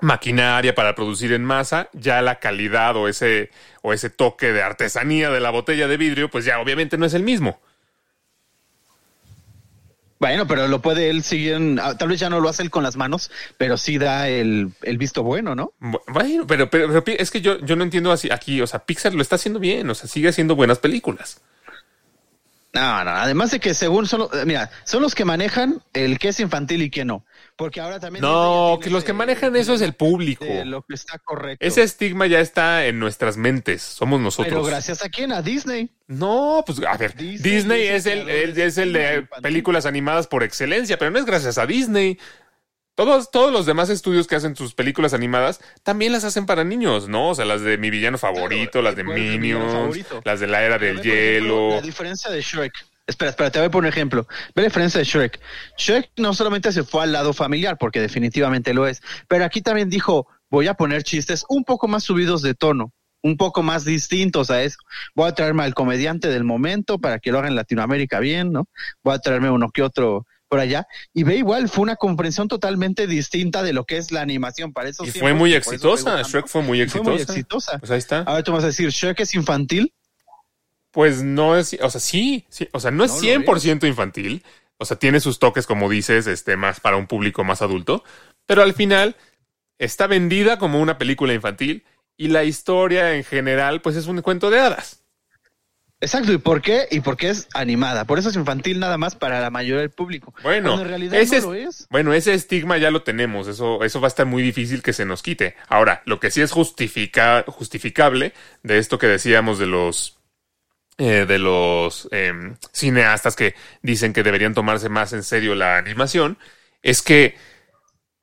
maquinaria 0.00 0.74
para 0.74 0.94
producir 0.94 1.32
en 1.32 1.44
masa, 1.44 1.88
ya 1.92 2.20
la 2.22 2.38
calidad 2.38 2.94
o 2.96 3.08
ese, 3.08 3.50
o 3.82 3.92
ese 3.92 4.10
toque 4.10 4.52
de 4.52 4.62
artesanía 4.62 5.30
de 5.30 5.40
la 5.40 5.50
botella 5.50 5.88
de 5.88 5.96
vidrio, 5.96 6.30
pues 6.30 6.44
ya 6.44 6.60
obviamente 6.60 6.98
no 6.98 7.06
es 7.06 7.14
el 7.14 7.22
mismo. 7.22 7.60
Bueno, 10.20 10.46
pero 10.46 10.68
lo 10.68 10.80
puede 10.80 11.10
él 11.10 11.22
seguir, 11.22 11.54
en- 11.54 11.78
ah, 11.82 11.98
tal 11.98 12.08
vez 12.08 12.20
ya 12.20 12.30
no 12.30 12.40
lo 12.40 12.48
hace 12.48 12.62
él 12.62 12.70
con 12.70 12.82
las 12.82 12.96
manos, 12.96 13.30
pero 13.58 13.76
sí 13.76 13.98
da 13.98 14.28
el, 14.28 14.70
el 14.82 14.96
visto 14.96 15.22
bueno, 15.22 15.54
¿no? 15.54 15.72
Bu- 15.80 16.00
Bueno, 16.06 16.46
pero, 16.46 16.70
pero, 16.70 17.02
es 17.06 17.30
que 17.30 17.40
yo, 17.40 17.58
yo 17.60 17.76
no 17.76 17.82
entiendo 17.82 18.12
así 18.12 18.30
aquí, 18.30 18.60
o 18.62 18.66
sea, 18.66 18.78
Pixar 18.86 19.12
lo 19.14 19.22
está 19.22 19.36
haciendo 19.36 19.58
bien, 19.60 19.90
o 19.90 19.94
sea, 19.94 20.08
sigue 20.08 20.28
haciendo 20.28 20.54
buenas 20.56 20.78
películas. 20.78 21.40
No, 22.72 23.04
no, 23.04 23.10
además 23.10 23.50
de 23.52 23.60
que 23.60 23.72
según 23.72 24.06
eh, 24.06 24.44
mira, 24.46 24.70
son 24.84 25.02
los 25.02 25.14
que 25.14 25.24
manejan 25.24 25.80
el 25.92 26.18
que 26.18 26.28
es 26.28 26.40
infantil 26.40 26.82
y 26.82 26.90
que 26.90 27.04
no, 27.04 27.24
porque 27.56 27.80
ahora 27.80 28.00
también... 28.00 28.22
No, 28.22 28.78
que 28.82 28.90
los 28.90 29.04
que 29.04 29.12
manejan 29.12 29.54
eso 29.56 29.74
es 29.74 29.80
el 29.80 29.94
público. 29.94 30.44
lo 30.64 30.82
que 30.82 30.94
está 30.94 31.18
correcto. 31.18 31.64
Ese 31.64 31.82
estigma 31.82 32.26
ya 32.26 32.40
está 32.40 32.86
en 32.86 32.98
nuestras 32.98 33.36
mentes, 33.36 33.82
somos 33.82 34.20
nosotros. 34.20 34.52
Pero 34.52 34.64
gracias 34.64 35.04
a 35.04 35.08
quién, 35.08 35.32
a 35.32 35.42
Disney. 35.42 35.90
No, 36.06 36.62
pues 36.66 36.80
a 36.80 36.96
ver, 36.96 37.14
Disney 37.14 37.54
Disney, 37.54 37.82
es 37.86 38.06
el 38.06 38.28
es 38.28 38.44
el, 38.44 38.54
de 38.54 38.64
es 38.64 38.78
el 38.78 38.88
cine 38.88 38.98
de 38.98 39.14
infantil. 39.20 39.42
películas 39.42 39.86
animadas 39.86 40.26
por 40.26 40.42
excelencia, 40.42 40.98
pero 40.98 41.10
no 41.10 41.18
es 41.18 41.24
gracias 41.24 41.58
a 41.58 41.66
Disney. 41.66 42.18
Todos, 42.96 43.30
todos 43.32 43.52
los 43.52 43.66
demás 43.66 43.90
estudios 43.90 44.28
que 44.28 44.36
hacen 44.36 44.54
sus 44.54 44.74
películas 44.74 45.14
animadas 45.14 45.60
también 45.82 46.12
las 46.12 46.22
hacen 46.22 46.46
para 46.46 46.62
niños, 46.62 47.08
¿no? 47.08 47.30
O 47.30 47.34
sea, 47.34 47.44
las 47.44 47.62
de 47.62 47.76
Mi 47.76 47.90
Villano 47.90 48.18
Favorito, 48.18 48.82
las 48.82 48.94
de 48.94 49.04
¿cuál 49.04 49.18
es 49.18 49.24
mi 49.24 49.38
villano 49.38 49.88
Minions, 49.88 50.06
las 50.24 50.38
de 50.38 50.46
la 50.46 50.62
Era 50.62 50.78
del 50.78 51.00
ejemplo, 51.00 51.12
Hielo. 51.12 51.70
La 51.70 51.80
diferencia 51.80 52.30
de 52.30 52.40
Shrek. 52.40 52.72
Espera, 53.06 53.30
espera, 53.30 53.50
te 53.50 53.58
voy 53.58 53.66
a 53.66 53.70
poner 53.70 53.88
un 53.88 53.92
ejemplo. 53.92 54.26
Ve 54.54 54.62
la 54.62 54.68
diferencia 54.68 54.98
de 54.98 55.04
Shrek. 55.04 55.38
Shrek 55.76 56.10
no 56.16 56.32
solamente 56.32 56.72
se 56.72 56.84
fue 56.84 57.02
al 57.02 57.12
lado 57.12 57.32
familiar, 57.32 57.76
porque 57.78 58.00
definitivamente 58.00 58.72
lo 58.72 58.86
es, 58.86 59.02
pero 59.28 59.44
aquí 59.44 59.60
también 59.60 59.90
dijo, 59.90 60.26
voy 60.50 60.68
a 60.68 60.74
poner 60.74 61.02
chistes 61.02 61.44
un 61.48 61.64
poco 61.64 61.86
más 61.86 62.04
subidos 62.04 62.40
de 62.40 62.54
tono, 62.54 62.92
un 63.22 63.36
poco 63.36 63.62
más 63.62 63.84
distintos 63.84 64.50
a 64.50 64.62
eso. 64.62 64.78
Voy 65.14 65.28
a 65.28 65.32
traerme 65.32 65.64
al 65.64 65.74
comediante 65.74 66.28
del 66.28 66.44
momento 66.44 66.98
para 66.98 67.18
que 67.18 67.30
lo 67.30 67.38
haga 67.38 67.48
en 67.48 67.56
Latinoamérica 67.56 68.20
bien, 68.20 68.52
¿no? 68.52 68.68
Voy 69.02 69.14
a 69.14 69.18
traerme 69.18 69.50
uno 69.50 69.70
que 69.70 69.82
otro 69.82 70.26
por 70.48 70.60
allá. 70.60 70.86
Y 71.12 71.24
ve 71.24 71.36
igual, 71.36 71.68
fue 71.68 71.82
una 71.82 71.96
comprensión 71.96 72.48
totalmente 72.48 73.06
distinta 73.06 73.62
de 73.62 73.72
lo 73.72 73.84
que 73.84 73.96
es 73.96 74.12
la 74.12 74.20
animación 74.20 74.72
para 74.72 74.88
esos 74.88 75.08
Y 75.08 75.10
fue 75.10 75.34
muy 75.34 75.52
eso 75.52 75.70
exitosa. 75.70 76.22
Shrek 76.22 76.46
fue 76.46 76.62
muy 76.62 76.80
Y 76.80 76.86
fue 76.88 77.02
muy 77.02 77.14
exitosa. 77.14 77.32
exitosa. 77.32 77.78
Pues 77.78 77.90
ahí 77.90 77.98
está. 77.98 78.18
Ahora 78.20 78.42
tú 78.42 78.52
vas 78.52 78.64
a 78.64 78.68
decir, 78.68 78.90
Shrek 78.90 79.20
es 79.20 79.34
infantil. 79.34 79.92
Pues 80.94 81.22
no 81.22 81.56
es, 81.58 81.76
o 81.82 81.90
sea, 81.90 82.00
sí, 82.00 82.46
sí, 82.48 82.68
o 82.72 82.80
sea, 82.80 82.90
no 82.90 83.04
es 83.04 83.10
No 83.10 83.16
lo 83.18 83.22
100% 83.22 83.86
infantil, 83.86 84.42
o 84.78 84.84
sea, 84.86 84.96
tiene 84.98 85.20
sus 85.20 85.38
toques, 85.38 85.66
como 85.66 85.90
dices, 85.90 86.26
este, 86.26 86.56
más 86.56 86.80
para 86.80 86.96
un 86.96 87.06
público 87.06 87.44
más 87.44 87.60
adulto, 87.62 88.04
pero 88.46 88.62
al 88.62 88.72
final 88.74 89.16
está 89.78 90.06
vendida 90.06 90.58
como 90.58 90.80
una 90.80 90.96
película 90.96 91.34
infantil 91.34 91.84
y 92.16 92.28
la 92.28 92.44
historia 92.44 93.14
en 93.16 93.24
general, 93.24 93.82
pues 93.82 93.96
es 93.96 94.06
un 94.06 94.22
cuento 94.22 94.48
de 94.50 94.60
hadas. 94.60 95.00
Exacto, 96.00 96.32
¿y 96.32 96.38
por 96.38 96.60
qué? 96.60 96.86
Y 96.90 97.00
porque 97.00 97.30
es 97.30 97.48
animada. 97.54 98.04
Por 98.04 98.18
eso 98.18 98.28
es 98.28 98.36
infantil 98.36 98.78
nada 98.78 98.98
más 98.98 99.14
para 99.14 99.40
la 99.40 99.48
mayoría 99.50 99.80
del 99.80 99.90
público. 99.90 100.34
Bueno, 100.42 100.78
en 100.80 100.86
realidad 100.86 101.18
ese 101.18 101.36
no 101.36 101.38
es- 101.38 101.44
lo 101.44 101.54
es. 101.54 101.86
Bueno, 101.88 102.12
ese 102.12 102.34
estigma 102.34 102.76
ya 102.78 102.90
lo 102.90 103.02
tenemos, 103.02 103.48
eso, 103.48 103.82
eso 103.82 104.00
va 104.00 104.08
a 104.08 104.08
estar 104.08 104.26
muy 104.26 104.42
difícil 104.42 104.82
que 104.82 104.92
se 104.92 105.06
nos 105.06 105.22
quite. 105.22 105.56
Ahora, 105.68 106.02
lo 106.04 106.20
que 106.20 106.30
sí 106.30 106.42
es 106.42 106.52
justifica, 106.52 107.44
justificable 107.48 108.34
de 108.62 108.78
esto 108.78 108.98
que 108.98 109.06
decíamos 109.06 109.58
de 109.58 109.66
los 109.66 110.18
eh, 110.98 111.26
de 111.26 111.38
los 111.38 112.08
em, 112.12 112.56
cineastas 112.72 113.36
que 113.36 113.54
dicen 113.82 114.12
que 114.12 114.22
deberían 114.22 114.54
tomarse 114.54 114.88
más 114.88 115.12
en 115.12 115.22
serio 115.22 115.54
la 115.54 115.76
animación, 115.78 116.38
es 116.82 117.02
que, 117.02 117.36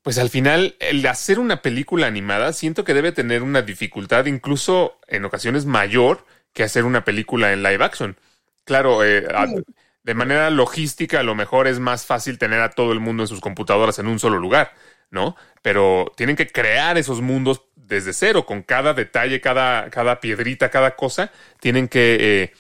pues 0.03 0.17
al 0.17 0.29
final, 0.29 0.75
el 0.79 1.05
hacer 1.05 1.39
una 1.39 1.61
película 1.61 2.07
animada 2.07 2.53
siento 2.53 2.83
que 2.83 2.93
debe 2.95 3.11
tener 3.11 3.43
una 3.43 3.61
dificultad 3.61 4.25
incluso 4.25 4.99
en 5.07 5.25
ocasiones 5.25 5.65
mayor 5.65 6.25
que 6.53 6.63
hacer 6.63 6.85
una 6.85 7.05
película 7.05 7.53
en 7.53 7.61
live 7.63 7.83
action. 7.83 8.17
Claro, 8.65 9.03
eh, 9.03 9.27
a- 9.33 9.47
de 10.03 10.13
manera 10.15 10.49
logística 10.49 11.19
a 11.19 11.23
lo 11.23 11.35
mejor 11.35 11.67
es 11.67 11.79
más 11.79 12.05
fácil 12.05 12.37
tener 12.39 12.61
a 12.61 12.71
todo 12.71 12.91
el 12.93 12.99
mundo 12.99 13.23
en 13.23 13.27
sus 13.27 13.39
computadoras 13.41 13.99
en 13.99 14.07
un 14.07 14.19
solo 14.19 14.39
lugar, 14.39 14.73
¿no? 15.11 15.35
Pero 15.61 16.11
tienen 16.17 16.35
que 16.35 16.47
crear 16.47 16.97
esos 16.97 17.21
mundos 17.21 17.63
desde 17.91 18.13
cero, 18.13 18.45
con 18.45 18.63
cada 18.63 18.93
detalle, 18.93 19.41
cada, 19.41 19.89
cada 19.89 20.19
piedrita, 20.21 20.71
cada 20.71 20.95
cosa, 20.95 21.31
tienen 21.59 21.87
que 21.89 22.17
eh, 22.19 22.53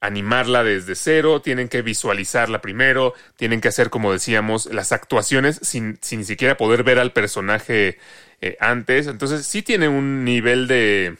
animarla 0.00 0.64
desde 0.64 0.94
cero, 0.94 1.42
tienen 1.42 1.68
que 1.68 1.82
visualizarla 1.82 2.60
primero, 2.60 3.14
tienen 3.36 3.60
que 3.60 3.68
hacer, 3.68 3.90
como 3.90 4.12
decíamos, 4.12 4.66
las 4.66 4.92
actuaciones 4.92 5.60
sin, 5.62 5.98
sin 6.00 6.20
ni 6.20 6.24
siquiera 6.24 6.56
poder 6.56 6.82
ver 6.82 6.98
al 6.98 7.12
personaje 7.12 7.98
eh, 8.40 8.56
antes. 8.58 9.06
Entonces 9.06 9.46
sí 9.46 9.62
tiene 9.62 9.88
un 9.88 10.24
nivel 10.24 10.66
de 10.66 11.18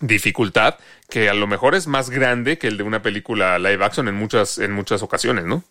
dificultad 0.00 0.78
que 1.08 1.28
a 1.28 1.34
lo 1.34 1.46
mejor 1.46 1.74
es 1.74 1.86
más 1.86 2.10
grande 2.10 2.58
que 2.58 2.68
el 2.68 2.76
de 2.76 2.82
una 2.84 3.02
película 3.02 3.58
live 3.58 3.84
action 3.84 4.08
en 4.08 4.14
muchas, 4.14 4.58
en 4.58 4.72
muchas 4.72 5.02
ocasiones, 5.02 5.44
¿no? 5.44 5.62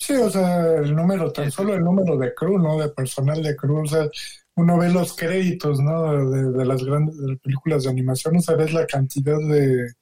Sí, 0.00 0.14
o 0.14 0.30
sea, 0.30 0.76
el 0.78 0.96
número, 0.96 1.30
tan 1.32 1.50
solo 1.50 1.74
el 1.74 1.84
número 1.84 2.16
de 2.16 2.32
crew, 2.34 2.58
¿no? 2.58 2.78
De 2.80 2.88
personal 2.88 3.42
de 3.42 3.54
crew, 3.54 3.82
o 3.82 3.86
sea, 3.86 4.08
uno 4.56 4.78
ve 4.78 4.90
los 4.90 5.14
créditos, 5.14 5.78
¿no? 5.80 6.30
De, 6.30 6.50
de 6.52 6.64
las 6.64 6.82
grandes 6.82 7.18
de 7.18 7.28
las 7.28 7.38
películas 7.40 7.84
de 7.84 7.90
animación, 7.90 8.36
o 8.36 8.40
sea, 8.40 8.56
ves 8.56 8.72
la 8.72 8.86
cantidad 8.86 9.36
de, 9.38 9.92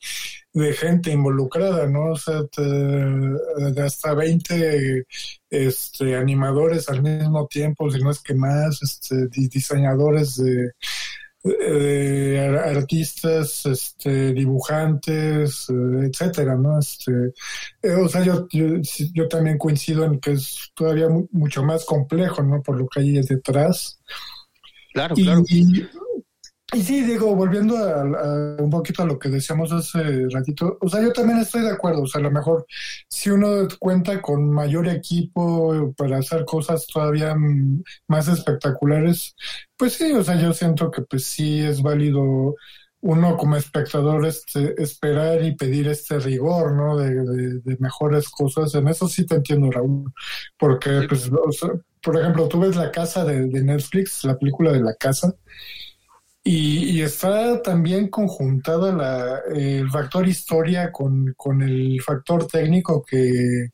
de 0.53 0.73
gente 0.75 1.11
involucrada, 1.11 1.87
¿no? 1.89 2.13
O 2.13 2.17
sea, 2.17 2.45
te- 2.47 2.63
de 2.63 3.83
hasta 3.83 4.15
20 4.15 5.05
este, 5.51 6.17
animadores 6.17 6.89
al 6.89 7.03
mismo 7.03 7.47
tiempo, 7.49 7.91
si 7.91 8.01
no 8.01 8.11
es 8.11 8.21
que 8.23 8.35
más, 8.35 8.81
este, 8.83 9.27
di- 9.29 9.49
diseñadores 9.49 10.37
de, 10.37 10.73
ar- 11.45 12.77
artistas, 12.77 13.65
este, 13.67 14.33
dibujantes, 14.33 15.67
eh, 15.71 16.07
etcétera, 16.11 16.57
¿no? 16.57 16.79
Este, 16.79 17.13
eh, 17.83 17.93
o 17.95 18.09
sea, 18.09 18.23
yo, 18.25 18.47
yo, 18.51 18.67
yo 19.15 19.29
también 19.29 19.57
coincido 19.59 20.05
en 20.05 20.19
que 20.21 20.33
es 20.33 20.71
todavía 20.75 21.09
mu- 21.09 21.29
mucho 21.33 21.63
más 21.63 21.85
complejo, 21.85 22.43
¿no? 22.43 22.63
Por 22.63 22.79
lo 22.79 22.89
que 22.89 23.01
hay 23.01 23.13
detrás. 23.23 24.01
Claro, 24.93 25.15
Y, 25.17 25.23
claro. 25.25 25.43
y, 25.49 25.87
y 26.75 26.83
sí, 26.83 27.03
digo, 27.03 27.35
volviendo 27.35 27.77
a, 27.79 28.03
a 28.03 28.63
un 28.63 28.69
poquito 28.71 29.03
a 29.03 29.07
lo 29.07 29.19
que 29.19 29.31
decíamos 29.31 29.73
hace 29.73 30.29
ratito, 30.31 30.77
o 30.81 30.89
sea, 30.89 31.01
yo 31.01 31.13
también 31.13 31.39
estoy 31.39 31.63
de 31.63 31.71
acuerdo, 31.71 32.03
o 32.03 32.07
sea, 32.07 32.21
a 32.21 32.25
lo 32.25 32.31
mejor 32.31 32.67
si 33.09 33.31
uno 33.31 33.67
cuenta 33.79 34.21
con 34.21 34.51
mayor 34.51 34.87
equipo 34.89 35.95
para 35.97 36.19
hacer 36.19 36.45
cosas 36.45 36.87
todavía 36.87 37.35
más 38.07 38.29
espectaculares, 38.29 39.35
pues 39.77 39.95
sí, 39.95 40.13
o 40.13 40.23
sea, 40.23 40.39
yo 40.41 40.53
siento 40.53 40.91
que 40.91 41.03
pues 41.03 41.25
sí 41.25 41.61
es 41.61 41.81
válido 41.83 42.55
uno 43.01 43.37
como 43.37 43.57
espectador 43.57 44.27
este, 44.27 44.75
esperar 44.83 45.43
y 45.45 45.55
pedir 45.57 45.87
este 45.89 46.19
rigor, 46.19 46.73
¿no? 46.75 46.97
De, 46.99 47.15
de, 47.15 47.61
de 47.61 47.77
mejores 47.79 48.29
cosas. 48.29 48.75
En 48.75 48.89
eso 48.89 49.07
sí 49.09 49.25
te 49.25 49.37
entiendo, 49.37 49.71
Raúl, 49.71 50.13
porque, 50.59 51.03
Sí. 51.03 51.07
pues, 51.09 51.31
o 51.33 51.53
sea, 51.53 51.71
por 52.03 52.19
ejemplo, 52.19 52.49
tú 52.49 52.59
ves 52.61 52.75
La 52.77 52.91
Casa 52.91 53.25
de, 53.25 53.47
de 53.47 53.63
Netflix, 53.63 54.25
la 54.25 54.37
película 54.37 54.73
de 54.73 54.81
La 54.81 54.95
Casa, 54.95 55.33
y, 56.51 56.91
y 56.99 57.03
está 57.03 57.61
también 57.61 58.09
conjuntada 58.09 58.91
la, 58.93 59.41
el 59.55 59.91
factor 59.91 60.27
historia 60.27 60.91
con, 60.91 61.35
con 61.37 61.61
el 61.63 62.01
factor 62.01 62.47
técnico 62.47 63.05
que, 63.05 63.69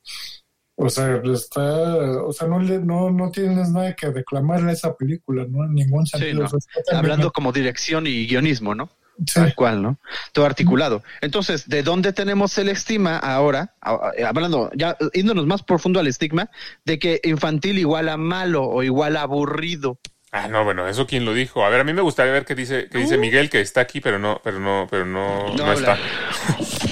o 0.77 0.91
sea, 0.91 1.21
está, 1.33 2.23
o 2.23 2.33
sea, 2.33 2.49
no, 2.49 2.59
le, 2.59 2.81
no, 2.81 3.11
no 3.11 3.31
tienes 3.31 3.71
nada 3.71 3.95
que 3.95 4.11
reclamarle 4.11 4.71
a 4.71 4.75
esa 4.75 4.95
película, 4.97 5.47
¿no? 5.49 5.65
En 5.65 5.75
ningún 5.75 6.05
Sí, 6.05 6.19
sentido. 6.19 6.49
no. 6.93 6.99
Hablando 6.99 7.31
como 7.31 7.53
dirección 7.53 8.09
y 8.09 8.27
guionismo, 8.27 8.75
¿no? 8.75 8.91
Sí. 9.19 9.35
Tal 9.35 9.55
cual, 9.55 9.81
¿no? 9.81 10.01
Todo 10.33 10.45
articulado. 10.45 11.05
Entonces, 11.21 11.69
¿de 11.69 11.85
dónde 11.85 12.13
tenemos 12.13 12.59
el 12.59 12.69
estigma 12.69 13.19
ahora? 13.19 13.77
Hablando, 13.81 14.73
ya 14.75 14.97
yéndonos 15.13 15.47
más 15.47 15.63
profundo 15.63 16.01
al 16.01 16.09
estigma, 16.09 16.51
de 16.85 16.99
que 16.99 17.21
infantil 17.23 17.79
igual 17.79 18.09
a 18.09 18.17
malo 18.17 18.65
o 18.65 18.83
igual 18.83 19.17
a 19.17 19.23
aburrido. 19.23 20.01
Ah, 20.37 20.49
no, 20.49 20.65
bueno, 20.65 20.89
eso 20.89 21.07
quién 21.07 21.25
lo 21.25 21.33
dijo. 21.33 21.65
A 21.65 21.69
ver, 21.69 21.81
a 21.81 21.85
mí 21.85 21.93
me 21.93 22.03
gustaría 22.03 22.33
ver 22.33 22.45
qué 22.45 22.57
dice, 22.57 22.89
qué 22.91 22.99
dice 22.99 23.17
Miguel, 23.17 23.49
que 23.51 23.61
está 23.61 23.81
aquí, 23.83 24.01
pero 24.01 24.19
no, 24.19 24.41
pero 24.43 24.59
no, 24.59 24.89
pero 24.91 25.07
no, 25.07 25.55
no, 25.55 25.73
está. 25.73 25.97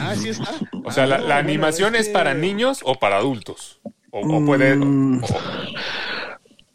Ah, 0.00 0.14
sí 0.14 0.28
está. 0.28 0.54
O 0.84 0.92
sea, 0.92 1.06
la, 1.06 1.18
la 1.18 1.24
bueno, 1.24 1.34
animación 1.34 1.96
es 1.96 2.02
es, 2.02 2.06
que- 2.06 2.12
para 2.12 2.34
niños 2.34 2.82
o 2.84 3.00
para 3.00 3.16
adultos. 3.16 3.80
O, 4.12 4.20
o 4.20 4.44
puede. 4.46 4.76
Mm. 4.76 5.24
o- 5.24 5.26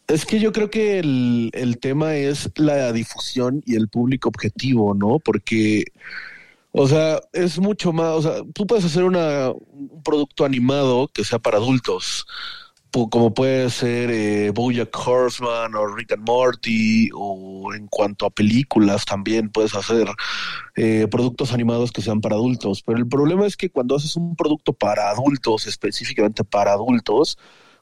Es 0.08 0.26
que 0.26 0.40
yo 0.42 0.52
creo 0.52 0.70
que 0.70 1.00
el, 1.00 1.52
el 1.54 1.80
tema 1.80 2.16
es 2.16 2.50
la 2.56 2.92
difusión 2.92 3.62
y 3.66 3.76
el 3.78 3.88
público 3.88 4.28
objetivo, 4.28 4.94
¿no? 4.94 5.20
Porque, 5.20 5.86
o 6.74 6.86
sea, 6.88 7.20
es 7.32 7.60
mucho 7.60 7.94
más, 7.94 8.08
o 8.10 8.22
sea, 8.22 8.34
tú 8.54 8.68
puedes 8.68 8.84
hacer 8.84 9.04
una, 9.06 9.52
un 9.52 10.02
producto 10.04 10.44
animado 10.44 11.10
que 11.14 11.24
sea 11.24 11.40
para 11.40 11.58
adultos, 11.58 12.26
como 13.06 13.34
puede 13.34 13.70
ser 13.70 14.10
eh, 14.10 14.52
BoJack 14.52 15.08
Horseman 15.08 15.76
o 15.76 15.96
Rick 15.96 16.14
and 16.14 16.28
Morty, 16.28 17.10
o 17.14 17.74
en 17.74 17.88
cuanto 17.88 18.26
a 18.26 18.32
películas 18.32 19.06
también 19.06 19.50
puedes 19.50 19.76
hacer 19.76 20.08
eh, 20.76 21.08
productos 21.10 21.54
animados 21.54 21.92
que 21.92 22.02
sean 22.02 22.22
para 22.22 22.36
adultos. 22.36 22.82
Pero 22.84 22.98
el 22.98 23.08
problema 23.08 23.46
es 23.46 23.56
que 23.56 23.70
cuando 23.70 23.96
haces 23.96 24.16
un 24.16 24.36
producto 24.36 24.74
para 24.74 25.10
adultos, 25.10 25.68
específicamente 25.68 26.44
para 26.44 26.74
adultos, 26.74 27.38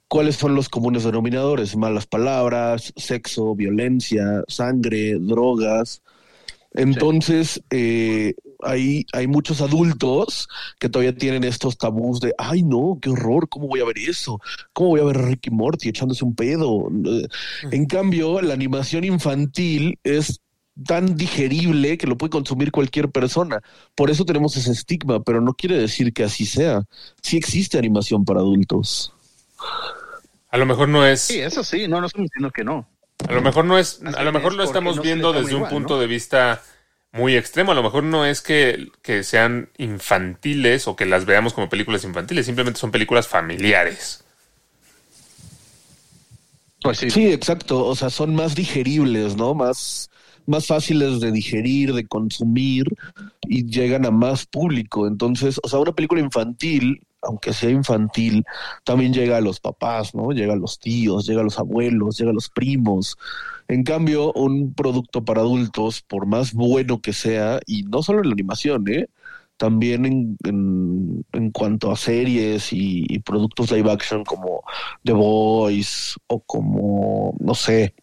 ¿cuáles 0.09 0.35
son 0.35 0.53
los 0.53 0.67
comunes 0.67 1.05
denominadores? 1.05 1.75
Malas 1.77 2.05
palabras, 2.05 2.93
sexo, 2.97 3.55
violencia, 3.55 4.43
sangre, 4.47 5.15
drogas. 5.19 6.01
Entonces, 6.73 7.63
eh, 7.69 8.33
hay, 8.65 9.05
hay 9.13 9.27
muchos 9.27 9.61
adultos 9.61 10.47
que 10.79 10.89
todavía 10.89 11.15
tienen 11.15 11.43
estos 11.43 11.77
tabús 11.77 12.19
de, 12.19 12.33
ay 12.37 12.63
no, 12.63 12.97
qué 13.01 13.09
horror, 13.09 13.47
¿cómo 13.47 13.67
voy 13.67 13.79
a 13.79 13.85
ver 13.85 13.97
eso? 13.97 14.39
¿Cómo 14.73 14.89
voy 14.89 15.01
a 15.01 15.05
ver 15.05 15.17
a 15.17 15.21
Ricky 15.21 15.51
Morty 15.51 15.89
echándose 15.89 16.25
un 16.25 16.35
pedo? 16.35 16.89
En 17.71 17.85
cambio, 17.85 18.41
la 18.41 18.53
animación 18.53 19.03
infantil 19.03 19.99
es 20.03 20.41
tan 20.85 21.15
digerible 21.15 21.97
que 21.97 22.07
lo 22.07 22.17
puede 22.17 22.31
consumir 22.31 22.71
cualquier 22.71 23.09
persona. 23.09 23.61
Por 23.95 24.09
eso 24.09 24.25
tenemos 24.25 24.57
ese 24.57 24.71
estigma, 24.71 25.21
pero 25.23 25.39
no 25.39 25.53
quiere 25.53 25.77
decir 25.77 26.11
que 26.11 26.23
así 26.23 26.45
sea. 26.45 26.83
Sí 27.21 27.37
existe 27.37 27.77
animación 27.77 28.25
para 28.25 28.41
adultos. 28.41 29.13
A 30.49 30.57
lo 30.57 30.65
mejor 30.65 30.89
no 30.89 31.05
es. 31.05 31.21
Sí, 31.21 31.39
eso 31.39 31.63
sí, 31.63 31.87
no, 31.87 32.01
no 32.01 32.07
estamos 32.07 32.29
diciendo 32.29 32.51
que 32.51 32.63
no. 32.63 32.87
A 33.27 33.31
lo 33.31 33.41
mejor 33.41 33.65
no 33.65 33.77
es, 33.77 34.01
Así 34.03 34.17
a 34.17 34.23
lo 34.23 34.33
mejor 34.33 34.51
es, 34.51 34.57
lo 34.57 34.63
estamos 34.63 34.97
no 34.97 35.01
viendo 35.01 35.31
desde 35.31 35.55
un 35.55 35.67
punto 35.69 35.95
¿no? 35.95 35.99
de 36.01 36.07
vista 36.07 36.61
muy 37.15 37.35
extremo. 37.35 37.71
A 37.71 37.75
lo 37.75 37.83
mejor 37.83 38.03
no 38.03 38.25
es 38.25 38.41
que, 38.41 38.89
que 39.01 39.23
sean 39.23 39.69
infantiles 39.77 40.87
o 40.87 40.95
que 40.95 41.05
las 41.05 41.25
veamos 41.25 41.53
como 41.53 41.69
películas 41.69 42.03
infantiles, 42.03 42.45
simplemente 42.45 42.79
son 42.79 42.91
películas 42.91 43.27
familiares. 43.27 44.23
Pues 46.81 46.99
sí. 46.99 47.09
Sí, 47.09 47.31
exacto. 47.31 47.85
O 47.85 47.95
sea, 47.95 48.09
son 48.09 48.35
más 48.35 48.53
digeribles, 48.53 49.35
¿no? 49.35 49.53
Más, 49.55 50.09
más 50.45 50.67
fáciles 50.67 51.19
de 51.19 51.31
digerir, 51.31 51.93
de 51.93 52.05
consumir 52.05 52.85
y 53.43 53.65
llegan 53.65 54.05
a 54.05 54.11
más 54.11 54.45
público. 54.45 55.07
Entonces, 55.07 55.59
o 55.63 55.69
sea, 55.69 55.79
una 55.79 55.93
película 55.93 56.21
infantil, 56.21 57.01
aunque 57.21 57.53
sea 57.53 57.69
infantil, 57.69 58.43
también 58.83 59.13
llega 59.13 59.37
a 59.37 59.41
los 59.41 59.59
papás, 59.59 60.13
¿no? 60.13 60.31
Llega 60.31 60.53
a 60.53 60.57
los 60.57 60.77
tíos, 60.79 61.25
llega 61.25 61.41
a 61.41 61.45
los 61.45 61.57
abuelos, 61.57 62.17
llega 62.17 62.31
a 62.31 62.35
los 62.35 62.49
primos. 62.49 63.17
En 63.67 63.83
cambio, 63.83 64.31
un 64.33 64.73
producto 64.73 65.25
para 65.25 65.41
adultos, 65.41 66.01
por 66.01 66.27
más 66.27 66.53
bueno 66.53 67.01
que 67.01 67.13
sea, 67.13 67.59
y 67.65 67.83
no 67.83 68.03
solo 68.03 68.21
en 68.21 68.29
la 68.29 68.33
animación, 68.33 68.85
¿eh? 68.89 69.07
También 69.57 70.05
en, 70.05 70.37
en, 71.33 71.51
cuanto 71.51 71.91
a 71.91 71.95
series 71.95 72.73
y, 72.73 73.05
y 73.07 73.19
productos 73.19 73.71
live 73.71 73.91
action 73.91 74.23
como 74.25 74.63
The 75.03 75.13
Voice 75.13 76.15
o 76.27 76.41
como, 76.41 77.35
no 77.39 77.55
sé, 77.55 77.95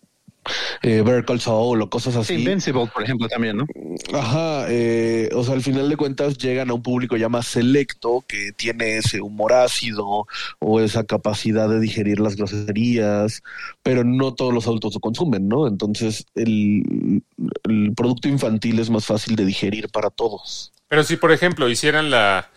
eh, 0.83 1.03
Better 1.03 1.25
Call 1.25 1.41
Saul 1.41 1.83
o 1.83 1.91
cosas 1.91 2.15
Sí, 2.27 2.35
así. 2.35 2.35
Invincible, 2.35 2.87
por 2.93 3.03
ejemplo, 3.03 3.29
también, 3.29 3.57
¿no? 3.59 3.67
Ajá, 4.13 4.67
eh, 4.69 5.29
o 5.35 5.45
sea, 5.45 5.55
al 5.55 5.63
final 5.63 5.89
de 5.89 5.97
cuentas 5.97 6.39
llegan 6.39 6.71
a 6.71 6.75
un 6.75 6.83
público 6.83 7.17
ya 7.17 7.29
más 7.29 7.47
selecto 7.47 8.25
que 8.27 8.53
tiene 8.53 8.97
ese 8.99 9.21
humor 9.21 9.53
ácido 9.53 10.27
o 10.59 10.81
esa 10.81 11.05
capacidad 11.05 11.69
de 11.69 11.81
digerir 11.81 12.21
las 12.21 12.37
groserías, 12.37 13.43
pero 13.83 14.05
no 14.05 14.35
todos 14.35 14.53
los 14.53 14.67
adultos 14.67 14.95
lo 14.95 15.01
consumen, 15.01 15.49
¿no? 15.49 15.67
Entonces 15.67 16.27
el, 16.35 17.23
el 17.65 17.93
producto 17.95 18.29
infantil 18.29 18.79
es 18.79 18.91
más 18.91 19.07
fácil 19.07 19.37
de 19.37 19.45
digerir 19.45 19.89
para 19.91 20.11
todos. 20.11 20.73
Pero 20.89 21.05
si, 21.05 21.17
por 21.17 21.33
ejemplo, 21.33 21.69
hicieran 21.69 22.11
la 22.11 22.51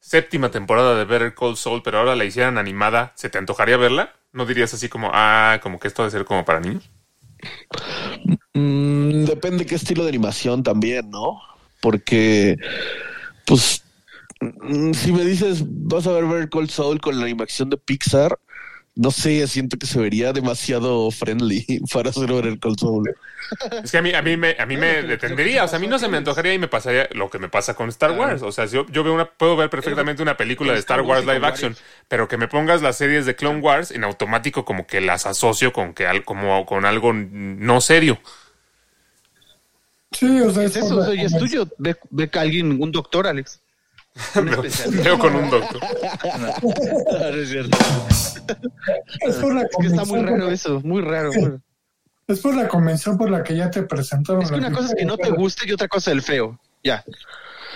séptima 0.00 0.50
temporada 0.50 0.96
de 0.96 1.04
Better 1.04 1.34
Call 1.34 1.56
Saul, 1.56 1.82
pero 1.82 1.98
ahora 1.98 2.16
la 2.16 2.24
hicieran 2.24 2.58
animada, 2.58 3.12
¿se 3.16 3.30
te 3.30 3.38
antojaría 3.38 3.76
verla? 3.76 4.14
¿No 4.32 4.46
dirías 4.46 4.72
así 4.74 4.88
como, 4.88 5.10
ah, 5.12 5.60
como 5.62 5.78
que 5.78 5.88
esto 5.88 6.02
debe 6.02 6.10
ser 6.12 6.24
como 6.24 6.44
para 6.44 6.60
niños? 6.60 6.90
Mm, 8.54 9.24
depende 9.24 9.66
qué 9.66 9.74
estilo 9.74 10.02
de 10.02 10.10
animación 10.10 10.62
también, 10.62 11.10
¿no? 11.10 11.40
Porque, 11.80 12.56
pues, 13.46 13.82
mm, 14.40 14.92
si 14.92 15.12
me 15.12 15.24
dices, 15.24 15.64
vas 15.66 16.06
a 16.06 16.12
ver 16.12 16.26
Better 16.26 16.50
Call 16.50 16.70
Saul 16.70 17.00
con 17.00 17.18
la 17.18 17.24
animación 17.24 17.70
de 17.70 17.76
Pixar, 17.76 18.38
no 18.94 19.10
sé, 19.10 19.46
siento 19.46 19.78
que 19.78 19.86
se 19.86 19.98
vería 19.98 20.32
demasiado 20.32 21.10
friendly 21.10 21.64
para 21.92 22.10
hacer 22.10 22.28
Call 22.60 22.78
Saul. 22.78 23.14
Es 23.82 23.90
que 23.90 23.98
a 23.98 24.02
mí, 24.02 24.12
a 24.14 24.22
mí 24.22 24.36
me, 24.36 24.56
a 24.58 24.64
mí 24.66 24.76
me 24.76 25.02
detendría, 25.02 25.64
o 25.64 25.68
sea, 25.68 25.76
a 25.76 25.80
mí 25.80 25.86
no 25.86 25.98
se 25.98 26.08
me 26.08 26.16
antojaría 26.16 26.54
y 26.54 26.58
me 26.58 26.68
pasaría 26.68 27.08
lo 27.12 27.28
que 27.30 27.38
me 27.38 27.48
pasa 27.48 27.74
con 27.74 27.88
Star 27.90 28.12
Wars. 28.12 28.42
O 28.42 28.52
sea, 28.52 28.66
yo, 28.66 28.86
yo 28.90 29.04
veo 29.04 29.14
una, 29.14 29.26
puedo 29.26 29.56
ver 29.56 29.68
perfectamente 29.70 30.22
una 30.22 30.36
película 30.36 30.72
de 30.72 30.78
Star 30.78 31.02
Wars 31.02 31.26
live 31.26 31.46
action, 31.46 31.76
pero 32.08 32.28
que 32.28 32.36
me 32.38 32.48
pongas 32.48 32.82
las 32.82 32.96
series 32.96 33.26
de 33.26 33.34
Clone 33.36 33.60
Wars, 33.60 33.90
en 33.90 34.04
automático 34.04 34.64
como 34.64 34.86
que 34.86 35.00
las 35.00 35.26
asocio 35.26 35.72
con 35.72 35.92
que 35.94 36.06
al- 36.06 36.24
como 36.24 36.64
con 36.66 36.84
algo 36.86 37.12
no 37.12 37.80
serio. 37.80 38.18
Sí, 40.12 40.40
o 40.40 40.50
sea, 40.50 40.64
Es 40.64 40.76
es, 40.76 40.84
eso, 40.84 40.98
oye, 40.98 41.24
es 41.24 41.36
tuyo. 41.38 41.66
Ve, 41.78 41.96
ve 42.10 42.28
que 42.28 42.38
alguien, 42.38 42.80
un 42.82 42.92
doctor, 42.92 43.26
Alex. 43.26 43.60
Veo 45.04 45.18
con 45.18 45.34
un 45.34 45.50
doctor. 45.50 45.80
es 47.34 47.48
cierto. 47.48 47.78
es 49.26 49.36
por 49.36 49.54
la 49.54 49.62
Es 49.62 49.68
que 49.80 49.86
está 49.86 50.04
muy 50.04 50.20
convención 50.20 50.26
raro 50.26 50.44
por- 50.44 50.52
eso, 50.52 50.80
muy 50.84 51.02
raro. 51.02 51.32
muy 51.32 51.44
raro. 51.44 51.60
Es 52.28 52.40
por 52.40 52.54
la 52.54 52.68
convención 52.68 53.18
por 53.18 53.30
la 53.30 53.42
que 53.42 53.56
ya 53.56 53.70
te 53.70 53.82
presentaron. 53.82 54.42
Es 54.42 54.50
que 54.50 54.56
una 54.56 54.72
cosa 54.72 54.88
es 54.88 54.94
que 54.94 55.04
no 55.04 55.16
te 55.16 55.30
guste 55.30 55.68
y 55.68 55.72
otra 55.72 55.88
cosa 55.88 56.10
es 56.10 56.16
el 56.16 56.22
feo. 56.22 56.58
Ya. 56.84 57.04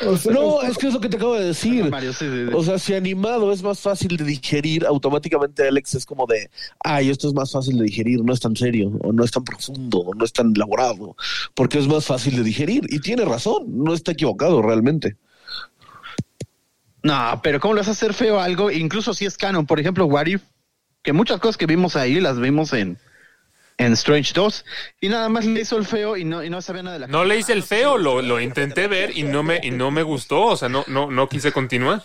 O 0.07 0.17
sea, 0.17 0.33
No, 0.33 0.61
es 0.63 0.77
que 0.77 0.89
es 0.89 0.95
lo 0.95 1.01
que 1.01 1.09
te 1.09 1.17
acabo 1.17 1.35
de 1.35 1.47
decir. 1.47 1.89
Mario, 1.91 2.13
sí, 2.13 2.27
sí, 2.31 2.47
sí. 2.49 2.53
O 2.55 2.63
sea, 2.63 2.79
si 2.79 2.95
animado 2.95 3.51
es 3.51 3.63
más 3.63 3.81
fácil 3.81 4.17
de 4.17 4.25
digerir, 4.25 4.85
automáticamente 4.87 5.67
Alex 5.67 5.95
es 5.95 6.05
como 6.07 6.27
de, 6.27 6.51
ay, 6.85 7.09
esto 7.11 7.29
es 7.29 7.35
más 7.35 7.51
fácil 7.51 7.79
de 7.79 7.85
digerir, 7.85 8.23
no 8.23 8.33
es 8.33 8.41
tan 8.41 8.55
serio, 8.55 8.93
o 9.03 9.13
no 9.13 9.25
es 9.25 9.31
tan 9.31 9.43
profundo, 9.43 9.99
o 10.01 10.15
no 10.15 10.25
es 10.25 10.33
tan 10.35 10.53
elaborado, 10.55 11.17
porque 11.55 11.79
es 11.79 11.89
más 11.89 12.05
fácil 12.05 12.37
de 12.37 12.43
digerir. 12.43 12.85
Y 12.91 13.01
tiene 13.01 13.25
razón, 13.25 13.65
no 13.85 13.95
está 13.95 14.13
equivocado 14.13 14.61
realmente. 14.63 15.17
No, 17.07 17.41
pero 17.41 17.61
¿cómo 17.61 17.75
le 17.75 17.81
vas 17.83 17.89
a 17.89 17.93
hacer 17.93 18.15
feo 18.15 18.41
a 18.41 18.45
algo? 18.45 18.69
Incluso 18.69 19.15
si 19.15 19.27
es 19.27 19.37
canon. 19.37 19.65
Por 19.65 19.79
ejemplo, 19.79 20.07
What 20.07 20.27
If, 20.27 20.43
que 21.05 21.13
muchas 21.13 21.39
cosas 21.39 21.57
que 21.57 21.67
vimos 21.67 21.95
ahí 21.95 22.21
las 22.21 22.41
vimos 22.41 22.73
en, 22.73 22.99
en 23.79 23.93
Strange 23.93 24.33
2 24.35 24.65
y 25.03 25.09
nada 25.09 25.29
más 25.29 25.45
le 25.45 25.61
hizo 25.61 25.77
el 25.77 25.87
feo 25.87 26.17
y 26.17 26.25
no, 26.25 26.43
y 26.43 26.51
no 26.51 26.61
sabía 26.61 26.83
nada 26.83 26.95
de 26.95 27.01
la 27.01 27.07
No 27.07 27.25
le 27.25 27.39
hice 27.39 27.53
el 27.53 27.63
feo, 27.63 27.97
lo, 27.97 28.23
lo 28.23 28.41
intenté 28.41 28.89
ver 28.89 29.17
y 29.17 29.23
no 29.23 29.45
me, 29.45 29.61
y 29.63 29.71
no 29.71 29.93
me 29.93 30.03
gustó, 30.03 30.47
o 30.47 30.57
sea, 30.57 30.69
no, 30.69 30.83
no, 30.89 31.09
no 31.09 31.29
quise 31.29 31.53
continuar. 31.53 32.03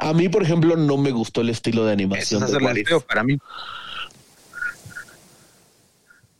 A 0.00 0.12
mí, 0.12 0.28
por 0.28 0.42
ejemplo, 0.42 0.74
no 0.74 0.96
me 0.96 1.12
gustó 1.12 1.40
el 1.40 1.50
estilo 1.50 1.84
de 1.84 1.92
Eso 1.92 2.02
animación 2.02 2.42
es 2.42 2.50
de 2.50 2.84
feo 2.84 3.00
para 3.02 3.22
mí. 3.22 3.38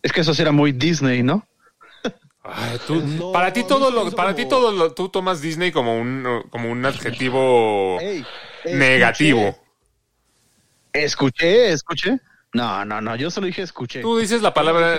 Es 0.03 0.11
que 0.11 0.23
eso 0.23 0.35
sí 0.35 0.43
era 0.43 0.51
muy 0.51 0.73
Disney, 0.73 1.23
¿no? 1.23 1.47
Ay, 2.45 2.79
tú- 2.87 2.97
No, 3.01 3.33
para 3.33 3.53
ti 3.53 3.63
todo 3.65 3.91
lo, 3.91 4.11
para 4.11 4.33
como- 4.33 4.35
ti 4.37 4.49
todo 4.49 4.73
lo, 4.73 4.93
tú 4.93 5.09
tomas 5.09 5.41
Disney 5.41 5.71
como 5.71 5.97
un, 5.97 6.43
como 6.51 6.71
un 6.71 6.85
adjetivo 6.85 7.99
negativo. 8.65 9.57
Escuché, 10.93 11.73
escuché. 11.73 12.19
No, 12.55 12.85
no, 12.85 13.01
no, 13.01 13.17
yo 13.17 13.31
solo 13.31 13.47
dije 13.47 13.63
escuché. 13.63 14.03
Tú 14.03 14.19
dices 14.19 14.43
la 14.43 14.53
palabra. 14.53 14.99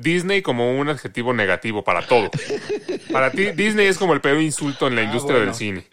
Disney 0.00 0.40
como 0.42 0.78
un 0.78 0.88
adjetivo 0.88 1.34
negativo 1.34 1.84
para 1.84 2.06
todo. 2.06 2.30
Para 3.12 3.30
ti, 3.30 3.50
Disney 3.52 3.86
es 3.86 3.98
como 3.98 4.14
el 4.14 4.20
peor 4.22 4.40
insulto 4.40 4.86
en 4.86 4.94
la 4.94 5.02
Ah, 5.02 5.04
industria 5.04 5.36
bueno. 5.36 5.46
del 5.52 5.54
cine. 5.54 5.86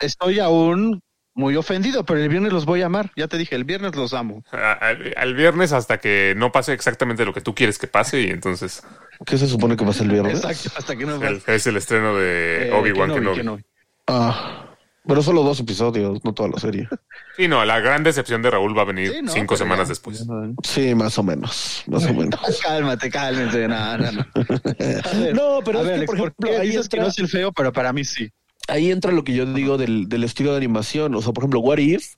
Estoy 0.00 0.40
aún 0.40 1.00
muy 1.34 1.56
ofendido, 1.56 2.04
pero 2.04 2.20
el 2.20 2.28
viernes 2.28 2.52
los 2.52 2.64
voy 2.66 2.82
a 2.82 2.86
amar. 2.86 3.10
Ya 3.16 3.28
te 3.28 3.38
dije, 3.38 3.54
el 3.54 3.64
viernes 3.64 3.94
los 3.96 4.12
amo. 4.14 4.42
A- 4.52 4.72
Al, 4.72 5.14
al 5.16 5.34
viernes 5.34 5.72
hasta 5.72 5.98
que 5.98 6.34
no 6.36 6.52
pase 6.52 6.72
exactamente 6.72 7.24
lo 7.24 7.32
que 7.32 7.40
tú 7.40 7.54
quieres 7.54 7.78
que 7.78 7.86
pase 7.86 8.20
y 8.22 8.30
entonces 8.30 8.82
¿Qué 9.26 9.36
se 9.38 9.46
supone 9.46 9.76
que 9.76 9.84
pasa 9.84 10.02
el 10.02 10.10
viernes? 10.10 10.42
Exacto, 10.44 10.70
hasta 10.78 10.96
que 10.96 11.04
no 11.06 11.22
el- 11.22 11.42
es 11.46 11.66
el 11.66 11.76
estreno 11.76 12.16
de 12.16 12.68
Eh, 12.68 12.72
Obi-Wan 12.72 13.10
Kenobi, 13.10 13.20
Kenobi. 13.20 13.36
Kenobi. 13.38 13.62
Ah, 14.06 14.66
pero 15.06 15.22
solo 15.22 15.42
dos 15.42 15.58
episodios, 15.60 16.22
no 16.24 16.34
toda 16.34 16.48
la 16.50 16.58
serie. 16.58 16.88
Sí, 17.36 17.46
no, 17.48 17.64
la 17.64 17.80
gran 17.80 18.02
decepción 18.02 18.42
de 18.42 18.50
Raúl 18.50 18.76
va 18.76 18.82
a 18.82 18.86
venir 18.86 19.12
Sí, 19.12 19.22
no, 19.22 19.32
cinco 19.32 19.56
semanas 19.56 19.88
ya. 19.88 19.92
después. 19.92 20.26
Sí, 20.62 20.94
más 20.94 21.16
o 21.18 21.22
menos, 21.22 21.84
más 21.86 22.04
o 22.06 22.12
menos. 22.14 22.40
Cálmate, 22.62 23.10
cálmate. 23.10 23.68
No, 23.68 23.98
no, 23.98 24.12
no. 24.12 24.26
A 24.34 25.18
ver, 25.18 25.34
No, 25.34 25.60
pero 25.64 25.78
a 25.80 25.82
es 25.82 25.88
ver, 25.88 26.00
que, 26.00 26.06
por 26.06 26.16
¿por 26.16 26.28
ejemplo, 26.28 26.50
ahí 26.60 26.68
dices 26.68 26.88
que 26.88 26.98
no 26.98 27.06
es 27.08 27.18
el 27.18 27.28
feo, 27.28 27.52
pero 27.52 27.72
para 27.72 27.92
mí 27.92 28.04
sí? 28.04 28.30
Ahí 28.68 28.90
entra 28.90 29.12
lo 29.12 29.24
que 29.24 29.34
yo 29.34 29.46
digo 29.46 29.78
del, 29.78 30.08
del 30.08 30.24
estilo 30.24 30.52
de 30.52 30.58
animación. 30.58 31.14
O 31.14 31.22
sea, 31.22 31.32
por 31.32 31.42
ejemplo, 31.42 31.60
What 31.60 31.78
If, 31.78 32.16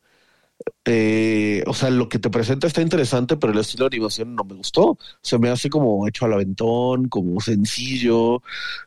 eh, 0.85 1.63
o 1.67 1.75
sea, 1.75 1.91
lo 1.91 2.09
que 2.09 2.19
te 2.19 2.31
presenta 2.31 2.67
está 2.67 2.83
interesante, 2.83 3.37
pero 3.37 3.53
el 3.53 3.59
estilo 3.59 3.89
de 3.89 3.97
animación 3.97 4.35
no 4.35 4.45
me 4.45 4.55
gustó. 4.55 4.99
Se 5.21 5.39
me 5.39 5.49
hace 5.49 5.71
como 5.71 6.07
hecho 6.09 6.25
al 6.25 6.33
aventón, 6.33 7.09
como 7.09 7.41
sencillo, 7.41 8.43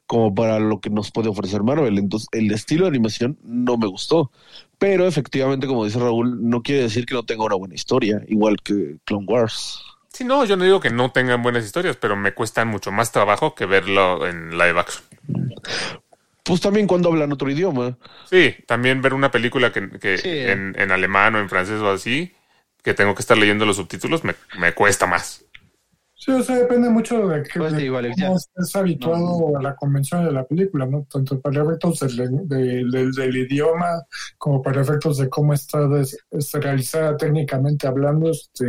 como 0.06 0.34
para 0.34 0.60
lo 0.60 0.80
que 0.80 0.90
nos 0.90 1.12
puede 1.12 1.30
ofrecer 1.30 1.64
Marvel. 1.64 1.98
Entonces, 1.98 2.28
el 2.32 2.52
estilo 2.52 2.86
de 2.86 2.90
animación 2.90 3.38
no 3.44 3.78
me 3.78 3.88
gustó. 3.88 4.32
Pero 4.78 5.08
efectivamente, 5.08 5.68
como 5.68 5.86
dice 5.86 6.00
Raúl, 6.00 6.50
no 6.50 6.62
quiere 6.62 6.84
decir 6.84 7.06
que 7.06 7.14
no 7.14 7.24
tenga 7.24 7.46
una 7.46 7.56
buena 7.56 7.76
historia, 7.76 8.22
igual 8.28 8.58
que 8.62 8.98
Clone 9.06 9.26
Wars. 9.28 9.82
Sí, 10.12 10.24
no, 10.24 10.46
yo 10.46 10.56
no 10.58 10.64
digo 10.64 10.80
que 10.80 10.90
no 10.90 11.12
tengan 11.12 11.44
buenas 11.44 11.66
historias, 11.66 11.98
pero 11.98 12.16
me 12.16 12.34
cuestan 12.34 12.68
mucho 12.68 12.92
más 12.92 13.12
trabajo 13.12 13.56
que 13.56 13.66
verlo 13.66 14.26
en 14.28 14.52
live 14.52 14.80
action. 14.80 15.04
Pues 16.46 16.62
también 16.62 16.88
cuando 16.88 17.10
hablan 17.10 17.32
otro 17.34 17.50
idioma. 17.50 17.98
Sí, 18.30 18.56
también 18.68 19.02
ver 19.02 19.14
una 19.14 19.32
película 19.32 19.72
que, 19.72 19.90
que 20.00 20.18
Sí. 20.18 20.30
en, 20.30 20.74
en 20.78 20.92
alemán 20.92 21.36
o 21.36 21.40
en 21.40 21.50
francés 21.50 21.82
o 21.82 21.90
así, 21.92 22.34
que 22.84 22.94
tengo 22.94 23.16
que 23.16 23.22
estar 23.22 23.38
leyendo 23.38 23.66
los 23.66 23.78
subtítulos, 23.78 24.24
me, 24.24 24.36
me 24.60 24.74
cuesta 24.74 25.08
más. 25.08 25.44
Sí, 26.26 26.32
o 26.32 26.42
sea, 26.42 26.56
depende 26.58 26.90
mucho 26.90 27.28
de, 27.28 27.44
que, 27.44 27.60
Pues 27.60 27.74
de 27.74 27.84
digo, 27.84 27.98
Alex, 27.98 28.16
cómo 28.20 28.36
estés 28.38 28.76
habituado 28.76 29.58
a 29.58 29.62
la 29.62 29.76
convención 29.76 30.26
de 30.26 30.32
la 30.32 30.44
película, 30.44 30.88
¿no? 30.88 31.06
Tanto 31.08 31.40
para 31.40 31.62
efectos 31.64 32.00
del, 32.00 32.48
del- 32.48 32.90
del- 32.90 33.12
del 33.12 33.38
idioma 33.38 33.86
como 34.40 34.60
para 34.64 34.82
efectos 34.82 35.20
de 35.20 35.30
cómo 35.30 35.54
está 35.54 35.88
des- 35.88 36.18
este, 36.32 36.60
realizada 36.60 37.16
técnicamente 37.16 37.86
hablando. 37.86 38.32
Este, 38.32 38.66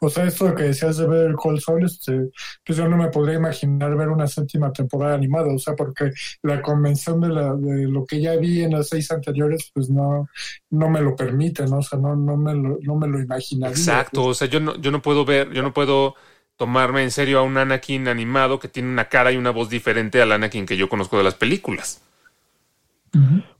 o 0.00 0.08
sea, 0.08 0.26
esto 0.26 0.54
que 0.54 0.62
decías 0.62 0.96
de 0.98 1.08
ver 1.08 1.26
el 1.30 1.34
Cold 1.34 1.58
Soul, 1.58 1.84
este, 1.86 2.30
pues 2.64 2.78
yo 2.78 2.88
no 2.88 2.96
me 2.96 3.08
podría 3.08 3.34
imaginar 3.38 3.96
ver 3.96 4.08
una 4.08 4.28
séptima 4.28 4.72
temporada 4.72 5.16
animada, 5.16 5.52
o 5.52 5.58
sea, 5.58 5.74
porque 5.74 6.12
la 6.42 6.62
convención 6.62 7.20
de, 7.20 7.28
la, 7.30 7.52
de 7.54 7.88
lo 7.88 8.04
que 8.06 8.20
ya 8.20 8.36
vi 8.36 8.62
en 8.62 8.72
las 8.74 8.90
seis 8.90 9.10
anteriores, 9.10 9.72
pues 9.74 9.90
no, 9.90 10.28
no 10.70 10.88
me 10.88 11.00
lo 11.00 11.16
permite, 11.16 11.66
¿no? 11.66 11.78
O 11.78 11.82
sea, 11.82 11.98
no, 11.98 12.14
no, 12.14 12.36
me, 12.36 12.54
lo, 12.54 12.78
no 12.80 12.94
me 12.94 13.08
lo 13.08 13.18
imaginaría. 13.20 13.76
Exacto, 13.76 14.22
o 14.26 14.34
sea, 14.34 14.46
yo 14.46 14.60
no, 14.60 14.76
yo 14.76 14.92
no 14.92 15.02
puedo 15.02 15.24
ver, 15.24 15.50
yo 15.52 15.62
no 15.64 15.72
puedo 15.72 16.14
tomarme 16.56 17.02
en 17.02 17.10
serio 17.10 17.38
a 17.38 17.42
un 17.42 17.56
Anakin 17.58 18.08
animado 18.08 18.58
que 18.58 18.68
tiene 18.68 18.88
una 18.88 19.08
cara 19.08 19.32
y 19.32 19.36
una 19.36 19.50
voz 19.50 19.68
diferente 19.68 20.20
al 20.22 20.32
Anakin 20.32 20.66
que 20.66 20.76
yo 20.76 20.88
conozco 20.88 21.18
de 21.18 21.24
las 21.24 21.34
películas. 21.34 22.00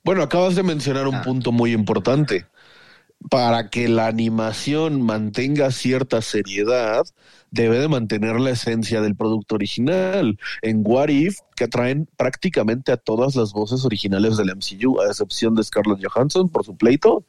Bueno, 0.05 0.23
acabas 0.23 0.55
de 0.55 0.63
mencionar 0.63 1.09
un 1.09 1.15
Ah. 1.17 1.23
punto 1.23 1.51
muy 1.53 1.73
importante. 1.73 2.47
Para 3.31 3.71
que 3.71 3.89
la 3.89 4.07
animación 4.09 5.01
mantenga 5.01 5.71
cierta 5.71 6.21
seriedad, 6.21 7.05
debe 7.51 7.79
de 7.79 7.89
mantener 7.89 8.39
la 8.39 8.51
esencia 8.51 9.01
del 9.01 9.17
producto 9.17 9.55
original. 9.55 10.39
En 10.61 10.83
What 10.85 11.09
If, 11.09 11.39
que 11.57 11.67
traen 11.69 12.07
prácticamente 12.19 12.93
a 12.93 12.99
todas 12.99 13.35
las 13.35 13.53
voces 13.55 13.87
originales 13.87 14.37
del 14.37 14.51
MCU, 14.51 15.01
a 15.01 15.07
excepción 15.07 15.55
de 15.55 15.65
Scarlett 15.65 16.05
Johansson 16.07 16.51
por 16.51 16.65
su 16.67 16.77
pleito. 16.77 17.25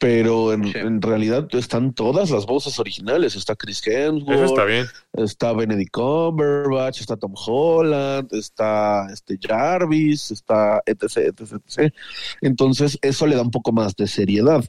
Pero 0.00 0.54
en, 0.54 0.64
Sí. 0.64 0.78
en 0.78 1.02
realidad 1.02 1.46
están 1.52 1.92
todas 1.92 2.30
las 2.30 2.46
voces 2.46 2.78
originales. 2.80 3.36
Está 3.36 3.54
Chris 3.54 3.86
Hemsworth, 3.86 4.44
está 4.44 4.64
bien. 4.64 4.86
está 5.12 5.52
Benedict 5.52 5.92
Cumberbatch, 5.92 7.00
está 7.02 7.16
Tom 7.18 7.34
Holland, 7.36 8.32
está 8.32 9.06
este 9.12 9.38
Jarvis, 9.40 10.30
está 10.30 10.80
etc, 10.86 11.02
etc, 11.38 11.52
etc. 11.66 11.94
Entonces, 12.40 12.98
eso 13.02 13.26
le 13.26 13.36
da 13.36 13.42
un 13.42 13.50
poco 13.50 13.72
más 13.72 13.94
de 13.94 14.06
seriedad. 14.06 14.64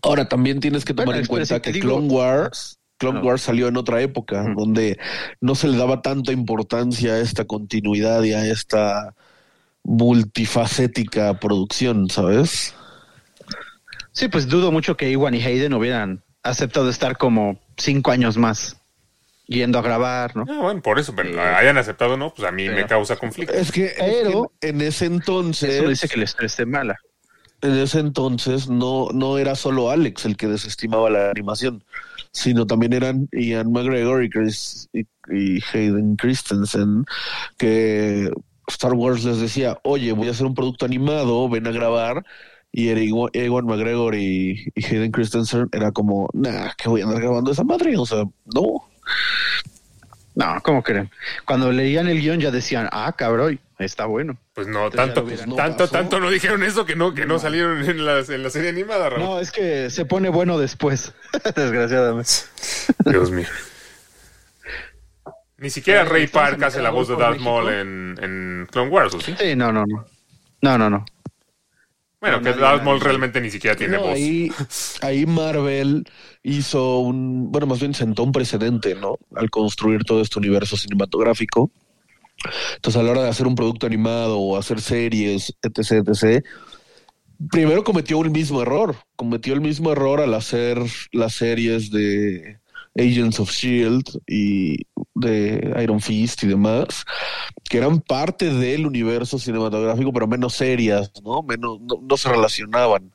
Ahora, 0.00 0.26
también 0.26 0.58
tienes 0.58 0.86
que 0.86 0.94
tomar 0.94 1.06
Bueno, 1.06 1.20
en 1.20 1.26
cuenta 1.26 1.60
que 1.60 1.72
digo- 1.72 1.88
Clone 1.88 2.08
Wars, 2.08 2.78
Clone 2.96 3.20
No. 3.20 3.26
Wars 3.26 3.42
salió 3.42 3.68
en 3.68 3.76
otra 3.76 4.00
época, 4.00 4.42
donde 4.56 4.98
no 5.42 5.54
se 5.54 5.68
le 5.68 5.76
daba 5.76 6.00
tanta 6.00 6.32
importancia 6.32 7.12
a 7.12 7.20
esta 7.20 7.44
continuidad 7.44 8.22
y 8.22 8.32
a 8.32 8.46
esta 8.46 9.14
multifacética 9.82 11.38
producción, 11.38 12.08
¿sabes? 12.08 12.74
Sí, 14.14 14.28
pues 14.28 14.48
dudo 14.48 14.70
mucho 14.70 14.96
que 14.96 15.10
Iwan 15.10 15.34
y 15.34 15.42
Hayden 15.42 15.74
hubieran 15.74 16.22
aceptado 16.44 16.88
estar 16.88 17.18
como 17.18 17.58
cinco 17.76 18.12
años 18.12 18.36
más 18.38 18.76
yendo 19.46 19.78
a 19.78 19.82
grabar, 19.82 20.36
¿no? 20.36 20.44
Ah, 20.48 20.60
bueno, 20.62 20.80
por 20.80 20.98
eso, 21.00 21.14
pero 21.16 21.38
hayan 21.42 21.76
aceptado, 21.78 22.16
no, 22.16 22.32
pues 22.32 22.48
a 22.48 22.52
mí 22.52 22.68
me 22.68 22.86
causa 22.86 23.16
conflicto. 23.16 23.52
Es 23.52 23.72
que, 23.72 23.92
Pero- 23.98 24.52
en 24.60 24.80
ese 24.80 25.06
entonces 25.06 25.68
Eso 25.74 25.88
dice 25.88 26.08
que 26.08 26.16
les 26.16 26.34
esté 26.40 26.64
mala. 26.64 26.96
en 27.60 27.72
ese 27.76 27.98
entonces 27.98 28.68
no, 28.68 29.08
no 29.12 29.36
era 29.36 29.56
solo 29.56 29.90
Alex 29.90 30.24
el 30.26 30.36
que 30.36 30.46
desestimaba 30.46 31.10
la 31.10 31.30
animación, 31.30 31.82
sino 32.30 32.66
también 32.66 32.92
eran 32.92 33.28
Ian 33.32 33.72
McGregor 33.72 34.22
y, 34.22 34.30
Chris, 34.30 34.88
y, 34.92 35.00
y 35.34 35.60
Hayden 35.72 36.14
Christensen, 36.16 37.04
que 37.58 38.30
Star 38.68 38.92
Wars 38.92 39.24
les 39.24 39.40
decía, 39.40 39.78
oye, 39.82 40.12
voy 40.12 40.28
a 40.28 40.30
hacer 40.30 40.46
un 40.46 40.54
producto 40.54 40.84
animado, 40.86 41.48
ven 41.48 41.66
a 41.66 41.70
grabar. 41.72 42.24
Y 42.76 42.88
Ewan 42.88 43.66
McGregor 43.66 44.16
y, 44.16 44.72
y 44.74 44.84
Hayden 44.84 45.12
Christensen 45.12 45.68
era 45.70 45.92
como, 45.92 46.28
nah, 46.32 46.72
que 46.76 46.88
voy 46.88 47.02
a 47.02 47.04
andar 47.04 47.20
grabando 47.22 47.52
esa 47.52 47.62
madre. 47.62 47.96
O 47.96 48.04
sea, 48.04 48.24
no. 48.52 48.88
No, 50.34 50.60
¿cómo 50.60 50.82
creen? 50.82 51.08
Cuando 51.44 51.70
leían 51.70 52.08
el 52.08 52.20
guion 52.20 52.40
ya 52.40 52.50
decían, 52.50 52.88
ah, 52.90 53.14
cabrón, 53.16 53.60
está 53.78 54.06
bueno. 54.06 54.36
Pues 54.54 54.66
no, 54.66 54.86
Entonces 54.86 55.14
tanto, 55.14 55.46
no 55.46 55.54
tanto, 55.54 55.78
pasó. 55.84 55.92
tanto 55.92 56.18
no 56.18 56.30
dijeron 56.30 56.64
eso 56.64 56.84
que 56.84 56.96
no, 56.96 57.14
que 57.14 57.26
no 57.26 57.38
salieron 57.38 57.88
en 57.88 58.04
la, 58.04 58.18
en 58.18 58.42
la 58.42 58.50
serie 58.50 58.70
animada, 58.70 59.08
Raúl. 59.08 59.22
No, 59.22 59.38
es 59.38 59.52
que 59.52 59.88
se 59.90 60.04
pone 60.04 60.28
bueno 60.28 60.58
después, 60.58 61.14
desgraciadamente. 61.54 62.32
Dios 63.06 63.30
mío. 63.30 63.46
Ni 65.58 65.70
siquiera 65.70 66.04
Ray 66.04 66.26
Park 66.26 66.60
hace 66.64 66.82
la 66.82 66.90
voz 66.90 67.06
de 67.06 67.14
Darth. 67.14 67.38
Maul 67.38 67.68
en, 67.68 68.18
en 68.20 68.66
Clone 68.68 68.90
Wars, 68.90 69.14
¿o 69.14 69.20
sí? 69.20 69.32
Sí, 69.38 69.54
no, 69.54 69.70
no, 69.70 69.84
no. 69.86 70.04
No, 70.60 70.76
no, 70.76 70.90
no. 70.90 71.04
Bueno, 72.24 72.40
No, 72.40 72.54
que 72.54 72.58
Darth. 72.58 72.82
Maul 72.82 73.00
realmente 73.02 73.38
ni 73.38 73.50
siquiera 73.50 73.76
tiene 73.76 73.98
No, 73.98 74.04
voz. 74.04 74.14
ahí, 74.14 74.50
ahí 75.02 75.26
Marvel 75.26 76.04
hizo 76.42 77.00
un, 77.00 77.52
bueno, 77.52 77.66
más 77.66 77.80
bien 77.80 77.92
sentó 77.92 78.22
un 78.22 78.32
precedente, 78.32 78.94
¿no? 78.94 79.18
Al 79.36 79.50
construir 79.50 80.04
todo 80.04 80.22
este 80.22 80.38
universo 80.38 80.78
cinematográfico. 80.78 81.70
Entonces, 82.76 82.98
a 82.98 83.04
la 83.04 83.10
hora 83.10 83.22
de 83.24 83.28
hacer 83.28 83.46
un 83.46 83.54
producto 83.54 83.86
animado 83.86 84.38
o 84.38 84.56
hacer 84.56 84.80
series, 84.80 85.52
etc., 85.62 86.02
etc., 86.08 86.42
primero 87.50 87.84
cometió 87.84 88.16
un 88.16 88.32
mismo 88.32 88.62
error. 88.62 88.96
Cometió 89.16 89.52
el 89.52 89.60
mismo 89.60 89.92
error 89.92 90.22
al 90.22 90.32
hacer 90.32 90.78
las 91.12 91.34
series 91.34 91.90
de 91.90 92.58
Agents 92.96 93.40
of 93.40 93.50
Shield 93.50 94.04
y 94.26 94.86
de 95.14 95.74
Iron 95.82 96.00
Fist 96.00 96.42
y 96.44 96.48
demás, 96.48 97.04
que 97.68 97.78
eran 97.78 98.00
parte 98.00 98.52
del 98.52 98.86
universo 98.86 99.38
cinematográfico, 99.38 100.12
pero 100.12 100.26
menos 100.26 100.54
serias, 100.54 101.10
¿no? 101.22 101.42
Menos, 101.42 101.80
no, 101.80 102.00
no 102.02 102.16
se 102.16 102.28
relacionaban. 102.28 103.12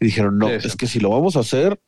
Y 0.00 0.06
dijeron, 0.06 0.38
no, 0.38 0.48
es 0.48 0.76
que 0.76 0.86
si 0.86 1.00
lo 1.00 1.10
vamos 1.10 1.36
a 1.36 1.40
hacer, 1.40 1.80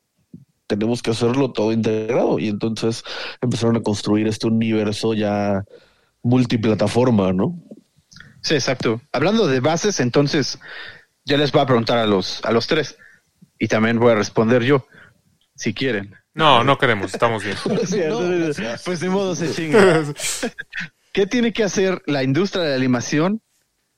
tenemos 0.66 1.02
que 1.02 1.10
hacerlo 1.10 1.52
todo 1.52 1.72
integrado. 1.72 2.38
Y 2.38 2.48
entonces 2.48 3.02
empezaron 3.40 3.76
a 3.76 3.82
construir 3.82 4.26
este 4.26 4.46
universo 4.46 5.14
ya 5.14 5.64
multiplataforma, 6.22 7.32
¿no? 7.32 7.60
Sí, 8.40 8.54
exacto. 8.54 9.00
Hablando 9.12 9.46
de 9.46 9.60
bases, 9.60 10.00
entonces 10.00 10.58
ya 11.24 11.36
les 11.36 11.50
voy 11.52 11.62
a 11.62 11.66
preguntar 11.66 11.98
a 11.98 12.06
los, 12.06 12.44
a 12.44 12.52
los 12.52 12.66
tres. 12.66 12.96
Y 13.58 13.68
también 13.68 13.98
voy 13.98 14.12
a 14.12 14.16
responder 14.16 14.62
yo, 14.62 14.86
si 15.54 15.72
quieren. 15.72 16.14
No, 16.36 16.62
no 16.62 16.76
queremos, 16.76 17.14
estamos 17.14 17.42
bien. 17.42 17.56
Pues 18.84 19.00
de 19.00 19.08
modo 19.08 19.34
se 19.34 19.52
chinga. 19.52 20.04
¿Qué 21.12 21.26
tiene 21.26 21.52
que 21.52 21.64
hacer 21.64 22.02
la 22.06 22.22
industria 22.22 22.62
de 22.62 22.70
la 22.70 22.76
animación 22.76 23.40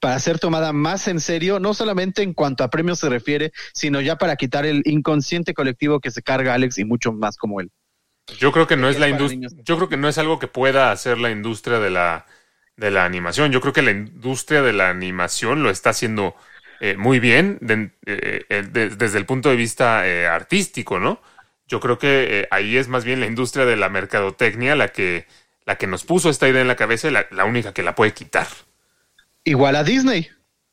para 0.01 0.19
ser 0.21 0.39
tomada 0.39 0.73
más 0.73 1.09
en 1.09 1.19
serio, 1.19 1.59
no 1.59 1.75
solamente 1.75 2.23
en 2.23 2.33
cuanto 2.33 2.63
a 2.63 2.71
premios 2.71 3.01
se 3.01 3.09
refiere, 3.09 3.51
sino 3.75 4.01
ya 4.01 4.17
para 4.17 4.37
quitar 4.37 4.65
el 4.67 4.83
inconsciente 4.85 5.53
colectivo 5.53 5.99
que 5.99 6.13
se 6.13 6.23
carga 6.23 6.55
Alex 6.55 6.79
y 6.79 6.85
mucho 6.85 7.13
más 7.13 7.37
como 7.37 7.61
él? 7.61 7.71
Yo 8.39 8.53
creo 8.53 8.69
que 8.69 8.77
no 8.77 8.89
es 8.89 9.01
la 9.01 9.09
industria, 9.09 9.49
yo 9.65 9.77
creo 9.77 9.89
que 9.89 9.97
no 9.97 10.09
es 10.09 10.19
algo 10.19 10.39
que 10.39 10.47
pueda 10.47 10.93
hacer 10.93 11.19
la 11.19 11.31
industria 11.33 11.81
de 11.81 11.91
la 11.91 12.27
de 12.77 12.93
la 12.93 13.05
animación. 13.05 13.51
Yo 13.51 13.61
creo 13.61 13.73
que 13.73 13.83
la 13.83 13.91
industria 13.91 14.63
de 14.63 14.73
la 14.73 14.91
animación 14.91 15.65
lo 15.65 15.71
está 15.71 15.91
haciendo 15.91 16.37
eh, 16.81 16.95
muy 16.97 17.19
bien 17.19 17.59
de- 17.61 17.91
eh, 18.07 18.45
eh, 18.49 18.63
de- 18.71 18.91
desde 18.91 19.19
el 19.19 19.27
punto 19.27 19.49
de 19.51 19.57
vista 19.57 20.07
eh, 20.07 20.29
artístico, 20.29 21.01
¿no? 21.01 21.21
Yo 21.69 21.81
creo 21.81 21.99
que 21.99 22.41
eh, 22.41 22.49
ahí 22.51 22.77
es 22.77 22.89
más 22.89 23.05
bien 23.05 23.21
la 23.21 23.27
industria 23.27 23.65
de 23.67 23.77
la 23.77 23.89
mercadotecnia 23.89 24.75
la 24.75 24.89
que 24.89 25.27
la 25.67 25.77
que 25.77 25.87
nos 25.87 26.03
puso 26.05 26.31
esta 26.31 26.49
idea 26.49 26.63
en 26.63 26.69
la 26.69 26.77
cabeza 26.77 27.09
y 27.09 27.11
la, 27.11 27.27
la 27.31 27.45
única 27.45 27.73
que 27.75 27.83
la 27.83 27.95
puede 27.95 28.15
quitar. 28.15 28.47
Igual 29.45 29.77
a 29.77 29.85
Disney. 29.85 30.29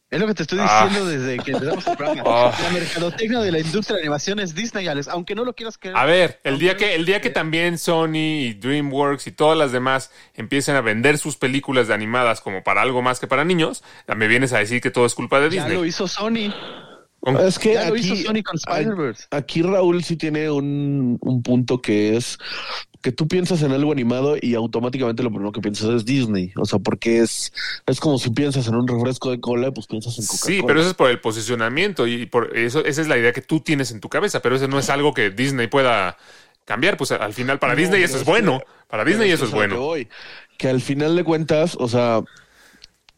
Es 0.09 0.19
lo 0.21 0.27
que 0.27 0.35
te 0.35 0.43
estoy 0.43 0.59
Ah. 0.61 0.85
diciendo 0.87 1.09
desde 1.09 1.37
que 1.43 1.51
empezamos 1.51 1.85
el 1.87 1.97
programa. 1.97 2.23
Ah. 2.25 2.57
La 2.61 2.69
mercadotecnia 2.69 3.39
de 3.39 3.51
la 3.51 3.59
industria 3.59 3.95
de 3.95 4.03
animación 4.03 4.39
es 4.39 4.55
Disney, 4.55 4.87
Alex. 4.87 5.09
Aunque 5.09 5.35
no 5.35 5.43
lo 5.43 5.53
quieras 5.53 5.77
creer. 5.77 5.97
A 5.97 6.05
ver, 6.05 6.39
el 6.45 6.59
día 6.59 6.77
que 6.77 6.95
el 6.95 7.05
día 7.05 7.19
que 7.19 7.29
también 7.29 7.77
Sony 7.77 8.15
y 8.15 8.53
DreamWorks 8.53 9.27
y 9.27 9.31
todas 9.31 9.57
las 9.57 9.73
demás 9.73 10.11
empiecen 10.35 10.75
a 10.77 10.81
vender 10.81 11.17
sus 11.17 11.35
películas 11.35 11.87
de 11.89 11.93
animadas 11.95 12.39
como 12.39 12.63
para 12.63 12.81
algo 12.81 13.01
más 13.01 13.19
que 13.19 13.27
para 13.27 13.43
niños, 13.43 13.83
ya 14.07 14.15
me 14.15 14.27
vienes 14.29 14.53
a 14.53 14.59
decir 14.59 14.79
que 14.79 14.91
todo 14.91 15.05
es 15.05 15.15
culpa 15.15 15.39
de 15.41 15.49
Ya 15.49 15.63
Disney. 15.63 15.73
lo 15.77 15.83
hizo 15.85 16.07
Sony. 16.07 16.53
Con- 17.25 17.37
Es 17.45 17.57
que 17.59 17.77
aquí, 17.79 18.23
Sony 18.23 18.43
con 18.43 19.13
aquí 19.31 19.61
Raúl 19.63 20.03
sí 20.03 20.15
tiene 20.15 20.49
un, 20.51 21.17
un 21.21 21.41
punto 21.43 21.81
que 21.81 22.15
es 22.15 22.37
que 23.01 23.11
tú 23.11 23.27
piensas 23.27 23.61
en 23.61 23.71
algo 23.71 23.91
animado 23.91 24.35
y 24.41 24.55
automáticamente 24.55 25.21
lo 25.21 25.29
primero 25.29 25.51
que 25.51 25.61
piensas 25.61 25.89
es 25.89 26.05
Disney. 26.05 26.51
O 26.55 26.65
sea, 26.65 26.79
porque 26.79 27.19
es, 27.19 27.51
es 27.85 27.99
como 27.99 28.17
si 28.17 28.29
piensas 28.31 28.67
en 28.67 28.75
un 28.75 28.87
refresco 28.87 29.29
de 29.31 29.39
cola, 29.39 29.71
pues 29.71 29.85
piensas 29.87 30.17
en 30.17 30.25
Coca-Cola. 30.25 30.55
Sí, 30.55 30.63
pero 30.65 30.79
eso 30.79 30.89
es 30.89 30.95
por 30.95 31.09
el 31.11 31.19
posicionamiento 31.19 32.07
y 32.07 32.25
por 32.25 32.57
eso 32.57 32.83
esa 32.85 33.01
es 33.01 33.07
la 33.07 33.17
idea 33.17 33.31
que 33.33 33.41
tú 33.41 33.59
tienes 33.59 33.91
en 33.91 33.99
tu 33.99 34.09
cabeza, 34.09 34.41
pero 34.41 34.55
eso 34.55 34.67
no 34.67 34.79
es 34.79 34.89
algo 34.89 35.13
que 35.13 35.29
Disney 35.29 35.67
pueda 35.67 36.17
cambiar, 36.65 36.97
pues 36.97 37.11
al 37.11 37.33
final 37.33 37.59
para 37.59 37.73
No, 37.73 37.79
Disney 37.79 38.01
eso 38.01 38.15
es 38.15 38.21
es 38.21 38.25
que- 38.25 38.31
bueno, 38.31 38.61
para 38.87 39.05
Disney 39.05 39.29
eso 39.31 39.43
es 39.45 39.49
que 39.51 39.55
bueno. 39.55 39.77
voy. 39.79 40.07
Que 40.57 40.69
al 40.69 40.81
final 40.81 41.15
de 41.15 41.23
cuentas, 41.23 41.75
o 41.79 41.87
sea, 41.87 42.21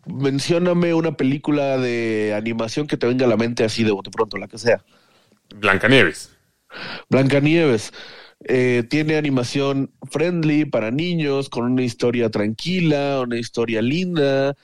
mencióname 0.08 0.94
una 0.94 1.18
película 1.18 1.78
de 1.78 2.34
animación 2.36 2.88
que 2.88 2.98
te 2.98 3.08
venga 3.08 3.26
a 3.26 3.30
la 3.30 3.38
mente 3.38 3.64
así 3.64 3.84
de 3.84 3.92
bote 3.92 4.12
pronto, 4.12 4.38
la 4.38 4.48
que 4.48 4.58
sea. 4.58 4.84
Blancanieves. 5.56 6.36
Blancanieves. 7.10 7.94
Eh, 8.46 8.84
tiene 8.90 9.18
animación 9.18 9.92
friendly 10.10 10.66
para 10.66 10.92
niños, 10.92 11.50
con 11.50 11.66
una 11.66 11.84
historia 11.84 12.30
tranquila, 12.30 13.22
una 13.22 13.38
historia 13.38 13.82
linda. 13.82 14.56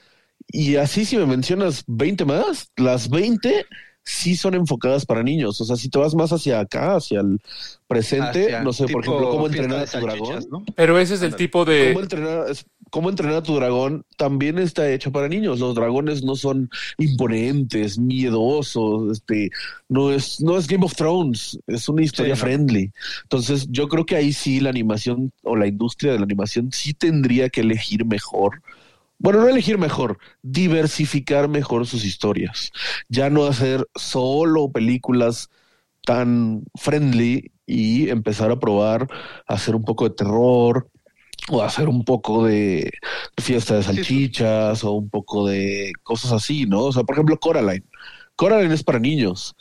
Y 0.48 0.76
así 0.76 1.04
si 1.04 1.16
me 1.16 1.26
mencionas 1.26 1.84
20 1.86 2.24
más, 2.24 2.70
las 2.76 3.08
20 3.10 3.66
sí 4.04 4.36
son 4.36 4.54
enfocadas 4.54 5.06
para 5.06 5.22
niños. 5.22 5.60
O 5.60 5.64
sea, 5.64 5.76
si 5.76 5.88
te 5.88 5.98
vas 5.98 6.14
más 6.14 6.32
hacia 6.32 6.60
acá, 6.60 6.96
hacia 6.96 7.20
el 7.20 7.40
presente, 7.86 8.44
Hacia 8.46 8.62
no 8.62 8.72
sé, 8.72 8.86
por 8.88 9.02
ejemplo, 9.04 9.30
cómo 9.30 9.46
entrenar 9.46 9.80
a 9.80 9.86
tu 9.86 9.98
dragón. 9.98 10.64
Pero 10.76 10.98
ese 10.98 11.14
es 11.14 11.22
el 11.22 11.36
tipo 11.36 11.64
de... 11.64 11.88
¿Cómo 11.88 12.00
entrenar, 12.00 12.50
es- 12.50 12.66
cómo 12.90 13.10
entrenar 13.10 13.36
a 13.38 13.42
tu 13.42 13.56
dragón 13.56 14.04
también 14.16 14.58
está 14.58 14.88
hecho 14.90 15.10
para 15.10 15.28
niños. 15.28 15.58
Los 15.58 15.74
dragones 15.74 16.22
no 16.22 16.36
son 16.36 16.70
imponentes, 16.98 17.98
miedosos, 17.98 19.10
este, 19.12 19.50
no 19.88 20.12
es, 20.12 20.40
no 20.40 20.56
es 20.56 20.66
Game 20.68 20.84
of 20.84 20.94
Thrones, 20.94 21.58
es 21.66 21.88
una 21.88 22.02
historia 22.02 22.36
Sí, 22.36 22.40
no. 22.40 22.46
friendly. 22.46 22.92
Entonces, 23.24 23.66
yo 23.70 23.88
creo 23.88 24.06
que 24.06 24.16
ahí 24.16 24.32
sí 24.32 24.60
la 24.60 24.70
animación 24.70 25.32
o 25.42 25.56
la 25.56 25.66
industria 25.66 26.12
de 26.12 26.18
la 26.18 26.24
animación 26.24 26.70
sí 26.72 26.94
tendría 26.94 27.48
que 27.48 27.62
elegir 27.62 28.04
mejor. 28.04 28.62
Bueno, 29.18 29.40
no 29.40 29.48
elegir 29.48 29.78
mejor, 29.78 30.18
diversificar 30.42 31.48
mejor 31.48 31.86
sus 31.86 32.04
historias. 32.04 32.70
Ya 33.08 33.30
no 33.30 33.44
hacer 33.44 33.86
solo 33.94 34.70
películas 34.70 35.48
tan 36.04 36.64
friendly 36.74 37.52
y 37.66 38.10
empezar 38.10 38.50
a 38.50 38.58
probar 38.58 39.08
hacer 39.46 39.74
un 39.74 39.84
poco 39.84 40.08
de 40.08 40.14
terror 40.14 40.88
o 41.48 41.62
hacer 41.62 41.88
un 41.88 42.04
poco 42.04 42.44
de 42.44 42.90
fiesta 43.40 43.76
de 43.76 43.82
salchichas 43.82 44.84
o 44.84 44.92
un 44.92 45.08
poco 45.08 45.46
de 45.46 45.92
cosas 46.02 46.32
así, 46.32 46.66
¿no? 46.66 46.84
O 46.84 46.92
sea, 46.92 47.04
por 47.04 47.14
ejemplo, 47.14 47.38
Coraline. 47.38 47.84
Coraline 48.36 48.74
es 48.74 48.82
para 48.82 48.98
niños, 48.98 49.54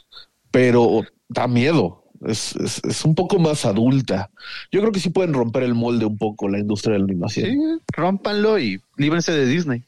pero 0.52 1.02
da 1.28 1.48
miedo. 1.48 2.03
Es, 2.26 2.56
es, 2.56 2.82
es 2.84 3.06
un 3.06 3.16
poco 3.16 3.40
más 3.40 3.66
adulta. 3.66 4.30
Yo 4.72 4.80
creo 4.82 4.92
que 4.92 5.00
sí 5.00 5.10
pueden 5.10 5.34
romper 5.34 5.64
el 5.64 5.74
molde 5.76 6.06
un 6.06 6.18
poco 6.18 6.48
la 6.50 6.60
industria 6.60 6.94
de 6.94 7.00
la 7.00 7.06
animación. 7.06 7.50
Sí, 7.52 7.58
rómpanlo 7.96 8.60
y 8.60 8.82
líbrense 8.98 9.32
de 9.32 9.46
Disney. 9.46 9.84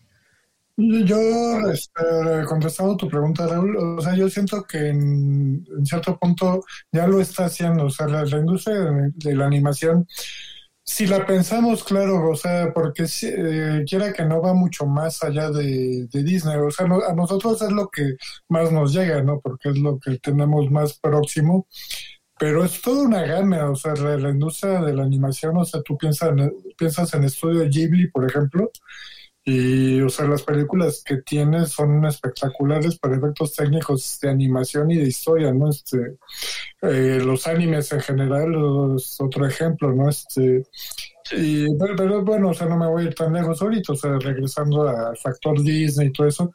Yo, 0.77 1.17
este, 1.71 2.01
contestando 2.49 2.97
tu 2.97 3.07
pregunta, 3.07 3.47
Raúl, 3.47 3.77
o 3.77 4.01
sea, 4.01 4.13
yo 4.13 4.29
siento 4.29 4.63
que 4.63 4.89
en, 4.89 5.65
en 5.77 5.85
cierto 5.85 6.17
punto 6.19 6.65
ya 6.91 7.07
lo 7.07 7.21
está 7.21 7.45
haciendo, 7.45 7.85
o 7.85 7.89
sea, 7.89 8.07
la, 8.07 8.25
la 8.25 8.39
industria 8.39 8.75
de, 8.81 9.11
de 9.15 9.35
la 9.35 9.45
animación, 9.45 10.05
si 10.83 11.07
la 11.07 11.25
pensamos, 11.25 11.81
claro, 11.85 12.29
o 12.29 12.35
sea, 12.35 12.73
porque 12.73 13.07
si- 13.07 13.27
eh, 13.33 13.85
quiera 13.89 14.11
que 14.11 14.25
no 14.25 14.41
va 14.41 14.53
mucho 14.53 14.85
más 14.85 15.23
allá 15.23 15.49
de, 15.49 16.07
de 16.11 16.23
Disney, 16.23 16.57
o 16.57 16.69
sea, 16.69 16.85
no- 16.87 17.01
a 17.07 17.13
nosotros 17.13 17.61
es 17.61 17.71
lo 17.71 17.87
que 17.87 18.15
más 18.49 18.69
nos 18.71 18.93
llega, 18.93 19.23
¿no? 19.23 19.39
Porque 19.39 19.69
es 19.69 19.77
lo 19.79 19.97
que 19.97 20.17
tenemos 20.19 20.69
más 20.69 20.99
próximo, 20.99 21.67
pero 22.37 22.65
es 22.65 22.81
toda 22.81 23.03
una 23.03 23.23
gama, 23.23 23.69
o 23.69 23.75
sea, 23.75 23.93
la, 23.95 24.17
la 24.17 24.29
industria 24.29 24.81
de 24.81 24.93
la 24.93 25.03
animación, 25.03 25.57
o 25.57 25.65
sea, 25.65 25.81
tú 25.81 25.97
piensas 25.97 26.29
en, 26.29 26.53
piensas 26.77 27.13
en 27.13 27.23
Estudio 27.23 27.67
Ghibli, 27.69 28.09
por 28.09 28.29
ejemplo, 28.29 28.71
y, 29.47 30.01
o 30.01 30.09
sea, 30.09 30.25
las 30.27 30.41
películas 30.41 31.03
que 31.05 31.17
tiene 31.17 31.67
son 31.67 32.03
espectaculares 32.05 32.97
para 32.97 33.15
efectos 33.15 33.55
técnicos 33.55 34.19
de 34.19 34.29
animación 34.31 34.89
y 34.89 34.97
de 34.97 35.07
historia, 35.07 35.53
¿no? 35.53 35.69
Este, 35.69 36.17
eh, 36.81 37.19
los 37.23 37.45
animes 37.45 37.91
en 37.91 38.01
general 38.01 38.95
es 38.97 39.21
otro 39.21 39.45
ejemplo, 39.45 39.93
¿no? 39.93 40.09
Este, 40.09 40.63
y, 41.31 41.67
pero, 41.77 41.95
pero, 41.95 42.23
bueno, 42.25 42.49
o 42.49 42.53
sea, 42.55 42.65
no 42.67 42.75
me 42.75 42.87
voy 42.87 43.03
a 43.03 43.07
ir 43.07 43.13
tan 43.13 43.33
lejos 43.33 43.61
ahorita, 43.61 43.93
o 43.93 43.95
sea, 43.95 44.17
regresando 44.17 44.87
al 44.87 45.15
factor 45.17 45.61
Disney 45.61 46.07
y 46.07 46.11
todo 46.11 46.27
eso. 46.27 46.51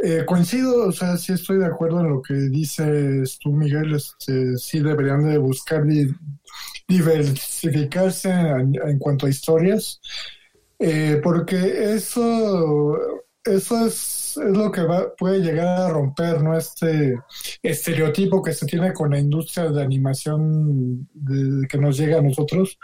Eh, 0.00 0.24
coincido, 0.24 0.86
o 0.86 0.92
sea, 0.92 1.16
sí 1.16 1.32
estoy 1.32 1.58
de 1.58 1.66
acuerdo 1.66 2.00
en 2.00 2.08
lo 2.10 2.22
que 2.22 2.34
dices 2.34 3.36
tú, 3.40 3.50
Miguel, 3.52 3.94
este, 3.94 4.56
sí 4.56 4.78
deberían 4.80 5.28
de 5.28 5.38
buscar 5.38 5.84
di- 5.84 6.14
diversificarse 6.86 8.30
en, 8.30 8.74
en 8.86 8.98
cuanto 8.98 9.26
a 9.26 9.30
historias. 9.30 10.00
Eh, 10.78 11.20
porque 11.22 11.94
eso, 11.94 12.96
eso 13.44 13.86
es, 13.86 14.36
es 14.36 14.56
lo 14.56 14.70
que 14.70 14.82
va, 14.82 15.12
puede 15.16 15.40
llegar 15.40 15.66
a 15.66 15.88
romper 15.88 16.40
¿no? 16.42 16.56
este 16.56 17.18
estereotipo 17.62 18.40
que 18.42 18.52
se 18.52 18.66
tiene 18.66 18.92
con 18.92 19.10
la 19.10 19.18
industria 19.18 19.68
de 19.70 19.82
animación 19.82 21.08
de- 21.12 21.66
que 21.66 21.78
nos 21.78 21.98
llega 21.98 22.18
a 22.18 22.22
nosotros 22.22 22.78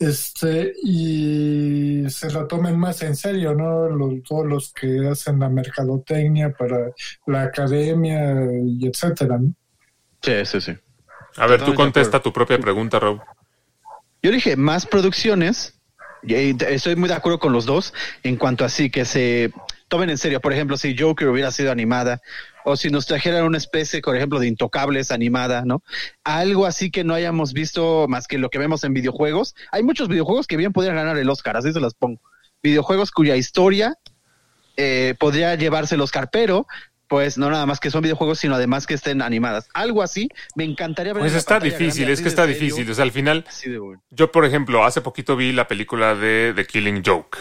este 0.00 0.72
y 0.82 2.08
se 2.08 2.32
la 2.32 2.48
tomen 2.48 2.78
más 2.78 3.02
en 3.02 3.14
serio, 3.14 3.54
¿no? 3.54 3.88
Los, 3.88 4.22
todos 4.26 4.46
los 4.46 4.72
que 4.72 5.06
hacen 5.06 5.38
la 5.38 5.50
mercadotecnia 5.50 6.52
para 6.52 6.90
la 7.26 7.42
academia 7.42 8.34
y 8.64 8.86
etcétera, 8.86 9.38
¿no? 9.38 9.54
Sí, 10.22 10.32
sí, 10.46 10.60
sí. 10.60 10.72
A 11.36 11.46
ver, 11.46 11.62
tú 11.62 11.74
contesta 11.74 12.20
tu 12.20 12.32
propia 12.32 12.58
pregunta, 12.58 12.98
Raúl. 12.98 13.20
Yo 14.22 14.30
dije 14.30 14.56
más 14.56 14.86
producciones. 14.86 15.76
Y 16.22 16.62
estoy 16.64 16.96
muy 16.96 17.08
de 17.08 17.14
acuerdo 17.14 17.38
con 17.38 17.54
los 17.54 17.64
dos 17.64 17.94
en 18.22 18.36
cuanto 18.36 18.66
a 18.66 18.68
sí 18.68 18.90
que 18.90 19.06
se 19.06 19.52
tomen 19.88 20.10
en 20.10 20.18
serio. 20.18 20.40
Por 20.40 20.52
ejemplo, 20.52 20.76
si 20.76 20.96
Joker 20.96 21.28
hubiera 21.28 21.50
sido 21.50 21.72
animada 21.72 22.20
o 22.64 22.76
si 22.76 22.90
nos 22.90 23.06
trajeran 23.06 23.44
una 23.44 23.58
especie, 23.58 24.00
por 24.00 24.16
ejemplo, 24.16 24.38
de 24.38 24.48
Intocables 24.48 25.10
animada, 25.10 25.62
¿no? 25.64 25.82
Algo 26.24 26.66
así 26.66 26.90
que 26.90 27.04
no 27.04 27.14
hayamos 27.14 27.52
visto 27.52 28.06
más 28.08 28.26
que 28.26 28.38
lo 28.38 28.50
que 28.50 28.58
vemos 28.58 28.84
en 28.84 28.94
videojuegos. 28.94 29.54
Hay 29.72 29.82
muchos 29.82 30.08
videojuegos 30.08 30.46
que 30.46 30.56
bien 30.56 30.72
podrían 30.72 30.96
ganar 30.96 31.16
el 31.16 31.30
Oscar, 31.30 31.56
así 31.56 31.72
se 31.72 31.80
las 31.80 31.94
pongo. 31.94 32.20
Videojuegos 32.62 33.10
cuya 33.10 33.36
historia 33.36 33.96
eh, 34.76 35.14
podría 35.18 35.54
llevarse 35.54 35.94
el 35.94 36.00
Oscar, 36.00 36.28
pero 36.30 36.66
pues 37.10 37.38
no 37.38 37.50
nada 37.50 37.66
más 37.66 37.80
que 37.80 37.90
son 37.90 38.02
videojuegos, 38.02 38.38
sino 38.38 38.54
además 38.54 38.86
que 38.86 38.94
estén 38.94 39.20
animadas. 39.20 39.68
Algo 39.74 40.00
así, 40.00 40.28
me 40.54 40.62
encantaría 40.62 41.12
ver. 41.12 41.22
Pues 41.22 41.34
está 41.34 41.58
difícil, 41.58 42.02
grande, 42.02 42.12
es 42.12 42.20
que 42.22 42.28
está 42.28 42.46
serio, 42.46 42.60
difícil. 42.60 42.88
O 42.88 42.94
sea, 42.94 43.02
al 43.02 43.10
final, 43.10 43.44
bueno. 43.80 44.00
yo, 44.10 44.30
por 44.30 44.44
ejemplo, 44.44 44.84
hace 44.84 45.00
poquito 45.00 45.34
vi 45.34 45.50
la 45.50 45.66
película 45.66 46.14
de 46.14 46.52
The 46.54 46.66
Killing 46.66 47.02
Joke. 47.04 47.38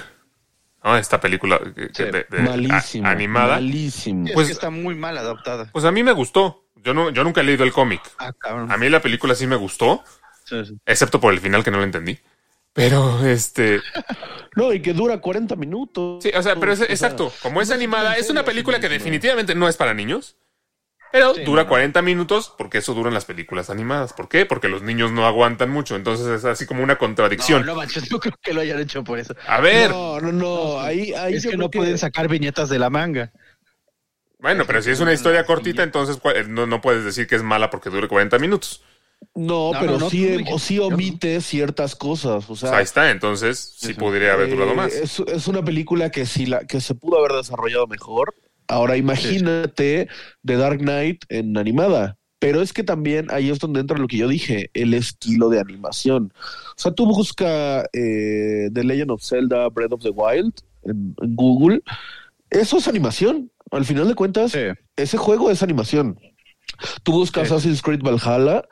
¿No? 0.84 0.98
Esta 0.98 1.20
película 1.20 1.60
que- 1.76 1.90
Sí, 1.94 2.04
de- 2.04 2.26
de- 2.30 2.40
Malísimo. 2.40 3.08
a- 3.08 3.12
animada. 3.12 3.56
Malísimo. 3.56 4.28
Es 4.28 4.34
Pues- 4.34 4.48
que 4.48 4.54
está 4.54 4.70
muy 4.70 4.96
mal 4.96 5.18
adaptada. 5.18 5.70
Pues 5.72 5.86
a 5.86 5.92
mí 5.92 6.04
me 6.04 6.12
gustó. 6.12 6.66
Yo, 6.84 6.94
no, 6.94 7.10
yo 7.10 7.24
nunca 7.24 7.42
he 7.42 7.44
leído 7.44 7.64
el 7.66 7.74
cómic. 7.74 8.02
Ah. 8.20 8.32
A 8.70 8.78
mí 8.78 8.88
la 8.90 9.02
película 9.02 9.36
sí 9.36 9.46
me 9.48 9.58
gustó, 9.58 10.04
Sí, 10.46 10.64
sí. 10.66 10.78
excepto 10.86 11.20
por 11.20 11.34
el 11.34 11.40
final 11.42 11.64
que 11.64 11.72
no 11.72 11.78
lo 11.78 11.84
entendí. 11.84 12.18
Pero, 12.74 13.26
este... 13.26 13.82
No, 14.56 14.74
y 14.74 14.82
que 14.82 14.94
dura 14.94 15.20
40 15.22 15.56
minutos. 15.56 16.24
Sí, 16.24 16.32
o 16.36 16.42
sea, 16.42 16.56
pero 16.56 16.72
es, 16.74 16.82
exacto. 16.82 17.32
Como 17.42 17.62
es 17.62 17.70
animada, 17.72 18.16
es 18.18 18.30
una 18.30 18.44
película 18.44 18.80
que 18.80 18.90
definitivamente 18.90 19.54
no 19.56 19.68
es 19.70 19.78
para 19.78 19.94
niños. 19.94 20.36
Pero 21.12 21.34
Sí, 21.34 21.44
dura 21.44 21.62
no, 21.62 21.64
no. 21.64 21.70
40 21.70 22.02
minutos 22.02 22.54
porque 22.58 22.78
eso 22.80 22.94
duran 22.94 23.14
las 23.14 23.26
películas 23.26 23.70
animadas. 23.70 24.14
¿Por 24.14 24.30
qué? 24.30 24.46
Porque 24.46 24.68
los 24.68 24.84
niños 24.84 25.12
no 25.12 25.26
aguantan 25.26 25.70
mucho. 25.70 25.96
Entonces 25.96 26.28
es 26.28 26.46
así 26.46 26.66
como 26.66 26.84
una 26.84 26.98
contradicción. 26.98 27.62
No, 27.62 27.74
no 27.74 27.76
manches, 27.76 28.12
no 28.12 28.20
creo 28.20 28.36
que 28.42 28.54
lo 28.54 28.62
hayan 28.62 28.80
hecho 28.80 29.04
por 29.04 29.18
eso. 29.20 29.34
A 29.48 29.60
ver, 29.62 29.90
No, 29.92 30.20
no, 30.22 30.32
no. 30.32 30.80
Ahí, 30.80 31.14
ahí 31.14 31.36
es 31.36 31.44
yo 31.44 31.50
que 31.52 31.56
creo 31.56 31.68
no 31.68 31.72
pueden 31.72 31.98
sacar 31.98 32.28
viñetas 32.28 32.70
de 32.70 32.80
la 32.80 32.90
manga. 32.90 33.32
bueno, 34.40 34.64
pero 34.66 34.82
si 34.82 34.92
es 34.92 35.00
una 35.00 35.14
historia 35.14 35.46
cortita, 35.46 35.84
entonces 35.84 36.22
cua- 36.22 36.46
no, 36.48 36.66
no 36.66 36.80
puedes 36.82 37.04
decir 37.04 37.28
que 37.28 37.36
es 37.36 37.44
mala 37.44 37.70
porque 37.70 37.90
dure 37.90 38.08
40 38.08 38.40
minutos. 38.40 38.82
No, 39.36 39.74
No, 39.74 39.80
pero 39.80 39.94
no, 39.94 40.00
no, 40.00 40.10
sí, 40.10 40.26
dijiste, 40.26 40.54
o 40.54 40.60
sí 40.60 40.80
omite 40.80 41.42
ciertas 41.42 41.96
cosas. 41.96 42.50
O 42.50 42.54
O 42.54 42.56
sea, 42.56 42.70
sea, 42.70 42.78
ahí 42.80 42.84
está, 42.86 43.12
entonces 43.12 43.74
sí 43.78 43.94
podría 43.94 44.34
haber 44.34 44.50
durado 44.50 44.72
eh, 44.72 44.76
más. 44.76 44.94
Es, 44.94 45.20
es 45.20 45.48
una 45.48 45.62
película 45.64 46.10
que 46.10 46.26
sí 46.26 46.46
la, 46.46 46.66
que 46.66 46.80
se 46.80 46.96
pudo 46.96 47.20
haber 47.20 47.34
desarrollado 47.34 47.86
mejor. 47.88 48.34
Ahora 48.70 48.96
imagínate 48.98 50.08
The 50.46 50.56
Dark 50.56 50.80
Knight 50.80 51.24
en 51.30 51.58
animada. 51.58 52.16
Pero 52.42 52.62
es 52.62 52.72
que 52.72 52.84
también 52.84 53.28
ahí 53.32 53.50
es 53.50 53.60
donde 53.60 53.82
entra 53.82 53.98
lo 53.98 54.08
que 54.08 54.16
yo 54.16 54.30
dije, 54.30 54.70
el 54.74 54.94
estilo 54.94 55.50
de 55.50 55.60
animación. 55.60 56.32
O 56.70 56.74
sea, 56.80 56.94
tú 56.94 57.06
busca 57.06 57.82
eh, 57.92 58.70
The 58.72 58.84
Legend 58.86 59.12
of 59.12 59.22
Zelda 59.22 59.68
Breath 59.68 59.92
of 59.92 60.02
the 60.04 60.12
Wild 60.12 60.54
en, 60.84 61.14
en 61.22 61.36
Google. 61.36 61.82
Eso 62.50 62.78
es 62.78 62.88
animación. 62.88 63.52
Al 63.72 63.84
final 63.84 64.08
de 64.08 64.16
cuentas, 64.16 64.54
Sí. 64.54 64.60
ese 64.96 65.18
juego 65.18 65.52
es 65.52 65.62
animación. 65.64 66.18
Tú 67.04 67.12
buscas 67.12 67.50
Sí. 67.50 67.54
Assassin's 67.54 67.82
Creed 67.82 68.02
Valhalla, 68.02 68.64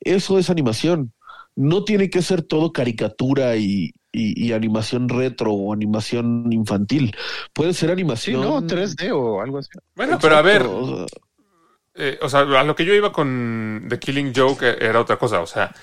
eso 0.00 0.38
es 0.38 0.50
animación. 0.50 1.12
No 1.54 1.84
tiene 1.84 2.10
que 2.10 2.20
ser 2.20 2.42
todo 2.42 2.70
caricatura 2.72 3.56
y, 3.56 3.92
y- 4.16 4.46
y 4.48 4.52
animación 4.52 5.08
retro 5.08 5.52
o 5.52 5.72
animación 5.72 6.52
infantil. 6.52 7.14
Puede 7.52 7.74
ser 7.74 7.88
Sí, 7.88 7.92
animación. 7.92 8.40
no, 8.40 8.66
3D 8.66 9.12
o 9.12 9.40
algo 9.40 9.58
así. 9.58 9.70
Bueno, 9.94 10.18
pero 10.20 10.36
a 10.36 10.42
ver, 10.42 10.62
Exacto, 10.62 10.78
o 10.80 10.86
sea, 10.86 11.06
eh, 11.94 12.18
o 12.22 12.28
sea, 12.28 12.40
a 12.40 12.64
lo 12.64 12.74
que 12.76 12.84
yo 12.84 12.94
iba 12.94 13.12
con 13.12 13.86
The 13.88 13.98
Killing 13.98 14.32
Joke 14.34 14.66
eh, 14.68 14.76
era 14.80 15.00
otra 15.00 15.16
cosa. 15.18 15.40
O 15.40 15.46
sea, 15.46 15.74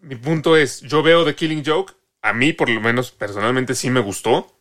mi 0.00 0.16
punto 0.16 0.56
es, 0.56 0.80
yo 0.82 1.02
veo 1.02 1.24
The 1.24 1.34
Killing 1.34 1.64
Joke, 1.64 1.94
a 2.22 2.32
mí 2.32 2.52
por 2.52 2.68
lo 2.70 2.80
menos 2.80 3.10
personalmente 3.12 3.74
sí 3.74 3.90
me 3.90 4.00
gustó, 4.00 4.60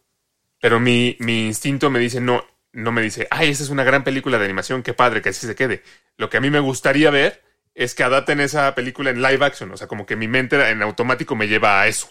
pero 0.61 0.79
mi, 0.79 1.17
mi 1.19 1.47
instinto 1.47 1.89
me 1.89 1.99
dice, 1.99 2.21
no, 2.21 2.43
no 2.73 2.91
me 2.91 3.01
dice, 3.01 3.27
ay, 3.31 3.49
esa 3.51 3.63
es 3.63 3.69
una 3.69 3.83
gran 3.83 4.03
película 4.03 4.37
de 4.39 4.45
animación, 4.45 4.83
qué 4.83 4.93
padre, 4.93 5.21
que 5.21 5.29
así 5.29 5.47
se 5.47 5.55
quede. 5.55 5.83
Lo 6.17 6.29
que 6.29 6.37
a 6.37 6.41
mí 6.41 6.49
me 6.49 6.59
gustaría 6.59 7.11
ver 7.11 7.43
es 7.75 7.95
que 7.95 8.03
adapten 8.03 8.39
esa 8.41 8.73
película 8.75 9.11
en 9.11 9.21
live 9.21 9.45
action, 9.45 9.71
o 9.71 9.77
sea, 9.77 9.87
como 9.87 10.05
que 10.05 10.15
mi 10.15 10.27
mente 10.27 10.57
en 10.71 10.81
automático 10.81 11.35
me 11.35 11.47
lleva 11.47 11.81
a 11.81 11.87
eso. 11.87 12.09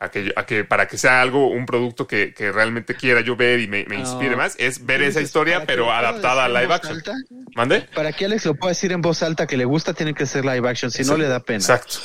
A 0.00 0.10
que, 0.10 0.32
a 0.36 0.44
que 0.44 0.64
para 0.64 0.86
que 0.88 0.98
sea 0.98 1.22
algo, 1.22 1.48
un 1.48 1.64
producto 1.66 2.06
que, 2.06 2.34
que 2.34 2.50
realmente 2.52 2.94
quiera 2.94 3.20
yo 3.22 3.36
ver 3.36 3.60
y 3.60 3.68
me, 3.68 3.84
me 3.86 3.96
inspire 3.96 4.32
No. 4.32 4.36
más, 4.38 4.54
es 4.58 4.84
ver 4.84 4.96
esa 5.00 5.06
Entonces, 5.20 5.22
historia, 5.24 5.64
pero 5.66 5.90
adaptada 5.92 6.44
a 6.44 6.48
live 6.48 6.74
action. 6.74 6.96
alta, 6.96 7.14
¿Mande? 7.54 7.82
para 7.94 8.12
que 8.12 8.24
Alex 8.26 8.44
lo 8.46 8.54
pueda 8.56 8.70
decir 8.70 8.90
en 8.92 9.00
voz 9.00 9.22
alta 9.22 9.46
que 9.46 9.56
le 9.56 9.64
gusta, 9.64 9.94
tiene 9.94 10.12
que 10.12 10.26
ser 10.26 10.44
live 10.44 10.68
action, 10.68 10.90
si 10.90 11.04
no 11.04 11.16
le 11.16 11.26
da 11.28 11.40
pena. 11.40 11.58
Exacto. 11.58 11.96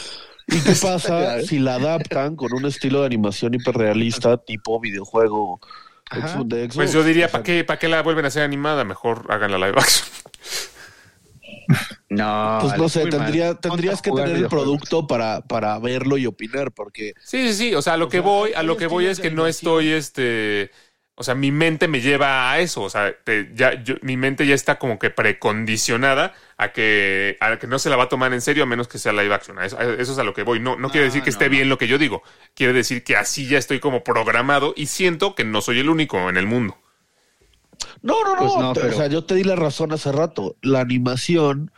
¿Y 0.47 0.59
qué 0.61 0.71
pasa 0.81 1.41
si 1.41 1.59
la 1.59 1.75
adaptan 1.75 2.35
con 2.35 2.53
un 2.53 2.65
estilo 2.65 3.01
de 3.01 3.07
animación 3.07 3.55
hiperrealista 3.55 4.37
tipo 4.37 4.79
videojuego 4.79 5.59
Ajá. 6.11 6.41
de 6.45 6.61
Xbox? 6.65 6.75
Pues 6.75 6.93
yo 6.93 7.03
diría, 7.03 7.27
¿para 7.29 7.43
qué, 7.43 7.63
¿para 7.63 7.79
qué 7.79 7.87
la 7.89 8.01
vuelven 8.03 8.23
a 8.25 8.27
hacer 8.29 8.43
animada? 8.43 8.83
Mejor 8.83 9.25
hagan 9.29 9.51
la 9.51 9.57
live 9.57 9.77
action. 9.79 10.07
No, 12.09 12.57
Pues 12.61 12.77
no 12.77 12.89
sé, 12.89 13.05
tendría, 13.07 13.55
tendrías 13.55 14.01
que 14.01 14.11
tener 14.11 14.35
el 14.35 14.47
producto 14.47 15.05
para, 15.07 15.41
para 15.41 15.77
verlo 15.79 16.17
y 16.17 16.25
opinar, 16.25 16.71
porque 16.71 17.13
Sí, 17.23 17.47
sí, 17.49 17.53
sí. 17.53 17.75
O 17.75 17.81
sea, 17.81 17.93
a 17.93 17.97
lo 17.97 18.09
que 18.09 18.17
sea, 18.17 18.21
voy, 18.21 18.53
a 18.53 18.63
lo 18.63 18.77
que 18.77 18.87
voy 18.87 19.05
es 19.05 19.19
que 19.19 19.29
no 19.31 19.45
estoy, 19.47 19.91
este, 19.91 20.71
o 21.15 21.23
sea, 21.23 21.35
mi 21.35 21.51
mente 21.51 21.87
me 21.87 22.01
lleva 22.01 22.51
a 22.51 22.59
eso. 22.59 22.81
O 22.81 22.89
sea, 22.89 23.13
te- 23.23 23.51
ya, 23.53 23.83
yo- 23.83 23.95
mi 24.01 24.17
mente 24.17 24.47
ya 24.47 24.55
está 24.55 24.79
como 24.79 24.97
que 24.97 25.09
precondicionada 25.11 26.33
a 26.57 26.71
que, 26.73 27.37
a 27.41 27.57
que 27.59 27.67
no 27.67 27.77
se 27.79 27.89
la 27.89 27.95
va 27.95 28.03
a 28.05 28.09
tomar 28.09 28.33
en 28.33 28.41
serio 28.41 28.63
a 28.63 28.65
menos 28.65 28.87
que 28.87 28.97
sea 28.97 29.13
live 29.13 29.33
action. 29.33 29.59
A 29.59 29.65
Eso, 29.65 29.77
a 29.79 29.83
eso 29.83 30.11
es 30.13 30.17
a 30.17 30.23
lo 30.23 30.33
que 30.33 30.43
voy. 30.43 30.59
No, 30.59 30.77
no, 30.77 30.89
quiere 30.89 31.05
decir 31.05 31.21
que 31.23 31.29
no, 31.29 31.31
esté 31.31 31.45
no. 31.45 31.51
bien 31.51 31.69
lo 31.69 31.77
que 31.77 31.87
yo 31.87 31.97
digo. 31.97 32.23
Quiere 32.55 32.73
decir 32.73 33.03
que 33.03 33.15
así 33.17 33.47
ya 33.47 33.57
estoy 33.59 33.79
como 33.79 34.03
programado 34.03 34.73
y 34.75 34.87
siento 34.87 35.35
que 35.35 35.43
no 35.43 35.61
soy 35.61 35.79
el 35.79 35.89
único 35.89 36.29
en 36.29 36.37
el 36.37 36.47
mundo. 36.47 36.77
No, 38.01 38.15
no, 38.23 38.33
no. 38.35 38.39
Pues 38.39 38.53
no, 38.59 38.73
pero- 38.73 38.89
O 38.89 38.97
sea, 38.97 39.07
yo 39.07 39.23
te 39.23 39.35
di 39.35 39.43
la 39.43 39.55
razón 39.55 39.91
hace 39.91 40.11
rato. 40.11 40.55
La 40.61 40.81
animación 40.81 41.71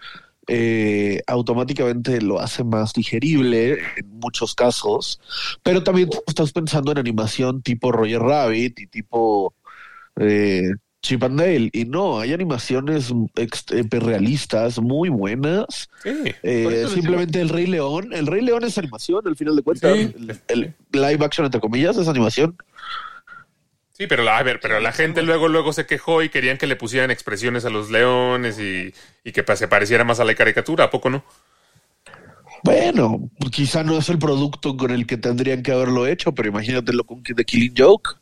eh, 0.48 1.22
automáticamente 1.28 2.20
lo 2.22 2.40
hace 2.40 2.64
más 2.64 2.94
digerible 2.94 3.74
en 3.98 4.20
muchos 4.20 4.54
casos, 4.56 5.20
pero 5.64 5.84
también 5.84 6.10
estás 6.28 6.52
pensando 6.52 6.92
en 6.92 6.98
animación 6.98 7.62
tipo 7.62 7.92
Roger 7.92 8.20
Rabbit 8.22 8.80
y 8.80 8.88
tipo 8.88 9.54
eh, 10.20 10.72
Chip 11.04 11.24
and 11.24 11.40
Dale. 11.40 11.70
Y 11.74 11.86
no, 11.86 12.20
hay 12.20 12.34
animaciones 12.34 13.14
hiperrealistas 13.72 14.80
muy 14.80 15.10
buenas. 15.10 15.90
Sí. 16.04 16.12
Eh, 16.44 16.86
simplemente 16.94 17.42
el 17.42 17.50
Rey 17.50 17.68
León. 17.68 18.10
El 18.14 18.28
Rey 18.28 18.42
León 18.44 18.64
es 18.64 18.78
animación, 18.78 19.26
al 19.28 19.36
final 19.36 19.56
de 19.56 19.62
cuentas. 19.62 19.98
Sí. 19.98 20.14
El, 20.18 20.42
el 20.48 20.76
live 20.92 21.26
action, 21.26 21.46
entre 21.46 21.62
comillas, 21.62 21.98
es 21.98 22.08
animación. 22.08 22.56
Sí, 24.02 24.08
pero 24.08 24.24
la, 24.24 24.40
a 24.40 24.42
ver, 24.42 24.60
pero 24.60 24.80
la 24.80 24.92
gente 24.92 25.22
luego, 25.22 25.48
luego 25.48 25.74
se 25.74 25.86
quejó 25.86 26.24
y 26.24 26.30
querían 26.30 26.58
que 26.58 26.66
le 26.66 26.76
pusieran 26.76 27.12
expresiones 27.12 27.66
a 27.66 27.70
los 27.70 27.92
leones 27.92 28.58
y, 28.58 28.92
y 29.24 29.32
que 29.32 29.46
se 29.56 29.68
pareciera 29.68 30.04
más 30.04 30.20
a 30.20 30.26
la 30.26 30.34
caricatura, 30.34 30.86
¿a 30.86 30.90
poco 30.90 31.12
no? 31.12 31.24
Bueno, 32.64 33.30
quizá 33.52 33.84
no 33.84 34.00
es 34.00 34.10
el 34.10 34.18
producto 34.18 34.76
con 34.76 34.90
el 34.90 35.06
que 35.06 35.18
tendrían 35.18 35.62
que 35.62 35.72
haberlo 35.72 36.08
hecho, 36.08 36.32
pero 36.32 36.50
imagínatelo 36.50 37.04
con 37.04 37.22
The 37.22 37.46
Killing 37.46 37.76
Joke. 37.78 38.16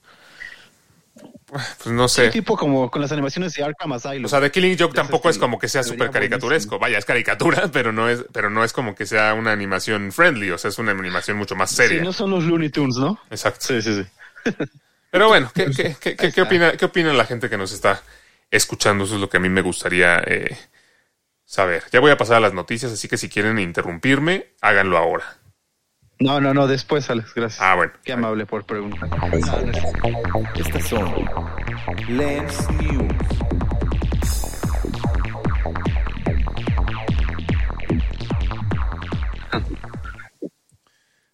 Pues 1.45 1.88
no 1.88 2.09
Sí, 2.09 2.23
sé. 2.23 2.30
tipo 2.30 2.57
como 2.57 2.91
con 2.91 3.01
las 3.01 3.13
animaciones 3.13 3.53
de 3.53 3.63
Arkham 3.63 3.93
Asylum. 3.93 4.25
O 4.25 4.27
sea, 4.27 4.41
The 4.41 4.51
Killing 4.51 4.77
Joke 4.77 4.93
tampoco 4.93 5.30
es 5.30 5.38
como 5.38 5.59
que 5.59 5.69
sea 5.69 5.82
Se 5.84 5.91
súper 5.91 6.11
caricaturesco. 6.11 6.77
Vaya, 6.77 6.97
es 6.97 7.05
caricatura, 7.05 7.69
pero 7.71 7.93
no 7.93 8.09
es, 8.09 8.25
pero 8.34 8.49
no 8.49 8.65
es 8.65 8.73
como 8.73 8.95
que 8.95 9.05
sea 9.05 9.34
una 9.34 9.53
animación 9.53 10.11
friendly. 10.11 10.51
O 10.51 10.57
sea, 10.57 10.71
es 10.71 10.77
una 10.77 10.91
animación 10.91 11.38
mucho 11.38 11.55
más 11.55 11.69
Sí, 11.69 11.77
seria. 11.77 12.03
no 12.03 12.11
son 12.11 12.32
los 12.32 12.43
Looney 12.43 12.67
Tunes, 12.69 12.97
¿no? 12.97 13.17
Exacto. 13.32 13.65
Sí, 13.65 13.82
sí, 13.82 14.03
sí. 14.03 14.51
Pero 15.12 15.28
bueno, 15.28 15.51
¿qué, 15.53 15.66
qué, 15.76 15.95
qué, 15.99 16.16
qué- 16.16 16.32
qué 16.32 16.41
opina, 16.41 16.74
¿qué 16.74 16.86
opina 16.86 17.14
la 17.14 17.26
gente 17.26 17.49
que 17.49 17.57
nos 17.57 17.72
está 17.72 18.01
escuchando? 18.51 19.03
Eso 19.05 19.16
es 19.16 19.22
lo 19.22 19.30
que 19.30 19.38
a 19.38 19.39
mí 19.39 19.49
me 19.49 19.62
gustaría 19.62 20.20
eh, 20.26 20.55
saber. 21.45 21.84
Ya 21.91 21.99
voy 21.99 22.12
a 22.12 22.18
pasar 22.18 22.38
a 22.38 22.41
las 22.41 22.53
noticias, 22.53 22.91
así 22.91 23.07
que 23.07 23.18
si 23.18 23.28
quieren 23.30 23.57
interrumpirme, 23.60 24.47
háganlo 24.62 24.97
ahora. 24.97 25.38
No, 26.20 26.39
no, 26.41 26.53
no, 26.53 26.68
después, 26.68 27.10
Alex, 27.10 27.34
gracias. 27.34 27.62
Ah, 27.62 27.76
bueno. 27.76 27.93
Qué 28.03 28.12
amable 28.14 28.45
por 28.45 28.66
preguntar. 28.66 29.10
Estas 30.55 30.88
son 30.88 31.30
Lens 32.10 32.70
News. 32.72 33.14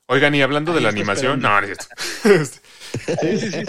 Oigan, 0.07 0.36
y 0.36 0.41
hablando 0.41 0.73
de 0.73 0.82
la 0.82 0.89
animación, 0.89 1.39
esperando. 1.43 1.49
no, 1.49 1.61
no 1.61 1.67
es 1.67 2.49
cierto. 2.51 2.61
Sí, 3.19 3.37
sí, 3.37 3.51
sí. 3.51 3.65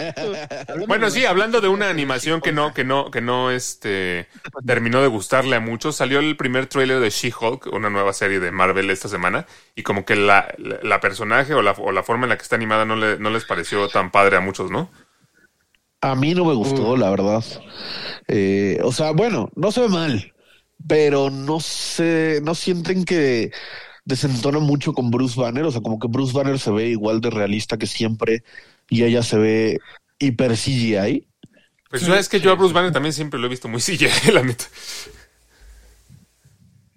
Hablando 0.67 0.87
Bueno, 0.87 1.09
sí, 1.09 1.25
hablando 1.25 1.61
de 1.61 1.67
una 1.67 1.89
animación 1.89 2.41
que 2.41 2.51
no, 2.51 2.73
que 2.73 2.83
no, 2.83 3.11
que 3.11 3.21
no, 3.21 3.51
este, 3.51 4.27
terminó 4.65 5.01
de 5.01 5.07
gustarle 5.07 5.55
a 5.55 5.59
muchos, 5.59 5.95
salió 5.95 6.19
el 6.19 6.37
primer 6.37 6.67
tráiler 6.67 6.99
de 6.99 7.09
She-Hulk, 7.09 7.67
una 7.73 7.89
nueva 7.89 8.13
serie 8.13 8.39
de 8.39 8.51
Marvel 8.51 8.89
esta 8.89 9.09
semana, 9.09 9.45
y 9.75 9.83
como 9.83 10.05
que 10.05 10.15
la, 10.15 10.53
la, 10.57 10.79
la 10.81 10.99
personaje 10.99 11.53
o 11.53 11.61
la, 11.61 11.71
o 11.71 11.91
la 11.91 12.03
forma 12.03 12.25
en 12.25 12.29
la 12.29 12.37
que 12.37 12.43
está 12.43 12.55
animada 12.55 12.85
no, 12.85 12.95
le, 12.95 13.19
no 13.19 13.29
les 13.29 13.45
pareció 13.45 13.87
tan 13.89 14.11
padre 14.11 14.37
a 14.37 14.41
muchos, 14.41 14.71
¿no? 14.71 14.89
A 16.01 16.15
mí 16.15 16.33
no 16.33 16.45
me 16.45 16.53
gustó, 16.53 16.95
la 16.95 17.09
verdad. 17.09 17.43
Eh, 18.27 18.79
o 18.83 18.91
sea, 18.91 19.11
bueno, 19.11 19.49
no 19.55 19.71
se 19.71 19.81
ve 19.81 19.89
mal, 19.89 20.33
pero 20.87 21.29
no 21.29 21.59
sé, 21.59 22.39
no 22.43 22.53
sienten 22.55 23.03
que 23.03 23.51
desentona 24.05 24.59
mucho 24.59 24.93
con 24.93 25.11
Bruce 25.11 25.39
Banner. 25.39 25.65
O 25.65 25.71
sea, 25.71 25.81
como 25.81 25.99
que 25.99 26.07
Bruce 26.07 26.33
Banner 26.33 26.59
se 26.59 26.71
ve 26.71 26.89
igual 26.89 27.19
de 27.21 27.29
realista 27.31 27.77
que 27.77 27.87
siempre 27.87 28.43
y 28.89 29.03
ella 29.03 29.23
se 29.23 29.37
ve 29.37 29.79
hiper 30.19 30.53
CGI. 30.53 31.27
Pues 31.89 32.01
sabes 32.01 32.27
que 32.29 32.39
yo 32.39 32.51
a 32.51 32.55
Bruce 32.55 32.73
Banner 32.73 32.91
también 32.91 33.13
siempre 33.13 33.39
lo 33.39 33.47
he 33.47 33.49
visto 33.49 33.67
muy 33.67 33.81
CGI, 33.81 34.31
la 34.33 34.43
neta. 34.43 34.65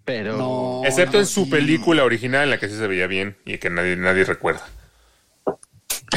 Pero. 0.04 0.36
No. 0.36 0.82
Excepto 0.84 1.18
en 1.18 1.26
su 1.26 1.44
sí. 1.44 1.50
película 1.50 2.04
original 2.04 2.44
en 2.44 2.50
la 2.50 2.58
que 2.58 2.68
sí 2.68 2.76
se 2.76 2.86
veía 2.86 3.06
bien 3.06 3.36
y 3.44 3.58
que 3.58 3.70
nadie, 3.70 3.96
nadie 3.96 4.24
recuerda. 4.24 4.66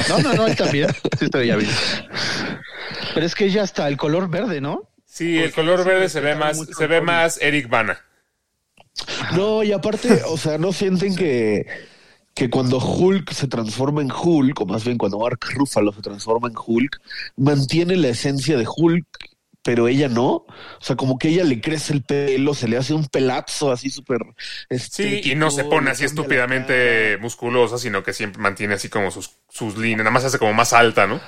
No, 0.09 0.19
no, 0.19 0.33
no, 0.33 0.47
él 0.47 0.55
también. 0.55 0.87
Sí, 1.19 1.29
te 1.29 1.37
veía 1.37 1.55
bien. 1.55 1.71
Pero 3.13 3.25
es 3.25 3.35
que 3.35 3.49
ya 3.49 3.63
está 3.63 3.87
el 3.87 3.97
color 3.97 4.29
verde, 4.29 4.61
¿no? 4.61 4.89
Sí, 5.05 5.37
el 5.37 5.53
color 5.53 5.83
sí 5.83 5.89
verde 5.89 6.09
se 6.09 6.21
ve 6.21 6.35
más, 6.35 6.57
se 6.75 6.87
ve 6.87 7.01
más 7.01 7.39
Eric 7.41 7.69
Bana. 7.69 8.01
No, 9.35 9.63
y 9.63 9.71
aparte, 9.71 10.21
o 10.25 10.37
sea, 10.37 10.57
no 10.57 10.73
sienten 10.73 11.15
que, 11.15 11.65
que 12.33 12.49
cuando 12.49 12.77
Hulk 12.77 13.31
se 13.31 13.47
transforma 13.47 14.01
en 14.01 14.11
Hulk, 14.11 14.59
o 14.61 14.65
más 14.65 14.83
bien 14.83 14.97
cuando 14.97 15.19
Mark 15.19 15.39
Ruffalo 15.53 15.93
se 15.93 16.01
transforma 16.01 16.47
en 16.47 16.55
Hulk, 16.55 16.99
mantiene 17.37 17.95
la 17.95 18.09
esencia 18.09 18.57
de 18.57 18.65
Hulk, 18.67 19.07
pero 19.61 19.87
ella 19.87 20.09
no. 20.09 20.27
O 20.27 20.45
sea, 20.81 20.95
como 20.95 21.17
que 21.17 21.29
ella 21.29 21.43
le 21.43 21.61
crece 21.61 21.93
el 21.93 22.03
pelo, 22.03 22.53
se 22.53 22.67
le 22.67 22.77
hace 22.77 22.93
un 22.93 23.05
pelazo 23.05 23.71
así 23.71 23.89
súper. 23.89 24.19
Sí, 24.77 25.21
y 25.23 25.35
no 25.35 25.51
se 25.51 25.63
pone 25.63 25.91
así 25.91 26.05
estúpidamente 26.05 27.17
musculosa, 27.21 27.77
sino 27.77 28.03
que 28.03 28.13
siempre 28.13 28.41
mantiene 28.41 28.73
así 28.73 28.89
como 28.89 29.11
sus, 29.11 29.31
sus 29.49 29.77
líneas, 29.77 29.99
nada 29.99 30.11
más 30.11 30.25
hace 30.25 30.39
como 30.39 30.53
más 30.53 30.73
alta, 30.73 31.07
¿no? 31.07 31.21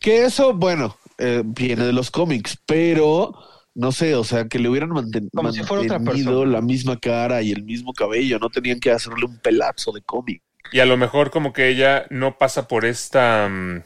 Que 0.00 0.24
eso, 0.24 0.54
bueno, 0.54 0.98
eh, 1.18 1.42
viene 1.44 1.84
de 1.86 1.92
los 1.92 2.10
cómics, 2.10 2.58
pero 2.66 3.34
no 3.76 3.92
sé, 3.92 4.14
o 4.16 4.24
sea, 4.24 4.46
que 4.48 4.58
le 4.58 4.68
hubieran 4.68 4.90
manten- 4.90 5.30
Como 5.34 5.52
si 5.52 5.62
fuera 5.62 5.82
otra 5.84 5.98
mantenido 5.98 6.40
persona. 6.40 6.52
la 6.52 6.60
misma 6.62 6.98
cara 6.98 7.42
y 7.42 7.52
el 7.52 7.62
mismo 7.64 7.92
cabello, 7.94 8.38
no 8.38 8.50
tenían 8.50 8.80
que 8.80 8.90
hacerle 8.90 9.26
un 9.26 9.38
pelazo 9.38 9.92
de 9.92 10.02
cómic. 10.02 10.42
Y 10.72 10.80
a 10.80 10.86
lo 10.86 10.96
mejor 10.96 11.30
como 11.30 11.52
que 11.52 11.68
ella 11.68 12.06
no 12.10 12.38
pasa 12.38 12.66
por 12.68 12.84
esta... 12.84 13.48
mm, 13.48 13.82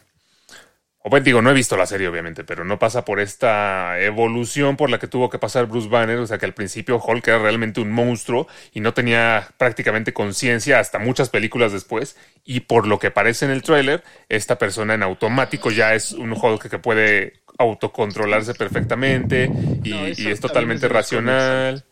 O 1.03 1.09
bueno, 1.11 1.25
digo, 1.25 1.41
no 1.43 1.51
he 1.51 1.55
visto 1.55 1.77
la 1.79 1.87
serie 1.87 2.09
obviamente, 2.09 2.45
pero 2.45 2.63
no 2.65 2.79
pasa 2.79 3.05
por 3.07 3.21
esta 3.21 3.99
evolución 4.01 4.77
por 4.77 4.91
la 4.91 4.99
que 4.99 5.07
tuvo 5.09 5.31
que 5.31 5.39
pasar 5.39 5.67
Bruce 5.67 5.89
Banner, 5.89 6.19
o 6.19 6.27
sea 6.27 6.37
que 6.39 6.45
al 6.47 6.53
principio 6.55 6.99
Hulk 7.03 7.27
era 7.29 7.39
realmente 7.39 7.81
un 7.81 7.91
monstruo 7.91 8.47
y 8.75 8.81
no 8.81 8.93
tenía 8.93 9.49
prácticamente 9.57 10.13
conciencia 10.13 10.79
hasta 10.79 10.99
muchas 10.99 11.31
películas 11.31 11.73
después 11.73 12.17
y 12.45 12.61
por 12.61 12.87
lo 12.87 12.99
que 12.99 13.11
parece 13.11 13.47
en 13.47 13.51
el 13.51 13.63
tráiler, 13.63 14.03
esta 14.29 14.59
persona 14.59 14.93
en 14.95 15.03
automático 15.03 15.71
ya 15.71 15.95
es 15.95 16.13
un 16.13 16.33
Hulk 16.33 16.69
que 16.69 16.79
puede 16.79 17.40
autocontrolarse 17.59 18.55
perfectamente 18.55 19.51
y, 19.85 19.91
No, 19.91 20.07
eso 20.07 20.23
y 20.23 20.27
es 20.29 20.41
totalmente 20.41 20.87
es 20.87 20.93
racional. 20.93 21.85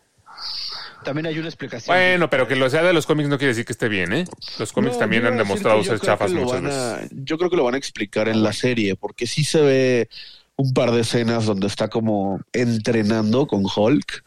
También 1.04 1.26
hay 1.26 1.38
una 1.38 1.48
explicación. 1.48 1.94
Bueno, 1.96 2.28
pero 2.28 2.46
que 2.48 2.56
lo 2.56 2.68
sea 2.68 2.82
de 2.82 2.92
los 2.92 3.06
cómics 3.06 3.28
no 3.28 3.38
quiere 3.38 3.50
decir 3.52 3.64
que 3.64 3.72
esté 3.72 3.88
bien, 3.88 4.12
¿eh? 4.12 4.24
Los 4.58 4.72
cómics 4.72 4.94
No, 4.94 4.98
también 5.00 5.24
han 5.26 5.36
demostrado 5.38 5.82
ser 5.84 6.00
chafas 6.00 6.32
muchas 6.32 6.64
a- 6.64 6.96
veces. 6.96 7.10
yo 7.12 7.38
creo 7.38 7.48
que 7.50 7.56
lo 7.56 7.64
van 7.64 7.74
a 7.74 7.78
explicar 7.78 8.28
en 8.28 8.42
la 8.42 8.52
serie, 8.52 8.96
porque 8.96 9.26
sí 9.26 9.44
se 9.44 9.60
ve 9.62 10.08
un 10.56 10.74
par 10.74 10.90
de 10.90 11.00
escenas 11.02 11.46
donde 11.46 11.68
está 11.68 11.88
como 11.88 12.40
entrenando 12.52 13.46
con 13.46 13.64
Hulk. 13.74 14.24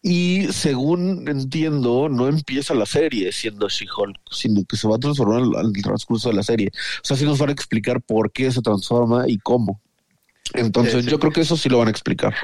Y 0.00 0.46
según 0.52 1.28
entiendo, 1.28 2.08
no 2.08 2.26
empieza 2.28 2.72
la 2.72 2.86
serie 2.86 3.30
siendo 3.32 3.68
She-Hulk, 3.68 4.16
sino 4.30 4.64
que 4.64 4.76
se 4.76 4.88
va 4.88 4.96
a 4.96 4.98
transformar 4.98 5.40
al, 5.42 5.66
al 5.66 5.72
transcurso 5.82 6.30
de 6.30 6.36
la 6.36 6.42
serie. 6.42 6.70
O 6.72 7.04
sea, 7.04 7.16
sí 7.16 7.24
nos 7.24 7.38
van 7.38 7.50
a 7.50 7.52
explicar 7.52 8.00
por 8.00 8.32
qué 8.32 8.50
se 8.50 8.62
transforma 8.62 9.24
y 9.28 9.38
cómo. 9.38 9.80
Entonces, 10.54 11.04
Sí, 11.04 11.10
yo 11.10 11.18
creo 11.18 11.32
que 11.32 11.40
eso 11.42 11.56
sí 11.56 11.68
lo 11.68 11.78
van 11.78 11.88
a 11.88 11.90
explicar. 11.90 12.34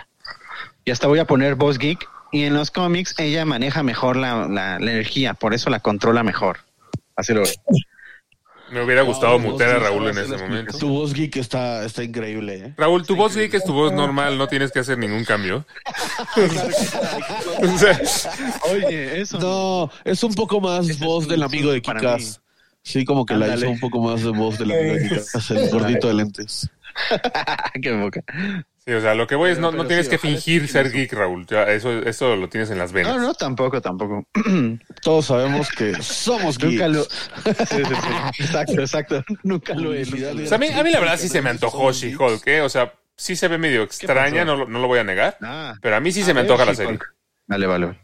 Y 0.84 0.90
hasta 0.90 1.07
voy 1.07 1.18
a 1.18 1.26
poner 1.26 1.55
Boss 1.55 1.78
Geek. 1.78 2.09
Y 2.32 2.42
en 2.44 2.55
los 2.55 2.70
cómics 2.72 3.14
ella 3.18 3.44
maneja 3.44 3.82
mejor 3.84 4.16
la, 4.16 4.48
la- 4.48 4.78
la 4.80 4.90
energía, 4.90 5.34
por 5.34 5.55
eso 5.55 5.70
la 5.70 5.78
controla 5.80 6.22
mejor. 6.24 6.59
Así 7.16 7.32
lo 7.32 7.42
veo. 7.42 7.52
Me 8.72 8.82
hubiera 8.82 9.02
gustado 9.02 9.38
No, 9.38 9.50
mutear 9.50 9.70
a 9.76 9.78
Raúl 9.78 10.09
en 10.09 10.18
ese 10.18 10.36
momento. 10.36 10.76
Tu 10.78 10.88
voz 10.88 11.12
geek 11.14 11.36
está, 11.36 11.84
está 11.84 12.02
increíble, 12.02 12.55
¿eh? 12.57 12.74
Raúl, 12.76 13.07
tu 13.07 13.14
voz 13.14 13.36
geek 13.36 13.55
es 13.55 13.62
tu 13.64 13.72
voz 13.72 13.92
normal, 13.92 14.36
no 14.36 14.48
tienes 14.48 14.72
que 14.72 14.80
hacer 14.80 14.98
ningún 14.98 15.24
cambio. 15.24 15.64
O 17.62 17.78
sea, 17.78 18.00
Oye, 18.72 19.20
eso. 19.20 19.38
No, 19.38 19.90
es 20.05 20.22
un 20.24 20.34
poco 20.34 20.61
más 20.61 20.98
voz 20.98 21.28
del 21.28 21.42
amigo 21.42 21.70
de 21.72 21.80
Kikas. 21.82 22.40
Sí, 22.82 23.05
como 23.05 23.24
que 23.24 23.34
la 23.34 23.55
hizo 23.55 23.68
un 23.70 23.80
poco 23.80 24.00
más 24.00 24.22
de 24.22 24.30
voz 24.30 24.59
del 24.59 24.72
amigo 24.72 24.94
de 24.94 25.09
Kikas, 25.09 25.50
el 25.52 25.70
gordito 25.70 26.09
de 26.09 26.14
lentes. 26.14 26.68
Qué 27.82 27.92
boca. 27.92 28.22
sí, 28.84 28.92
o 28.92 29.01
sea, 29.01 29.14
lo 29.14 29.26
que 29.26 29.34
voy 29.34 29.51
es, 29.51 29.59
no, 29.59 29.72
no 29.72 29.86
tienes 29.86 30.07
sí, 30.07 30.11
que 30.11 30.18
fingir 30.18 30.68
ser 30.68 30.90
geek, 30.92 31.12
Raúl. 31.12 31.47
Ya, 31.47 31.64
eso, 31.64 31.90
eso 32.03 32.36
lo 32.36 32.49
tienes 32.49 32.70
en 32.70 32.78
las 32.78 32.92
venas. 32.92 33.14
No, 33.16 33.20
no, 33.22 33.34
tampoco, 33.34 33.80
tampoco. 33.80 34.26
Todos 35.03 35.26
sabemos 35.26 35.68
que 35.70 35.95
somos 36.03 36.61
Nunca 36.62 36.88
geeks. 36.88 36.97
lo. 36.97 37.05
Sí, 37.66 37.76
sí, 37.84 37.95
sí. 37.95 38.42
Exacto, 38.45 38.80
exacto. 38.80 39.24
Nunca 39.42 39.74
lo 39.74 39.92
he. 39.95 40.05
nunca 40.05 40.32
lo 40.32 40.42
O 40.42 40.47
sea, 40.47 40.57
a 40.57 40.59
mí, 40.59 40.68
a 40.68 40.82
mí 40.82 40.90
la 40.90 41.01
verdad 41.01 41.18
sí 41.18 41.28
se 41.28 41.42
me 41.42 41.51
antojó 41.51 41.92
She-Hulk, 41.92 42.47
¿eh? 42.47 42.61
O 42.62 42.68
sea, 42.68 42.92
sí 43.16 43.36
se 43.36 43.49
ve 43.49 43.59
medio 43.59 43.82
extraña, 43.82 44.45
no, 44.45 44.57
lo- 44.57 44.66
no 44.68 44.78
lo 44.80 44.86
voy 44.88 44.99
a 44.99 45.05
negar. 45.05 45.36
Ah, 45.42 45.74
Pero 45.80 45.97
a 45.97 46.01
mí 46.01 46.12
sí 46.12 46.22
a 46.22 46.26
se 46.26 46.34
me 46.34 46.40
antoja 46.40 46.64
la 46.64 46.74
serie. 46.74 46.99
Vale, 47.47 47.66
vale. 47.66 47.86
vale. 47.86 47.99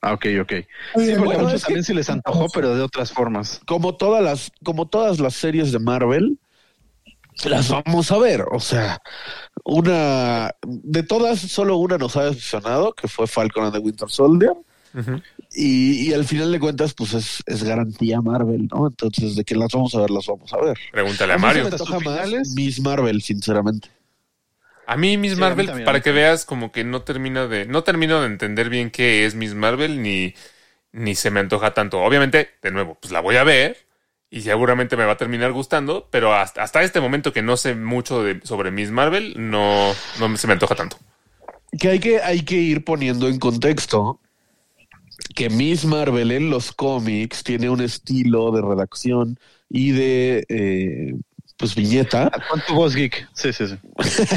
Ah, 0.00 0.12
ok, 0.12 0.26
ok. 0.42 0.52
Sí, 0.52 0.64
porque 0.94 1.16
bueno, 1.18 1.40
a 1.40 1.42
muchos 1.42 1.54
es 1.54 1.60
que- 1.62 1.66
también 1.66 1.84
sí 1.84 1.92
les 1.94 2.08
antojó, 2.08 2.46
pero 2.54 2.74
de 2.76 2.82
otras 2.82 3.12
formas. 3.12 3.60
Como 3.66 3.96
todas 3.96 4.22
las, 4.22 4.52
como 4.64 4.86
todas 4.88 5.18
las 5.18 5.34
series 5.34 5.72
de 5.72 5.80
Marvel, 5.80 6.38
las 7.44 7.68
vamos 7.68 8.10
a 8.10 8.18
ver. 8.18 8.44
O 8.50 8.60
sea, 8.60 9.00
una 9.64 10.52
de 10.62 11.02
todas, 11.02 11.40
solo 11.40 11.76
una 11.76 11.98
nos 11.98 12.16
ha 12.16 12.24
decepcionado, 12.24 12.92
que 12.92 13.08
fue 13.08 13.26
Falcon 13.26 13.64
and 13.64 13.74
the 13.74 13.78
Winter 13.78 14.08
Soldier. 14.08 14.52
Y, 15.54 16.08
y 16.08 16.12
al 16.12 16.24
final 16.24 16.50
de 16.50 16.58
cuentas, 16.60 16.94
pues 16.94 17.14
es, 17.14 17.42
es 17.46 17.62
garantía 17.62 18.20
Marvel, 18.20 18.68
¿no? 18.72 18.88
Entonces, 18.88 19.36
de 19.36 19.44
que 19.44 19.54
las 19.54 19.72
vamos 19.72 19.94
a 19.94 20.00
ver, 20.00 20.10
las 20.10 20.26
vamos 20.26 20.52
a 20.52 20.60
ver. 20.60 20.76
Pregúntale 20.92 21.34
a 21.34 21.36
mí 21.36 21.42
se 21.42 21.46
Mario. 21.46 21.64
me. 21.64 22.40
Miss 22.54 22.80
Marvel, 22.80 23.22
sinceramente. 23.22 23.90
A 24.86 24.96
mí 24.96 25.16
Miss 25.16 25.32
Sí, 25.32 25.34
a 25.34 25.36
mí 25.36 25.40
Marvel, 25.40 25.66
también, 25.66 25.84
a 25.84 25.86
para 25.86 26.00
que 26.00 26.12
veas, 26.12 26.44
como 26.44 26.72
que 26.72 26.82
no 26.84 27.02
termino 27.02 27.46
de, 27.48 27.66
no 27.66 27.84
termino 27.84 28.20
de 28.20 28.26
entender 28.26 28.70
bien 28.70 28.90
qué 28.90 29.26
es 29.26 29.34
Miss 29.34 29.54
Marvel, 29.54 30.02
ni, 30.02 30.34
ni 30.92 31.14
se 31.14 31.30
me 31.30 31.40
antoja 31.40 31.74
tanto. 31.74 32.00
Obviamente, 32.00 32.50
de 32.62 32.70
nuevo, 32.70 32.96
pues 33.00 33.12
la 33.12 33.20
voy 33.20 33.36
a 33.36 33.44
ver 33.44 33.87
y 34.30 34.42
seguramente 34.42 34.96
me 34.96 35.04
va 35.04 35.12
a 35.12 35.16
terminar 35.16 35.52
gustando, 35.52 36.08
pero 36.10 36.34
hasta, 36.34 36.62
hasta 36.62 36.82
este 36.82 37.00
momento 37.00 37.32
que 37.32 37.42
no 37.42 37.56
sé 37.56 37.74
mucho 37.74 38.22
de, 38.22 38.40
sobre 38.44 38.70
Miss 38.70 38.90
Marvel, 38.90 39.34
no, 39.38 39.92
no 40.20 40.36
se 40.36 40.46
me 40.46 40.52
antoja 40.52 40.74
tanto. 40.74 40.98
Que 41.78 41.88
hay 41.88 41.98
que, 41.98 42.20
hay 42.20 42.42
que 42.42 42.56
ir 42.56 42.84
poniendo 42.84 43.28
en 43.28 43.38
contexto 43.38 44.20
que 45.34 45.50
Miss 45.50 45.84
Marvel 45.84 46.30
en 46.32 46.50
los 46.50 46.72
cómics 46.72 47.42
tiene 47.42 47.70
un 47.70 47.80
estilo 47.80 48.50
de 48.52 48.62
redacción 48.62 49.38
y 49.68 49.90
de 49.92 50.44
eh, 50.48 51.14
pues 51.56 51.74
viñeta 51.74 52.30
Ah, 52.32 52.62
tu 52.66 52.74
voz 52.74 52.94
geek. 52.94 53.28
Sí, 53.34 53.52
sí, 53.52 53.66
sí. 53.66 53.76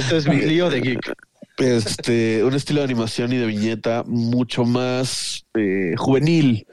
Esto 0.00 0.16
es 0.16 0.26
mi 0.28 0.36
lío 0.40 0.68
de 0.68 0.80
geek. 0.80 1.12
este, 1.58 2.44
un 2.44 2.54
estilo 2.54 2.80
de 2.80 2.84
animación 2.84 3.32
y 3.32 3.36
de 3.36 3.46
viñeta 3.46 4.02
mucho 4.06 4.64
más 4.64 5.46
eh, 5.54 5.94
juvenil, 5.96 6.66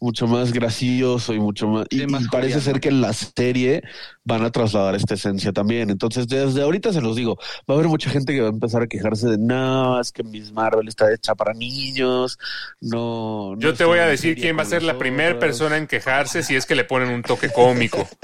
mucho 0.00 0.26
más 0.26 0.52
gracioso 0.52 1.34
y 1.34 1.40
mucho 1.40 1.68
más. 1.68 1.86
Sí, 1.90 2.02
y, 2.02 2.06
más 2.06 2.24
y 2.24 2.28
parece 2.28 2.60
ser 2.60 2.80
que 2.80 2.88
en 2.88 3.00
la 3.00 3.12
serie 3.12 3.82
van 4.28 4.44
a 4.44 4.50
trasladar 4.50 4.94
esta 4.94 5.14
esencia 5.14 5.52
también. 5.52 5.88
Entonces, 5.88 6.28
desde 6.28 6.62
ahorita 6.62 6.92
se 6.92 7.00
los 7.00 7.16
digo, 7.16 7.36
va 7.68 7.74
a 7.74 7.78
haber 7.78 7.88
mucha 7.88 8.10
gente 8.10 8.34
que 8.34 8.42
va 8.42 8.48
a 8.48 8.50
empezar 8.50 8.82
a 8.82 8.86
quejarse 8.86 9.26
de 9.26 9.38
no, 9.38 9.98
es 10.00 10.12
que 10.12 10.22
Miss 10.22 10.52
Marvel 10.52 10.86
está 10.86 11.10
hecha 11.12 11.34
para 11.34 11.54
niños. 11.54 12.38
No. 12.80 13.54
no 13.54 13.58
Yo 13.60 13.74
te 13.74 13.84
voy 13.84 14.00
a 14.00 14.06
decir 14.06 14.36
quién 14.36 14.58
va 14.58 14.62
a 14.62 14.66
ser 14.66 14.82
la 14.82 14.98
primera 14.98 15.38
persona 15.38 15.78
en 15.78 15.86
quejarse 15.86 16.42
si 16.42 16.54
es 16.56 16.66
que 16.66 16.74
le 16.74 16.84
ponen 16.84 17.08
un 17.08 17.22
toque 17.22 17.48
cómico. 17.50 18.06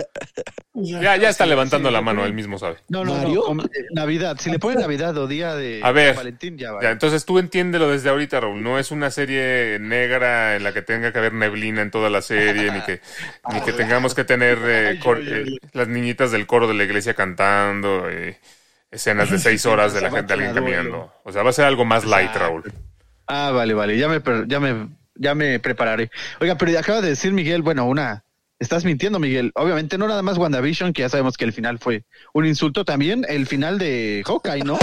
Ya, 0.77 1.17
ya 1.17 1.29
está 1.29 1.47
levantando 1.47 1.89
la 1.93 2.01
mano, 2.01 2.25
él 2.27 2.35
mismo 2.35 2.59
sabe. 2.59 2.79
No, 2.89 3.05
no, 3.05 3.15
¿Mario? 3.15 3.35
no. 3.37 3.43
com- 3.43 3.61
eh, 3.61 3.69
Navidad. 3.93 4.37
Si 4.41 4.51
le 4.51 4.59
ponen 4.59 4.81
Navidad 4.81 5.17
o 5.19 5.29
día 5.29 5.55
de 5.55 5.81
A 5.85 5.93
ver. 5.93 6.17
Valentín, 6.17 6.59
ya 6.59 6.73
va. 6.73 6.83
Ya, 6.83 6.91
entonces 6.91 7.25
tú 7.25 7.39
entiéndelo 7.39 7.89
desde 7.91 8.09
ahorita, 8.09 8.41
Raúl. 8.41 8.61
No 8.61 8.77
es 8.81 8.91
una 8.91 9.13
serie 9.13 9.79
negra 9.81 10.57
en 10.57 10.65
la 10.65 10.73
que 10.75 10.83
tenga 10.83 11.13
que 11.13 11.19
haber 11.21 11.33
neblina 11.33 11.81
en 11.81 11.93
toda 11.93 12.11
la 12.11 12.23
serie, 12.23 12.73
ni 12.73 12.81
que, 12.81 13.01
ni 13.53 13.61
que 13.61 13.73
tengamos 13.77 14.15
que 14.17 14.25
tener 14.25 14.59
eh, 14.65 14.99
cor- 15.01 15.23
eh, 15.25 15.45
las 15.73 15.87
niñitas 15.95 16.31
del 16.31 16.47
coro 16.47 16.69
de 16.69 16.75
la 16.75 16.85
iglesia 16.85 17.15
cantando, 17.15 18.11
eh, 18.11 18.39
escenas 18.91 19.31
de 19.31 19.39
seis 19.39 19.65
horas 19.65 19.95
de 19.95 20.03
la 20.03 20.11
gente, 20.11 20.35
alguien 20.35 20.53
caminando. 20.53 21.13
O 21.25 21.33
sea, 21.33 21.43
va 21.43 21.51
a 21.51 21.55
ser 21.55 21.65
algo 21.65 21.85
más 21.85 22.05
light, 22.05 22.35
Raúl. 22.35 22.73
Ah, 23.27 23.51
vale, 23.53 23.73
vale. 23.73 23.97
Ya 23.97 24.09
me, 24.09 24.21
ya 24.47 24.61
me, 24.61 24.89
ya 25.15 25.35
me 25.35 25.59
prepararé. 25.59 26.11
Oiga, 26.41 26.57
pero 26.57 26.79
acaba 26.79 27.01
de 27.01 27.09
decir 27.09 27.33
Miguel, 27.33 27.63
bueno, 27.63 27.87
una. 27.87 28.25
Estás 28.59 28.85
mintiendo, 28.85 29.19
Miguel. 29.19 29.51
Obviamente, 29.55 29.99
no 29.99 30.07
nada 30.07 30.23
más 30.23 30.39
WandaVision, 30.39 30.93
que 30.93 31.03
ya 31.03 31.09
sabemos 31.09 31.37
que 31.37 31.45
el 31.45 31.53
final 31.53 31.79
fue 31.79 32.05
un 32.33 32.47
insulto. 32.47 32.85
También 32.85 33.25
el 33.29 33.47
final 33.47 33.79
de 33.79 34.23
Hawkeye, 34.27 34.65
¿no? 34.65 34.79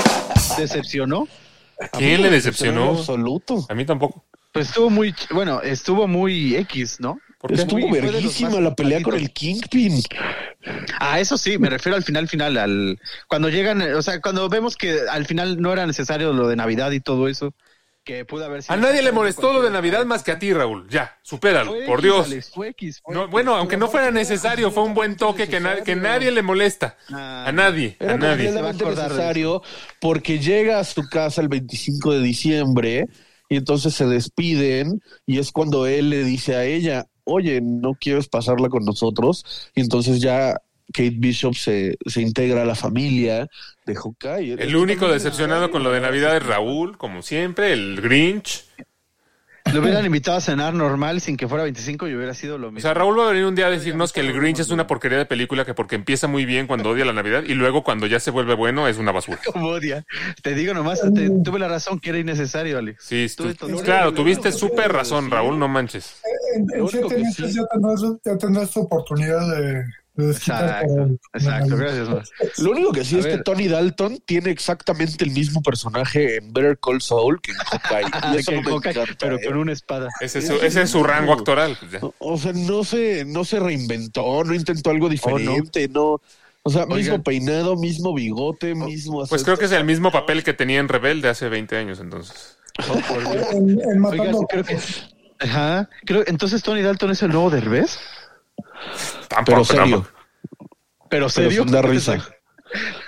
Decepcionó. 0.57 1.27
¿A 1.79 1.87
quién 1.87 2.21
le 2.21 2.29
decepcionó? 2.29 2.91
Absoluto. 2.91 3.65
A 3.69 3.73
mí 3.73 3.85
tampoco. 3.85 4.25
Pues 4.51 4.67
estuvo 4.67 4.89
muy, 4.89 5.15
bueno, 5.31 5.61
estuvo 5.61 6.07
muy 6.07 6.55
X, 6.57 6.99
¿no? 6.99 7.19
¿Por 7.41 7.51
qué? 7.53 7.61
Estuvo 7.61 7.89
verguísima 7.91 8.59
la 8.61 8.75
pelea 8.75 9.01
con 9.01 9.15
el 9.15 9.31
Kingpin. 9.31 10.01
Ah, 10.99 11.19
eso 11.19 11.37
sí, 11.37 11.57
me 11.57 11.69
refiero 11.69 11.95
al 11.95 12.03
final 12.03 12.27
final, 12.27 12.57
al 12.57 12.99
cuando 13.27 13.49
llegan, 13.49 13.81
o 13.81 14.01
sea, 14.03 14.21
cuando 14.21 14.47
vemos 14.47 14.77
que 14.77 14.99
al 15.09 15.25
final 15.25 15.59
no 15.59 15.73
era 15.73 15.87
necesario 15.87 16.33
lo 16.33 16.47
de 16.47 16.55
Navidad 16.55 16.91
y 16.91 16.99
todo 16.99 17.27
eso, 17.27 17.53
que 18.03 18.25
pudo 18.25 18.45
haber 18.45 18.61
sido 18.61 18.73
A 18.73 18.77
nadie 18.77 19.01
le 19.01 19.11
molestó 19.11 19.53
lo 19.53 19.61
de 19.63 19.69
Navidad 19.71 20.05
más 20.05 20.21
que 20.23 20.31
a 20.31 20.37
ti, 20.39 20.53
Raúl. 20.53 20.87
Ya, 20.89 21.17
supéralo, 21.23 21.71
Fue 21.71 21.85
por 21.85 21.99
X, 21.99 22.03
Dios. 22.03 22.25
Alex, 22.27 22.49
fue 22.51 22.67
X, 22.69 23.01
fue 23.03 23.13
No, 23.15 23.21
X. 23.21 23.31
bueno, 23.31 23.55
aunque 23.55 23.77
no 23.77 23.87
fuera 23.89 24.11
necesario, 24.11 24.69
fue 24.71 24.83
un 24.83 24.93
buen 24.93 25.15
toque 25.15 25.47
que, 25.47 25.59
na- 25.59 25.81
que 25.83 25.95
nadie 25.95 26.29
le 26.31 26.41
molesta. 26.43 26.97
Ah, 27.11 27.45
A 27.47 27.51
nadie, 27.51 27.97
a 27.99 28.03
Era 28.05 28.17
nadie. 28.17 28.51
necesario 28.51 29.61
porque 29.99 30.37
llega 30.39 30.79
a 30.79 30.83
su 30.83 31.07
casa 31.09 31.41
el 31.41 31.47
25 31.47 32.13
de 32.13 32.21
diciembre 32.21 33.05
y 33.49 33.57
entonces 33.57 33.93
se 33.95 34.05
despiden 34.05 35.01
y 35.25 35.39
es 35.39 35.51
cuando 35.51 35.85
él 35.85 36.09
le 36.09 36.23
dice 36.23 36.55
a 36.55 36.63
ella, 36.65 37.05
oye, 37.23 37.61
¿no 37.61 37.93
quieres 37.93 38.27
pasarla 38.27 38.69
con 38.69 38.85
nosotros? 38.85 39.71
Y 39.75 39.81
entonces 39.81 40.21
ya 40.21 40.61
Kate 40.93 41.15
Bishop 41.17 41.55
se, 41.55 41.97
se 42.05 42.21
integra 42.21 42.61
a 42.61 42.65
la 42.65 42.75
familia 42.75 43.47
de 43.85 43.95
Hawkeye. 43.95 44.53
El 44.53 44.75
único 44.75 45.07
decepcionado 45.07 45.71
con 45.71 45.83
lo 45.83 45.91
de 45.91 46.01
Navidad 46.01 46.37
es 46.37 46.45
Raúl, 46.45 46.97
como 46.97 47.21
siempre, 47.21 47.73
el 47.73 48.01
Grinch. 48.01 48.65
Lo 49.73 49.81
hubieran 49.81 50.05
invitado 50.05 50.37
a 50.37 50.41
cenar 50.41 50.73
normal 50.73 51.21
sin 51.21 51.37
que 51.37 51.47
fuera 51.47 51.63
25 51.63 52.07
y 52.07 52.15
hubiera 52.15 52.33
sido 52.33 52.57
lo 52.57 52.67
O 52.67 52.71
mismo. 52.71 52.81
sea, 52.87 52.93
Raúl 52.93 53.17
va 53.19 53.25
a 53.25 53.29
venir 53.29 53.45
un 53.45 53.55
día 53.55 53.67
a 53.67 53.69
decirnos 53.69 54.11
que 54.11 54.19
el 54.19 54.33
Grinch 54.33 54.59
es 54.59 54.69
una 54.69 54.87
porquería 54.87 55.17
de 55.17 55.25
película 55.25 55.65
que 55.65 55.73
porque 55.73 55.95
empieza 55.95 56.27
muy 56.27 56.45
bien 56.45 56.67
cuando 56.67 56.89
odia 56.89 57.05
la 57.05 57.13
Navidad 57.13 57.43
y 57.45 57.53
luego 57.53 57.83
cuando 57.83 58.07
ya 58.07 58.19
se 58.19 58.31
vuelve 58.31 58.53
bueno 58.55 58.87
es 58.87 58.97
una 58.97 59.11
basura. 59.11 59.39
Como 59.53 59.67
odia. 59.69 60.03
Te 60.41 60.53
digo 60.55 60.73
nomás, 60.73 61.01
te- 61.13 61.29
tuve 61.43 61.59
la 61.59 61.67
razón 61.67 61.99
que 61.99 62.09
era 62.09 62.19
innecesario, 62.19 62.77
Alex. 62.77 63.03
Sí, 63.05 63.27
tú- 63.35 63.53
todo- 63.55 63.81
claro, 63.81 64.13
tuviste 64.13 64.51
súper 64.51 64.91
razón, 64.91 65.29
Raúl, 65.31 65.57
no 65.57 65.67
manches. 65.67 66.15
En, 66.55 66.67
en 66.81 66.87
siete 66.87 67.17
meses 67.17 67.51
sí- 67.51 67.57
ya, 67.59 67.65
tendrás, 67.71 68.01
ya 68.25 68.37
tendrás 68.37 68.71
tu 68.71 68.81
oportunidad 68.81 69.39
de, 69.55 69.83
Exacto, 70.17 71.09
exacto, 71.33 71.77
gracias. 71.77 72.09
Mar. 72.09 72.23
Lo 72.57 72.71
único 72.71 72.91
que 72.91 73.05
sí 73.05 73.15
A 73.15 73.19
es 73.19 73.27
que. 73.27 73.37
Tony 73.39 73.67
Dalton 73.67 74.19
tiene 74.25 74.51
exactamente 74.51 75.23
el 75.23 75.31
mismo 75.31 75.61
personaje 75.61 76.37
en 76.37 76.51
Better 76.51 76.77
Call 76.79 77.01
Saul 77.01 77.41
que 77.41 77.51
en 77.51 77.57
Hawkeye. 77.57 78.11
Y 78.33 78.37
eso 78.37 78.51
Que 78.51 78.57
no 78.57 78.63
me 78.63 78.71
Hawkeye, 78.71 78.91
encanta, 78.91 79.15
pero 79.19 79.35
¿eh? 79.37 79.45
con 79.45 79.57
una 79.57 79.71
espada. 79.73 80.09
Ese 80.19 80.39
es 80.39 80.47
su, 80.47 80.55
ese 80.55 80.81
es 80.81 80.89
su 80.89 81.03
rango 81.03 81.33
actoral. 81.33 81.77
pues. 81.79 82.03
O 82.19 82.37
sea, 82.37 82.51
no 82.53 82.83
se, 82.83 83.23
no 83.25 83.45
se 83.45 83.59
reinventó, 83.59 84.43
no 84.43 84.53
intentó 84.53 84.89
algo 84.89 85.07
diferente, 85.09 85.87
no. 85.87 86.21
O 86.63 86.69
sea, 86.69 86.85
mismo 86.85 87.23
peinado, 87.23 87.75
mismo 87.75 88.13
bigote, 88.13 88.75
mismo. 88.75 89.25
Pues 89.27 89.43
creo 89.43 89.57
que 89.57 89.65
es 89.65 89.71
el 89.71 89.85
mismo 89.85 90.11
papel 90.11 90.43
que 90.43 90.53
tenía 90.53 90.79
en 90.79 90.89
Rebelde 90.89 91.29
hace 91.29 91.49
20 91.49 91.77
años, 91.77 91.99
entonces. 91.99 92.57
En, 93.51 93.69
en 93.69 93.79
Oigan, 93.79 93.99
Matando 93.99 94.47
creo 94.47 94.63
que. 94.63 94.77
Ajá. 95.39 95.89
Creo, 96.05 96.23
entonces 96.27 96.61
Tony 96.61 96.81
Dalton 96.81 97.11
es 97.11 97.23
el 97.23 97.31
nuevo 97.31 97.49
Derbez. 97.49 97.97
Tampoco, 99.27 99.63
Pero 99.63 99.65
serio. 99.65 100.07
Pero 101.09 101.09
pero 101.09 101.29
serio. 101.29 101.63
sin 101.63 101.71
dar 101.71 101.87
risa. 101.89 102.17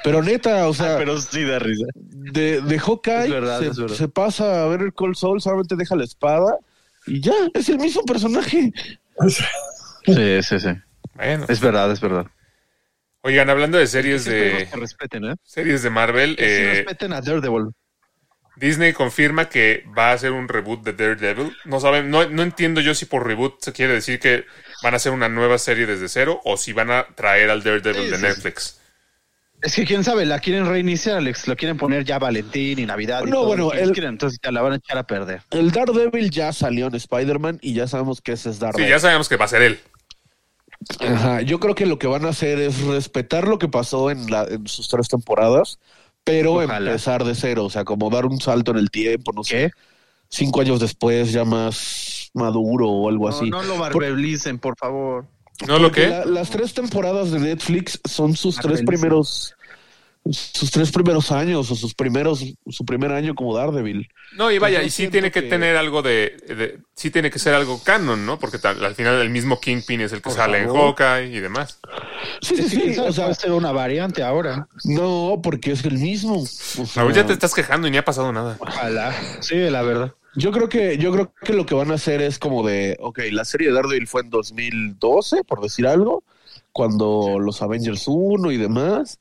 Pero 0.04 0.22
neta, 0.22 0.68
o 0.68 0.74
sea, 0.74 0.95
Ah, 0.95 0.97
pero 0.97 1.18
sí 1.20 1.43
da 1.45 1.58
risa. 1.60 1.86
de, 1.95 2.62
de 2.62 2.80
Hawkeye 2.80 3.30
verdad, 3.30 3.62
se, 3.88 4.08
pasa 4.10 4.64
a 4.64 4.68
ver 4.68 4.82
el 4.82 4.93
Cold 4.93 5.16
Soul, 5.16 5.41
solamente 5.41 5.76
deja 5.78 5.95
la 5.95 6.04
espada 6.04 6.58
y 7.08 7.22
ya, 7.22 7.34
es 7.54 7.70
el 7.70 7.80
mismo 7.80 8.04
personaje. 8.04 8.74
Sí, 10.06 10.43
sí, 10.43 10.60
sí. 10.60 10.70
Bueno. 11.16 11.45
Es 11.47 11.60
verdad, 11.62 11.91
es 11.91 12.01
verdad. 12.01 12.28
Oigan, 13.22 13.49
hablando 13.49 13.78
de 13.78 13.88
series 13.88 14.24
Sí, 14.24 14.32
de 14.32 14.68
que 14.70 14.76
respeten, 14.78 15.24
¿eh? 15.26 15.36
series 15.43 15.82
de 15.84 15.89
Marvel, 15.89 16.36
Que 16.36 16.43
sí 16.45 16.51
eh, 16.64 16.74
respeten 16.84 17.14
a 17.14 17.22
Daredevil. 17.22 17.70
Disney 18.58 18.91
confirma 18.93 19.47
que 19.49 19.86
va 19.97 20.10
a 20.10 20.14
hacer 20.14 20.32
un 20.34 20.47
reboot 20.49 20.84
de 20.84 20.93
Daredevil. 20.93 21.56
No 21.66 21.80
saben, 21.80 22.10
no, 22.10 22.28
no 22.30 22.43
entiendo 22.43 22.82
yo 22.82 22.93
si 22.93 23.06
por 23.06 23.26
reboot 23.26 23.62
se 23.62 23.72
quiere 23.72 23.93
decir 23.93 24.20
que 24.20 24.45
van 24.84 24.93
a 24.93 24.97
hacer 24.97 25.11
una 25.11 25.29
nueva 25.29 25.57
serie 25.57 25.86
desde 25.86 26.09
cero 26.09 26.39
o 26.43 26.57
si 26.57 26.73
van 26.73 26.91
a 26.91 27.07
traer 27.15 27.49
al 27.49 27.63
Daredevil 27.63 28.03
Sí, 28.05 28.09
de 28.11 28.17
sí, 28.17 28.21
Netflix. 28.23 28.79
Es 29.61 29.75
que 29.75 29.86
quién 29.86 30.03
sabe, 30.03 30.25
la 30.25 30.39
quieren 30.39 30.65
reiniciar, 30.65 31.17
Alex. 31.17 31.47
Lo 31.47 31.55
quieren 31.55 31.77
poner 31.77 32.03
ya 32.03 32.19
Valentín 32.19 32.79
y 32.79 32.86
Navidad. 32.86 33.21
y 33.25 33.29
No, 33.29 33.38
todo 33.38 33.45
bueno, 33.47 33.71
el- 33.71 33.91
quieren, 33.93 34.11
entonces 34.11 34.38
ya 34.43 34.51
la 34.51 34.61
van 34.61 34.73
a 34.73 34.75
echar 34.75 34.97
a 34.97 35.03
perder. 35.07 35.41
El 35.51 35.71
Daredevil 35.71 36.29
ya 36.29 36.51
salió 36.51 36.88
en 36.88 36.95
Spider-Man 36.95 37.59
y 37.61 37.73
ya 37.73 37.88
sabemos 37.88 38.21
que 38.21 38.34
ese 38.34 38.49
es 38.49 38.57
Sí, 38.57 38.61
Daredevil. 38.61 38.89
ya 38.89 38.99
sabemos 38.99 39.29
que 39.29 39.38
va 39.38 39.45
a 39.45 39.47
ser 39.47 39.61
él. 39.61 39.79
Ajá, 40.99 41.41
yo 41.41 41.59
creo 41.61 41.75
que 41.75 41.86
lo 41.86 41.97
que 41.97 42.07
van 42.07 42.25
a 42.25 42.29
hacer 42.29 42.59
es 42.59 42.81
respetar 42.81 43.47
lo 43.47 43.57
que 43.57 43.69
pasó 43.69 44.11
en, 44.11 44.29
la, 44.29 44.43
en 44.43 44.67
sus 44.67 44.89
tres 44.89 45.07
temporadas, 45.07 45.79
pero 46.25 46.55
Ojalá. 46.55 46.89
empezar 46.89 47.23
de 47.23 47.36
cero, 47.36 47.63
o 47.65 47.69
sea, 47.69 47.86
como 47.86 48.09
dar 48.09 48.25
un 48.25 48.41
salto 48.41 48.71
en 48.71 48.77
el 48.77 48.91
tiempo, 48.91 49.31
no 49.31 49.45
sé, 49.45 49.55
¿Qué? 49.55 49.71
cinco 50.27 50.59
años 50.59 50.81
después 50.81 51.31
ya 51.31 51.45
más 51.45 52.12
maduro 52.34 52.88
o 52.89 53.09
algo 53.09 53.29
No, 53.29 53.36
así. 53.36 53.49
no 53.49 53.63
lo 53.63 53.77
barbelicen, 53.77 54.59
por 54.59 54.77
favor. 54.77 55.25
¿No 55.67 55.77
lo 55.79 55.91
que? 55.91 56.07
la- 56.07 56.25
las 56.25 56.49
tres 56.49 56.73
temporadas 56.73 57.31
de 57.31 57.39
Netflix 57.39 57.99
son 58.09 58.36
sus 58.36 58.55
tres 58.57 58.81
primeros 58.84 59.55
sus 60.31 60.71
tres 60.71 60.89
primeros 60.93 61.34
años 61.34 61.69
o 61.69 61.75
sus 61.75 61.93
primeros, 61.93 62.45
su 62.69 62.86
primer 62.86 63.11
año 63.11 63.36
como 63.36 63.53
Daredevil. 63.57 64.07
No, 64.38 64.49
y 64.51 64.57
vaya, 64.57 64.81
y 64.81 64.89
sí 64.89 65.09
tiene 65.09 65.31
que, 65.31 65.41
que- 65.43 65.49
tener 65.49 65.75
algo 65.75 66.01
de, 66.01 66.38
de- 66.47 66.79
Sí 66.95 67.11
tiene 67.11 67.29
que 67.29 67.39
ser 67.39 67.53
algo 67.53 67.84
canon, 67.84 68.25
¿no? 68.25 68.39
Porque 68.39 68.57
tal- 68.57 68.86
al 68.86 68.95
final 68.95 69.19
el 69.19 69.29
mismo 69.29 69.59
Kingpin 69.59 69.99
es 69.99 70.13
el 70.13 70.19
que 70.19 70.29
Por 70.29 70.34
sale 70.34 70.59
en. 70.59 70.69
Hawkeye 70.73 71.25
y 71.36 71.39
demás. 71.41 71.77
Sí, 72.41 72.55
sí, 72.55 72.69
sí. 72.69 72.99
O 72.99 73.11
sea, 73.11 73.25
puede 73.25 73.36
ser 73.36 73.51
una 73.51 73.73
variante 73.73 74.23
ahora. 74.23 74.69
no, 74.86 75.41
porque 75.43 75.73
es 75.73 75.84
el 75.84 75.97
mismo. 75.99 76.36
O 76.41 76.45
sea, 76.45 76.86
Raúl, 77.03 77.13
ya 77.13 77.25
te 77.25 77.34
estás 77.34 77.53
quejando 77.53 77.89
y 77.89 77.91
ni 77.91 77.97
ha 77.97 78.05
pasado 78.05 78.31
nada. 78.31 78.55
Ojalá. 78.61 79.13
Sí, 79.41 79.55
la 79.57 79.81
verdad. 79.81 80.13
Yo 80.36 80.51
creo 80.51 80.67
que, 80.67 80.97
yo 80.97 81.11
creo 81.11 81.31
que 81.43 81.53
lo 81.53 81.65
que 81.65 81.75
van 81.75 81.91
a 81.91 81.95
hacer 81.95 82.21
es 82.21 82.39
como 82.39 82.65
de, 82.65 82.97
ok, 82.99 83.19
la 83.31 83.45
serie 83.45 83.67
de 83.67 83.73
Daredevil 83.75 84.07
fue 84.07 84.21
en 84.21 84.29
2012, 84.29 85.43
por 85.43 85.61
decir 85.61 85.86
algo, 85.86 86.23
cuando 86.71 87.38
los 87.39 87.61
Avengers 87.61 88.05
1 88.07 88.51
y 88.51 88.57
demás. 88.57 89.19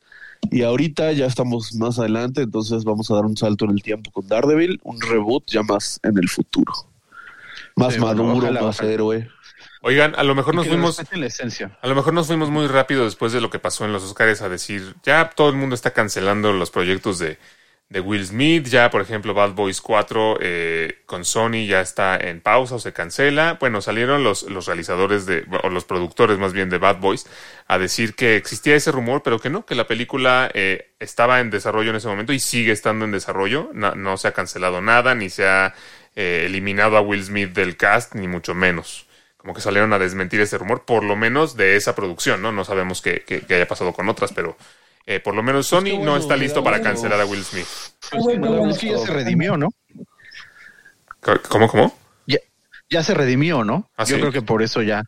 Y 0.50 0.62
ahorita 0.62 1.12
ya 1.12 1.26
estamos 1.26 1.74
más 1.74 1.98
adelante, 1.98 2.42
entonces 2.42 2.84
vamos 2.84 3.10
a 3.10 3.14
dar 3.14 3.24
un 3.24 3.36
salto 3.36 3.64
en 3.66 3.72
el 3.72 3.82
tiempo 3.82 4.10
con 4.10 4.26
Daredevil, 4.26 4.80
un 4.82 5.00
reboot 5.00 5.44
ya 5.46 5.62
más 5.62 6.00
en 6.02 6.18
el 6.18 6.28
futuro. 6.28 6.72
Más 7.76 7.94
Sí, 7.94 8.00
bueno, 8.00 8.24
maduro, 8.24 8.46
ojalá, 8.48 8.62
más 8.62 8.78
ojalá. 8.78 8.92
héroe. 8.92 9.28
Oigan, 9.82 10.14
a 10.16 10.22
lo 10.24 10.34
mejor 10.34 10.54
nos 10.54 10.66
fuimos. 10.66 10.96
respeten 10.96 11.20
la 11.20 11.26
esencia. 11.26 11.78
A 11.80 11.88
lo 11.88 11.94
mejor 11.94 12.14
nos 12.14 12.26
fuimos 12.26 12.50
muy 12.50 12.66
rápido 12.66 13.04
después 13.04 13.32
de 13.32 13.40
lo 13.40 13.50
que 13.50 13.58
pasó 13.58 13.84
en 13.84 13.92
los 13.92 14.02
Oscars 14.02 14.42
a 14.42 14.48
decir, 14.48 14.94
ya 15.04 15.30
todo 15.30 15.50
el 15.50 15.56
mundo 15.56 15.74
está 15.74 15.92
cancelando 15.92 16.52
los 16.52 16.70
proyectos 16.70 17.18
de, 17.18 17.38
de 17.92 18.00
Will 18.00 18.26
Smith, 18.26 18.68
ya 18.68 18.90
por 18.90 19.02
ejemplo 19.02 19.34
Bad 19.34 19.52
Boys 19.52 19.82
4 19.82 20.38
eh, 20.40 21.02
con 21.04 21.26
Sony 21.26 21.66
ya 21.66 21.82
está 21.82 22.16
en 22.16 22.40
pausa 22.40 22.76
o 22.76 22.78
se 22.78 22.94
cancela. 22.94 23.58
Bueno, 23.60 23.82
salieron 23.82 24.24
los, 24.24 24.44
los 24.44 24.64
realizadores 24.64 25.26
de, 25.26 25.44
o 25.62 25.68
los 25.68 25.84
productores 25.84 26.38
más 26.38 26.54
bien 26.54 26.70
de 26.70 26.78
Bad 26.78 27.00
Boys 27.00 27.26
a 27.68 27.76
decir 27.76 28.14
que 28.14 28.36
existía 28.36 28.74
ese 28.76 28.92
rumor, 28.92 29.22
pero 29.22 29.38
que 29.38 29.50
no, 29.50 29.66
que 29.66 29.74
la 29.74 29.86
película 29.86 30.50
eh, 30.54 30.92
estaba 31.00 31.40
en 31.40 31.50
desarrollo 31.50 31.90
en 31.90 31.96
ese 31.96 32.08
momento 32.08 32.32
y 32.32 32.40
sigue 32.40 32.72
estando 32.72 33.04
en 33.04 33.10
desarrollo. 33.12 33.68
No, 33.74 33.94
no 33.94 34.16
se 34.16 34.26
ha 34.28 34.32
cancelado 34.32 34.80
nada, 34.80 35.14
ni 35.14 35.28
se 35.28 35.46
ha 35.46 35.74
eh, 36.16 36.44
eliminado 36.46 36.96
a 36.96 37.02
Will 37.02 37.22
Smith 37.22 37.52
del 37.52 37.76
cast, 37.76 38.14
ni 38.14 38.26
mucho 38.26 38.54
menos 38.54 39.06
como 39.36 39.54
que 39.54 39.60
salieron 39.60 39.92
a 39.92 39.98
desmentir 39.98 40.40
ese 40.40 40.56
rumor, 40.56 40.84
por 40.84 41.02
lo 41.02 41.16
menos 41.16 41.56
de 41.56 41.74
esa 41.74 41.96
producción, 41.96 42.40
¿no? 42.42 42.52
No 42.52 42.64
sabemos 42.64 43.02
qué, 43.02 43.24
haya 43.50 43.66
pasado 43.66 43.92
con 43.92 44.08
otras, 44.08 44.32
pero 44.32 44.56
eh, 45.06 45.20
por 45.20 45.34
lo 45.34 45.42
menos 45.42 45.66
Sony 45.66 45.98
no 46.00 46.16
está 46.16 46.36
listo 46.36 46.62
para 46.62 46.80
cancelar 46.80 47.20
a 47.20 47.26
Will 47.26 47.44
Smith. 47.44 47.66
Bueno, 48.20 48.68
es 48.70 48.78
que 48.78 48.90
ya 48.90 48.98
se 48.98 49.12
redimió, 49.12 49.56
¿no? 49.56 49.70
¿Cómo, 51.48 51.68
cómo? 51.68 51.96
Ya, 52.26 52.38
ya 52.90 53.02
se 53.02 53.14
redimió, 53.14 53.64
¿no? 53.64 53.90
¿Ah, 53.96 54.04
Yo 54.04 54.16
sí? 54.16 54.20
creo 54.20 54.32
que 54.32 54.42
por 54.42 54.62
eso 54.62 54.82
ya. 54.82 55.04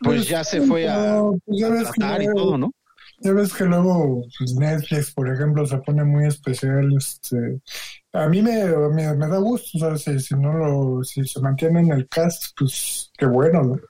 Pues 0.00 0.28
ya 0.28 0.44
se 0.44 0.62
fue 0.62 0.88
a, 0.88 1.22
pues, 1.44 1.60
ya 1.60 1.68
a 1.68 2.18
que 2.18 2.24
y 2.24 2.26
todo, 2.34 2.58
¿no? 2.58 2.72
Ya 3.18 3.32
ves 3.32 3.52
que 3.54 3.64
luego 3.64 4.22
pues, 4.36 4.54
Netflix, 4.54 5.12
por 5.12 5.32
ejemplo, 5.32 5.64
se 5.64 5.78
pone 5.78 6.04
muy 6.04 6.26
especial. 6.26 6.90
Este, 6.96 7.60
a 8.12 8.28
mí 8.28 8.42
me, 8.42 8.64
me, 8.66 9.14
me 9.14 9.28
da 9.28 9.38
gusto, 9.38 9.78
o 9.78 9.80
sea, 9.80 9.96
si, 9.96 10.20
si 10.20 10.34
no 10.34 10.52
lo, 10.52 11.04
si 11.04 11.24
se 11.24 11.40
mantiene 11.40 11.80
en 11.80 11.92
el 11.92 12.08
cast, 12.08 12.52
pues 12.58 13.10
qué 13.16 13.26
bueno, 13.26 13.62
¿no? 13.62 13.80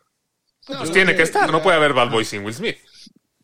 Pues 0.66 0.93
tiene 0.93 1.16
que 1.16 1.23
estar, 1.23 1.51
no 1.51 1.62
puede 1.62 1.77
haber 1.77 1.93
Bad 1.93 2.11
Boys 2.11 2.29
sin 2.29 2.45
Will 2.45 2.55
Smith. 2.55 2.77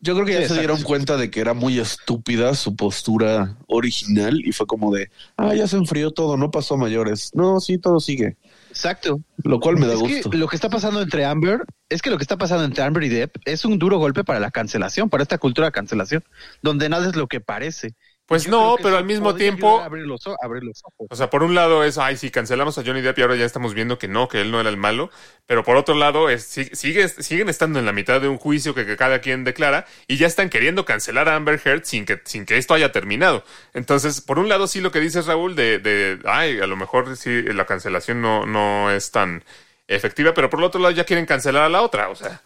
Yo 0.01 0.13
creo 0.13 0.25
que 0.25 0.33
ya 0.33 0.41
Sí, 0.43 0.47
se 0.47 0.53
dieron 0.55 0.77
exacto. 0.77 0.87
cuenta 0.87 1.17
de 1.17 1.29
que 1.29 1.41
era 1.41 1.53
muy 1.53 1.77
estúpida 1.79 2.53
su 2.55 2.75
postura 2.75 3.57
original 3.67 4.39
y 4.45 4.51
fue 4.53 4.65
como 4.65 4.93
de, 4.93 5.09
ah, 5.37 5.53
ya 5.53 5.67
se 5.67 5.75
enfrió 5.77 6.11
todo, 6.11 6.37
no 6.37 6.51
pasó 6.51 6.75
a 6.75 6.77
mayores. 6.77 7.31
No, 7.33 7.59
sí, 7.59 7.77
todo 7.77 7.99
sigue. 7.99 8.37
Exacto. 8.69 9.19
Lo 9.43 9.59
cual 9.59 9.77
me 9.77 9.87
da 9.87 9.93
es 9.93 9.99
gusto. 9.99 10.29
que 10.29 10.37
lo 10.37 10.47
que 10.47 10.55
está 10.55 10.69
pasando 10.69 11.01
entre 11.01 11.25
Amber, 11.25 11.63
es 11.89 12.01
que 12.01 12.09
lo 12.09 12.17
que 12.17 12.23
está 12.23 12.37
pasando 12.37 12.63
entre 12.63 12.83
Amber 12.83 13.03
y 13.03 13.09
Depp 13.09 13.35
es 13.45 13.65
un 13.65 13.77
duro 13.79 13.97
golpe 13.97 14.23
para 14.23 14.39
la 14.39 14.51
cancelación, 14.51 15.09
para 15.09 15.23
esta 15.23 15.37
cultura 15.37 15.67
de 15.67 15.71
cancelación, 15.73 16.23
donde 16.61 16.87
nada 16.87 17.09
es 17.09 17.15
lo 17.15 17.27
que 17.27 17.41
parece. 17.41 17.95
Pues 18.29 18.45
Yo 18.45 18.51
no, 18.51 18.75
pero 18.81 18.95
al 18.95 19.05
mismo 19.05 19.33
tiempo, 19.35 19.81
abrir 19.81 20.05
los, 20.05 20.25
o- 20.27 20.37
abrir 20.41 20.63
los 20.63 20.81
ojos. 20.85 21.07
o 21.09 21.15
sea, 21.15 21.31
por 21.31 21.41
un 21.41 21.55
lado 21.55 21.83
es, 21.83 21.97
ay, 21.97 22.15
sí, 22.15 22.29
cancelamos 22.29 22.77
a 22.77 22.83
Johnny 22.85 23.01
Depp 23.01 23.17
y 23.17 23.21
ahora 23.23 23.35
ya 23.35 23.43
estamos 23.43 23.73
viendo 23.73 23.97
que 23.97 24.07
no, 24.07 24.27
que 24.27 24.39
él 24.41 24.51
no 24.51 24.61
era 24.61 24.69
el 24.69 24.77
malo, 24.77 25.09
pero 25.47 25.63
por 25.63 25.75
otro 25.77 25.95
lado 25.95 26.29
es, 26.29 26.43
si- 26.43 26.65
sigue, 26.75 27.07
siguen 27.09 27.49
estando 27.49 27.79
en 27.79 27.87
la 27.87 27.91
mitad 27.91 28.21
de 28.21 28.27
un 28.27 28.37
juicio 28.37 28.75
que, 28.75 28.85
que 28.85 28.95
cada 28.97 29.19
quien 29.19 29.43
declara 29.43 29.87
y 30.07 30.17
ya 30.17 30.27
están 30.27 30.49
queriendo 30.49 30.85
cancelar 30.85 31.27
a 31.27 31.35
Amber 31.35 31.59
Heard 31.65 31.85
sin 31.85 32.05
que, 32.05 32.21
sin 32.23 32.45
que 32.45 32.57
esto 32.57 32.75
haya 32.75 32.91
terminado. 32.91 33.43
Entonces, 33.73 34.21
por 34.21 34.37
un 34.37 34.47
lado 34.47 34.67
sí 34.67 34.79
lo 34.79 34.91
que 34.91 34.99
dices 34.99 35.25
Raúl 35.25 35.55
de, 35.55 35.79
de 35.79 36.19
ay, 36.25 36.59
a 36.59 36.67
lo 36.67 36.77
mejor 36.77 37.17
sí 37.17 37.41
la 37.41 37.65
cancelación 37.65 38.21
no, 38.21 38.45
no 38.45 38.91
es 38.91 39.09
tan 39.09 39.43
efectiva, 39.87 40.35
pero 40.35 40.51
por 40.51 40.59
el 40.59 40.65
otro 40.65 40.79
lado 40.79 40.91
ya 40.93 41.03
quieren 41.03 41.25
cancelar 41.25 41.63
a 41.63 41.69
la 41.69 41.81
otra, 41.81 42.09
o 42.09 42.15
sea. 42.15 42.41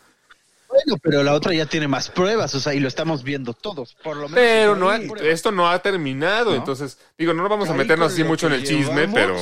Bueno, 0.74 1.00
pero 1.02 1.24
la 1.24 1.34
otra 1.34 1.54
ya 1.54 1.66
tiene 1.66 1.88
más 1.88 2.10
pruebas, 2.10 2.54
o 2.56 2.60
sea, 2.60 2.74
y 2.74 2.80
lo 2.80 2.88
estamos 2.88 3.24
viendo 3.24 3.54
todos, 3.54 3.96
por 4.04 4.16
lo 4.16 4.24
menos. 4.28 4.36
Pero 4.36 4.76
no 4.76 4.90
ha- 4.90 4.98
esto 4.98 5.52
no 5.52 5.70
ha 5.70 5.80
terminado, 5.80 6.52
¿No? 6.52 6.56
entonces, 6.58 6.98
digo, 7.18 7.34
no 7.34 7.44
nos 7.44 7.50
vamos 7.52 7.70
a 7.70 7.74
meternos 7.74 8.12
así 8.14 8.24
mucho 8.24 8.48
en 8.48 8.54
el 8.54 8.64
chisme, 8.64 9.08
pero... 9.08 9.36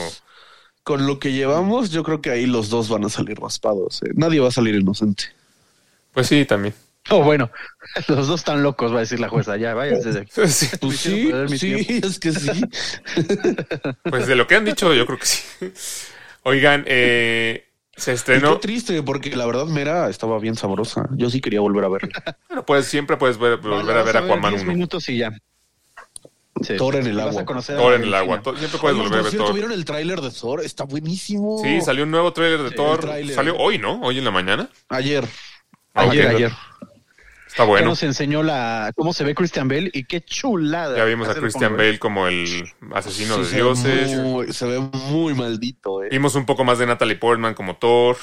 Con 0.83 1.05
lo 1.05 1.19
que 1.19 1.31
llevamos, 1.31 1.91
yo 1.91 2.01
creo 2.03 2.21
que 2.23 2.31
ahí 2.31 2.47
los 2.47 2.69
dos 2.69 2.89
van 2.89 3.05
a 3.05 3.09
salir 3.09 3.39
raspados. 3.39 4.01
¿eh? 4.01 4.09
Nadie 4.15 4.39
va 4.39 4.47
a 4.47 4.51
salir 4.51 4.73
inocente. 4.73 5.25
Pues 6.11 6.25
sí, 6.25 6.43
también. 6.43 6.73
Oh, 7.11 7.23
bueno, 7.23 7.51
los 8.07 8.27
dos 8.27 8.39
están 8.41 8.63
locos, 8.63 8.91
va 8.91 8.97
a 8.97 8.99
decir 9.01 9.19
la 9.19 9.29
jueza, 9.29 9.57
ya, 9.57 9.75
váyanse 9.75 10.11
de 10.11 10.19
aquí. 10.21 10.31
Sí. 10.47 10.67
Pues 10.81 10.97
sí, 10.99 11.27
perder 11.27 11.49
mi 11.51 11.57
sí, 11.59 11.85
es 12.03 12.19
que 12.19 12.31
sí. 12.31 12.63
Pues 14.09 14.25
de 14.27 14.35
lo 14.35 14.47
que 14.47 14.55
han 14.55 14.65
dicho, 14.65 14.91
yo 14.93 15.05
creo 15.05 15.19
que 15.19 15.25
sí. 15.25 15.43
Oigan, 16.43 16.83
eh, 16.87 17.67
se 18.01 18.11
Y 18.11 18.15
estrenó. 18.15 18.53
qué 18.55 18.59
triste, 18.61 19.03
porque 19.03 19.35
la 19.35 19.45
verdad 19.45 19.65
Mera 19.65 20.09
estaba 20.09 20.39
bien 20.39 20.55
sabrosa. 20.55 21.07
Yo 21.15 21.29
sí 21.29 21.39
quería 21.41 21.59
volver 21.61 21.85
a 21.85 21.89
verla. 21.89 22.09
Bueno, 22.49 22.65
pues 22.65 22.85
siempre 22.87 23.15
puedes 23.17 23.37
ver- 23.37 23.57
volver 23.57 23.97
a 23.97 24.03
ver 24.03 24.17
Aquaman 24.17 24.51
10 24.51 24.63
1. 24.63 24.73
minutos 24.73 25.07
y 25.09 25.17
ya. 25.19 25.31
Sí. 26.63 26.75
Thor 26.77 26.95
en 26.97 27.07
el 27.07 27.19
agua. 27.19 27.41
a 27.41 27.57
a 27.57 27.61
Thor 27.61 27.93
en 27.93 28.03
el 28.03 28.13
agua. 28.13 28.41
To- 28.41 28.55
Siempre 28.57 28.79
puedes 28.79 28.95
Oye, 28.97 29.03
volver 29.03 29.19
a 29.19 29.21
ver 29.23 29.31
cierto, 29.31 29.45
Thor. 29.47 29.55
¿vieron 29.55 29.71
el 29.71 29.85
tráiler 29.85 30.21
de 30.21 30.29
Thor? 30.31 30.63
Está 30.63 30.83
buenísimo. 30.83 31.59
Sí, 31.63 31.81
salió 31.81 32.03
un 32.03 32.11
nuevo 32.11 32.33
tráiler 32.33 32.61
de 32.61 32.69
Sí, 32.69 32.75
Thor. 32.75 33.09
Salió 33.33 33.55
hoy, 33.57 33.77
¿no? 33.79 34.01
Hoy 34.01 34.17
en 34.19 34.25
la 34.25 34.31
mañana. 34.31 34.69
Ayer. 34.89 35.25
Ayer, 35.93 36.27
Ok. 36.27 36.35
ayer. 36.35 36.51
Está 37.51 37.63
Ya 37.63 37.69
bueno. 37.69 37.87
nos 37.89 38.01
enseñó 38.03 38.43
la 38.43 38.93
cómo 38.95 39.11
se 39.11 39.25
ve 39.25 39.35
Christian 39.35 39.67
Bale 39.67 39.91
y 39.93 40.05
qué 40.05 40.21
chulada. 40.21 40.95
Ya 40.97 41.03
vimos 41.03 41.27
a 41.27 41.35
Christian 41.35 41.75
Bale 41.75 41.99
como 41.99 42.25
el 42.27 42.45
asesino 42.93 43.35
Sí, 43.35 43.41
de 43.41 43.45
se 43.47 43.55
ve 43.55 43.61
dioses. 43.61 44.17
muy- 44.19 44.53
se 44.53 44.65
ve 44.65 44.79
muy 44.79 45.33
maldito. 45.33 46.01
eh. 46.03 46.07
Vimos 46.11 46.35
un 46.35 46.45
poco 46.45 46.63
más 46.63 46.79
de 46.79 46.85
Natalie 46.85 47.17
Portman 47.17 47.53
como 47.53 47.75
Thor. 47.75 48.15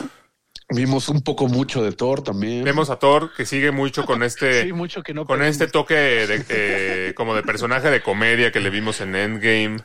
Vimos 0.70 1.08
un 1.10 1.20
poco 1.22 1.46
mucho 1.46 1.82
de 1.82 1.92
Thor 1.92 2.22
también. 2.22 2.64
Vemos 2.64 2.88
a 2.90 2.98
Thor 2.98 3.30
que 3.36 3.44
sigue 3.44 3.70
mucho 3.70 4.04
con 4.06 4.22
este. 4.22 4.62
Sí, 4.64 4.72
mucho 4.72 5.02
que 5.02 5.12
no. 5.12 5.26
con 5.26 5.38
perdimos. 5.38 5.60
este 5.60 5.68
toque 5.70 5.94
de, 5.94 6.44
eh, 6.48 7.12
como 7.14 7.34
de 7.34 7.42
personaje 7.42 7.90
de 7.90 8.02
comedia 8.02 8.50
que 8.50 8.60
le 8.60 8.70
vimos 8.70 9.00
en 9.02 9.14
Endgame. 9.14 9.76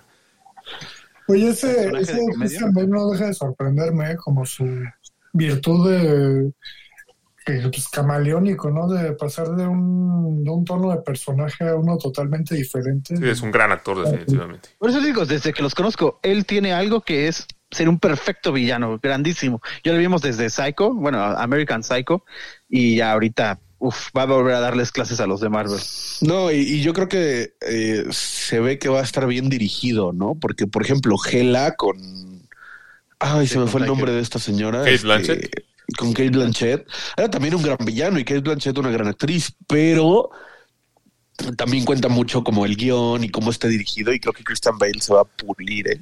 Oye, 1.27 1.49
ese, 1.49 1.67
¿Personaje 1.67 2.03
ese? 2.03 2.19
Christian 2.37 2.73
Bale 2.73 2.87
no 2.87 3.09
deja 3.11 3.27
de 3.27 3.33
sorprenderme, 3.33 4.11
¿eh? 4.11 4.15
como 4.17 4.45
su 4.45 4.65
virtud 5.31 5.89
de 5.89 6.51
pues, 7.45 7.87
camaleónico, 7.89 8.69
¿no? 8.69 8.87
De 8.87 9.13
pasar 9.13 9.49
de 9.55 9.67
un, 9.67 10.43
de 10.43 10.51
un 10.51 10.65
tono 10.65 10.91
de 10.91 10.97
personaje 10.97 11.67
a 11.67 11.75
uno 11.75 11.97
totalmente 11.97 12.55
diferente. 12.55 13.17
Sí, 13.17 13.27
es 13.27 13.41
un 13.41 13.51
gran 13.51 13.71
actor, 13.71 14.03
definitivamente. 14.03 14.69
Por 14.77 14.89
eso 14.89 15.01
digo, 15.01 15.25
desde 15.25 15.53
que 15.53 15.61
los 15.61 15.75
conozco, 15.75 16.19
él 16.23 16.45
tiene 16.45 16.73
algo 16.73 17.01
que 17.01 17.27
es 17.27 17.45
ser 17.71 17.89
un 17.89 17.99
perfecto 17.99 18.53
villano, 18.53 18.99
grandísimo. 19.01 19.61
Ya 19.83 19.93
lo 19.93 19.97
vimos 19.97 20.21
desde 20.21 20.49
Psycho, 20.49 20.93
bueno, 20.93 21.21
American 21.21 21.83
Psycho, 21.83 22.23
y 22.69 22.97
ya 22.97 23.11
ahorita, 23.11 23.59
uf, 23.79 24.09
va 24.15 24.23
a 24.23 24.25
volver 24.25 24.55
a 24.55 24.59
darles 24.59 24.91
clases 24.91 25.19
a 25.19 25.27
los 25.27 25.41
de 25.41 25.49
Marvel. 25.49 25.79
No, 26.21 26.51
y, 26.51 26.57
y 26.57 26.81
yo 26.81 26.93
creo 26.93 27.07
que 27.07 27.55
eh, 27.67 28.05
se 28.11 28.59
ve 28.59 28.77
que 28.77 28.89
va 28.89 28.99
a 28.99 29.03
estar 29.03 29.25
bien 29.27 29.49
dirigido, 29.49 30.13
¿no? 30.13 30.35
Porque, 30.39 30.67
por 30.67 30.83
ejemplo, 30.83 31.17
Gela 31.17 31.75
con. 31.75 31.97
Ay, 33.19 33.47
se 33.47 33.57
me 33.57 33.67
fue 33.67 33.81
el 33.81 33.87
nombre 33.87 34.11
de 34.11 34.19
esta 34.19 34.37
señora. 34.37 34.79
Kate 34.79 34.93
este, 34.93 35.07
Blanchett. 35.07 35.72
Con 35.97 36.13
Kate 36.13 36.29
Blanchett. 36.29 36.87
Era 37.17 37.29
también 37.29 37.55
un 37.55 37.63
gran 37.63 37.77
villano 37.85 38.19
y 38.19 38.23
Kate 38.25 38.41
Blanchett 38.41 38.77
una 38.77 38.91
gran 38.91 39.07
actriz, 39.07 39.53
pero 39.67 40.29
también 41.57 41.83
cuenta 41.85 42.09
mucho 42.09 42.43
como 42.43 42.65
el 42.65 42.75
guion 42.75 43.23
y 43.23 43.29
cómo 43.29 43.49
está 43.51 43.67
dirigido 43.67 44.13
y 44.13 44.19
creo 44.19 44.33
que 44.33 44.43
Christian 44.43 44.77
Bale 44.77 45.01
se 45.01 45.13
va 45.13 45.21
a 45.21 45.25
pulir, 45.25 45.87
¿eh? 45.89 46.01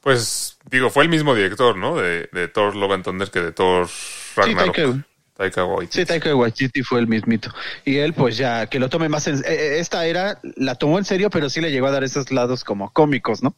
Pues 0.00 0.58
digo, 0.70 0.90
fue 0.90 1.04
el 1.04 1.10
mismo 1.10 1.34
director, 1.34 1.76
¿no? 1.76 1.96
De, 1.96 2.28
de 2.32 2.48
Thor 2.48 2.74
Love 2.74 2.92
and 2.92 3.04
Thunder 3.04 3.30
que 3.30 3.40
de 3.40 3.52
Thor 3.52 3.88
Sí, 3.88 4.40
Ragnarok. 4.40 4.74
Taika, 4.74 5.06
Taika 5.36 5.64
Waititi. 5.64 5.98
sí, 6.00 6.06
Taika 6.06 6.34
Waititi 6.34 6.82
fue 6.82 7.00
el 7.00 7.06
mismito. 7.06 7.52
Y 7.84 7.98
él, 7.98 8.12
pues 8.14 8.36
ya, 8.36 8.66
que 8.66 8.78
lo 8.80 8.88
tome 8.88 9.08
más 9.08 9.26
en... 9.26 9.36
eh, 9.38 9.42
eh, 9.46 9.78
esta 9.78 10.06
era, 10.06 10.40
la 10.56 10.74
tomó 10.76 10.98
en 10.98 11.04
serio, 11.04 11.30
pero 11.30 11.48
sí 11.50 11.60
le 11.60 11.70
llegó 11.70 11.86
a 11.86 11.90
dar 11.92 12.04
esos 12.04 12.30
lados 12.32 12.64
como 12.64 12.92
cómicos, 12.92 13.42
¿no? 13.42 13.54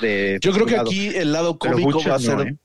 De, 0.00 0.38
Yo 0.40 0.52
creo 0.52 0.66
que 0.66 0.76
lado. 0.76 0.88
aquí 0.88 1.08
el 1.08 1.32
lado 1.32 1.58
cómico 1.58 1.98
va 2.02 2.14
a 2.16 2.18
no, 2.18 2.20
ser. 2.20 2.40
¿eh? 2.48 2.56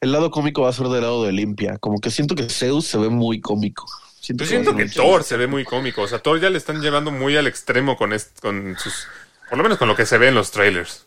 El 0.00 0.12
lado 0.12 0.30
cómico 0.30 0.62
va 0.62 0.70
a 0.70 0.72
ser 0.72 0.86
del 0.88 1.02
lado 1.02 1.24
de 1.24 1.32
Limpia. 1.32 1.78
Como 1.78 2.00
que 2.00 2.10
siento 2.10 2.34
que 2.34 2.48
Zeus 2.48 2.86
se 2.86 2.98
ve 2.98 3.08
muy 3.08 3.40
cómico. 3.40 3.86
Siento 4.20 4.44
Yo 4.44 4.50
siento 4.50 4.76
que 4.76 4.86
Thor 4.86 5.24
se 5.24 5.36
ve 5.36 5.46
muy 5.46 5.64
cómico. 5.64 6.02
O 6.02 6.08
sea, 6.08 6.20
Thor 6.20 6.40
ya 6.40 6.50
le 6.50 6.58
están 6.58 6.80
llevando 6.80 7.10
muy 7.10 7.36
al 7.36 7.46
extremo 7.46 7.96
con, 7.96 8.14
con 8.40 8.76
sus. 8.78 9.06
Por 9.48 9.58
lo 9.58 9.64
menos 9.64 9.78
con 9.78 9.88
lo 9.88 9.96
que 9.96 10.06
se 10.06 10.18
ve 10.18 10.28
en 10.28 10.34
los 10.34 10.50
trailers. 10.50 11.06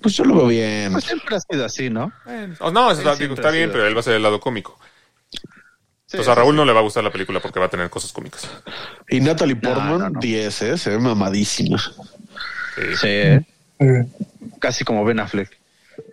Pues 0.00 0.16
yo 0.16 0.24
lo 0.24 0.36
veo 0.36 0.46
bien. 0.48 0.92
Pues 0.92 1.04
siempre 1.04 1.36
ha 1.36 1.40
sido 1.40 1.64
así, 1.64 1.90
¿no? 1.90 2.12
Oh, 2.60 2.70
no, 2.70 2.90
eso 2.90 3.00
está, 3.00 3.16
digo, 3.16 3.34
está 3.34 3.50
bien, 3.50 3.70
pero 3.72 3.86
él 3.86 3.96
va 3.96 4.00
a 4.00 4.02
ser 4.02 4.14
el 4.14 4.22
lado 4.22 4.38
cómico. 4.40 4.78
Entonces 6.06 6.28
a 6.28 6.34
Raúl 6.34 6.54
no 6.54 6.64
le 6.64 6.72
va 6.72 6.80
a 6.80 6.82
gustar 6.82 7.02
la 7.02 7.10
película 7.10 7.40
porque 7.40 7.58
va 7.58 7.66
a 7.66 7.70
tener 7.70 7.90
cosas 7.90 8.12
cómicas. 8.12 8.48
Y 9.08 9.20
Natalie 9.20 9.56
Portman, 9.56 9.98
no, 9.98 10.10
no. 10.10 10.20
10, 10.20 10.62
¿eh? 10.62 10.78
Se 10.78 10.90
ve 10.90 10.98
mamadísima. 10.98 11.78
Sí. 11.78 12.96
Sí, 12.96 13.08
¿eh? 13.08 13.46
Eh, 13.80 14.04
casi 14.60 14.84
como 14.84 15.04
Ben 15.04 15.20
Affleck. 15.20 15.58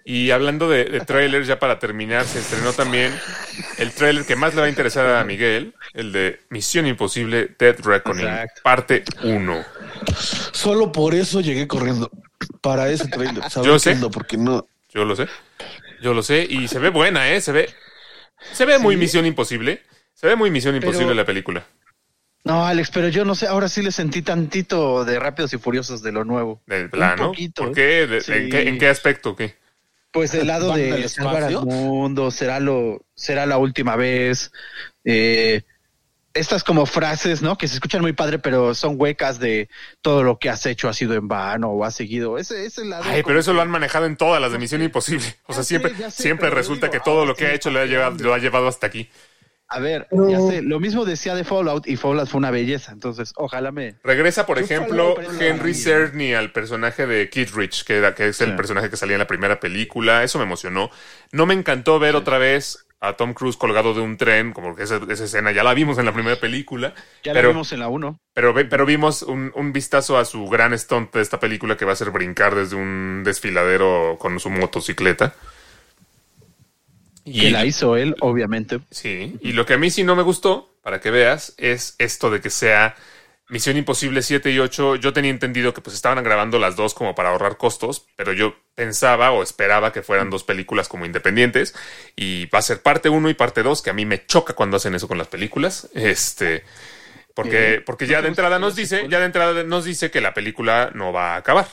Y 0.05 0.31
hablando 0.31 0.69
de, 0.69 0.85
de 0.85 0.99
trailers, 1.01 1.47
ya 1.47 1.59
para 1.59 1.79
terminar, 1.79 2.25
se 2.25 2.39
estrenó 2.39 2.73
también 2.73 3.13
el 3.77 3.91
trailer 3.91 4.25
que 4.25 4.35
más 4.35 4.53
le 4.55 4.61
va 4.61 4.67
a 4.67 4.69
interesar 4.69 5.05
a 5.15 5.23
Miguel, 5.23 5.73
el 5.93 6.11
de 6.11 6.39
Misión 6.49 6.87
Imposible 6.87 7.55
Dead 7.57 7.75
Reckoning, 7.83 8.25
Exacto. 8.27 8.61
parte 8.63 9.03
1. 9.23 9.65
Solo 10.51 10.91
por 10.91 11.13
eso 11.15 11.41
llegué 11.41 11.67
corriendo. 11.67 12.09
Para 12.61 12.89
ese 12.89 13.07
trailer. 13.07 13.43
¿Sabes 13.49 13.67
Yo 13.67 13.79
sé. 13.79 13.95
Porque 14.11 14.37
no. 14.37 14.67
Yo 14.93 15.05
lo 15.05 15.15
sé. 15.15 15.27
Yo 16.01 16.13
lo 16.13 16.23
sé. 16.23 16.45
Y 16.49 16.67
se 16.67 16.79
ve 16.79 16.89
buena, 16.89 17.29
¿eh? 17.29 17.39
Se 17.41 17.51
ve, 17.51 17.69
se 18.51 18.65
ve 18.65 18.79
muy 18.79 18.97
Misión 18.97 19.25
Imposible. 19.25 19.81
Se 20.13 20.27
ve 20.27 20.35
muy 20.35 20.49
Misión 20.51 20.75
Imposible 20.75 21.05
Pero- 21.07 21.15
la 21.15 21.25
película. 21.25 21.63
No, 22.43 22.65
Alex, 22.65 22.89
pero 22.89 23.07
yo 23.07 23.23
no 23.23 23.35
sé, 23.35 23.45
ahora 23.45 23.69
sí 23.69 23.83
le 23.83 23.91
sentí 23.91 24.23
tantito 24.23 25.05
de 25.05 25.19
Rápidos 25.19 25.53
y 25.53 25.59
Furiosos 25.59 26.01
de 26.01 26.11
lo 26.11 26.25
nuevo. 26.25 26.59
Del 26.65 26.89
plano. 26.89 27.27
poquito, 27.27 27.65
¿Por 27.65 27.75
qué? 27.75 28.19
Sí. 28.25 28.31
¿en, 28.31 28.49
qué 28.49 28.67
¿En 28.67 28.79
qué 28.79 28.87
aspecto? 28.89 29.35
¿Qué? 29.35 29.55
Pues 30.11 30.31
del 30.31 30.47
lado 30.47 30.69
¿Van 30.69 30.79
al 30.81 31.01
de 31.01 31.09
salvar 31.09 31.43
al 31.43 31.65
mundo, 31.65 32.31
será 32.31 32.59
lo, 32.59 33.05
será 33.15 33.45
la 33.45 33.57
última 33.57 33.95
vez. 33.95 34.51
Eh, 35.05 35.63
estas 36.33 36.63
como 36.63 36.85
frases, 36.85 37.41
¿no? 37.41 37.57
Que 37.57 37.67
se 37.67 37.75
escuchan 37.75 38.01
muy 38.01 38.13
padre, 38.13 38.39
pero 38.39 38.73
son 38.73 38.95
huecas 38.97 39.39
de 39.39 39.69
todo 40.01 40.23
lo 40.23 40.39
que 40.39 40.49
has 40.49 40.65
hecho 40.65 40.87
ha 40.87 40.93
sido 40.93 41.13
en 41.13 41.27
vano 41.27 41.69
o 41.69 41.83
has 41.83 41.95
seguido. 41.95 42.37
Ese, 42.37 42.65
ese 42.65 42.85
lado. 42.85 43.03
Ay, 43.05 43.23
pero 43.23 43.39
eso 43.39 43.51
que- 43.51 43.55
lo 43.55 43.61
han 43.61 43.69
manejado 43.69 44.05
en 44.05 44.15
todas 44.15 44.41
las 44.41 44.51
de 44.51 44.59
Misión 44.59 44.81
Imposible. 44.81 45.25
O 45.45 45.53
sea, 45.53 45.63
siempre, 45.63 45.93
sé, 45.95 46.11
siempre 46.11 46.49
resulta 46.49 46.87
digo, 46.87 46.93
que 46.93 46.99
todo 46.99 47.19
ahora 47.19 47.27
lo 47.27 47.35
que 47.35 47.45
sí 47.45 47.51
ha 47.51 47.53
hecho 47.53 47.69
lo 47.69 47.79
ha, 47.79 47.85
llevado, 47.85 48.15
lo 48.23 48.33
ha 48.33 48.37
llevado 48.37 48.67
hasta 48.67 48.87
aquí. 48.87 49.09
A 49.73 49.79
ver, 49.79 50.07
Pero- 50.09 50.29
ya 50.29 50.39
sé, 50.41 50.61
lo 50.61 50.79
mismo 50.79 51.05
decía 51.05 51.33
de 51.33 51.43
Fallout 51.43 51.87
y 51.87 51.95
Fallout 51.95 52.27
fue 52.27 52.39
una 52.39 52.51
belleza. 52.51 52.91
Entonces, 52.91 53.31
ojalá 53.37 53.71
me. 53.71 53.95
Regresa, 54.03 54.45
por 54.45 54.57
Yo 54.59 54.65
ejemplo, 54.65 55.15
Henry. 55.39 55.73
Cerny 55.73 56.33
al 56.33 56.51
personaje 56.51 57.07
de 57.07 57.29
Kid 57.29 57.49
Rich, 57.55 57.85
que, 57.85 57.97
era, 57.97 58.13
que 58.13 58.27
es 58.27 58.41
el 58.41 58.51
Sí. 58.51 58.55
personaje 58.57 58.89
que 58.89 58.97
salía 58.97 59.15
en 59.15 59.19
la 59.19 59.27
primera 59.27 59.59
película. 59.59 60.23
Eso 60.23 60.37
me 60.39 60.43
emocionó. 60.43 60.89
No 61.31 61.45
me 61.45 61.53
encantó 61.53 61.99
ver 61.99 62.15
otra 62.17 62.37
vez 62.37 62.85
a 63.03 63.13
Tom 63.13 63.33
Cruise 63.33 63.57
colgado 63.57 63.95
de 63.95 64.01
un 64.01 64.17
tren, 64.17 64.53
como 64.53 64.75
que 64.75 64.83
esa, 64.83 64.99
esa 65.09 65.23
escena 65.23 65.51
ya 65.51 65.63
la 65.63 65.73
vimos 65.73 65.97
en 65.97 66.05
la 66.05 66.13
primera 66.13 66.35
película. 66.35 66.93
Ya 67.23 67.33
pero, 67.33 67.47
lo 67.47 67.53
vimos 67.53 67.71
en 67.73 67.79
la 67.79 67.87
1. 67.87 68.19
pero, 68.35 68.53
ve- 68.53 68.65
pero 68.65 68.85
vimos 68.85 69.23
un, 69.23 69.51
un 69.55 69.73
vistazo 69.73 70.19
a 70.19 70.25
su 70.25 70.47
gran 70.49 70.77
stunt 70.77 71.11
de 71.13 71.21
esta 71.21 71.39
película 71.39 71.77
que 71.77 71.85
va 71.85 71.93
a 71.93 71.95
ser 71.95 72.11
brincar 72.11 72.53
desde 72.53 72.75
un 72.75 73.23
desfiladero 73.25 74.17
con 74.19 74.39
su 74.39 74.49
motocicleta. 74.51 75.33
Que 77.25 77.51
la 77.51 77.65
hizo 77.65 77.97
él, 77.97 78.15
obviamente. 78.19 78.79
Sí, 78.89 79.37
y 79.41 79.53
lo 79.53 79.65
que 79.65 79.73
a 79.73 79.77
mí 79.77 79.89
sí 79.91 80.03
no 80.03 80.15
me 80.15 80.23
gustó, 80.23 80.75
para 80.81 80.99
que 80.99 81.11
veas, 81.11 81.53
es 81.57 81.95
esto 81.99 82.29
de 82.31 82.41
que 82.41 82.49
sea 82.49 82.95
Misión 83.51 83.75
Imposible 83.75 84.21
7 84.21 84.49
y 84.49 84.59
8. 84.59 84.95
Yo 84.95 85.11
tenía 85.11 85.29
entendido 85.29 85.73
que 85.73 85.81
pues 85.81 85.93
estaban 85.93 86.23
grabando 86.23 86.57
las 86.57 86.77
dos 86.77 86.93
como 86.93 87.13
para 87.15 87.31
ahorrar 87.31 87.57
costos, 87.57 88.07
pero 88.15 88.31
yo 88.31 88.55
pensaba 88.75 89.31
o 89.31 89.43
esperaba 89.43 89.91
que 89.91 90.01
fueran 90.01 90.29
dos 90.29 90.45
películas 90.45 90.87
como 90.87 91.05
independientes 91.05 91.75
y 92.15 92.45
va 92.45 92.59
a 92.59 92.61
ser 92.61 92.81
parte 92.81 93.09
1 93.09 93.29
y 93.29 93.33
parte 93.33 93.61
2, 93.61 93.81
que 93.81 93.89
a 93.89 93.93
mí 93.93 94.05
me 94.05 94.25
choca 94.25 94.53
cuando 94.53 94.77
hacen 94.77 94.95
eso 94.95 95.09
con 95.09 95.17
las 95.17 95.27
películas. 95.27 95.89
Este, 95.93 96.63
porque, 97.35 97.83
porque 97.85 98.07
ya 98.07 98.21
de 98.21 98.29
entrada 98.29 98.57
nos 98.57 98.77
dice, 98.77 99.05
ya 99.09 99.19
de 99.19 99.25
entrada 99.25 99.63
nos 99.63 99.83
dice 99.83 100.11
que 100.11 100.21
la 100.21 100.33
película 100.33 100.91
no 100.95 101.11
va 101.11 101.33
a 101.33 101.37
acabar. 101.37 101.67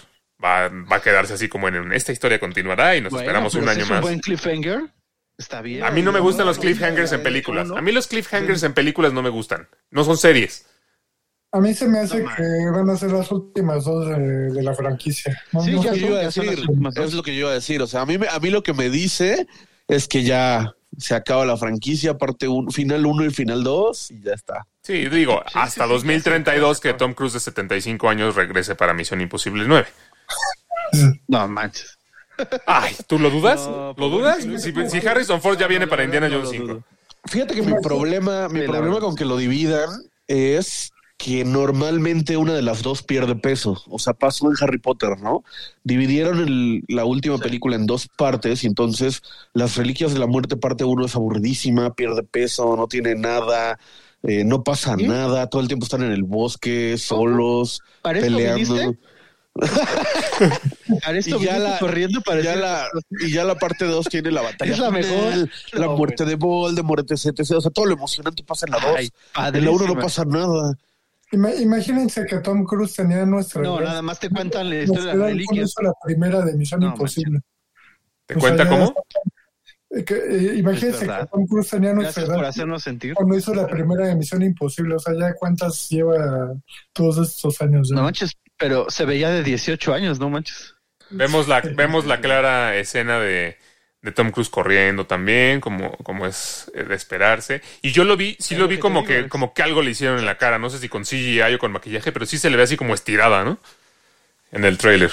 Va, 0.44 0.68
va 0.68 0.96
a 0.96 1.02
quedarse 1.02 1.34
así 1.34 1.48
como 1.48 1.68
en 1.68 1.92
esta 1.92 2.12
historia 2.12 2.38
continuará 2.38 2.96
y 2.96 3.00
nos 3.00 3.12
Bueno, 3.12 3.22
esperamos 3.22 3.54
un 3.54 3.68
año 3.68 3.82
es 3.82 3.90
más. 3.90 3.98
Un 3.98 4.02
buen 4.02 4.20
cliffhanger. 4.20 4.82
Está 5.38 5.62
bien. 5.62 5.84
A 5.84 5.90
mí 5.92 6.02
no 6.02 6.10
me 6.12 6.18
gustan 6.20 6.46
los 6.46 6.56
No, 6.56 6.62
cliffhangers 6.62 7.12
en 7.12 7.22
películas. 7.22 7.70
A 7.70 7.80
mí 7.80 7.92
los 7.92 8.06
cliffhangers 8.08 8.62
en 8.64 8.74
películas 8.74 9.12
no 9.12 9.22
me 9.22 9.28
gustan. 9.30 9.68
No 9.90 10.02
son 10.04 10.16
series. 10.18 10.66
a 11.52 11.60
mí 11.60 11.72
se 11.74 11.88
me 11.88 12.00
hace 12.00 12.22
No, 12.22 12.30
que 12.36 12.42
van 12.72 12.90
a 12.90 12.96
ser 12.96 13.12
las 13.12 13.30
últimas 13.30 13.84
dos 13.84 14.06
de, 14.08 14.18
de 14.52 14.62
la 14.62 14.74
franquicia. 14.74 15.40
No, 15.52 15.62
Sí, 15.62 15.72
no. 15.72 15.82
Yo 15.84 15.94
iba 15.94 16.18
a 16.18 16.22
decir, 16.24 16.44
es 16.44 17.14
lo 17.14 17.22
que 17.22 17.34
yo 17.34 17.40
iba 17.42 17.50
a 17.50 17.54
decir. 17.54 17.80
O 17.80 17.86
sea, 17.86 18.00
a 18.02 18.06
mí, 18.06 18.18
me- 18.18 18.28
a 18.28 18.38
mí 18.40 18.50
lo 18.50 18.62
que 18.64 18.74
me 18.74 18.90
dice 18.90 19.46
es 19.86 20.08
que 20.08 20.24
ya 20.24 20.74
se 20.98 21.14
acaba 21.14 21.46
la 21.46 21.56
franquicia, 21.56 22.18
parte 22.18 22.48
1, 22.48 22.70
final 22.72 23.06
1 23.06 23.24
y 23.26 23.30
final 23.30 23.62
2, 23.62 24.10
y 24.10 24.20
ya 24.22 24.32
está. 24.32 24.66
Sí, 24.82 25.08
digo, 25.08 25.42
Sí, 25.46 25.52
hasta 25.58 25.84
sí, 25.84 25.88
sí, 25.88 25.94
2032 25.94 26.80
ya 26.82 26.82
que. 26.92 26.98
Tom 26.98 27.14
Cruise 27.14 27.34
de 27.34 27.40
75 27.40 28.08
años 28.08 28.34
regrese 28.34 28.74
para 28.74 28.92
Misión 28.92 29.20
Imposible 29.20 29.64
9. 29.68 29.86
No 31.28 31.46
manches. 31.48 31.97
Ay, 32.66 32.94
¿tú 33.06 33.18
lo 33.18 33.30
dudas? 33.30 33.60
No, 33.66 33.88
¿Lo 33.88 33.94
pues, 33.94 34.10
dudas? 34.10 34.90
Si, 34.90 35.06
Harrison 35.06 35.40
Ford 35.40 35.58
ya 35.58 35.66
viene 35.66 35.86
no, 35.86 35.90
para 35.90 36.04
Indiana 36.04 36.28
Jones 36.30 36.44
no 36.44 36.44
lo 36.44 36.50
5. 36.58 36.66
dudo. 36.66 36.82
Fíjate 37.26 37.54
que 37.54 37.62
mi 37.62 37.74
problema, 37.82 38.48
mi 38.48 38.62
problema 38.62 39.00
con 39.00 39.14
que 39.16 39.24
lo 39.24 39.36
dividan 39.36 39.88
es 40.28 40.92
que 41.18 41.44
normalmente 41.44 42.36
una 42.36 42.54
de 42.54 42.62
las 42.62 42.82
dos 42.82 43.02
pierde 43.02 43.34
peso. 43.34 43.82
O 43.88 43.98
sea, 43.98 44.12
pasó 44.14 44.48
en 44.48 44.54
Harry 44.60 44.78
Potter, 44.78 45.18
¿no? 45.20 45.42
Dividieron 45.82 46.38
el- 46.38 46.84
la 46.86 47.04
última 47.04 47.38
película 47.38 47.74
en 47.74 47.86
dos 47.86 48.08
partes 48.16 48.62
y 48.62 48.68
entonces 48.68 49.20
Las 49.52 49.76
Reliquias 49.76 50.12
de 50.12 50.20
la 50.20 50.28
Muerte 50.28 50.56
parte 50.56 50.84
uno 50.84 51.04
es 51.04 51.16
aburridísima, 51.16 51.92
pierde 51.94 52.22
peso, 52.22 52.76
no 52.76 52.86
tiene 52.86 53.16
nada, 53.16 53.78
eh, 54.22 54.44
no 54.44 54.62
pasa 54.62 54.94
¿Sí? 54.96 55.08
nada, 55.08 55.48
todo 55.48 55.60
el 55.60 55.66
tiempo 55.68 55.84
están 55.86 56.02
en 56.04 56.12
el 56.12 56.22
bosque, 56.22 56.96
solos, 56.98 57.82
¿Para 58.00 58.20
esto 58.20 58.36
peleando. 58.36 58.74
viniste? 58.74 58.98
¿Para 61.04 61.18
esto 61.18 61.36
Y 61.40 61.44
ya 61.44 61.58
la- 61.58 61.78
corriendo 61.78 62.20
para 62.20 62.40
Y 62.40 62.44
ya, 62.44 62.56
la, 62.56 62.88
y 63.20 63.30
ya 63.32 63.44
la 63.44 63.54
parte 63.56 63.84
2 63.84 64.06
tiene 64.08 64.30
la 64.30 64.42
batalla. 64.42 64.72
Es 64.72 64.78
la 64.78 64.90
mejor. 64.90 65.48
La 65.72 65.86
No, 65.86 65.96
muerte 65.96 66.24
de 66.24 66.34
Voldemort, 66.36 67.10
etc, 67.10 67.26
etc. 67.38 67.52
O 67.56 67.60
sea, 67.60 67.70
todo 67.70 67.86
lo 67.86 67.92
emocionante 67.94 68.42
pasa 68.44 68.66
en 68.66 68.72
la 68.72 68.78
2. 68.80 68.96
Ay, 68.96 69.10
En 69.54 69.64
la 69.64 69.70
1 69.70 69.86
no 69.86 69.94
pasa 69.98 70.24
nada. 70.24 70.74
Ima- 71.32 71.54
imagínense 71.60 72.24
que 72.24 72.38
Tom 72.38 72.64
Cruise 72.64 72.94
tenía 72.94 73.26
nuestra. 73.26 73.60
No, 73.62 73.80
nada 73.80 74.00
más 74.00 74.18
te 74.18 74.30
cuentan 74.30 74.68
la 74.70 74.76
historia 74.82 75.12
de 75.12 75.18
las 75.18 75.26
reliquias. 75.28 75.74
la 75.82 75.92
primera 76.02 76.40
de 76.42 76.54
Misión 76.54 76.80
No, 76.80 76.86
Imposible. 76.88 77.40
¿Te 78.26 78.34
O 78.34 78.40
sea, 78.40 78.48
cuenta 78.56 78.68
cómo? 78.68 78.94
eh, 79.90 80.04
que, 80.04 80.14
eh, 80.14 80.54
imagínense 80.56 81.06
que 81.06 81.26
Tom 81.30 81.46
Cruise 81.46 81.68
tenía 81.68 81.92
nuestra 81.94 82.24
por 82.24 82.34
edad 82.36 82.46
hacernos 82.46 82.82
sentir. 82.82 83.14
cuando 83.14 83.36
hizo 83.36 83.54
la 83.54 83.66
primera 83.66 84.06
de 84.06 84.14
Misión 84.16 84.42
Imposible. 84.42 84.94
O 84.94 84.98
sea, 84.98 85.14
ya 85.18 85.34
cuántas 85.34 85.88
lleva 85.90 86.54
todos 86.94 87.18
estos 87.28 87.60
años. 87.60 87.88
ya? 87.90 87.96
No 87.96 88.02
manches, 88.04 88.32
pero 88.58 88.90
se 88.90 89.04
veía 89.04 89.30
de 89.30 89.42
18 89.42 89.94
años, 89.94 90.18
no 90.18 90.28
manches. 90.28 90.74
Vemos 91.10 91.48
la, 91.48 91.60
vemos 91.60 92.04
la 92.04 92.20
clara 92.20 92.76
escena 92.76 93.18
de, 93.18 93.56
de 94.02 94.12
Tom 94.12 94.30
Cruise 94.30 94.50
corriendo 94.50 95.06
también, 95.06 95.60
como, 95.60 95.96
como 95.98 96.26
es 96.26 96.70
eh, 96.74 96.84
de 96.84 96.94
esperarse. 96.94 97.62
Y 97.82 97.92
yo 97.92 98.04
lo 98.04 98.16
vi, 98.16 98.36
sí 98.38 98.54
lo 98.54 98.62
lo 98.62 98.68
vi 98.68 98.76
que 98.76 98.80
como 98.80 99.04
que, 99.04 99.28
como 99.28 99.54
que 99.54 99.62
algo 99.62 99.82
le 99.82 99.92
hicieron 99.92 100.18
en 100.18 100.26
la 100.26 100.36
cara. 100.38 100.58
No 100.58 100.70
sé 100.70 100.78
si 100.78 100.88
con 100.88 101.04
CGI 101.04 101.54
o 101.54 101.58
con 101.58 101.72
maquillaje, 101.72 102.12
pero 102.12 102.26
sí 102.26 102.38
se 102.38 102.50
le 102.50 102.56
ve 102.56 102.64
así 102.64 102.76
como 102.76 102.94
estirada, 102.94 103.44
¿no? 103.44 103.58
En 104.52 104.64
el 104.64 104.76
trailer. 104.78 105.12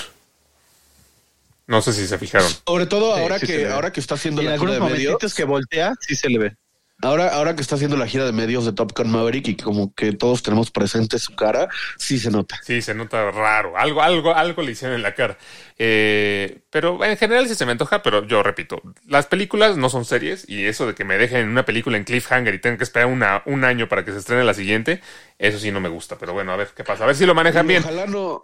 No 1.67 1.81
sé 1.81 1.93
si 1.93 2.05
se 2.07 2.17
fijaron. 2.17 2.51
Sobre 2.65 2.85
todo 2.85 3.15
ahora 3.15 3.39
sí 3.39 3.47
que 3.47 3.67
ahora 3.67 3.91
que 3.91 3.99
está 3.99 4.15
haciendo 4.15 4.41
Y 4.41 4.45
en 4.45 4.51
la 4.51 4.57
gira 4.59 4.73
algunos 4.73 4.89
de 4.89 4.95
medios. 4.95 5.33
que 5.33 5.43
voltea, 5.45 5.93
sí 5.99 6.15
se 6.15 6.29
le 6.29 6.39
ve. 6.39 6.55
Ahora, 7.01 7.28
ahora 7.28 7.55
que 7.55 7.62
está 7.62 7.76
haciendo 7.76 7.97
la 7.97 8.08
gira 8.08 8.26
de 8.26 8.32
medios 8.32 8.66
de 8.66 8.72
Top 8.72 8.93
Gun 8.97 9.12
Maverick 9.12 9.47
y 9.50 9.58
como 9.58 9.93
que 9.93 10.13
todos 10.13 10.42
tenemos 10.43 10.72
presente 10.72 11.20
su 11.20 11.36
cara, 11.36 11.67
sí 11.97 12.17
se 12.17 12.32
nota. 12.32 12.59
Sí, 12.63 12.82
se 12.82 12.96
nota 12.96 13.32
raro. 13.32 13.78
Algo, 13.78 14.01
algo, 14.01 14.34
algo 14.34 14.62
le 14.62 14.72
hicieron 14.72 14.96
en 14.96 15.04
la 15.04 15.13
cara. 15.13 15.38
Eh, 15.78 16.62
pero 16.70 17.04
en 17.04 17.17
general 17.17 17.47
sí 17.47 17.55
se 17.55 17.66
me 17.66 17.74
antoja, 17.74 18.01
pero 18.01 18.26
yo 18.26 18.42
repito, 18.43 18.82
las 19.08 19.28
películas 19.28 19.76
no 19.76 19.89
son 19.89 20.05
series 20.05 20.47
y 20.47 20.66
eso 20.66 20.88
de 20.88 20.96
que 20.96 21.04
me 21.04 21.17
dejen 21.17 21.50
una 21.50 21.66
película 21.66 21.97
en 21.97 22.05
cliffhanger 22.05 22.55
y 22.55 22.59
tengan 22.59 22.78
que 22.78 22.86
esperar 22.86 23.08
una, 23.08 23.43
un 23.46 23.66
año 23.66 23.89
para 23.89 24.05
que 24.05 24.13
se 24.13 24.20
estrene 24.20 24.46
la 24.46 24.54
siguiente, 24.54 25.01
eso 25.38 25.59
sí 25.59 25.72
no 25.72 25.82
me 25.82 25.89
gusta. 25.89 26.17
Pero 26.17 26.34
bueno, 26.34 26.54
a 26.54 26.55
ver 26.55 26.70
qué 26.76 26.86
pasa. 26.86 27.04
A 27.04 27.08
ver 27.08 27.16
si 27.16 27.26
lo 27.26 27.36
manejan 27.36 27.67
bien. 27.67 27.84
Ojalá 27.84 28.05
no, 28.08 28.42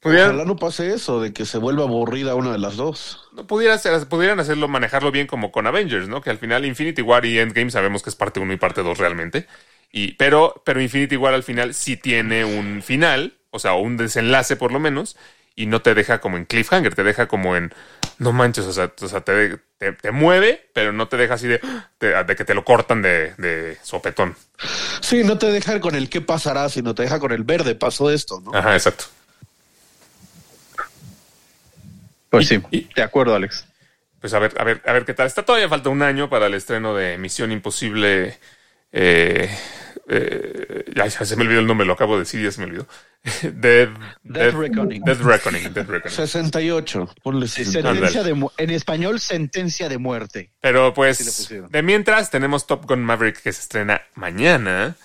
Pudieran- 0.00 0.30
ojalá 0.30 0.44
no 0.46 0.56
pase 0.56 0.94
eso, 0.94 1.20
de 1.20 1.32
que 1.32 1.44
se 1.44 1.58
vuelva 1.58 1.84
aburrida 1.84 2.34
una 2.34 2.52
de 2.52 2.58
las 2.58 2.76
dos. 2.76 3.28
No 3.32 3.46
pudiera 3.46 3.76
ser- 3.78 4.08
pudieran 4.08 4.40
hacerlo, 4.40 4.66
manejarlo 4.66 5.10
bien 5.12 5.26
como 5.26 5.52
con 5.52 5.66
Avengers, 5.66 6.08
¿no? 6.08 6.22
Que 6.22 6.30
al 6.30 6.38
final 6.38 6.64
Infinity 6.64 7.02
War 7.02 7.24
y 7.26 7.38
Endgame 7.38 7.70
sabemos 7.70 8.02
que 8.02 8.10
es 8.10 8.16
parte 8.16 8.40
1 8.40 8.52
y 8.52 8.56
parte 8.56 8.82
2 8.82 8.96
realmente. 8.98 9.46
Y, 9.92 10.12
pero, 10.14 10.62
pero 10.64 10.80
Infinity 10.80 11.16
War 11.16 11.34
al 11.34 11.42
final 11.42 11.74
sí 11.74 11.96
tiene 11.96 12.44
un 12.44 12.80
final, 12.82 13.34
o 13.50 13.58
sea, 13.58 13.74
un 13.74 13.96
desenlace 13.96 14.56
por 14.56 14.72
lo 14.72 14.80
menos, 14.80 15.16
y 15.56 15.66
no 15.66 15.82
te 15.82 15.94
deja 15.94 16.20
como 16.20 16.36
en 16.38 16.46
cliffhanger, 16.46 16.94
te 16.94 17.02
deja 17.02 17.26
como 17.28 17.56
en, 17.56 17.74
no 18.18 18.32
manches, 18.32 18.64
o 18.66 18.72
sea, 18.72 18.92
o 18.98 19.08
sea, 19.08 19.20
te, 19.22 19.58
te, 19.78 19.92
te 19.92 20.10
mueve, 20.12 20.70
pero 20.72 20.92
no 20.92 21.08
te 21.08 21.16
deja 21.18 21.34
así 21.34 21.48
de, 21.48 21.60
de, 21.98 22.24
de 22.24 22.36
que 22.36 22.44
te 22.44 22.54
lo 22.54 22.64
cortan 22.64 23.02
de, 23.02 23.34
de 23.36 23.76
sopetón. 23.82 24.36
Sí, 25.02 25.24
no 25.24 25.36
te 25.38 25.50
deja 25.50 25.80
con 25.80 25.94
el 25.94 26.08
qué 26.08 26.20
pasará, 26.20 26.68
sino 26.68 26.94
te 26.94 27.02
deja 27.02 27.18
con 27.18 27.32
el 27.32 27.42
verde, 27.42 27.74
pasó 27.74 28.10
esto, 28.10 28.40
¿no? 28.40 28.54
Ajá, 28.54 28.74
exacto. 28.74 29.06
Pues 32.30 32.50
Y- 32.50 32.56
sí, 32.56 32.62
y- 32.70 32.88
de 32.94 33.02
acuerdo, 33.02 33.34
Alex. 33.34 33.66
Pues 34.20 34.32
a 34.34 34.38
ver, 34.38 34.54
a 34.58 34.64
ver, 34.64 34.82
a 34.86 34.92
ver 34.92 35.04
qué 35.04 35.14
tal. 35.14 35.26
Está 35.26 35.44
todavía 35.44 35.68
falta 35.68 35.88
un 35.90 36.02
año 36.02 36.28
para 36.30 36.46
el 36.46 36.54
estreno 36.54 36.94
de 36.94 37.18
Misión 37.18 37.52
Imposible 37.52 38.38
eh, 38.92 39.48
eh, 40.08 40.84
ya, 40.94 41.06
ya 41.06 41.24
se 41.24 41.36
me 41.36 41.42
olvidó 41.44 41.60
el 41.60 41.66
nombre, 41.66 41.86
lo 41.86 41.92
acabo 41.92 42.14
de 42.14 42.20
decir, 42.20 42.42
ya 42.42 42.50
se 42.50 42.60
me 42.60 42.66
olvidó. 42.66 42.86
Dead, 43.42 43.88
Death 44.22 44.54
Reckoning. 44.54 45.02
Death 45.04 45.20
Reckoning. 45.20 45.72
Death 45.72 45.88
Reckoning. 45.88 46.16
68. 46.16 47.14
Ponle 47.22 47.46
Sí, 47.48 47.64
68. 47.64 47.94
sentencia 48.06 48.22
de 48.24 48.48
en 48.58 48.70
español, 48.70 49.20
sentencia 49.20 49.88
de 49.88 49.98
muerte. 49.98 50.50
Pero 50.60 50.92
pues, 50.94 51.48
de 51.70 51.82
mientras 51.82 52.30
tenemos 52.30 52.66
Top 52.66 52.86
Gun 52.86 53.02
Maverick 53.04 53.40
que 53.40 53.52
se 53.52 53.60
estrena 53.60 54.02
mañana. 54.14 54.96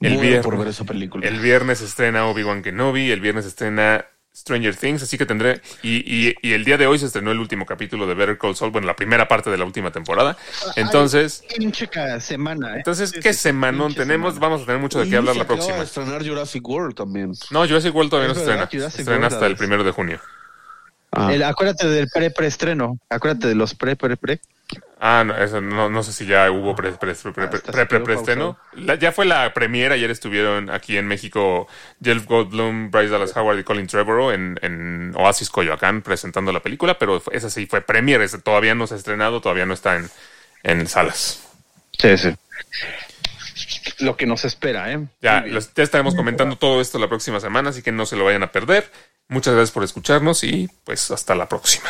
El 0.00 0.16
viernes, 0.18 0.44
por 0.44 0.56
ver 0.56 0.68
esa 0.68 0.84
película. 0.84 1.26
el 1.26 1.40
viernes 1.40 1.78
se 1.78 1.84
estrena 1.86 2.26
Obi-Wan 2.26 2.62
Kenobi, 2.62 3.10
el 3.10 3.20
viernes 3.20 3.44
se 3.44 3.48
estrena 3.50 4.06
Stranger 4.38 4.76
Things, 4.76 5.02
así 5.02 5.18
que 5.18 5.26
tendré... 5.26 5.60
Y, 5.82 5.96
y, 6.28 6.34
y 6.42 6.52
el 6.52 6.64
día 6.64 6.76
de 6.76 6.86
hoy 6.86 6.98
se 6.98 7.06
estrenó 7.06 7.30
el 7.32 7.38
último 7.38 7.66
capítulo 7.66 8.06
de 8.06 8.14
Better 8.14 8.38
Call 8.38 8.54
Saul, 8.56 8.70
bueno, 8.70 8.86
la 8.86 8.94
primera 8.96 9.26
parte 9.28 9.50
de 9.50 9.58
la 9.58 9.64
última 9.64 9.90
temporada. 9.90 10.36
Entonces, 10.76 11.42
Ay, 11.50 12.20
semana, 12.20 12.74
¿eh? 12.74 12.78
entonces 12.78 13.12
¿qué 13.12 13.32
sí, 13.32 13.40
semanón 13.40 13.94
tenemos? 13.94 14.34
semana. 14.34 14.48
Vamos 14.48 14.62
a 14.62 14.66
tener 14.66 14.80
mucho 14.80 15.00
de 15.00 15.10
qué 15.10 15.16
hablar 15.16 15.36
la 15.36 15.46
próxima. 15.46 15.76
de 15.76 15.84
estrenar 15.84 16.26
Jurassic 16.26 16.66
World 16.66 16.94
también. 16.94 17.32
No, 17.50 17.66
Jurassic 17.66 17.94
World 17.94 18.10
todavía 18.10 18.28
no 18.28 18.34
se 18.34 18.40
estrena. 18.40 18.68
Se 18.90 19.00
estrena 19.02 19.26
hasta 19.26 19.46
el 19.46 19.56
primero 19.56 19.82
de 19.84 19.90
junio. 19.90 20.20
Ah. 21.10 21.32
El- 21.32 21.42
acuérdate 21.42 21.88
del 21.88 22.08
pre-preestreno. 22.12 22.98
Acuérdate 23.10 23.48
de 23.48 23.54
los 23.54 23.74
pre-pre-pre. 23.74 24.40
Ah, 25.00 25.22
no, 25.24 25.36
eso 25.36 25.60
no, 25.60 25.88
no 25.88 26.02
sé 26.02 26.12
si 26.12 26.26
ya 26.26 26.50
hubo 26.50 26.74
pre, 26.74 26.90
pre, 26.92 27.14
pre, 27.14 27.32
pre, 27.32 27.46
Ah. 28.52 28.56
La- 28.72 28.96
Ya 28.96 29.12
fue 29.12 29.26
la 29.26 29.54
premiera, 29.54 29.94
ayer 29.94 30.10
estuvieron 30.10 30.70
aquí 30.70 30.96
en 30.96 31.06
México 31.06 31.68
Jeff 32.02 32.26
Goldblum, 32.26 32.90
Bryce 32.90 33.10
Dallas 33.10 33.36
Howard 33.36 33.60
y 33.60 33.64
Colin 33.64 33.86
Trevorrow 33.86 34.32
en, 34.32 34.58
en 34.60 35.12
Oasis 35.16 35.50
Coyoacán 35.50 36.02
presentando 36.02 36.50
la 36.52 36.60
película, 36.60 36.98
pero 36.98 37.22
esa 37.30 37.48
sí 37.48 37.66
fue 37.66 37.80
premiere, 37.80 38.24
esa 38.24 38.40
todavía 38.40 38.74
no 38.74 38.88
se 38.88 38.94
ha 38.94 38.96
estrenado, 38.96 39.40
todavía 39.40 39.66
no 39.66 39.74
está 39.74 39.94
en, 39.96 40.10
en 40.64 40.88
salas. 40.88 41.44
Sí, 41.96 42.18
sí. 42.18 42.34
Lo 44.00 44.16
que 44.16 44.26
nos 44.26 44.44
espera, 44.44 44.92
¿eh? 44.92 45.06
Ya, 45.22 45.42
los- 45.46 45.72
ya 45.74 45.84
estaremos 45.84 46.14
comentando 46.16 46.56
todo 46.58 46.80
esto 46.80 46.98
la 46.98 47.08
próxima 47.08 47.38
semana, 47.38 47.70
así 47.70 47.82
que 47.82 47.92
no 47.92 48.04
se 48.04 48.16
lo 48.16 48.24
vayan 48.24 48.42
a 48.42 48.50
perder. 48.52 48.90
Muchas 49.28 49.54
gracias 49.54 49.72
por 49.72 49.84
escucharnos 49.84 50.42
y 50.42 50.68
pues 50.84 51.10
hasta 51.12 51.34
la 51.36 51.48
próxima. 51.48 51.88